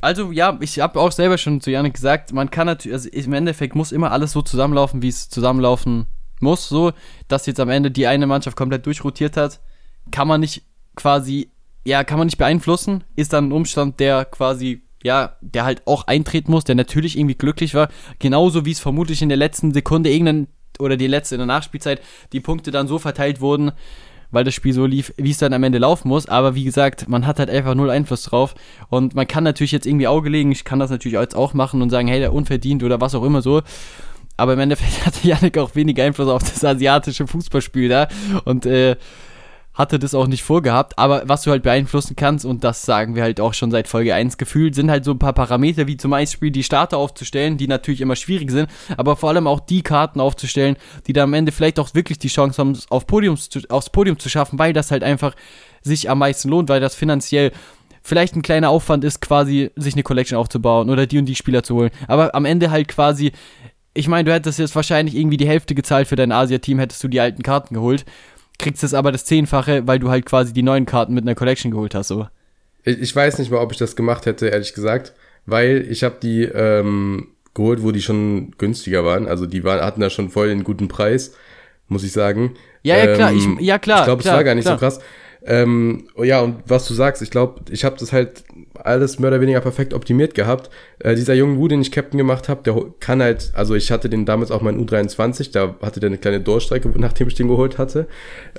also 0.00 0.32
ja, 0.32 0.56
ich 0.60 0.80
habe 0.80 1.00
auch 1.00 1.12
selber 1.12 1.38
schon 1.38 1.60
zu 1.60 1.70
Janik 1.70 1.94
gesagt, 1.94 2.32
man 2.32 2.50
kann 2.50 2.66
natürlich, 2.66 2.94
also 2.94 3.08
im 3.10 3.32
Endeffekt 3.32 3.74
muss 3.74 3.92
immer 3.92 4.12
alles 4.12 4.32
so 4.32 4.42
zusammenlaufen, 4.42 5.02
wie 5.02 5.08
es 5.08 5.28
zusammenlaufen 5.28 6.06
muss. 6.40 6.68
So, 6.68 6.92
dass 7.26 7.46
jetzt 7.46 7.60
am 7.60 7.68
Ende 7.68 7.90
die 7.90 8.06
eine 8.06 8.26
Mannschaft 8.26 8.56
komplett 8.56 8.86
durchrotiert 8.86 9.36
hat, 9.36 9.60
kann 10.10 10.28
man 10.28 10.40
nicht 10.40 10.62
quasi, 10.94 11.50
ja, 11.84 12.04
kann 12.04 12.18
man 12.18 12.26
nicht 12.26 12.38
beeinflussen. 12.38 13.04
Ist 13.16 13.32
dann 13.32 13.48
ein 13.48 13.52
Umstand, 13.52 14.00
der 14.00 14.24
quasi, 14.24 14.82
ja, 15.02 15.36
der 15.40 15.64
halt 15.64 15.86
auch 15.86 16.06
eintreten 16.06 16.50
muss, 16.50 16.64
der 16.64 16.74
natürlich 16.74 17.18
irgendwie 17.18 17.36
glücklich 17.36 17.74
war. 17.74 17.88
Genauso 18.18 18.64
wie 18.64 18.72
es 18.72 18.80
vermutlich 18.80 19.22
in 19.22 19.28
der 19.28 19.38
letzten 19.38 19.72
Sekunde 19.72 20.10
irgendein 20.10 20.48
oder 20.78 20.96
die 20.96 21.08
letzte 21.08 21.34
in 21.34 21.40
der 21.40 21.46
Nachspielzeit 21.46 22.00
die 22.32 22.40
Punkte 22.40 22.70
dann 22.70 22.86
so 22.86 23.00
verteilt 23.00 23.40
wurden, 23.40 23.72
weil 24.30 24.44
das 24.44 24.54
Spiel 24.54 24.72
so 24.72 24.86
lief, 24.86 25.12
wie 25.16 25.30
es 25.30 25.38
dann 25.38 25.52
am 25.52 25.62
Ende 25.62 25.78
laufen 25.78 26.08
muss. 26.08 26.26
Aber 26.26 26.54
wie 26.54 26.64
gesagt, 26.64 27.08
man 27.08 27.26
hat 27.26 27.38
halt 27.38 27.50
einfach 27.50 27.74
null 27.74 27.90
Einfluss 27.90 28.22
drauf. 28.24 28.54
Und 28.88 29.14
man 29.14 29.26
kann 29.26 29.44
natürlich 29.44 29.72
jetzt 29.72 29.86
irgendwie 29.86 30.08
Auge 30.08 30.28
legen. 30.28 30.52
Ich 30.52 30.64
kann 30.64 30.78
das 30.78 30.90
natürlich 30.90 31.18
jetzt 31.18 31.36
auch 31.36 31.54
machen 31.54 31.82
und 31.82 31.90
sagen, 31.90 32.08
hey, 32.08 32.20
der 32.20 32.32
unverdient 32.32 32.82
oder 32.82 33.00
was 33.00 33.14
auch 33.14 33.24
immer 33.24 33.42
so. 33.42 33.62
Aber 34.36 34.52
im 34.52 34.60
Endeffekt 34.60 35.06
hatte 35.06 35.26
Yannick 35.26 35.58
auch 35.58 35.74
wenig 35.74 36.00
Einfluss 36.00 36.28
auf 36.28 36.42
das 36.42 36.64
asiatische 36.64 37.26
Fußballspiel 37.26 37.88
da. 37.88 38.08
Und 38.44 38.66
äh, 38.66 38.96
hatte 39.78 40.00
das 40.00 40.12
auch 40.12 40.26
nicht 40.26 40.42
vorgehabt, 40.42 40.98
aber 40.98 41.22
was 41.26 41.42
du 41.42 41.52
halt 41.52 41.62
beeinflussen 41.62 42.16
kannst, 42.16 42.44
und 42.44 42.64
das 42.64 42.82
sagen 42.82 43.14
wir 43.14 43.22
halt 43.22 43.40
auch 43.40 43.54
schon 43.54 43.70
seit 43.70 43.86
Folge 43.86 44.12
1 44.12 44.36
gefühlt, 44.36 44.74
sind 44.74 44.90
halt 44.90 45.04
so 45.04 45.12
ein 45.12 45.20
paar 45.20 45.32
Parameter, 45.32 45.86
wie 45.86 45.96
zum 45.96 46.10
Beispiel 46.10 46.50
die 46.50 46.64
Starter 46.64 46.98
aufzustellen, 46.98 47.56
die 47.56 47.68
natürlich 47.68 48.00
immer 48.00 48.16
schwierig 48.16 48.50
sind, 48.50 48.68
aber 48.96 49.14
vor 49.14 49.28
allem 49.28 49.46
auch 49.46 49.60
die 49.60 49.82
Karten 49.82 50.18
aufzustellen, 50.20 50.76
die 51.06 51.12
da 51.12 51.22
am 51.22 51.32
Ende 51.32 51.52
vielleicht 51.52 51.78
auch 51.78 51.94
wirklich 51.94 52.18
die 52.18 52.26
Chance 52.26 52.60
haben, 52.60 52.76
auf 52.90 53.06
Podiums 53.06 53.50
zu, 53.50 53.60
aufs 53.68 53.90
Podium 53.90 54.18
zu 54.18 54.28
schaffen, 54.28 54.58
weil 54.58 54.72
das 54.72 54.90
halt 54.90 55.04
einfach 55.04 55.36
sich 55.82 56.10
am 56.10 56.18
meisten 56.18 56.48
lohnt, 56.48 56.68
weil 56.68 56.80
das 56.80 56.96
finanziell 56.96 57.52
vielleicht 58.02 58.34
ein 58.34 58.42
kleiner 58.42 58.70
Aufwand 58.70 59.04
ist, 59.04 59.20
quasi 59.20 59.70
sich 59.76 59.94
eine 59.94 60.02
Collection 60.02 60.38
aufzubauen 60.38 60.90
oder 60.90 61.06
die 61.06 61.18
und 61.18 61.26
die 61.26 61.36
Spieler 61.36 61.62
zu 61.62 61.76
holen, 61.76 61.90
aber 62.08 62.34
am 62.34 62.46
Ende 62.46 62.72
halt 62.72 62.88
quasi 62.88 63.30
ich 63.94 64.06
meine, 64.06 64.24
du 64.24 64.32
hättest 64.32 64.60
jetzt 64.60 64.76
wahrscheinlich 64.76 65.16
irgendwie 65.16 65.38
die 65.38 65.48
Hälfte 65.48 65.74
gezahlt 65.74 66.06
für 66.06 66.14
dein 66.14 66.30
Asia-Team, 66.30 66.78
hättest 66.78 67.02
du 67.02 67.08
die 67.08 67.18
alten 67.18 67.42
Karten 67.42 67.74
geholt 67.74 68.04
kriegst 68.58 68.84
es 68.84 68.94
aber 68.94 69.12
das 69.12 69.24
Zehnfache, 69.24 69.86
weil 69.86 69.98
du 69.98 70.10
halt 70.10 70.26
quasi 70.26 70.52
die 70.52 70.62
neuen 70.62 70.86
Karten 70.86 71.14
mit 71.14 71.24
einer 71.24 71.34
Collection 71.34 71.70
geholt 71.70 71.94
hast, 71.94 72.08
so. 72.08 72.26
Ich, 72.84 73.00
ich 73.00 73.16
weiß 73.16 73.38
nicht 73.38 73.50
mal, 73.50 73.58
ob 73.58 73.72
ich 73.72 73.78
das 73.78 73.96
gemacht 73.96 74.26
hätte, 74.26 74.48
ehrlich 74.48 74.74
gesagt, 74.74 75.12
weil 75.46 75.86
ich 75.88 76.04
habe 76.04 76.16
die 76.22 76.42
ähm, 76.42 77.28
geholt, 77.54 77.82
wo 77.82 77.92
die 77.92 78.02
schon 78.02 78.52
günstiger 78.58 79.04
waren. 79.04 79.26
Also 79.26 79.46
die 79.46 79.64
waren, 79.64 79.80
hatten 79.80 80.00
da 80.00 80.10
schon 80.10 80.30
voll 80.30 80.48
den 80.48 80.64
guten 80.64 80.88
Preis, 80.88 81.34
muss 81.88 82.04
ich 82.04 82.12
sagen. 82.12 82.54
Ja, 82.82 82.96
ja, 82.96 83.14
klar. 83.14 83.32
Ich, 83.32 83.44
ähm, 83.44 83.58
ja, 83.60 83.78
klar. 83.78 84.00
Ich 84.00 84.04
glaube, 84.04 84.22
es 84.22 84.28
war 84.28 84.44
gar 84.44 84.54
nicht 84.54 84.64
klar. 84.64 84.78
so 84.78 84.80
krass. 84.80 85.00
Ähm, 85.44 86.08
ja, 86.16 86.40
und 86.40 86.62
was 86.66 86.86
du 86.88 86.94
sagst, 86.94 87.22
ich 87.22 87.30
glaube, 87.30 87.60
ich 87.70 87.84
habe 87.84 87.96
das 87.98 88.12
halt 88.12 88.44
alles 88.74 89.18
mehr 89.18 89.28
oder 89.30 89.40
weniger 89.40 89.60
perfekt 89.60 89.94
optimiert 89.94 90.34
gehabt. 90.34 90.70
Äh, 90.98 91.14
dieser 91.14 91.34
junge 91.34 91.58
Wu, 91.58 91.68
den 91.68 91.80
ich 91.80 91.92
Captain 91.92 92.18
gemacht 92.18 92.48
habe, 92.48 92.62
der 92.62 92.76
kann 93.00 93.22
halt, 93.22 93.52
also 93.54 93.74
ich 93.74 93.90
hatte 93.90 94.08
den 94.08 94.24
damals 94.24 94.50
auch 94.50 94.62
mein 94.62 94.84
U23, 94.84 95.52
da 95.52 95.76
hatte 95.80 96.00
der 96.00 96.08
eine 96.08 96.18
kleine 96.18 96.40
Durchstrecke, 96.40 96.90
nachdem 96.96 97.28
ich 97.28 97.34
den 97.34 97.48
geholt 97.48 97.78
hatte. 97.78 98.06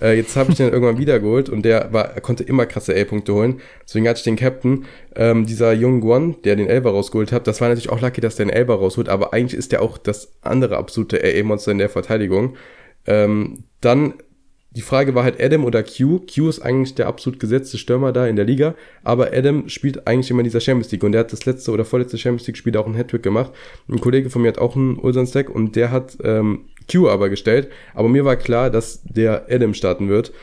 Äh, 0.01 0.17
jetzt 0.17 0.35
habe 0.35 0.51
ich 0.51 0.57
den 0.57 0.69
irgendwann 0.71 0.97
wieder 0.97 1.19
geholt 1.19 1.49
und 1.49 1.63
der 1.63 1.91
war, 1.91 2.07
konnte 2.21 2.43
immer 2.43 2.65
krasse 2.65 2.95
A-Punkte 2.95 3.33
holen. 3.33 3.61
Deswegen 3.83 4.07
hatte 4.07 4.19
ich 4.19 4.23
den 4.23 4.35
Captain. 4.35 4.85
Ähm, 5.15 5.45
dieser 5.45 5.73
Jung 5.73 6.01
Guan, 6.01 6.35
der 6.43 6.55
den 6.55 6.67
Elber 6.67 6.91
rausgeholt 6.91 7.31
hat, 7.31 7.47
das 7.47 7.59
war 7.61 7.69
natürlich 7.69 7.89
auch 7.89 8.01
lucky, 8.01 8.21
dass 8.21 8.35
der 8.35 8.45
den 8.45 8.53
Elber 8.53 8.75
rausholt, 8.75 9.09
aber 9.09 9.33
eigentlich 9.33 9.57
ist 9.57 9.71
der 9.71 9.81
auch 9.81 9.97
das 9.97 10.33
andere 10.41 10.77
absolute 10.77 11.19
AA-Monster 11.21 11.71
in 11.71 11.77
der 11.77 11.89
Verteidigung. 11.89 12.55
Ähm, 13.05 13.63
dann 13.81 14.13
die 14.71 14.81
Frage 14.81 15.15
war 15.15 15.23
halt 15.23 15.41
Adam 15.41 15.65
oder 15.65 15.83
Q. 15.83 16.19
Q 16.19 16.47
ist 16.47 16.59
eigentlich 16.59 16.93
der 16.93 17.07
absolut 17.07 17.39
gesetzte 17.39 17.77
Stürmer 17.79 18.11
da 18.11 18.27
in 18.27 18.35
der 18.35 18.45
Liga, 18.45 18.75
aber 19.03 19.33
Adam 19.33 19.67
spielt 19.67 20.05
eigentlich 20.07 20.29
immer 20.29 20.41
in 20.41 20.43
dieser 20.45 20.59
Champions 20.59 20.91
League 20.91 21.03
und 21.03 21.11
der 21.11 21.21
hat 21.21 21.33
das 21.33 21.45
letzte 21.45 21.71
oder 21.71 21.85
vorletzte 21.85 22.19
Champions 22.19 22.45
League 22.45 22.57
Spiel 22.57 22.77
auch 22.77 22.85
einen 22.85 22.95
Hattrick 22.95 23.23
gemacht. 23.23 23.51
Ein 23.87 23.99
Kollege 23.99 24.29
von 24.29 24.43
mir 24.43 24.49
hat 24.49 24.59
auch 24.59 24.75
einen 24.75 24.99
Ulsan 24.99 25.25
Stack 25.25 25.49
und 25.49 25.75
der 25.75 25.91
hat 25.91 26.17
ähm, 26.23 26.65
Q 26.91 27.09
aber 27.09 27.29
gestellt, 27.29 27.69
aber 27.95 28.09
mir 28.09 28.25
war 28.25 28.35
klar, 28.35 28.69
dass 28.69 29.01
der 29.03 29.47
Adam 29.49 29.73
starten 29.73 30.07
wird. 30.07 30.33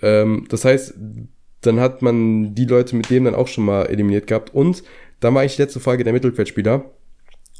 Ähm, 0.00 0.46
das 0.48 0.64
heißt, 0.64 0.94
dann 1.60 1.80
hat 1.80 2.00
man 2.00 2.54
die 2.54 2.66
Leute 2.66 2.96
mit 2.96 3.10
dem 3.10 3.24
dann 3.24 3.34
auch 3.34 3.48
schon 3.48 3.64
mal 3.66 3.84
eliminiert 3.84 4.26
gehabt 4.26 4.54
und 4.54 4.82
dann 5.20 5.34
war 5.34 5.42
eigentlich 5.42 5.56
die 5.56 5.62
letzte 5.62 5.80
Frage 5.80 6.04
der 6.04 6.12
Mittelfeldspieler. 6.14 6.90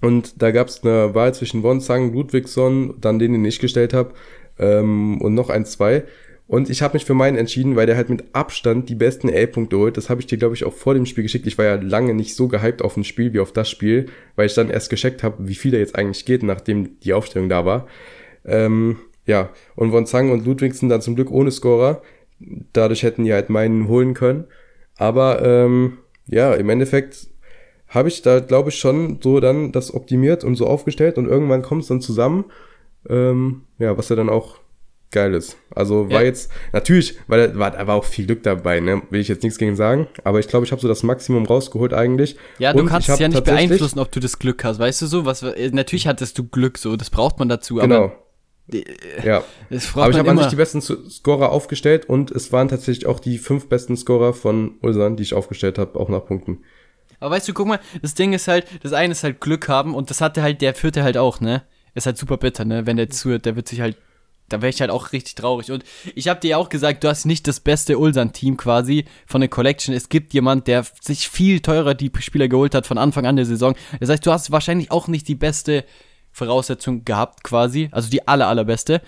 Und 0.01 0.43
da 0.43 0.51
gab 0.51 0.69
es 0.69 0.85
eine 0.85 1.15
Wahl 1.15 1.33
zwischen 1.35 1.63
Wonsang, 1.63 2.13
Ludwigsson, 2.13 2.95
dann 3.01 3.19
den, 3.19 3.33
den 3.33 3.45
ich 3.45 3.59
gestellt 3.59 3.95
habe, 3.95 4.13
ähm, 4.59 5.21
und 5.21 5.35
noch 5.35 5.51
ein, 5.51 5.65
zwei. 5.65 6.05
Und 6.47 6.69
ich 6.69 6.83
habe 6.83 6.95
mich 6.95 7.07
für 7.07 7.15
meinen 7.15 7.39
entschieden, 7.39 7.75
weil 7.75 7.87
der 7.87 7.97
halt 7.97 8.11
mit 8.11 8.25
Abstand 8.35 8.89
die 8.91 8.95
besten 8.95 9.31
A-Punkte 9.31 9.79
holt. 9.79 9.97
Das 9.97 10.11
habe 10.11 10.21
ich 10.21 10.27
dir, 10.27 10.37
glaube 10.37 10.55
ich, 10.55 10.65
auch 10.65 10.75
vor 10.75 10.93
dem 10.93 11.07
Spiel 11.07 11.23
geschickt. 11.23 11.47
Ich 11.47 11.57
war 11.57 11.65
ja 11.65 11.77
lange 11.77 12.13
nicht 12.13 12.37
so 12.37 12.49
gehypt 12.49 12.83
auf 12.83 12.97
ein 12.97 13.05
Spiel 13.05 13.33
wie 13.33 13.41
auf 13.41 13.53
das 13.53 13.71
Spiel, 13.71 14.07
weil 14.37 14.47
ich 14.47 14.55
dann 14.55 14.69
erst 14.69 14.91
gescheckt 14.91 15.23
habe, 15.23 15.49
wie 15.49 15.55
viel 15.55 15.71
da 15.71 15.79
jetzt 15.79 15.97
eigentlich 15.97 16.27
geht, 16.27 16.43
nachdem 16.43 17.01
die 17.01 17.15
Aufstellung 17.15 17.49
da 17.49 17.65
war. 17.65 17.89
Ähm, 18.45 18.99
ja, 19.27 19.51
und 19.75 19.91
Von 19.91 20.05
Zang 20.07 20.31
und 20.31 20.45
Ludwigsen 20.45 20.91
dann 20.91 21.01
zum 21.01 21.15
Glück 21.15 21.31
ohne 21.31 21.51
Scorer. 21.51 22.03
Dadurch 22.75 23.05
hätten 23.05 23.25
die 23.25 23.33
halt 23.33 23.49
meinen 23.49 23.89
holen 23.89 24.13
können. 24.13 24.45
Aber 24.99 25.43
ähm, 25.43 25.99
ja, 26.27 26.53
im 26.55 26.69
Endeffekt 26.69 27.29
habe 27.89 28.09
ich 28.09 28.23
da, 28.23 28.41
glaube 28.41 28.69
ich, 28.69 28.77
schon 28.77 29.19
so 29.23 29.41
dann 29.41 29.73
das 29.73 29.95
optimiert 29.95 30.45
und 30.45 30.57
so 30.57 30.67
aufgestellt 30.67 31.17
und 31.17 31.27
irgendwann 31.27 31.63
kommt 31.63 31.83
es 31.83 31.89
dann 31.89 32.01
zusammen. 32.01 32.45
Ähm, 33.09 33.63
ja, 33.79 33.97
was 33.97 34.09
ja 34.09 34.17
dann 34.17 34.29
auch 34.29 34.59
geil 35.15 35.33
ist. 35.33 35.57
Also 35.75 36.11
war 36.11 36.21
ja. 36.21 36.27
jetzt, 36.27 36.51
natürlich, 36.73 37.17
weil 37.29 37.49
da 37.49 37.59
war, 37.59 37.71
da 37.71 37.87
war 37.87 37.95
auch 37.95 38.05
viel 38.05 38.27
Glück 38.27 38.43
dabei, 38.43 38.81
ne? 38.81 39.01
Will 39.09 39.21
ich 39.21 39.29
jetzt 39.29 39.43
nichts 39.43 39.59
gegen 39.59 39.77
sagen, 39.77 40.09
aber 40.25 40.41
ich 40.41 40.49
glaube, 40.49 40.67
ich 40.67 40.73
habe 40.73 40.83
so 40.83 40.89
das 40.89 41.03
Maximum 41.03 41.47
rausgeholt 41.47 41.95
eigentlich. 41.95 42.37
Ja, 42.59 42.73
du 42.73 42.81
Und 42.81 42.87
kannst 42.87 43.09
es 43.09 43.19
ja 43.19 43.29
nicht 43.29 43.45
beeinflussen, 43.45 44.01
ob 44.01 44.13
du 44.13 44.21
das 44.21 44.39
Glück 44.39 44.65
hast, 44.65 44.79
weißt 44.79 45.01
du 45.03 45.07
so? 45.07 45.25
Was, 45.25 45.43
äh, 45.43 45.71
natürlich 45.73 46.07
hattest 46.07 46.37
du 46.37 46.45
Glück, 46.49 46.77
so, 46.77 46.97
das 46.97 47.09
braucht 47.09 47.39
man 47.39 47.49
dazu, 47.49 47.77
genau. 47.77 48.13
ja. 49.25 49.45
aber 49.95 50.11
ich 50.11 50.19
habe 50.19 50.31
an 50.31 50.39
sich 50.39 50.49
die 50.49 50.57
besten 50.57 50.81
Scorer 50.83 51.53
aufgestellt 51.53 52.09
und 52.09 52.31
es 52.31 52.53
waren 52.53 52.69
tatsächlich 52.69 53.07
auch 53.07 53.21
die 53.21 53.39
fünf 53.39 53.69
besten 53.69 53.97
Scorer 53.97 54.35
von 54.35 54.79
Ulsan, 54.83 55.17
die 55.17 55.23
ich 55.23 55.35
aufgestellt 55.35 55.79
habe, 55.79 55.99
auch 55.99 56.09
nach 56.09 56.27
Punkten. 56.27 56.65
Aber 57.21 57.37
weißt 57.37 57.49
du, 57.49 57.55
guck 57.55 57.69
mal, 57.69 57.81
das 58.03 58.15
Ding 58.15 58.33
ist 58.33 58.49
halt, 58.49 58.67
das 58.83 58.93
eine 58.93 59.13
ist 59.13 59.23
halt 59.23 59.41
Glück 59.41 59.69
haben 59.69 59.95
und 59.95 60.11
das 60.11 60.21
hatte 60.21 60.43
halt 60.43 60.61
der 60.61 60.75
vierte 60.75 61.05
halt 61.05 61.17
auch, 61.17 61.41
ne? 61.41 61.63
Ist 61.95 62.07
halt 62.07 62.19
super 62.19 62.37
bitter, 62.37 62.65
ne? 62.65 62.87
Wenn 62.87 62.97
der 62.97 63.11
zuhört, 63.11 63.47
der 63.47 63.57
wird 63.57 63.69
sich 63.69 63.81
halt 63.81 63.97
da 64.49 64.61
wäre 64.61 64.71
ich 64.71 64.81
halt 64.81 64.91
auch 64.91 65.13
richtig 65.13 65.35
traurig. 65.37 65.71
Und 65.71 65.85
ich 66.15 66.29
habe 66.29 66.41
dir 66.41 66.51
ja 66.51 66.57
auch 66.59 66.69
gesagt, 66.69 67.03
du 67.03 67.09
hast 67.09 67.25
nicht 67.25 67.49
das 67.49 67.61
beste 67.61 67.99
Ulsan-Team 67.99 68.57
quasi 68.57 69.07
von 69.27 69.41
der 69.41 69.49
Collection. 69.49 69.95
Es 69.95 70.09
gibt 70.09 70.35
jemand, 70.35 70.67
der 70.67 70.85
sich 71.01 71.29
viel 71.29 71.61
teurer 71.61 71.95
die 71.95 72.13
Spieler 72.19 72.49
geholt 72.49 72.75
hat 72.75 72.87
von 72.87 72.99
Anfang 72.99 73.27
an 73.27 73.37
der 73.37 73.47
Saison. 73.47 73.75
Das 74.01 74.11
heißt, 74.11 74.27
du 74.27 74.33
hast 74.33 74.51
wahrscheinlich 74.51 74.91
auch 74.91 75.09
nicht 75.09 75.29
die 75.29 75.35
beste 75.35 75.85
Voraussetzung 76.35 77.05
gehabt, 77.05 77.45
quasi. 77.45 77.89
Also 77.93 78.11
die 78.11 78.27
aller, 78.27 78.49
allerbeste. 78.49 79.01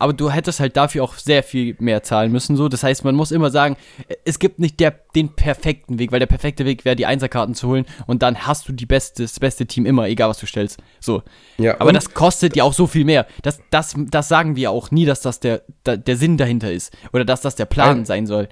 Aber 0.00 0.12
du 0.12 0.32
hättest 0.32 0.58
halt 0.58 0.76
dafür 0.76 1.04
auch 1.04 1.14
sehr 1.14 1.44
viel 1.44 1.76
mehr 1.78 2.02
zahlen 2.02 2.32
müssen, 2.32 2.56
so. 2.56 2.68
Das 2.68 2.82
heißt, 2.82 3.04
man 3.04 3.14
muss 3.14 3.30
immer 3.30 3.50
sagen, 3.50 3.76
es 4.24 4.40
gibt 4.40 4.58
nicht 4.58 4.80
der, 4.80 4.90
den 5.14 5.28
perfekten 5.28 6.00
Weg, 6.00 6.10
weil 6.10 6.18
der 6.18 6.26
perfekte 6.26 6.64
Weg 6.64 6.84
wäre, 6.84 6.96
die 6.96 7.06
Einserkarten 7.06 7.54
zu 7.54 7.68
holen 7.68 7.86
und 8.08 8.22
dann 8.22 8.48
hast 8.48 8.68
du 8.68 8.72
die 8.72 8.86
beste, 8.86 9.22
das 9.22 9.38
beste 9.38 9.66
Team 9.66 9.86
immer, 9.86 10.08
egal 10.08 10.28
was 10.28 10.38
du 10.38 10.46
stellst. 10.46 10.82
So. 10.98 11.22
Ja, 11.56 11.80
Aber 11.80 11.92
das 11.92 12.14
kostet 12.14 12.56
ja 12.56 12.64
auch 12.64 12.72
so 12.72 12.88
viel 12.88 13.04
mehr. 13.04 13.28
Das, 13.42 13.60
das, 13.70 13.94
das 13.96 14.26
sagen 14.26 14.56
wir 14.56 14.72
auch 14.72 14.90
nie, 14.90 15.06
dass 15.06 15.20
das 15.20 15.38
der, 15.38 15.62
der, 15.86 15.98
der 15.98 16.16
Sinn 16.16 16.36
dahinter 16.36 16.72
ist. 16.72 16.92
Oder 17.12 17.24
dass 17.24 17.42
das 17.42 17.54
der 17.54 17.66
Plan 17.66 17.98
ein, 17.98 18.04
sein 18.06 18.26
soll. 18.26 18.48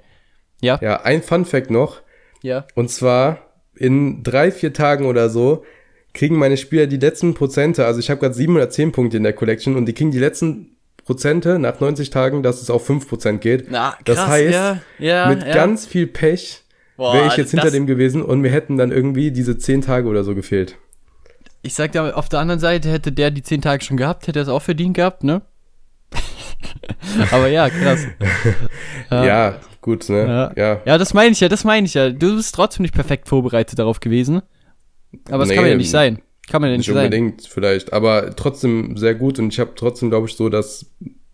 Ja? 0.61 0.79
Ja, 0.81 1.01
ein 1.01 1.21
Fun 1.21 1.43
Fact 1.43 1.69
noch. 1.69 2.01
Ja. 2.43 2.65
Und 2.75 2.89
zwar 2.89 3.39
in 3.75 4.23
drei, 4.23 4.51
vier 4.51 4.71
Tagen 4.71 5.05
oder 5.05 5.29
so 5.29 5.65
kriegen 6.13 6.37
meine 6.37 6.57
Spieler 6.57 6.87
die 6.87 6.97
letzten 6.97 7.33
Prozente, 7.33 7.85
also 7.85 7.99
ich 7.99 8.09
habe 8.09 8.19
gerade 8.19 8.33
sieben 8.33 8.55
oder 8.55 8.69
zehn 8.69 8.91
Punkte 8.91 9.17
in 9.17 9.23
der 9.23 9.33
Collection 9.33 9.75
und 9.75 9.85
die 9.85 9.93
kriegen 9.93 10.11
die 10.11 10.19
letzten 10.19 10.75
Prozente 11.05 11.59
nach 11.59 11.79
90 11.79 12.09
Tagen, 12.09 12.43
dass 12.43 12.61
es 12.61 12.69
auf 12.69 12.89
5% 12.89 13.37
geht. 13.37 13.67
Na, 13.69 13.91
krass, 13.91 13.99
das 14.05 14.27
heißt, 14.27 14.53
ja, 14.53 14.81
ja, 14.99 15.29
mit 15.29 15.43
ja. 15.43 15.53
ganz 15.53 15.85
viel 15.85 16.07
Pech 16.07 16.63
wäre 16.97 17.27
ich 17.27 17.37
jetzt 17.37 17.51
hinter 17.51 17.71
dem 17.71 17.87
gewesen 17.87 18.21
und 18.21 18.41
mir 18.41 18.51
hätten 18.51 18.77
dann 18.77 18.91
irgendwie 18.91 19.31
diese 19.31 19.57
10 19.57 19.81
Tage 19.81 20.07
oder 20.07 20.23
so 20.23 20.35
gefehlt. 20.35 20.77
Ich 21.63 21.73
sag 21.73 21.91
dir, 21.91 22.17
auf 22.17 22.29
der 22.29 22.39
anderen 22.39 22.59
Seite 22.59 22.89
hätte 22.89 23.11
der 23.11 23.31
die 23.31 23.43
10 23.43 23.61
Tage 23.61 23.83
schon 23.83 23.97
gehabt, 23.97 24.27
hätte 24.27 24.39
er 24.39 24.43
es 24.43 24.49
auch 24.49 24.61
verdient 24.61 24.95
gehabt, 24.95 25.23
ne? 25.23 25.41
Aber 27.31 27.47
ja, 27.47 27.69
krass. 27.69 28.05
ja, 29.11 29.59
gut, 29.81 30.09
ne? 30.09 30.51
Ja. 30.55 30.81
Ja, 30.85 30.97
das 30.97 31.13
meine 31.13 31.31
ich 31.31 31.39
ja, 31.39 31.49
das 31.49 31.63
meine 31.63 31.85
ich 31.87 31.93
ja. 31.93 32.09
Du 32.09 32.35
bist 32.35 32.53
trotzdem 32.53 32.83
nicht 32.83 32.93
perfekt 32.93 33.27
vorbereitet 33.27 33.79
darauf 33.79 33.99
gewesen. 33.99 34.41
Aber 35.29 35.39
das 35.39 35.49
nee, 35.49 35.55
kann 35.55 35.67
ja 35.67 35.75
nicht 35.75 35.89
sein. 35.89 36.19
Kann 36.49 36.61
man 36.61 36.71
ja 36.71 36.77
nicht, 36.77 36.87
nicht 36.87 36.95
unbedingt 36.95 37.41
sein. 37.41 37.51
vielleicht, 37.53 37.93
aber 37.93 38.35
trotzdem 38.35 38.97
sehr 38.97 39.15
gut 39.15 39.39
und 39.39 39.53
ich 39.53 39.59
habe 39.59 39.71
trotzdem, 39.75 40.09
glaube 40.09 40.27
ich, 40.27 40.35
so 40.35 40.49
das 40.49 40.85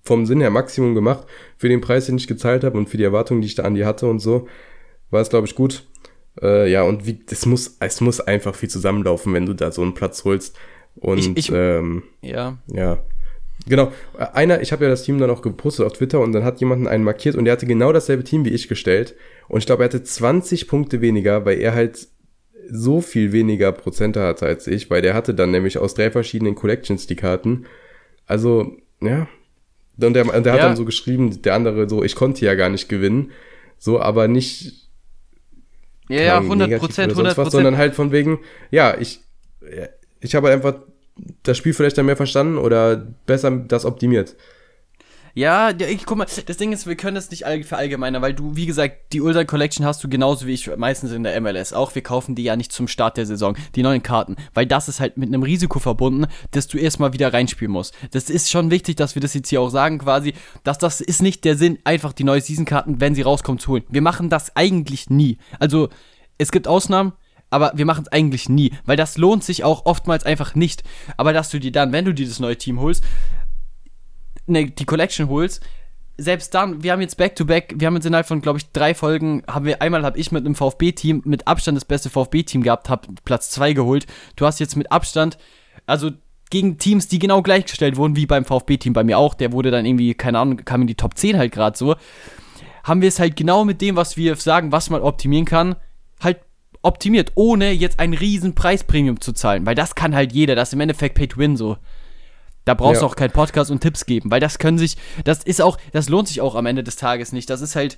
vom 0.03 0.25
Sinn 0.25 0.41
her 0.41 0.49
Maximum 0.49 0.95
gemacht 0.95 1.27
für 1.57 1.69
den 1.69 1.81
Preis, 1.81 2.05
den 2.05 2.17
ich 2.17 2.27
gezahlt 2.27 2.63
habe 2.63 2.77
und 2.77 2.89
für 2.89 2.97
die 2.97 3.03
Erwartungen, 3.03 3.41
die 3.41 3.47
ich 3.47 3.55
da 3.55 3.63
an 3.63 3.75
die 3.75 3.85
hatte 3.85 4.07
und 4.07 4.19
so. 4.19 4.47
War 5.09 5.21
es, 5.21 5.29
glaube 5.29 5.47
ich, 5.47 5.55
gut. 5.55 5.83
Äh, 6.41 6.71
ja, 6.71 6.83
und 6.83 7.05
wie, 7.05 7.19
es 7.29 7.45
muss, 7.45 7.77
es 7.79 8.01
muss 8.01 8.19
einfach 8.19 8.55
viel 8.55 8.69
zusammenlaufen, 8.69 9.33
wenn 9.33 9.45
du 9.45 9.53
da 9.53 9.71
so 9.71 9.81
einen 9.81 9.93
Platz 9.93 10.23
holst. 10.23 10.55
Und 10.95 11.19
ich, 11.19 11.37
ich, 11.37 11.51
ähm, 11.53 12.03
ja. 12.21 12.57
Ja. 12.71 12.99
Genau. 13.67 13.91
Einer, 14.17 14.61
ich 14.61 14.71
habe 14.71 14.85
ja 14.85 14.89
das 14.89 15.03
Team 15.03 15.17
dann 15.19 15.29
auch 15.29 15.41
gepostet 15.41 15.85
auf 15.85 15.93
Twitter 15.93 16.19
und 16.19 16.31
dann 16.31 16.43
hat 16.43 16.59
jemanden 16.59 16.87
einen 16.87 17.03
markiert 17.03 17.35
und 17.35 17.45
der 17.45 17.53
hatte 17.53 17.65
genau 17.65 17.91
dasselbe 17.91 18.23
Team 18.23 18.45
wie 18.45 18.49
ich 18.49 18.67
gestellt. 18.67 19.15
Und 19.47 19.59
ich 19.59 19.65
glaube, 19.65 19.83
er 19.83 19.85
hatte 19.85 20.03
20 20.03 20.67
Punkte 20.67 21.01
weniger, 21.01 21.45
weil 21.45 21.59
er 21.59 21.73
halt 21.73 22.07
so 22.69 23.01
viel 23.01 23.31
weniger 23.31 23.71
Prozente 23.71 24.21
hatte 24.21 24.45
als 24.45 24.67
ich, 24.67 24.89
weil 24.89 25.01
der 25.01 25.13
hatte 25.13 25.33
dann 25.33 25.51
nämlich 25.51 25.77
aus 25.77 25.93
drei 25.93 26.11
verschiedenen 26.11 26.55
Collections 26.55 27.07
die 27.07 27.15
Karten. 27.15 27.65
Also, 28.25 28.77
ja. 29.01 29.27
Und 29.99 30.13
der, 30.13 30.25
der 30.41 30.53
hat 30.53 30.61
dann 30.61 30.75
so 30.75 30.85
geschrieben, 30.85 31.41
der 31.41 31.55
andere 31.55 31.89
so, 31.89 32.03
ich 32.03 32.15
konnte 32.15 32.45
ja 32.45 32.55
gar 32.55 32.69
nicht 32.69 32.87
gewinnen. 32.87 33.31
So, 33.77 33.99
aber 33.99 34.27
nicht. 34.27 34.89
Ja, 36.09 36.21
ja, 36.21 36.37
100 36.37 36.79
Prozent, 36.79 37.11
100 37.11 37.35
Prozent. 37.35 37.51
Sondern 37.51 37.77
halt 37.77 37.95
von 37.95 38.11
wegen, 38.11 38.39
ja, 38.71 38.95
ich, 38.99 39.19
ich 40.19 40.35
habe 40.35 40.49
einfach 40.49 40.75
das 41.43 41.57
Spiel 41.57 41.73
vielleicht 41.73 41.97
dann 41.97 42.05
mehr 42.05 42.15
verstanden 42.15 42.57
oder 42.57 43.07
besser 43.25 43.51
das 43.51 43.85
optimiert. 43.85 44.35
Ja, 45.37 45.69
ich 45.69 46.07
guck 46.07 46.17
mal, 46.17 46.25
das 46.25 46.57
Ding 46.57 46.71
ist, 46.71 46.87
wir 46.87 46.95
können 46.95 47.13
das 47.13 47.29
nicht 47.29 47.43
verallgemeinern, 47.43 48.23
weil 48.23 48.33
du, 48.33 48.55
wie 48.55 48.65
gesagt, 48.65 49.13
die 49.13 49.21
Ultra 49.21 49.43
Collection 49.43 49.85
hast 49.85 50.03
du 50.03 50.09
genauso 50.09 50.47
wie 50.47 50.53
ich 50.55 50.75
meistens 50.77 51.11
in 51.11 51.21
der 51.21 51.39
MLS. 51.39 51.73
Auch 51.73 51.93
wir 51.93 52.01
kaufen 52.01 52.33
die 52.33 52.41
ja 52.41 52.55
nicht 52.55 52.71
zum 52.71 52.87
Start 52.87 53.17
der 53.17 53.27
Saison, 53.27 53.55
die 53.75 53.83
neuen 53.83 54.01
Karten, 54.01 54.35
weil 54.55 54.65
das 54.65 54.89
ist 54.89 54.99
halt 54.99 55.15
mit 55.17 55.27
einem 55.27 55.43
Risiko 55.43 55.77
verbunden, 55.77 56.25
dass 56.49 56.65
du 56.65 56.79
erstmal 56.79 57.13
wieder 57.13 57.31
reinspielen 57.31 57.71
musst. 57.71 57.93
Das 58.09 58.31
ist 58.31 58.49
schon 58.49 58.71
wichtig, 58.71 58.95
dass 58.95 59.13
wir 59.13 59.21
das 59.21 59.35
jetzt 59.35 59.49
hier 59.49 59.61
auch 59.61 59.69
sagen, 59.69 59.99
quasi, 59.99 60.33
dass 60.63 60.79
das 60.79 61.01
ist 61.01 61.21
nicht 61.21 61.45
der 61.45 61.55
Sinn, 61.55 61.77
einfach 61.83 62.13
die 62.13 62.23
neue 62.23 62.41
Season-Karten, 62.41 62.99
wenn 62.99 63.13
sie 63.13 63.21
rauskommen, 63.21 63.59
zu 63.59 63.73
holen. 63.73 63.83
Wir 63.89 64.01
machen 64.01 64.31
das 64.31 64.55
eigentlich 64.55 65.11
nie. 65.11 65.37
Also, 65.59 65.89
es 66.39 66.51
gibt 66.51 66.67
Ausnahmen, 66.67 67.13
aber 67.49 67.71
wir 67.75 67.85
machen 67.85 68.03
es 68.05 68.11
eigentlich 68.11 68.49
nie, 68.49 68.73
weil 68.85 68.97
das 68.97 69.17
lohnt 69.17 69.43
sich 69.43 69.63
auch 69.63 69.85
oftmals 69.85 70.25
einfach 70.25 70.55
nicht. 70.55 70.83
Aber 71.15 71.31
dass 71.31 71.49
du 71.49 71.59
dir 71.59 71.71
dann, 71.71 71.93
wenn 71.93 72.05
du 72.05 72.13
dieses 72.13 72.39
neue 72.39 72.57
Team 72.57 72.81
holst, 72.81 73.03
ne, 74.47 74.69
die 74.69 74.85
Collection 74.85 75.29
holst, 75.29 75.61
selbst 76.17 76.53
dann, 76.55 76.83
wir 76.83 76.91
haben 76.91 77.01
jetzt 77.01 77.17
Back-to-Back, 77.17 77.73
-back, 77.73 77.79
wir 77.79 77.87
haben 77.87 77.95
jetzt 77.95 78.05
innerhalb 78.05 78.27
von, 78.27 78.41
glaube 78.41 78.57
ich, 78.57 78.71
drei 78.71 78.95
Folgen, 78.95 79.43
haben 79.47 79.65
wir, 79.65 79.81
einmal 79.81 80.03
habe 80.03 80.17
ich 80.17 80.31
mit 80.31 80.45
einem 80.45 80.55
VfB-Team, 80.55 81.21
mit 81.25 81.47
Abstand 81.47 81.75
das 81.75 81.85
beste 81.85 82.09
VfB-Team 82.09 82.63
gehabt, 82.63 82.89
habe 82.89 83.07
Platz 83.23 83.51
2 83.51 83.73
geholt. 83.73 84.07
Du 84.35 84.45
hast 84.45 84.59
jetzt 84.59 84.75
mit 84.75 84.91
Abstand, 84.91 85.37
also 85.85 86.09
gegen 86.49 86.77
Teams, 86.77 87.07
die 87.07 87.19
genau 87.19 87.41
gleichgestellt 87.41 87.97
wurden, 87.97 88.15
wie 88.15 88.25
beim 88.25 88.45
VfB-Team 88.45 88.93
bei 88.93 89.03
mir 89.03 89.17
auch, 89.17 89.35
der 89.35 89.51
wurde 89.51 89.69
dann 89.69 89.85
irgendwie, 89.85 90.13
keine 90.15 90.39
Ahnung, 90.39 90.57
kam 90.57 90.81
in 90.81 90.87
die 90.87 90.95
Top 90.95 91.17
10 91.17 91.37
halt 91.37 91.51
gerade 91.51 91.77
so, 91.77 91.95
haben 92.83 93.01
wir 93.01 93.09
es 93.09 93.19
halt 93.19 93.35
genau 93.35 93.63
mit 93.65 93.81
dem, 93.81 93.95
was 93.95 94.17
wir 94.17 94.35
sagen, 94.37 94.71
was 94.71 94.89
man 94.89 95.01
optimieren 95.01 95.45
kann, 95.45 95.75
halt 96.21 96.39
optimiert, 96.81 97.33
ohne 97.35 97.71
jetzt 97.71 97.99
ein 97.99 98.13
riesen 98.13 98.55
Preispremium 98.55 99.19
zu 99.19 99.33
zahlen, 99.33 99.65
weil 99.65 99.75
das 99.75 99.93
kann 99.93 100.15
halt 100.15 100.31
jeder, 100.31 100.55
das 100.55 100.69
ist 100.69 100.73
im 100.73 100.79
Endeffekt 100.79 101.15
Pay-to-Win 101.15 101.57
so. 101.57 101.77
Da 102.67 102.73
brauchst 102.73 103.01
ja. 103.01 103.07
du 103.07 103.11
auch 103.11 103.15
keinen 103.15 103.31
Podcast 103.31 103.71
und 103.71 103.79
Tipps 103.79 104.05
geben, 104.05 104.29
weil 104.29 104.41
das 104.41 104.59
können 104.59 104.77
sich, 104.77 104.97
das 105.23 105.41
ist 105.43 105.61
auch, 105.61 105.77
das 105.93 106.09
lohnt 106.09 106.27
sich 106.27 106.41
auch 106.41 106.55
am 106.55 106.65
Ende 106.65 106.83
des 106.83 106.97
Tages 106.97 107.31
nicht. 107.31 107.49
Das 107.49 107.61
ist 107.61 107.77
halt 107.77 107.97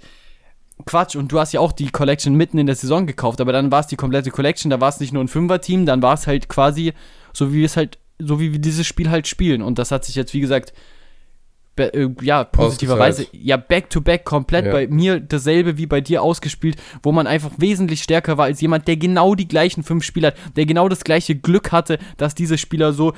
Quatsch. 0.85 1.15
Und 1.15 1.31
du 1.31 1.39
hast 1.39 1.53
ja 1.53 1.59
auch 1.59 1.71
die 1.71 1.89
Collection 1.89 2.35
mitten 2.35 2.59
in 2.59 2.67
der 2.67 2.75
Saison 2.75 3.07
gekauft, 3.07 3.41
aber 3.41 3.51
dann 3.51 3.71
war 3.71 3.79
es 3.79 3.87
die 3.87 3.95
komplette 3.95 4.29
Collection, 4.29 4.69
da 4.69 4.79
war 4.79 4.89
es 4.89 4.99
nicht 4.99 5.11
nur 5.11 5.23
ein 5.23 5.27
Fünfer-Team, 5.27 5.87
dann 5.87 6.03
war 6.03 6.13
es 6.13 6.27
halt 6.27 6.49
quasi 6.49 6.93
so, 7.33 7.51
wie 7.51 7.57
wir 7.57 7.65
es 7.65 7.77
halt, 7.77 7.97
so 8.19 8.39
wie 8.39 8.51
wir 8.51 8.59
dieses 8.59 8.85
Spiel 8.85 9.09
halt 9.09 9.27
spielen. 9.27 9.63
Und 9.63 9.79
das 9.79 9.91
hat 9.91 10.05
sich 10.05 10.13
jetzt, 10.13 10.35
wie 10.35 10.39
gesagt, 10.39 10.73
äh, 11.79 12.09
ja, 12.21 12.43
positiverweise, 12.43 13.27
ja, 13.31 13.57
back-to-back 13.57 14.21
-back 14.21 14.23
komplett 14.23 14.65
ja. 14.65 14.71
bei 14.71 14.87
mir 14.87 15.19
dasselbe 15.19 15.77
wie 15.77 15.85
bei 15.85 16.01
dir 16.01 16.21
ausgespielt, 16.21 16.77
wo 17.03 17.11
man 17.11 17.27
einfach 17.27 17.51
wesentlich 17.57 18.03
stärker 18.03 18.37
war 18.37 18.45
als 18.45 18.61
jemand, 18.61 18.87
der 18.87 18.97
genau 18.97 19.35
die 19.35 19.47
gleichen 19.47 19.83
fünf 19.83 20.03
Spieler 20.03 20.29
hat, 20.29 20.37
der 20.55 20.65
genau 20.65 20.89
das 20.89 21.03
gleiche 21.03 21.35
Glück 21.35 21.71
hatte, 21.71 21.99
dass 22.17 22.35
diese 22.35 22.57
Spieler 22.57 22.93
so 22.93 23.13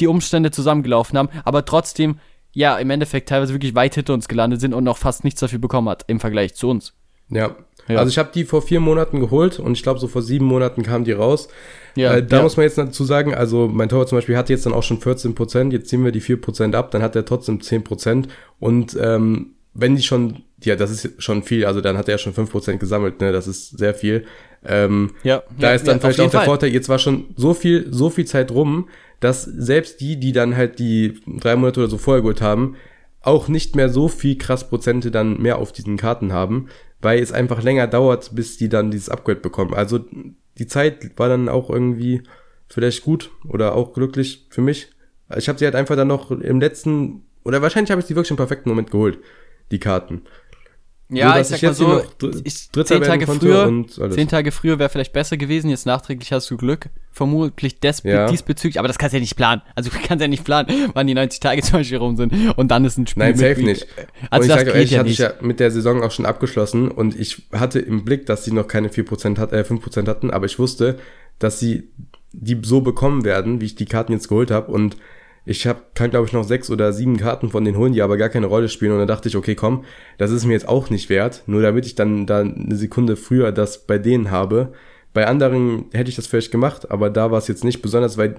die 0.00 0.06
Umstände 0.06 0.50
zusammengelaufen 0.50 1.18
haben, 1.18 1.28
aber 1.44 1.64
trotzdem, 1.64 2.18
ja, 2.52 2.76
im 2.78 2.90
Endeffekt 2.90 3.28
teilweise 3.28 3.52
wirklich 3.52 3.74
weit 3.74 3.94
hinter 3.94 4.14
uns 4.14 4.28
gelandet 4.28 4.60
sind 4.60 4.74
und 4.74 4.84
noch 4.84 4.98
fast 4.98 5.24
nichts 5.24 5.40
dafür 5.40 5.58
bekommen 5.58 5.88
hat 5.88 6.04
im 6.08 6.20
Vergleich 6.20 6.54
zu 6.54 6.68
uns. 6.68 6.97
Ja, 7.30 7.56
ja. 7.88 7.96
Also 7.96 8.10
ich 8.10 8.18
habe 8.18 8.30
die 8.34 8.44
vor 8.44 8.62
vier 8.62 8.80
Monaten 8.80 9.18
geholt 9.18 9.58
und 9.58 9.72
ich 9.72 9.82
glaube, 9.82 9.98
so 9.98 10.08
vor 10.08 10.22
sieben 10.22 10.44
Monaten 10.44 10.82
kam 10.82 11.04
die 11.04 11.12
raus. 11.12 11.48
Ja, 11.94 12.16
äh, 12.16 12.22
da 12.24 12.36
ja. 12.36 12.42
muss 12.42 12.56
man 12.56 12.64
jetzt 12.64 12.76
dazu 12.76 13.04
sagen, 13.04 13.34
also 13.34 13.66
mein 13.66 13.88
Torwart 13.88 14.08
zum 14.08 14.18
Beispiel 14.18 14.36
hat 14.36 14.50
jetzt 14.50 14.66
dann 14.66 14.74
auch 14.74 14.82
schon 14.82 15.00
14 15.00 15.34
Prozent, 15.34 15.72
jetzt 15.72 15.88
ziehen 15.88 16.04
wir 16.04 16.12
die 16.12 16.20
4 16.20 16.40
Prozent 16.40 16.74
ab, 16.74 16.90
dann 16.90 17.02
hat 17.02 17.16
er 17.16 17.24
trotzdem 17.24 17.60
10 17.60 17.84
Prozent 17.84 18.28
und 18.60 18.96
ähm, 19.00 19.54
wenn 19.74 19.96
die 19.96 20.02
schon, 20.02 20.42
ja, 20.62 20.76
das 20.76 20.90
ist 20.90 21.22
schon 21.22 21.42
viel, 21.42 21.64
also 21.64 21.80
dann 21.80 21.96
hat 21.96 22.08
er 22.08 22.18
schon 22.18 22.34
5 22.34 22.50
Prozent 22.50 22.80
gesammelt, 22.80 23.20
ne, 23.20 23.32
das 23.32 23.46
ist 23.46 23.78
sehr 23.78 23.94
viel. 23.94 24.24
Ähm, 24.64 25.12
ja, 25.22 25.42
da 25.58 25.68
ja, 25.68 25.74
ist 25.74 25.86
dann 25.86 26.00
vielleicht 26.00 26.20
auch 26.20 26.30
der 26.30 26.40
Fall. 26.40 26.46
Vorteil, 26.46 26.72
jetzt 26.72 26.88
war 26.88 26.98
schon 26.98 27.26
so 27.36 27.54
viel, 27.54 27.86
so 27.90 28.10
viel 28.10 28.26
Zeit 28.26 28.50
rum, 28.50 28.88
dass 29.20 29.44
selbst 29.44 30.00
die, 30.00 30.18
die 30.18 30.32
dann 30.32 30.56
halt 30.56 30.78
die 30.78 31.20
drei 31.26 31.56
Monate 31.56 31.80
oder 31.80 31.88
so 31.88 31.96
vorher 31.96 32.22
geholt 32.22 32.42
haben, 32.42 32.76
auch 33.22 33.48
nicht 33.48 33.76
mehr 33.76 33.88
so 33.88 34.08
viel 34.08 34.36
krass 34.36 34.68
Prozente 34.68 35.10
dann 35.10 35.40
mehr 35.40 35.58
auf 35.58 35.72
diesen 35.72 35.96
Karten 35.96 36.32
haben, 36.32 36.68
weil 37.00 37.22
es 37.22 37.32
einfach 37.32 37.62
länger 37.62 37.86
dauert, 37.86 38.34
bis 38.34 38.56
die 38.56 38.68
dann 38.68 38.90
dieses 38.90 39.08
Upgrade 39.08 39.40
bekommen. 39.40 39.74
Also 39.74 40.04
die 40.58 40.66
Zeit 40.66 41.18
war 41.18 41.28
dann 41.28 41.48
auch 41.48 41.70
irgendwie 41.70 42.22
vielleicht 42.68 43.04
gut 43.04 43.30
oder 43.46 43.74
auch 43.74 43.92
glücklich 43.92 44.46
für 44.50 44.60
mich. 44.60 44.90
Ich 45.36 45.48
habe 45.48 45.58
sie 45.58 45.64
halt 45.64 45.74
einfach 45.74 45.96
dann 45.96 46.08
noch 46.08 46.30
im 46.30 46.60
letzten, 46.60 47.22
oder 47.44 47.62
wahrscheinlich 47.62 47.90
habe 47.90 48.00
ich 48.00 48.06
sie 48.06 48.16
wirklich 48.16 48.30
im 48.30 48.36
perfekten 48.36 48.68
Moment 48.68 48.90
geholt, 48.90 49.18
die 49.70 49.78
Karten. 49.78 50.22
Ja, 51.10 51.32
so, 51.32 51.40
ich 51.40 51.46
sag 51.46 51.56
ich 51.56 51.62
mal 51.62 51.74
so, 51.74 52.02
ich, 52.44 52.70
zehn 52.70 53.02
Tage 53.02 53.26
früher, 53.26 53.84
zehn 54.10 54.28
Tage 54.28 54.52
früher 54.52 54.78
wäre 54.78 54.90
vielleicht 54.90 55.14
besser 55.14 55.38
gewesen, 55.38 55.70
jetzt 55.70 55.86
nachträglich 55.86 56.32
hast 56.32 56.50
du 56.50 56.58
Glück, 56.58 56.90
vermutlich 57.12 57.80
des, 57.80 58.02
ja. 58.02 58.26
diesbezüglich, 58.26 58.78
aber 58.78 58.88
das 58.88 58.98
kannst 58.98 59.14
du 59.14 59.16
ja 59.16 59.20
nicht 59.22 59.34
planen. 59.34 59.62
Also 59.74 59.88
du 59.94 59.96
kannst 60.06 60.20
ja 60.20 60.28
nicht 60.28 60.44
planen, 60.44 60.90
wann 60.92 61.06
die 61.06 61.14
90 61.14 61.40
Tage 61.40 61.62
zum 61.62 61.78
Beispiel 61.78 61.96
rum 61.96 62.16
sind 62.16 62.34
und 62.56 62.70
dann 62.70 62.84
ist 62.84 62.98
ein 62.98 63.06
Spiel. 63.06 63.22
Nein, 63.22 63.36
safe 63.36 63.62
nicht. 63.62 63.86
Also 64.28 64.44
und 64.44 64.50
ich 64.50 64.58
sage 64.58 64.70
ehrlich, 64.70 64.90
ja 64.90 64.98
hatte 64.98 65.08
ich 65.08 65.18
ja 65.18 65.32
mit 65.40 65.60
der 65.60 65.70
Saison 65.70 66.02
auch 66.02 66.10
schon 66.10 66.26
abgeschlossen 66.26 66.90
und 66.90 67.18
ich 67.18 67.42
hatte 67.52 67.78
im 67.78 68.04
Blick, 68.04 68.26
dass 68.26 68.44
sie 68.44 68.52
noch 68.52 68.68
keine 68.68 68.88
4% 68.88 69.38
hat, 69.38 69.52
äh, 69.52 69.62
5% 69.62 70.08
hatten, 70.08 70.30
aber 70.30 70.44
ich 70.44 70.58
wusste, 70.58 70.98
dass 71.38 71.58
sie 71.58 71.88
die 72.32 72.60
so 72.62 72.82
bekommen 72.82 73.24
werden, 73.24 73.62
wie 73.62 73.66
ich 73.66 73.74
die 73.76 73.86
Karten 73.86 74.12
jetzt 74.12 74.28
geholt 74.28 74.50
habe 74.50 74.70
und 74.70 74.96
ich 75.44 75.66
hab, 75.66 75.94
kann, 75.94 76.10
glaube 76.10 76.26
ich, 76.26 76.32
noch 76.32 76.44
sechs 76.44 76.70
oder 76.70 76.92
sieben 76.92 77.16
Karten 77.16 77.50
von 77.50 77.64
den 77.64 77.76
holen, 77.76 77.92
die 77.92 78.02
aber 78.02 78.16
gar 78.16 78.28
keine 78.28 78.46
Rolle 78.46 78.68
spielen. 78.68 78.92
Und 78.92 78.98
dann 78.98 79.08
dachte 79.08 79.28
ich, 79.28 79.36
okay, 79.36 79.54
komm, 79.54 79.84
das 80.18 80.30
ist 80.30 80.44
mir 80.44 80.52
jetzt 80.52 80.68
auch 80.68 80.90
nicht 80.90 81.08
wert. 81.08 81.42
Nur 81.46 81.62
damit 81.62 81.86
ich 81.86 81.94
dann 81.94 82.26
da 82.26 82.40
eine 82.40 82.76
Sekunde 82.76 83.16
früher 83.16 83.50
das 83.52 83.86
bei 83.86 83.98
denen 83.98 84.30
habe. 84.30 84.72
Bei 85.14 85.26
anderen 85.26 85.86
hätte 85.92 86.10
ich 86.10 86.16
das 86.16 86.26
vielleicht 86.26 86.52
gemacht, 86.52 86.90
aber 86.90 87.08
da 87.10 87.30
war 87.30 87.38
es 87.38 87.48
jetzt 87.48 87.64
nicht 87.64 87.80
besonders, 87.80 88.18
weil 88.18 88.36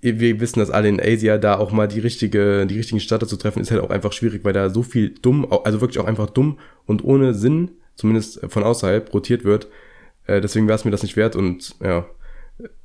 wir 0.00 0.40
wissen 0.40 0.58
das 0.58 0.70
alle 0.70 0.88
in 0.88 1.00
Asia, 1.00 1.38
da 1.38 1.58
auch 1.58 1.72
mal 1.72 1.88
die 1.88 2.00
richtige, 2.00 2.66
die 2.66 2.76
richtigen 2.76 3.00
Starter 3.00 3.26
zu 3.26 3.36
treffen, 3.36 3.60
ist 3.60 3.70
halt 3.70 3.80
auch 3.80 3.90
einfach 3.90 4.12
schwierig, 4.12 4.44
weil 4.44 4.52
da 4.52 4.68
so 4.68 4.82
viel 4.82 5.10
dumm, 5.10 5.46
also 5.64 5.80
wirklich 5.80 5.98
auch 5.98 6.06
einfach 6.06 6.28
dumm 6.28 6.58
und 6.84 7.02
ohne 7.04 7.32
Sinn, 7.32 7.70
zumindest 7.94 8.40
von 8.48 8.64
außerhalb, 8.64 9.12
rotiert 9.14 9.44
wird. 9.44 9.68
Äh, 10.26 10.42
deswegen 10.42 10.68
war 10.68 10.74
es 10.74 10.84
mir 10.84 10.90
das 10.90 11.02
nicht 11.02 11.16
wert 11.16 11.36
und 11.36 11.76
ja, 11.82 12.06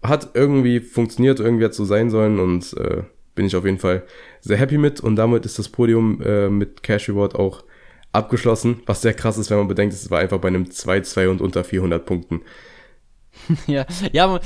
hat 0.02 0.32
irgendwie 0.34 0.80
funktioniert, 0.80 1.42
irgendwie 1.42 1.66
hat 1.66 1.74
so 1.74 1.84
sein 1.84 2.10
sollen 2.10 2.40
und 2.40 2.74
äh, 2.78 3.04
bin 3.40 3.46
ich 3.46 3.56
auf 3.56 3.64
jeden 3.64 3.78
Fall 3.78 4.04
sehr 4.42 4.58
happy 4.58 4.78
mit 4.78 5.00
und 5.00 5.16
damit 5.16 5.46
ist 5.46 5.58
das 5.58 5.70
Podium 5.70 6.22
äh, 6.22 6.50
mit 6.50 6.84
Cash 6.84 7.08
Reward 7.08 7.36
auch 7.36 7.64
abgeschlossen, 8.12 8.82
was 8.86 9.02
sehr 9.02 9.14
krass 9.14 9.38
ist, 9.38 9.50
wenn 9.50 9.60
man 9.60 9.70
bedenkt, 9.70 9.94
es 9.94 10.12
war 10.12 10.20
einfach 10.20 10.40
bei 10.40 10.50
einem 10.50 10.66
2-2 10.66 11.30
und 11.30 11.40
unter 11.40 11.64
400 11.64 12.06
Punkten. 12.06 12.42
ja, 13.66 13.86
ja, 14.12 14.42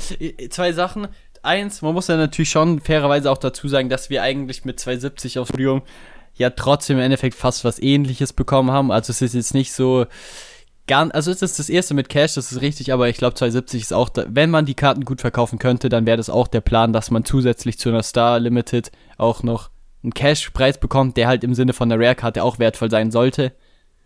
zwei 0.48 0.72
Sachen. 0.72 1.08
Eins, 1.42 1.82
man 1.82 1.92
muss 1.92 2.06
ja 2.06 2.16
natürlich 2.16 2.50
schon 2.50 2.78
fairerweise 2.78 3.32
auch 3.32 3.38
dazu 3.38 3.66
sagen, 3.66 3.88
dass 3.88 4.10
wir 4.10 4.22
eigentlich 4.22 4.64
mit 4.64 4.78
2,70 4.78 5.40
aufs 5.40 5.50
Podium 5.50 5.82
ja 6.34 6.50
trotzdem 6.50 6.98
im 6.98 7.02
Endeffekt 7.02 7.34
fast 7.34 7.64
was 7.64 7.82
ähnliches 7.82 8.32
bekommen 8.32 8.70
haben. 8.70 8.92
Also 8.92 9.10
es 9.10 9.22
ist 9.22 9.34
jetzt 9.34 9.54
nicht 9.54 9.72
so, 9.72 10.06
gar, 10.86 11.14
also 11.14 11.30
es 11.30 11.42
ist 11.42 11.58
das 11.58 11.68
erste 11.68 11.94
mit 11.94 12.08
Cash, 12.08 12.34
das 12.34 12.52
ist 12.52 12.60
richtig, 12.60 12.92
aber 12.92 13.08
ich 13.08 13.16
glaube 13.16 13.34
270 13.34 13.82
ist 13.82 13.92
auch, 13.92 14.08
da, 14.08 14.24
wenn 14.28 14.50
man 14.50 14.66
die 14.66 14.74
Karten 14.74 15.04
gut 15.04 15.20
verkaufen 15.20 15.58
könnte, 15.58 15.88
dann 15.88 16.06
wäre 16.06 16.16
das 16.16 16.30
auch 16.30 16.48
der 16.48 16.60
Plan, 16.60 16.92
dass 16.92 17.10
man 17.10 17.24
zusätzlich 17.24 17.78
zu 17.78 17.88
einer 17.88 18.02
Star 18.02 18.38
Limited 18.40 18.90
auch 19.16 19.42
noch 19.42 19.70
einen 20.02 20.12
Cash-Preis 20.12 20.78
bekommt, 20.78 21.16
der 21.16 21.28
halt 21.28 21.44
im 21.44 21.54
Sinne 21.54 21.72
von 21.72 21.88
der 21.88 21.98
Rare-Karte 21.98 22.42
auch 22.42 22.58
wertvoll 22.58 22.90
sein 22.90 23.10
sollte, 23.10 23.52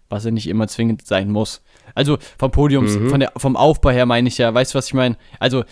was 0.08 0.24
er 0.24 0.30
nicht 0.30 0.46
immer 0.46 0.68
zwingend 0.68 1.06
sein 1.06 1.30
muss. 1.30 1.62
Also 1.94 2.18
vom 2.38 2.50
Podium, 2.50 2.84
mhm. 2.84 3.10
von 3.10 3.20
der, 3.20 3.32
vom 3.36 3.56
Aufbau 3.56 3.90
her 3.90 4.06
meine 4.06 4.28
ich 4.28 4.38
ja, 4.38 4.54
weißt 4.54 4.74
du, 4.74 4.78
was 4.78 4.86
ich 4.86 4.94
meine? 4.94 5.16
Also 5.40 5.64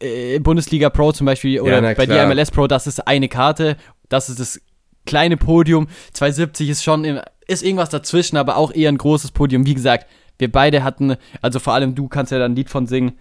äh, 0.00 0.38
Bundesliga 0.40 0.90
Pro 0.90 1.12
zum 1.12 1.24
Beispiel 1.24 1.60
oder 1.60 1.82
ja, 1.82 1.94
bei 1.94 2.06
dir 2.06 2.26
MLS 2.26 2.50
Pro, 2.50 2.66
das 2.66 2.86
ist 2.86 3.06
eine 3.06 3.28
Karte, 3.28 3.76
das 4.10 4.28
ist 4.28 4.38
das 4.38 4.60
kleine 5.06 5.36
Podium, 5.36 5.88
270 6.12 6.68
ist 6.68 6.84
schon, 6.84 7.04
in, 7.04 7.20
ist 7.46 7.62
irgendwas 7.62 7.88
dazwischen, 7.88 8.36
aber 8.36 8.56
auch 8.56 8.72
eher 8.72 8.90
ein 8.90 8.98
großes 8.98 9.30
Podium, 9.30 9.64
wie 9.64 9.74
gesagt, 9.74 10.06
wir 10.38 10.50
beide 10.50 10.84
hatten, 10.84 11.16
also 11.42 11.58
vor 11.58 11.74
allem 11.74 11.94
du 11.94 12.08
kannst 12.08 12.32
ja 12.32 12.38
da 12.38 12.44
ein 12.44 12.56
Lied 12.56 12.70
von 12.70 12.86
singen, 12.86 13.18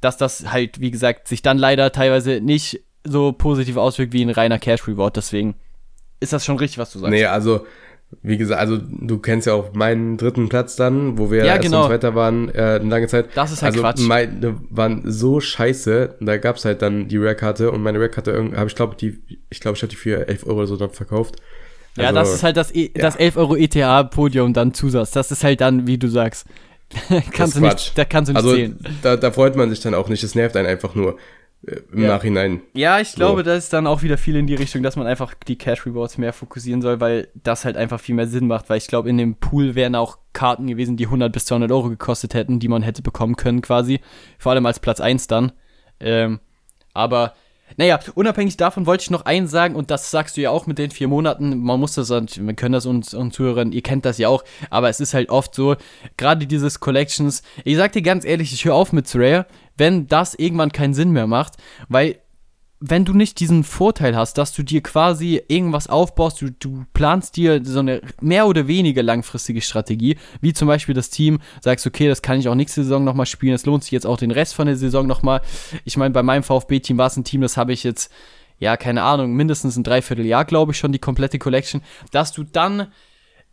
dass 0.00 0.16
das 0.16 0.52
halt, 0.52 0.80
wie 0.80 0.90
gesagt, 0.90 1.28
sich 1.28 1.42
dann 1.42 1.58
leider 1.58 1.90
teilweise 1.92 2.40
nicht 2.40 2.82
so 3.04 3.32
positiv 3.32 3.76
auswirkt 3.76 4.12
wie 4.12 4.22
ein 4.22 4.30
reiner 4.30 4.58
Cash 4.58 4.86
Reward. 4.86 5.16
Deswegen 5.16 5.54
ist 6.20 6.32
das 6.32 6.44
schon 6.44 6.56
richtig, 6.58 6.78
was 6.78 6.92
du 6.92 6.98
sagst. 6.98 7.10
Nee, 7.10 7.24
also, 7.24 7.66
wie 8.22 8.36
gesagt, 8.36 8.60
also 8.60 8.78
du 8.78 9.18
kennst 9.18 9.46
ja 9.46 9.54
auch 9.54 9.72
meinen 9.74 10.16
dritten 10.16 10.48
Platz 10.48 10.76
dann, 10.76 11.18
wo 11.18 11.30
wir 11.30 11.38
ja, 11.38 11.54
erst 11.54 11.62
genau. 11.62 11.86
Zweiter 11.86 12.14
waren, 12.14 12.48
äh, 12.50 12.78
eine 12.80 12.88
lange 12.88 13.08
Zeit. 13.08 13.28
Das 13.34 13.52
ist 13.52 13.62
halt 13.62 13.72
also 13.74 13.82
Quatsch. 13.82 14.06
Meine 14.06 14.56
waren 14.70 15.02
so 15.04 15.40
scheiße. 15.40 16.16
Da 16.20 16.36
gab's 16.36 16.64
halt 16.64 16.82
dann 16.82 17.08
die 17.08 17.18
Rare-Karte 17.18 17.70
und 17.70 17.82
meine 17.82 17.98
Rare-Karte 17.98 18.52
habe 18.56 18.68
ich 18.68 18.74
glaube, 18.74 18.96
die, 18.96 19.18
ich 19.50 19.60
glaube, 19.60 19.76
ich 19.76 19.82
habe 19.82 19.90
die 19.90 19.96
für 19.96 20.28
11 20.28 20.46
Euro 20.46 20.58
oder 20.58 20.66
so 20.66 20.76
dann 20.76 20.90
verkauft. 20.90 21.36
Ja, 21.96 22.08
also, 22.08 22.20
das 22.20 22.34
ist 22.34 22.42
halt 22.42 22.56
das, 22.56 22.74
e 22.74 22.90
ja. 22.94 23.02
das 23.02 23.16
11 23.16 23.36
Euro 23.36 23.56
ETA-Podium 23.56 24.52
dann 24.52 24.74
Zusatz. 24.74 25.12
Das 25.12 25.30
ist 25.30 25.44
halt 25.44 25.60
dann, 25.60 25.86
wie 25.86 25.98
du 25.98 26.08
sagst. 26.08 26.46
kannst 27.32 27.56
du 27.56 27.60
nicht, 27.60 27.96
da 27.96 28.04
kannst 28.04 28.28
du 28.28 28.32
nicht 28.32 28.44
also, 28.44 28.54
zählen. 28.54 28.78
Da, 29.02 29.16
da 29.16 29.30
freut 29.30 29.56
man 29.56 29.70
sich 29.70 29.80
dann 29.80 29.94
auch 29.94 30.08
nicht. 30.08 30.22
Es 30.22 30.34
nervt 30.34 30.56
einen 30.56 30.66
einfach 30.66 30.94
nur 30.94 31.16
äh, 31.66 31.76
im 31.92 32.02
ja. 32.02 32.08
Nachhinein. 32.08 32.62
Ja, 32.74 33.00
ich 33.00 33.14
glaube, 33.14 33.40
so. 33.40 33.44
das 33.44 33.64
ist 33.64 33.72
dann 33.72 33.86
auch 33.86 34.02
wieder 34.02 34.18
viel 34.18 34.36
in 34.36 34.46
die 34.46 34.54
Richtung, 34.54 34.82
dass 34.82 34.96
man 34.96 35.06
einfach 35.06 35.34
die 35.46 35.56
Cash 35.56 35.86
Rewards 35.86 36.18
mehr 36.18 36.32
fokussieren 36.32 36.82
soll, 36.82 37.00
weil 37.00 37.28
das 37.34 37.64
halt 37.64 37.76
einfach 37.76 38.00
viel 38.00 38.14
mehr 38.14 38.26
Sinn 38.26 38.46
macht, 38.46 38.68
weil 38.68 38.78
ich 38.78 38.86
glaube, 38.86 39.08
in 39.08 39.18
dem 39.18 39.36
Pool 39.36 39.74
wären 39.74 39.94
auch 39.94 40.18
Karten 40.32 40.66
gewesen, 40.66 40.96
die 40.96 41.06
100 41.06 41.32
bis 41.32 41.46
200 41.46 41.70
Euro 41.70 41.88
gekostet 41.88 42.34
hätten, 42.34 42.58
die 42.58 42.68
man 42.68 42.82
hätte 42.82 43.02
bekommen 43.02 43.36
können 43.36 43.62
quasi. 43.62 44.00
Vor 44.38 44.52
allem 44.52 44.66
als 44.66 44.80
Platz 44.80 45.00
1 45.00 45.26
dann. 45.26 45.52
Ähm, 46.00 46.40
aber 46.92 47.34
Naja, 47.76 47.98
unabhängig 48.14 48.56
davon 48.56 48.86
wollte 48.86 49.02
ich 49.02 49.10
noch 49.10 49.24
eins 49.24 49.50
sagen, 49.50 49.74
und 49.74 49.90
das 49.90 50.10
sagst 50.10 50.36
du 50.36 50.40
ja 50.40 50.50
auch 50.50 50.66
mit 50.66 50.78
den 50.78 50.90
vier 50.90 51.08
Monaten, 51.08 51.58
man 51.58 51.80
muss 51.80 51.94
das, 51.94 52.10
wir 52.10 52.54
können 52.54 52.72
das 52.72 52.86
uns, 52.86 53.14
uns 53.14 53.34
Zuhörern, 53.34 53.72
ihr 53.72 53.82
kennt 53.82 54.04
das 54.04 54.18
ja 54.18 54.28
auch, 54.28 54.44
aber 54.70 54.88
es 54.88 55.00
ist 55.00 55.14
halt 55.14 55.28
oft 55.30 55.54
so, 55.54 55.76
gerade 56.16 56.46
dieses 56.46 56.78
Collections, 56.78 57.42
ich 57.64 57.76
sag 57.76 57.92
dir 57.92 58.02
ganz 58.02 58.24
ehrlich, 58.24 58.52
ich 58.52 58.64
höre 58.64 58.74
auf 58.74 58.92
mit 58.92 59.12
Rare, 59.14 59.46
wenn 59.76 60.06
das 60.06 60.34
irgendwann 60.34 60.72
keinen 60.72 60.94
Sinn 60.94 61.10
mehr 61.10 61.26
macht, 61.26 61.54
weil 61.88 62.18
wenn 62.86 63.06
du 63.06 63.14
nicht 63.14 63.40
diesen 63.40 63.64
Vorteil 63.64 64.14
hast, 64.14 64.36
dass 64.36 64.52
du 64.52 64.62
dir 64.62 64.82
quasi 64.82 65.40
irgendwas 65.48 65.88
aufbaust, 65.88 66.42
du, 66.42 66.50
du 66.50 66.84
planst 66.92 67.36
dir 67.36 67.64
so 67.64 67.78
eine 67.78 68.02
mehr 68.20 68.46
oder 68.46 68.68
weniger 68.68 69.02
langfristige 69.02 69.62
Strategie, 69.62 70.18
wie 70.42 70.52
zum 70.52 70.68
Beispiel 70.68 70.94
das 70.94 71.08
Team, 71.08 71.40
sagst, 71.62 71.86
okay, 71.86 72.08
das 72.08 72.20
kann 72.20 72.38
ich 72.38 72.46
auch 72.46 72.54
nächste 72.54 72.82
Saison 72.82 73.02
nochmal 73.02 73.24
spielen, 73.24 73.54
es 73.54 73.64
lohnt 73.64 73.84
sich 73.84 73.92
jetzt 73.92 74.06
auch 74.06 74.18
den 74.18 74.30
Rest 74.30 74.54
von 74.54 74.66
der 74.66 74.76
Saison 74.76 75.06
nochmal. 75.06 75.40
Ich 75.86 75.96
meine, 75.96 76.12
bei 76.12 76.22
meinem 76.22 76.42
VfB-Team 76.42 76.98
war 76.98 77.06
es 77.06 77.16
ein 77.16 77.24
Team, 77.24 77.40
das 77.40 77.56
habe 77.56 77.72
ich 77.72 77.84
jetzt, 77.84 78.12
ja, 78.58 78.76
keine 78.76 79.02
Ahnung, 79.02 79.32
mindestens 79.32 79.76
ein 79.76 79.82
Dreivierteljahr, 79.82 80.44
glaube 80.44 80.72
ich, 80.72 80.78
schon 80.78 80.92
die 80.92 80.98
komplette 80.98 81.38
Collection, 81.38 81.80
dass 82.10 82.32
du 82.32 82.44
dann 82.44 82.88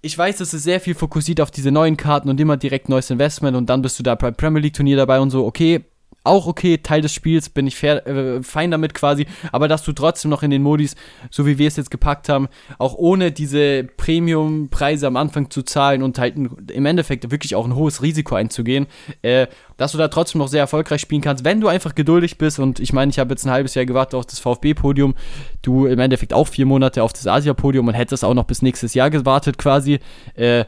ich 0.04 0.18
weiß, 0.18 0.40
es 0.40 0.56
ist 0.56 0.64
sehr 0.64 0.80
viel 0.80 0.96
fokussiert 0.96 1.42
auf 1.42 1.52
diese 1.52 1.70
neuen 1.70 1.96
Karten 1.96 2.28
und 2.28 2.40
immer 2.40 2.58
direkt 2.58 2.90
neues 2.90 3.12
Investment 3.12 3.56
und 3.56 3.70
dann 3.70 3.84
bist 3.84 4.00
du 4.00 4.04
da 4.04 4.16
beim 4.16 4.34
Premier 4.34 4.60
League 4.60 4.74
Turnier 4.74 4.98
dabei 4.98 5.20
und 5.20 5.30
so, 5.30 5.46
okay, 5.46 5.86
auch 6.24 6.46
okay, 6.46 6.78
Teil 6.78 7.02
des 7.02 7.14
Spiels, 7.14 7.50
bin 7.50 7.66
ich 7.66 7.76
fair, 7.76 8.06
äh, 8.06 8.44
fein 8.44 8.70
damit 8.70 8.94
quasi, 8.94 9.26
aber 9.52 9.68
dass 9.68 9.84
du 9.84 9.92
trotzdem 9.92 10.30
noch 10.30 10.44
in 10.44 10.52
den 10.52 10.62
Modis, 10.62 10.96
so 11.32 11.46
wie 11.46 11.58
wir 11.58 11.68
es 11.68 11.78
jetzt 11.78 11.90
gepackt 11.90 12.30
haben, 12.30 12.48
auch 12.78 12.94
ohne 12.94 13.32
diese 13.32 13.84
Premium-Preise 13.84 15.08
am 15.08 15.18
Anfang 15.18 15.50
zu 15.50 15.64
zahlen 15.64 16.04
und 16.04 16.20
halt 16.20 16.36
im 16.36 16.86
Endeffekt 16.86 17.32
wirklich 17.32 17.56
auch 17.56 17.66
ein 17.66 17.76
hohes 17.76 18.04
Risiko 18.04 18.36
einzugehen, 18.36 18.88
äh, 19.24 19.48
dass 19.78 19.94
du 19.94 19.98
da 19.98 20.10
trotzdem 20.10 20.40
noch 20.40 20.48
sehr 20.48 20.62
erfolgreich 20.62 21.02
spielen 21.02 21.22
kannst, 21.22 21.44
wenn 21.44 21.60
du 21.60 21.68
einfach 21.68 21.96
geduldig 21.96 22.38
bist 22.38 22.60
und 22.60 22.80
ich 22.80 22.94
meine, 22.94 23.10
ich 23.10 23.18
habe 23.18 23.32
jetzt 23.32 23.46
ein 23.46 23.52
halbes 23.52 23.74
Jahr 23.74 23.86
gewartet 23.86 24.16
auf 24.16 24.28
das 24.28 24.40
VfB-Podium, 24.40 25.16
du 25.64 25.88
im 25.88 26.00
Endeffekt 26.00 26.34
auch 26.34 26.48
vier 26.48 26.68
Monate 26.68 27.02
auf 27.02 27.14
das 27.14 27.26
Asia-Podium 27.26 27.88
und 27.88 27.96
hättest 27.96 28.24
auch 28.24 28.36
noch 28.36 28.46
bis 28.46 28.62
nächstes 28.62 28.94
Jahr 28.94 29.10
gewartet 29.10 29.58
quasi, 29.58 30.00
äh, 30.36 30.66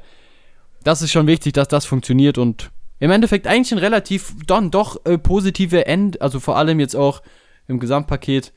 das 0.84 1.02
ist 1.02 1.12
schon 1.12 1.28
wichtig, 1.28 1.54
dass 1.54 1.68
das 1.68 1.86
funktioniert 1.86 2.38
und 2.38 2.73
im 3.04 3.12
Endeffekt 3.12 3.48
eigentlich 3.48 3.74
ein 3.74 3.80
relativ 3.80 4.34
dann 4.48 4.72
doch 4.72 5.06
äh, 5.06 5.18
positive 5.18 5.88
End, 5.88 6.22
also 6.22 6.40
vor 6.40 6.56
allem 6.56 6.80
jetzt 6.80 6.96
auch 6.96 7.22
im 7.68 7.82
Gesamtpaket, 7.82 8.54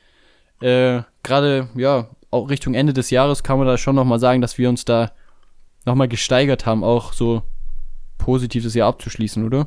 äh, 0.61 1.03
gerade 1.24 1.68
ja, 1.74 2.11
auch 2.30 2.49
Richtung 2.49 2.74
Ende 2.74 2.92
des 2.92 3.11
Jahres 3.11 3.42
kann 3.42 3.59
man 3.59 3.66
da 3.66 3.76
schon 3.76 3.97
nochmal 3.97 4.20
sagen, 4.20 4.40
dass 4.40 4.57
wir 4.57 4.68
uns 4.68 4.84
da 4.84 5.11
nochmal 5.84 6.07
gesteigert 6.07 6.64
haben, 6.64 6.84
auch 6.84 7.12
so 7.12 7.42
positives 8.18 8.74
Jahr 8.74 8.86
abzuschließen, 8.86 9.44
oder? 9.44 9.66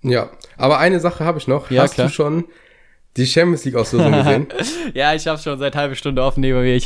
Ja, 0.00 0.30
aber 0.56 0.78
eine 0.78 0.98
Sache 0.98 1.26
habe 1.26 1.36
ich 1.38 1.46
noch. 1.46 1.70
Ja, 1.70 1.82
Hast 1.82 1.96
klar. 1.96 2.06
du 2.06 2.14
schon 2.14 2.44
die 3.16 3.26
Champions 3.26 3.64
League 3.64 3.76
Auslosung 3.76 4.12
gesehen? 4.12 4.46
ja, 4.94 5.14
ich 5.14 5.26
habe 5.26 5.40
schon 5.40 5.58
seit 5.58 5.74
halbe 5.74 5.96
Stunde 5.96 6.22
offen 6.22 6.40
neben 6.40 6.60
mir. 6.62 6.80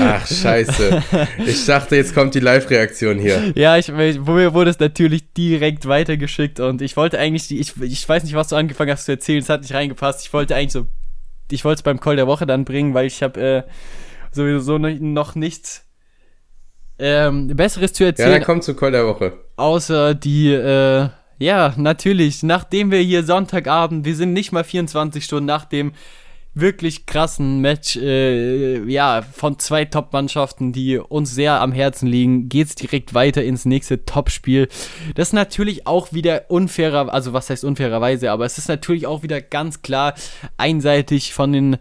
Ach, 0.00 0.26
scheiße. 0.26 1.02
Ich 1.46 1.64
dachte, 1.66 1.96
jetzt 1.96 2.14
kommt 2.14 2.34
die 2.34 2.40
Live-Reaktion 2.40 3.18
hier. 3.18 3.52
Ja, 3.54 3.76
ich, 3.76 3.88
mir 3.88 4.54
wurde 4.54 4.70
es 4.70 4.78
natürlich 4.78 5.32
direkt 5.32 5.86
weitergeschickt 5.86 6.60
und 6.60 6.82
ich 6.82 6.96
wollte 6.96 7.18
eigentlich, 7.18 7.48
die, 7.48 7.60
ich, 7.60 7.80
ich 7.80 8.08
weiß 8.08 8.24
nicht, 8.24 8.34
was 8.34 8.48
du 8.48 8.56
angefangen 8.56 8.90
hast 8.90 9.04
zu 9.04 9.12
erzählen, 9.12 9.40
es 9.40 9.48
hat 9.48 9.62
nicht 9.62 9.74
reingepasst. 9.74 10.26
Ich 10.26 10.32
wollte 10.32 10.56
eigentlich 10.56 10.72
so, 10.72 10.86
ich 11.50 11.64
wollte 11.64 11.80
es 11.80 11.82
beim 11.82 12.00
Call 12.00 12.16
der 12.16 12.26
Woche 12.26 12.46
dann 12.46 12.64
bringen, 12.64 12.94
weil 12.94 13.06
ich 13.06 13.22
habe 13.22 13.40
äh, 13.40 13.62
sowieso 14.32 14.78
noch 14.78 15.34
nichts 15.34 15.84
ähm, 16.98 17.48
Besseres 17.48 17.92
zu 17.92 18.04
erzählen. 18.04 18.30
Ja, 18.30 18.38
dann 18.38 18.44
kommt 18.44 18.64
zu 18.64 18.74
Call 18.74 18.92
der 18.92 19.06
Woche. 19.06 19.34
Außer 19.56 20.14
die, 20.14 20.52
äh, 20.52 21.08
ja, 21.38 21.74
natürlich, 21.76 22.42
nachdem 22.42 22.90
wir 22.90 23.00
hier 23.00 23.24
Sonntagabend, 23.24 24.04
wir 24.04 24.16
sind 24.16 24.32
nicht 24.32 24.52
mal 24.52 24.64
24 24.64 25.24
Stunden 25.24 25.46
nach 25.46 25.64
dem 25.64 25.92
wirklich 26.56 27.04
krassen 27.04 27.60
Match, 27.60 27.96
äh, 27.96 28.82
ja, 28.90 29.20
von 29.20 29.58
zwei 29.58 29.84
Top-Mannschaften, 29.84 30.72
die 30.72 30.96
uns 30.98 31.34
sehr 31.34 31.60
am 31.60 31.70
Herzen 31.70 32.06
liegen, 32.06 32.48
geht's 32.48 32.74
direkt 32.74 33.12
weiter 33.12 33.44
ins 33.44 33.66
nächste 33.66 34.06
Top-Spiel. 34.06 34.68
Das 35.14 35.28
ist 35.28 35.32
natürlich 35.34 35.86
auch 35.86 36.14
wieder 36.14 36.50
unfairer, 36.50 37.12
also 37.12 37.34
was 37.34 37.50
heißt 37.50 37.62
unfairerweise, 37.62 38.30
aber 38.30 38.46
es 38.46 38.56
ist 38.56 38.68
natürlich 38.68 39.06
auch 39.06 39.22
wieder 39.22 39.42
ganz 39.42 39.82
klar 39.82 40.14
einseitig 40.56 41.34
von 41.34 41.52
den 41.52 41.76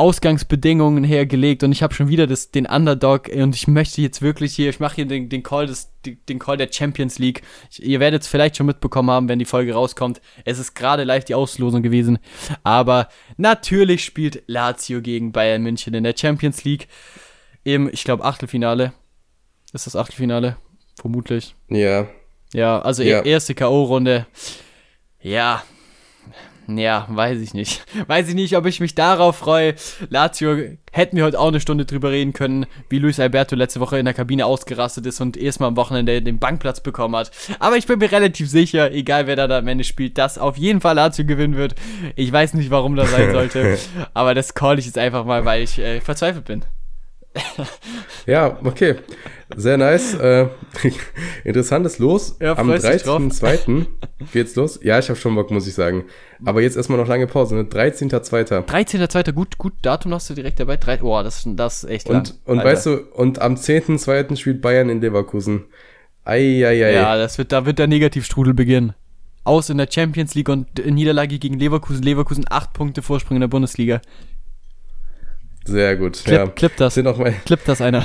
Ausgangsbedingungen 0.00 1.04
hergelegt 1.04 1.62
und 1.62 1.72
ich 1.72 1.82
habe 1.82 1.92
schon 1.92 2.08
wieder 2.08 2.26
das, 2.26 2.50
den 2.50 2.64
Underdog 2.64 3.28
und 3.28 3.54
ich 3.54 3.68
möchte 3.68 4.00
jetzt 4.00 4.22
wirklich 4.22 4.54
hier, 4.54 4.70
ich 4.70 4.80
mache 4.80 4.96
hier 4.96 5.04
den, 5.04 5.28
den, 5.28 5.42
Call 5.42 5.66
des, 5.66 5.92
den 6.04 6.38
Call 6.38 6.56
der 6.56 6.72
Champions 6.72 7.18
League. 7.18 7.42
Ich, 7.70 7.82
ihr 7.82 8.00
werdet 8.00 8.22
es 8.22 8.28
vielleicht 8.28 8.56
schon 8.56 8.64
mitbekommen 8.64 9.10
haben, 9.10 9.28
wenn 9.28 9.38
die 9.38 9.44
Folge 9.44 9.74
rauskommt. 9.74 10.22
Es 10.46 10.58
ist 10.58 10.74
gerade 10.74 11.04
live 11.04 11.26
die 11.26 11.34
Auslosung 11.34 11.82
gewesen, 11.82 12.18
aber 12.62 13.08
natürlich 13.36 14.02
spielt 14.02 14.42
Lazio 14.46 15.02
gegen 15.02 15.32
Bayern 15.32 15.62
München 15.62 15.92
in 15.92 16.04
der 16.04 16.14
Champions 16.16 16.64
League 16.64 16.88
im, 17.62 17.90
ich 17.92 18.02
glaube, 18.04 18.24
Achtelfinale. 18.24 18.94
Ist 19.74 19.86
das 19.86 19.96
Achtelfinale? 19.96 20.56
Vermutlich. 20.98 21.54
Ja. 21.68 22.06
Ja, 22.54 22.80
also 22.80 23.02
Ja. 23.02 23.20
erste 23.20 23.54
K.O.-Runde. 23.54 24.24
Ja, 25.20 25.62
ja, 26.78 27.06
weiß 27.08 27.40
ich 27.40 27.54
nicht. 27.54 27.84
Weiß 28.06 28.28
ich 28.28 28.34
nicht, 28.34 28.56
ob 28.56 28.66
ich 28.66 28.80
mich 28.80 28.94
darauf 28.94 29.36
freue. 29.36 29.74
Lazio 30.08 30.56
hätten 30.92 31.16
wir 31.16 31.24
heute 31.24 31.38
auch 31.38 31.48
eine 31.48 31.60
Stunde 31.60 31.84
drüber 31.84 32.10
reden 32.10 32.32
können, 32.32 32.66
wie 32.88 32.98
Luis 32.98 33.20
Alberto 33.20 33.54
letzte 33.56 33.80
Woche 33.80 33.98
in 33.98 34.04
der 34.04 34.14
Kabine 34.14 34.46
ausgerastet 34.46 35.06
ist 35.06 35.20
und 35.20 35.36
erstmal 35.36 35.68
am 35.68 35.76
Wochenende 35.76 36.22
den 36.22 36.38
Bankplatz 36.38 36.80
bekommen 36.80 37.16
hat. 37.16 37.30
Aber 37.58 37.76
ich 37.76 37.86
bin 37.86 37.98
mir 37.98 38.10
relativ 38.10 38.48
sicher, 38.48 38.92
egal 38.92 39.26
wer 39.26 39.36
da 39.36 39.58
am 39.58 39.68
Ende 39.68 39.84
spielt, 39.84 40.18
dass 40.18 40.38
auf 40.38 40.56
jeden 40.56 40.80
Fall 40.80 40.96
Lazio 40.96 41.24
gewinnen 41.24 41.56
wird. 41.56 41.74
Ich 42.16 42.32
weiß 42.32 42.54
nicht, 42.54 42.70
warum 42.70 42.96
das 42.96 43.10
sein 43.10 43.32
sollte, 43.32 43.78
aber 44.14 44.34
das 44.34 44.54
call 44.54 44.78
ich 44.78 44.86
jetzt 44.86 44.98
einfach 44.98 45.24
mal, 45.24 45.44
weil 45.44 45.62
ich 45.62 45.78
äh, 45.78 46.00
verzweifelt 46.00 46.44
bin. 46.44 46.64
Ja, 48.26 48.58
okay. 48.64 48.96
Sehr 49.56 49.76
nice. 49.76 50.14
Äh, 50.14 50.48
interessantes 51.44 51.98
Los. 51.98 52.36
Ja, 52.40 52.56
Am 52.56 52.68
freust 52.68 52.86
dich 52.86 53.02
drauf? 53.02 53.20
13.02. 53.20 53.86
geht's 54.32 54.54
los. 54.54 54.78
Ja, 54.82 54.98
ich 54.98 55.08
habe 55.08 55.18
schon 55.18 55.34
Bock, 55.34 55.50
muss 55.50 55.66
ich 55.66 55.74
sagen. 55.74 56.04
Aber 56.44 56.62
jetzt 56.62 56.76
erstmal 56.76 56.98
noch 56.98 57.08
lange 57.08 57.26
Pause. 57.26 57.56
Ne? 57.56 57.62
13.02. 57.62 58.66
13.2. 58.66 59.32
Gut, 59.32 59.58
gut, 59.58 59.72
Datum 59.82 60.14
hast 60.14 60.30
du 60.30 60.34
direkt 60.34 60.60
dabei. 60.60 60.76
Drei, 60.76 60.98
boah, 60.98 61.22
das, 61.22 61.42
das 61.46 61.84
ist 61.84 61.90
echt 61.90 62.08
lang. 62.08 62.18
Und, 62.18 62.38
und 62.44 62.58
Alter. 62.58 62.70
weißt 62.70 62.86
du, 62.86 62.96
und 63.14 63.40
am 63.40 63.54
10.02. 63.54 64.36
spielt 64.36 64.62
Bayern 64.62 64.88
in 64.88 65.00
Leverkusen. 65.00 65.64
Eieiei. 66.24 66.92
Ja, 66.92 67.16
das 67.16 67.38
wird, 67.38 67.52
da 67.52 67.66
wird 67.66 67.78
der 67.78 67.86
Negativstrudel 67.86 68.54
beginnen. 68.54 68.94
Aus 69.42 69.70
in 69.70 69.78
der 69.78 69.88
Champions 69.90 70.34
League 70.34 70.50
und 70.50 70.68
Niederlage 70.84 71.38
gegen 71.38 71.58
Leverkusen. 71.58 72.02
Leverkusen 72.02 72.44
acht 72.48 72.72
Punkte 72.74 73.02
Vorsprung 73.02 73.36
in 73.38 73.40
der 73.40 73.48
Bundesliga. 73.48 74.00
Sehr 75.64 75.96
gut. 75.96 76.22
Clip, 76.24 76.36
ja. 76.38 76.46
clip 76.46 76.76
das. 76.76 76.94
Sind 76.94 77.06
auch 77.06 77.18
mal 77.18 77.32
Clip 77.44 77.60
das 77.64 77.80
einer. 77.80 78.04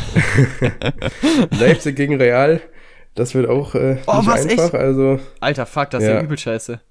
Leipzig 1.59 1.95
gegen 1.95 2.15
Real. 2.15 2.61
Das 3.15 3.33
wird 3.33 3.47
auch 3.49 3.75
äh, 3.75 3.97
Oh, 4.07 4.17
nicht 4.17 4.27
was, 4.27 4.45
einfach. 4.45 4.63
echt? 4.65 4.75
Also, 4.75 5.19
Alter, 5.39 5.65
fuck, 5.65 5.89
das 5.89 6.03
ist 6.03 6.09
ja 6.09 6.15
Ja. 6.15 6.21
übel 6.21 6.37
scheiße. 6.37 6.81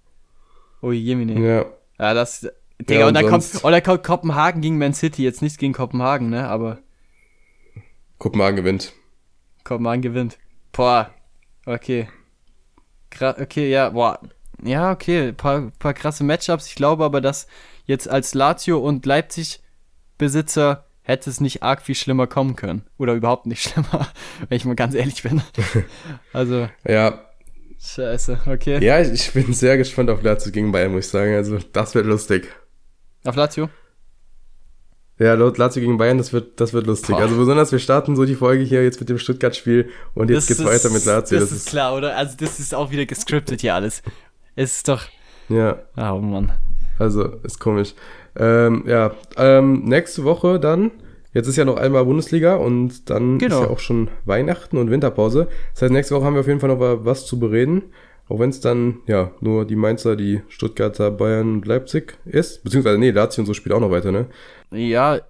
Oh 0.80 0.90
Jemine. 0.92 1.34
Ja, 1.40 1.66
ja. 1.98 2.14
das. 2.14 2.48
Digga, 2.80 3.00
Ja, 3.00 3.06
und, 3.08 3.14
dann 3.14 3.24
und 3.24 3.30
kommt. 3.30 3.42
sonst- 3.44 3.64
Oh, 3.64 3.70
da 3.70 3.80
kommt 3.80 4.02
Kopenhagen 4.02 4.60
gegen 4.62 4.78
Man 4.78 4.94
City. 4.94 5.22
Jetzt 5.22 5.42
nichts 5.42 5.58
gegen 5.58 5.72
Kopenhagen, 5.74 6.30
ne? 6.30 6.48
Aber 6.48 6.78
Kopenhagen 8.18 8.56
gewinnt. 8.56 8.92
Kopenhagen 9.64 10.02
gewinnt. 10.02 10.38
Boah. 10.72 11.10
Okay. 11.66 12.08
Gra 13.10 13.36
okay, 13.40 13.70
ja, 13.70 13.90
boah. 13.90 14.18
Ja, 14.62 14.90
okay. 14.92 15.32
Paar, 15.32 15.70
paar 15.78 15.94
krasse 15.94 16.24
Matchups. 16.24 16.66
Ich 16.68 16.74
glaube 16.74 17.04
aber, 17.04 17.20
dass 17.20 17.46
jetzt 17.86 18.08
als 18.08 18.34
Lazio 18.34 18.78
und 18.78 19.06
Leipzig-Besitzer 20.18 20.84
hätte 21.02 21.28
es 21.28 21.40
nicht 21.40 21.62
arg 21.62 21.82
viel 21.82 21.94
schlimmer 21.94 22.26
kommen 22.26 22.56
können. 22.56 22.82
Oder 22.98 23.14
überhaupt 23.14 23.46
nicht 23.46 23.62
schlimmer, 23.68 24.08
wenn 24.48 24.56
ich 24.56 24.64
mal 24.64 24.76
ganz 24.76 24.94
ehrlich 24.94 25.22
bin. 25.22 25.42
Also, 26.32 26.68
Ja, 26.86 27.20
scheiße, 27.80 28.40
okay. 28.46 28.84
ja, 28.84 29.00
ich, 29.00 29.12
ich 29.12 29.32
bin 29.32 29.52
sehr 29.52 29.76
gespannt 29.76 30.10
auf 30.10 30.22
Lazio 30.22 30.50
gegen 30.52 30.72
Bayern, 30.72 30.92
muss 30.92 31.06
ich 31.06 31.10
sagen. 31.10 31.34
Also, 31.34 31.58
das 31.72 31.94
wird 31.94 32.06
lustig. 32.06 32.48
Auf 33.24 33.36
Lazio? 33.36 33.68
Ja, 35.18 35.34
Lazio 35.34 35.80
gegen 35.80 35.96
Bayern, 35.96 36.18
das 36.18 36.32
wird, 36.32 36.60
das 36.60 36.72
wird 36.72 36.86
lustig. 36.86 37.14
Boah. 37.14 37.22
Also 37.22 37.36
besonders, 37.36 37.70
wir 37.70 37.78
starten 37.78 38.16
so 38.16 38.24
die 38.24 38.34
Folge 38.34 38.64
hier 38.64 38.82
jetzt 38.82 38.98
mit 38.98 39.08
dem 39.08 39.18
Stuttgart-Spiel 39.18 39.90
und 40.14 40.28
jetzt 40.28 40.48
geht's 40.48 40.64
weiter 40.64 40.90
mit 40.90 41.04
Lazio. 41.04 41.38
Das, 41.38 41.52
ist 41.52 41.68
klar, 41.68 41.94
oder? 41.94 42.16
Also, 42.16 42.36
das 42.36 42.58
ist 42.58 42.74
auch 42.74 42.90
wieder 42.90 43.06
gescriptet 43.06 43.60
hier 43.60 43.74
alles. 43.74 44.02
Es 44.56 44.76
ist 44.78 44.88
doch. 44.88 45.04
ja, 45.48 45.78
Oh 45.96 46.18
Mann. 46.18 46.52
Also 46.98 47.24
ist 47.42 47.58
komisch. 47.60 47.94
Ähm, 48.36 48.84
ja, 48.86 49.12
ähm, 49.36 49.84
nächste 49.84 50.24
Woche 50.24 50.58
dann, 50.58 50.90
jetzt 51.32 51.46
ist 51.46 51.56
ja 51.56 51.64
noch 51.64 51.76
einmal 51.76 52.04
Bundesliga 52.04 52.56
und 52.56 53.08
dann 53.10 53.38
Genau. 53.38 53.60
ist 53.60 53.66
ja 53.66 53.70
auch 53.72 53.78
schon 53.78 54.08
Weihnachten 54.24 54.76
und 54.76 54.90
Winterpause. 54.90 55.48
Das 55.74 55.82
heißt, 55.82 55.92
nächste 55.92 56.14
Woche 56.16 56.24
haben 56.24 56.34
wir 56.34 56.40
auf 56.40 56.46
jeden 56.48 56.60
Fall 56.60 56.70
noch 56.70 57.04
was 57.04 57.26
zu 57.26 57.38
bereden. 57.38 57.82
Auch 58.28 58.38
wenn 58.38 58.48
es 58.50 58.60
dann, 58.60 59.00
ja, 59.06 59.32
nur 59.40 59.66
die 59.66 59.76
Mainzer, 59.76 60.16
die 60.16 60.40
Stuttgarter, 60.48 61.10
Bayern 61.10 61.56
und 61.56 61.66
Leipzig 61.66 62.16
ist. 62.24 62.64
Beziehungsweise, 62.64 62.96
nee, 62.98 63.10
Lazio 63.10 63.42
und 63.42 63.46
so 63.46 63.52
spielt 63.52 63.74
auch 63.74 63.80
noch 63.80 63.90
weiter, 63.90 64.12
ne? 64.12 64.26
Ja, 64.70 65.20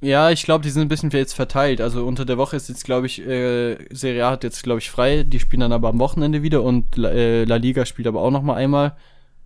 ja, 0.00 0.30
ich 0.30 0.42
glaube, 0.42 0.62
die 0.64 0.70
sind 0.70 0.82
ein 0.82 0.88
bisschen 0.88 1.10
jetzt 1.10 1.34
verteilt. 1.34 1.80
Also 1.80 2.04
unter 2.06 2.24
der 2.24 2.36
Woche 2.38 2.56
ist 2.56 2.68
jetzt, 2.68 2.84
glaube 2.84 3.06
ich, 3.06 3.26
äh, 3.26 3.76
Serie 3.90 4.26
A 4.26 4.30
hat 4.32 4.44
jetzt, 4.44 4.62
glaube 4.62 4.80
ich, 4.80 4.90
frei. 4.90 5.22
Die 5.22 5.38
spielen 5.40 5.60
dann 5.60 5.72
aber 5.72 5.88
am 5.88 5.98
Wochenende 5.98 6.42
wieder 6.42 6.62
und 6.62 6.96
La, 6.96 7.10
äh, 7.10 7.44
La 7.44 7.56
Liga 7.56 7.86
spielt 7.86 8.08
aber 8.08 8.20
auch 8.20 8.30
noch 8.30 8.42
mal 8.42 8.54
einmal. 8.54 8.96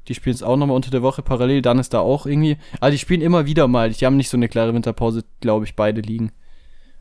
Die 0.09 0.15
spielen 0.15 0.35
es 0.35 0.43
auch 0.43 0.57
nochmal 0.57 0.77
unter 0.77 0.91
der 0.91 1.03
Woche 1.03 1.23
parallel. 1.23 1.63
Dann 1.63 1.79
ist 1.79 1.95
da 1.95 2.01
auch 2.01 2.27
irgendwie. 2.27 2.57
Also 2.81 2.93
die 2.93 2.99
spielen 2.99 3.21
immer 3.21 3.47
wieder 3.47 3.69
mal. 3.69 3.91
Die 3.91 4.07
haben 4.07 4.17
nicht 4.17 4.31
so 4.31 4.37
eine 4.37 4.49
klare 4.49 4.75
Winterpause, 4.75 5.25
glaube 5.41 5.67
ich, 5.67 5.77
beide 5.77 6.01
liegen. 6.01 6.33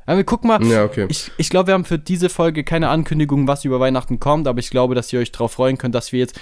Aber 0.05 0.17
wir 0.17 0.23
gucken 0.23 0.47
mal. 0.47 0.63
Ja, 0.65 0.83
okay. 0.85 1.05
Ich, 1.09 1.31
ich 1.37 1.49
glaube, 1.49 1.67
wir 1.67 1.73
haben 1.73 1.85
für 1.85 1.99
diese 1.99 2.29
Folge 2.29 2.63
keine 2.63 2.89
Ankündigung, 2.89 3.47
was 3.47 3.65
über 3.65 3.79
Weihnachten 3.79 4.19
kommt, 4.19 4.47
aber 4.47 4.59
ich 4.59 4.69
glaube, 4.69 4.95
dass 4.95 5.11
ihr 5.11 5.19
euch 5.19 5.31
darauf 5.31 5.51
freuen 5.51 5.77
könnt, 5.77 5.95
dass 5.95 6.11
wir 6.11 6.19
jetzt. 6.19 6.39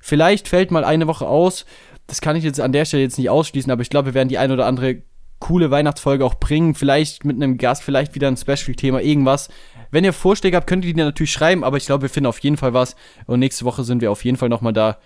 Vielleicht 0.00 0.48
fällt 0.48 0.70
mal 0.70 0.84
eine 0.84 1.06
Woche 1.06 1.26
aus. 1.26 1.66
Das 2.06 2.20
kann 2.20 2.36
ich 2.36 2.44
jetzt 2.44 2.60
an 2.60 2.72
der 2.72 2.84
Stelle 2.84 3.02
jetzt 3.02 3.18
nicht 3.18 3.30
ausschließen, 3.30 3.72
aber 3.72 3.82
ich 3.82 3.90
glaube, 3.90 4.06
wir 4.08 4.14
werden 4.14 4.28
die 4.28 4.38
ein 4.38 4.52
oder 4.52 4.66
andere 4.66 5.02
coole 5.38 5.70
Weihnachtsfolge 5.70 6.24
auch 6.24 6.36
bringen. 6.36 6.74
Vielleicht 6.74 7.24
mit 7.24 7.36
einem 7.36 7.58
Gast, 7.58 7.82
vielleicht 7.82 8.14
wieder 8.14 8.28
ein 8.28 8.36
Special-Thema, 8.36 9.00
irgendwas. 9.00 9.48
Wenn 9.90 10.04
ihr 10.04 10.12
Vorschläge 10.12 10.56
habt, 10.56 10.66
könnt 10.66 10.84
ihr 10.84 10.92
die 10.92 11.00
natürlich 11.00 11.32
schreiben, 11.32 11.64
aber 11.64 11.76
ich 11.76 11.86
glaube, 11.86 12.02
wir 12.02 12.08
finden 12.08 12.26
auf 12.26 12.38
jeden 12.40 12.56
Fall 12.56 12.74
was. 12.74 12.96
Und 13.26 13.40
nächste 13.40 13.64
Woche 13.64 13.82
sind 13.82 14.00
wir 14.00 14.10
auf 14.10 14.24
jeden 14.24 14.36
Fall 14.36 14.48
nochmal 14.48 14.72
da. 14.72 14.98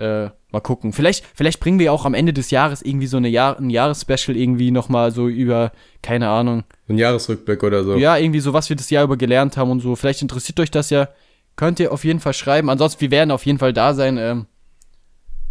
Äh, 0.00 0.30
mal 0.50 0.60
gucken. 0.60 0.92
Vielleicht, 0.92 1.24
vielleicht 1.34 1.60
bringen 1.60 1.78
wir 1.78 1.92
auch 1.92 2.06
am 2.06 2.14
Ende 2.14 2.32
des 2.32 2.50
Jahres 2.50 2.80
irgendwie 2.82 3.06
so 3.06 3.18
eine 3.18 3.28
Jahr, 3.28 3.58
ein 3.58 3.68
Jahresspecial 3.70 4.36
irgendwie 4.36 4.70
nochmal 4.70 5.10
so 5.12 5.28
über, 5.28 5.72
keine 6.02 6.28
Ahnung. 6.30 6.64
Ein 6.88 6.96
Jahresrückblick 6.98 7.62
oder 7.62 7.84
so. 7.84 7.96
Ja, 7.96 8.16
irgendwie 8.16 8.40
so, 8.40 8.52
was 8.54 8.68
wir 8.70 8.76
das 8.76 8.88
Jahr 8.90 9.04
über 9.04 9.16
gelernt 9.18 9.56
haben 9.56 9.70
und 9.70 9.80
so. 9.80 9.94
Vielleicht 9.96 10.22
interessiert 10.22 10.58
euch 10.58 10.70
das 10.70 10.88
ja. 10.90 11.08
Könnt 11.56 11.78
ihr 11.80 11.92
auf 11.92 12.04
jeden 12.04 12.20
Fall 12.20 12.32
schreiben. 12.32 12.70
Ansonsten, 12.70 13.02
wir 13.02 13.10
werden 13.10 13.30
auf 13.30 13.44
jeden 13.44 13.58
Fall 13.58 13.74
da 13.74 13.92
sein. 13.92 14.16
Ähm, 14.16 14.46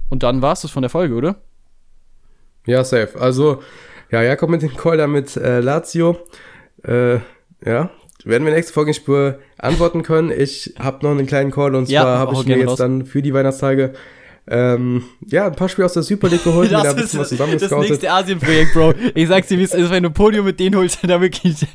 und 0.09 0.23
dann 0.23 0.41
war 0.41 0.53
es 0.53 0.61
das 0.61 0.71
von 0.71 0.81
der 0.81 0.89
Folge, 0.89 1.13
oder? 1.13 1.35
Ja, 2.65 2.83
safe. 2.83 3.19
Also, 3.19 3.61
ja, 4.11 4.23
Jakob 4.23 4.49
mit 4.49 4.63
dem 4.63 4.75
Call 4.75 4.97
da 4.97 5.05
mit 5.05 5.37
äh, 5.37 5.59
Lazio. 5.59 6.17
Äh, 6.83 7.19
ja, 7.63 7.91
werden 8.23 8.45
wir 8.45 8.53
nächste 8.53 8.73
Folgenspur 8.73 9.39
antworten 9.57 10.01
können. 10.03 10.31
Ich 10.31 10.73
habe 10.79 11.05
noch 11.05 11.11
einen 11.11 11.27
kleinen 11.27 11.51
Call 11.51 11.75
und 11.75 11.89
Ja, 11.89 12.01
zwar 12.01 12.19
habe 12.19 12.33
ich 12.33 12.45
mir 12.45 12.57
jetzt 12.57 12.69
raus. 12.69 12.77
dann 12.79 13.05
für 13.05 13.21
die 13.21 13.33
Weihnachtstage 13.33 13.93
ähm, 14.47 15.03
ja, 15.27 15.45
ein 15.47 15.55
paar 15.55 15.69
Spiele 15.69 15.85
aus 15.85 15.93
der 15.93 16.03
Super 16.03 16.27
League 16.29 16.43
geholt, 16.43 16.71
mir 16.71 16.81
da 16.81 16.89
ein 16.89 16.95
bisschen 16.95 17.19
was 17.19 17.29
das 17.29 17.37
zusammengescoutet. 17.37 17.89
nächste 17.89 18.11
Asien-Projekt, 18.11 18.73
Bro. 18.73 18.93
Ich 19.15 19.27
sag's 19.27 19.47
dir, 19.47 19.57
wie 19.59 19.63
es 19.63 19.73
ist, 19.73 19.91
wenn 19.91 20.03
du 20.03 20.09
ein 20.09 20.13
Podium 20.13 20.45
mit 20.45 20.59
denen 20.59 20.75
holst, 20.75 20.99
da 21.03 21.21
wirklich. 21.21 21.55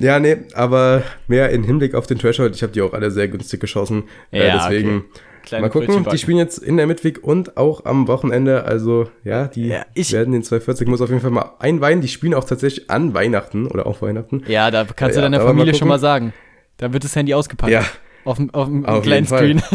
Ja, 0.00 0.18
nee, 0.18 0.38
aber 0.54 1.02
mehr 1.28 1.50
in 1.50 1.62
Hinblick 1.62 1.94
auf 1.94 2.06
den 2.06 2.18
Threshold. 2.18 2.56
Ich 2.56 2.62
habe 2.62 2.72
die 2.72 2.82
auch 2.82 2.92
alle 2.94 3.10
sehr 3.10 3.28
günstig 3.28 3.60
geschossen. 3.60 4.04
äh, 4.32 4.48
Ja, 4.48 4.56
deswegen 4.68 4.98
okay. 4.98 5.20
Kleine 5.44 5.62
mal 5.66 5.68
gucken. 5.70 6.06
Die 6.10 6.18
spielen 6.18 6.38
jetzt 6.38 6.58
in 6.58 6.76
der 6.78 6.86
Midweek 6.86 7.22
und 7.22 7.56
auch 7.58 7.84
am 7.84 8.08
Wochenende. 8.08 8.64
Also 8.64 9.08
ja, 9.24 9.46
die 9.46 9.68
Ja, 9.68 9.84
werden 9.94 10.32
den 10.32 10.42
240 10.42 10.88
muss 10.88 11.00
auf 11.00 11.10
jeden 11.10 11.20
Fall 11.20 11.30
mal 11.30 11.52
einweihen. 11.58 12.00
Die 12.00 12.08
spielen 12.08 12.34
auch 12.34 12.44
tatsächlich 12.44 12.90
an 12.90 13.14
Weihnachten 13.14 13.66
oder 13.66 13.86
auf 13.86 14.02
Weihnachten. 14.02 14.42
Ja, 14.48 14.70
da 14.70 14.84
kannst 14.84 15.16
Ja, 15.16 15.20
du 15.22 15.26
deiner 15.26 15.36
aber 15.40 15.52
mal 15.52 15.58
Familie 15.60 15.74
schon 15.78 15.88
mal 15.88 15.98
sagen. 15.98 16.32
Da 16.78 16.92
wird 16.92 17.04
das 17.04 17.14
Handy 17.14 17.34
ausgepackt. 17.34 17.70
Ja, 17.70 17.84
Auf 18.24 18.38
dem, 18.38 18.52
auf 18.54 18.66
dem 18.66 18.84
kleinen 19.02 19.26
Screen. 19.26 19.62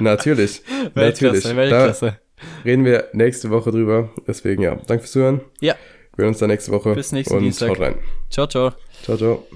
natürlich. 0.00 0.62
natürlich. 0.94 1.44
Weltklasse, 1.44 2.18
reden 2.64 2.84
wir 2.84 3.08
nächste 3.12 3.50
Woche 3.50 3.70
drüber. 3.70 4.10
Deswegen 4.26 4.62
ja, 4.62 4.76
danke 4.86 5.02
fürs 5.02 5.12
Zuhören. 5.12 5.40
Ja, 5.60 5.74
Wir 6.16 6.24
hören 6.24 6.28
uns 6.28 6.38
dann 6.38 6.50
nächste 6.50 6.72
Woche. 6.72 6.94
Bis 6.94 7.12
nächsten 7.12 7.34
und 7.34 7.42
Dienstag. 7.42 7.70
Haut 7.70 7.80
rein. 7.80 7.94
ciao, 8.30 8.46
ciao. 8.46 8.72
Ciao, 9.02 9.16
ciao. 9.16 9.46